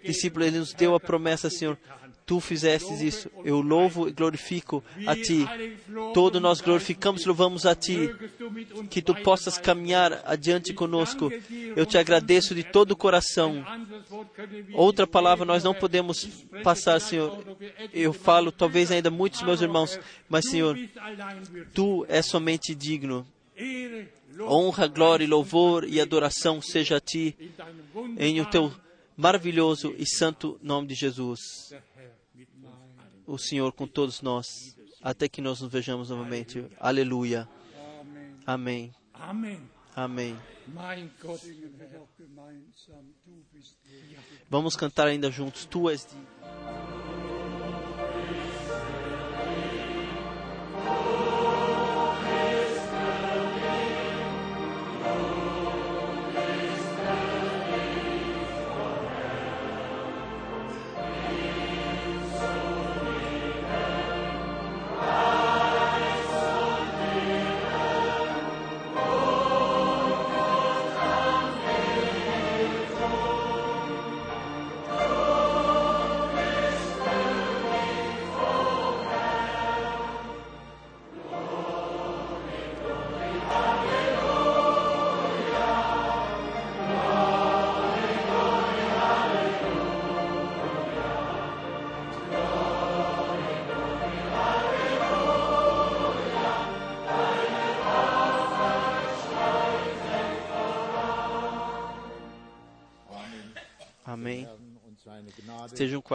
discípulos. 0.04 0.48
Ele 0.48 0.60
nos 0.60 0.74
deu 0.74 0.96
a 0.96 1.00
promessa, 1.00 1.50
Senhor. 1.50 1.78
Tu 2.26 2.40
fizestes 2.40 3.02
isso. 3.02 3.30
Eu 3.44 3.62
louvo 3.62 4.08
e 4.10 4.12
glorifico 4.12 4.84
a 5.06 5.16
Ti. 5.16 5.48
Todos 6.14 6.42
nós 6.42 6.60
glorificamos 6.60 7.22
e 7.22 7.28
louvamos 7.28 7.68
a 7.68 7.76
Ti. 7.76 8.10
Que 8.90 9.00
Tu 9.02 9.14
possas 9.22 9.60
caminhar 9.60 10.24
adiante 10.26 10.74
conosco. 10.74 11.32
Eu 11.76 11.86
te 11.86 12.00
agradeço 12.00 12.56
de 12.56 12.64
todo 12.64 12.92
o 12.92 12.96
coração. 12.96 13.64
Outra 14.74 15.06
palavra 15.06 15.46
nós 15.46 15.64
não 15.64 15.74
podemos 15.74 16.26
passar, 16.64 17.00
Senhor. 17.00 17.44
Eu 17.94 18.12
falo, 18.12 18.52
talvez 18.52 18.92
ainda 18.92 19.12
muitos 19.12 19.44
meus 19.44 19.62
irmãos, 19.62 20.00
mas, 20.28 20.50
Senhor, 20.50 20.76
Tu 21.76 22.06
és 22.10 22.26
somente 22.26 22.74
digno. 22.74 23.26
Honra, 24.42 24.88
glória, 24.88 25.28
louvor 25.28 25.88
e 25.88 26.02
adoração 26.02 26.60
seja 26.60 26.98
a 26.98 27.00
Ti, 27.00 27.36
em 28.18 28.42
o 28.42 28.46
Teu 28.46 28.74
maravilhoso 29.16 29.94
e 29.98 30.06
santo 30.06 30.60
nome 30.62 30.88
de 30.88 30.96
Jesus. 30.96 31.40
O 33.28 33.38
Senhor 33.38 33.72
com 33.72 33.88
todos 33.88 34.22
nós, 34.22 34.78
até 35.02 35.28
que 35.28 35.42
nós 35.42 35.62
nos 35.62 35.72
vejamos 35.72 36.10
novamente. 36.10 36.66
Aleluia. 36.80 37.48
Amém. 38.46 38.94
Amém. 39.96 40.38
Würdig. 40.68 41.56
Vamos 44.50 44.76
cantar 44.76 45.08
ainda 45.08 45.32
juntos. 45.32 45.66
Tu 45.66 45.90
és 45.90 46.06
digno. 46.06 47.05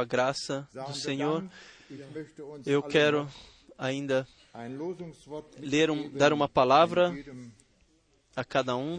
Com 0.00 0.02
a 0.02 0.04
graça 0.04 0.68
do 0.72 0.94
Senhor. 0.94 1.44
Eu 2.64 2.82
quero 2.82 3.28
ainda 3.76 4.26
ler 5.58 5.90
um, 5.90 6.08
dar 6.10 6.32
uma 6.32 6.48
palavra 6.48 7.14
a 8.34 8.44
cada 8.44 8.76
um 8.76 8.98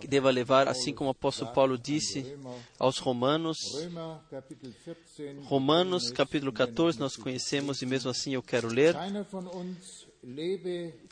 que 0.00 0.06
deva 0.06 0.30
levar, 0.30 0.68
assim 0.68 0.92
como 0.92 1.08
o 1.08 1.10
apóstolo 1.10 1.52
Paulo 1.52 1.76
disse 1.76 2.38
aos 2.78 2.98
Romanos. 2.98 3.56
Römer, 3.74 4.20
Kapitel 4.30 4.72
14, 4.84 5.40
Romanos, 5.44 6.10
capítulo 6.10 6.52
kennen 6.52 6.70
es 6.70 6.76
14, 6.76 7.00
nós 7.00 7.16
conhecemos 7.16 7.82
e 7.82 7.86
mesmo 7.86 8.10
assim 8.10 8.34
eu 8.34 8.42
quero 8.42 8.68
ler. 8.68 8.94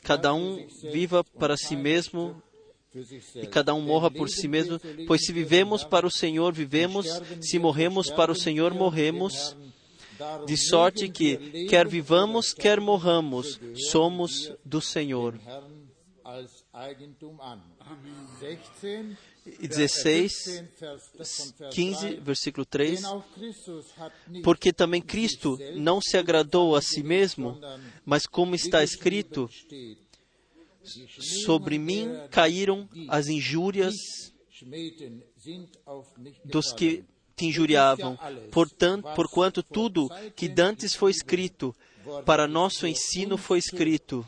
Cada 0.03 0.33
um 0.33 0.65
viva 0.91 1.23
para 1.23 1.57
si 1.57 1.75
mesmo 1.75 2.41
e 3.35 3.47
cada 3.47 3.73
um 3.73 3.81
morra 3.81 4.09
por 4.09 4.29
si 4.29 4.47
mesmo, 4.47 4.79
pois 5.05 5.21
se 5.25 5.31
vivemos 5.31 5.83
para 5.83 6.07
o 6.07 6.11
Senhor, 6.11 6.53
vivemos, 6.53 7.05
se 7.41 7.59
morremos 7.59 8.09
para 8.09 8.31
o 8.31 8.35
Senhor, 8.35 8.73
morremos. 8.73 9.55
De 10.47 10.57
sorte 10.57 11.09
que, 11.09 11.67
quer 11.67 11.87
vivamos, 11.87 12.51
quer 12.51 12.81
morramos, 12.81 13.59
somos 13.91 14.51
do 14.65 14.81
Senhor. 14.81 15.33
dem 15.33 15.45
Herrn 15.45 15.87
als 16.27 16.65
Eigentum 16.73 17.39
an. 17.41 17.61
16, 18.41 19.17
E 19.45 19.67
16, 19.67 20.33
15, 20.35 20.67
Vers, 20.77 21.03
von 21.13 21.53
Vers 21.57 21.73
15, 21.73 21.99
3, 21.99 22.19
versículo 22.19 22.65
3. 22.65 22.99
Denn 22.99 23.05
auch 23.05 23.23
Christus 23.33 23.85
hat 23.97 24.13
nicht 24.27 24.43
Porque 24.43 24.73
também 24.73 25.01
Cristo 25.01 25.57
não 25.77 26.01
se 26.01 26.17
agradou 26.17 26.75
a 26.75 26.81
si 26.81 27.01
mesmo, 27.01 27.57
mas 28.03 28.27
como 28.27 28.55
está 28.55 28.83
escrito, 28.83 29.49
sobre 31.19 31.77
mim 31.77 32.09
caíram 32.29 32.87
as 33.07 33.27
injúrias 33.27 33.93
dos 36.45 36.73
que 36.73 37.03
te 37.35 37.45
injuriavam. 37.45 38.17
Portanto, 38.51 39.07
porquanto 39.15 39.61
tudo 39.61 40.09
que 40.35 40.47
dantes 40.47 40.95
foi 40.95 41.11
escrito, 41.11 41.75
para 42.25 42.47
nosso 42.47 42.87
ensino 42.87 43.37
foi 43.37 43.59
escrito, 43.59 44.25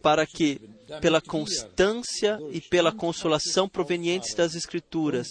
para 0.00 0.26
que, 0.26 0.60
pela 1.00 1.20
constância 1.20 2.38
e 2.52 2.60
pela 2.60 2.92
consolação 2.92 3.68
provenientes 3.68 4.34
das 4.34 4.54
Escrituras, 4.54 5.28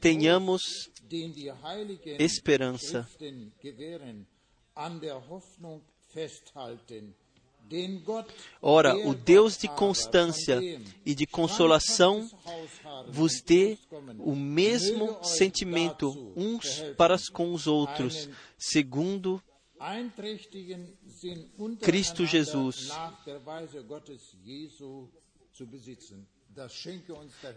tenhamos 0.00 0.90
Esperança. 2.18 3.06
Ora, 8.60 8.96
o 8.96 9.14
Deus 9.14 9.56
de 9.56 9.68
constância 9.68 10.60
e 11.04 11.14
de 11.14 11.26
consolação 11.26 12.28
vos 13.08 13.40
dê 13.40 13.78
o 14.18 14.34
mesmo 14.34 15.22
sentimento 15.24 16.32
uns 16.36 16.82
para 16.96 17.16
com 17.32 17.52
os 17.52 17.66
outros, 17.66 18.28
segundo 18.58 19.42
Cristo 21.80 22.24
Jesus. 22.26 22.90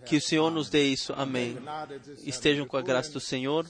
Que 0.06 0.18
o 0.18 0.22
Senhor 0.22 0.50
nos 0.52 0.70
dê 0.70 0.86
isso. 0.86 1.14
Amém. 1.14 1.58
Estejam 2.24 2.66
com 2.68 2.78
a 2.78 2.82
graça 2.82 3.12
do 3.12 3.20
Senhor, 3.20 3.66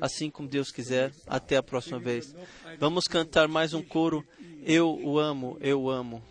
assim 0.00 0.30
como 0.30 0.48
Deus 0.48 0.70
quiser. 0.70 1.12
Até 1.26 1.56
a 1.56 1.62
próxima 1.62 1.98
vez. 1.98 2.34
Vamos 2.78 3.06
cantar 3.06 3.48
mais 3.48 3.74
um 3.74 3.82
coro. 3.82 4.24
Eu 4.62 4.98
o 5.02 5.18
amo, 5.18 5.56
eu 5.60 5.82
o 5.82 5.90
amo. 5.90 6.22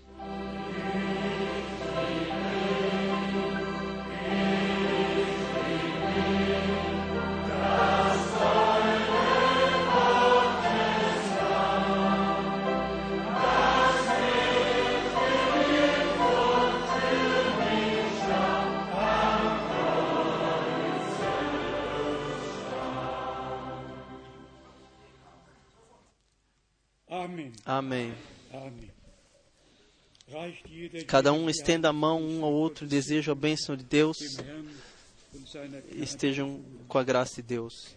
Amém. 27.78 28.14
Jeder 30.66 31.06
Cada 31.06 31.32
um 31.32 31.50
estenda 31.50 31.90
a 31.90 31.94
mão 31.94 32.22
um 32.22 32.44
ao 32.44 32.52
outro, 32.52 32.86
deseja 32.86 33.32
a 33.32 33.36
bênção 33.36 33.76
de 33.76 33.84
Deus 33.84 34.18
estejam 35.92 36.62
com 36.88 36.98
a 36.98 37.04
graça 37.04 37.36
de 37.36 37.44
Deus. 37.44 37.96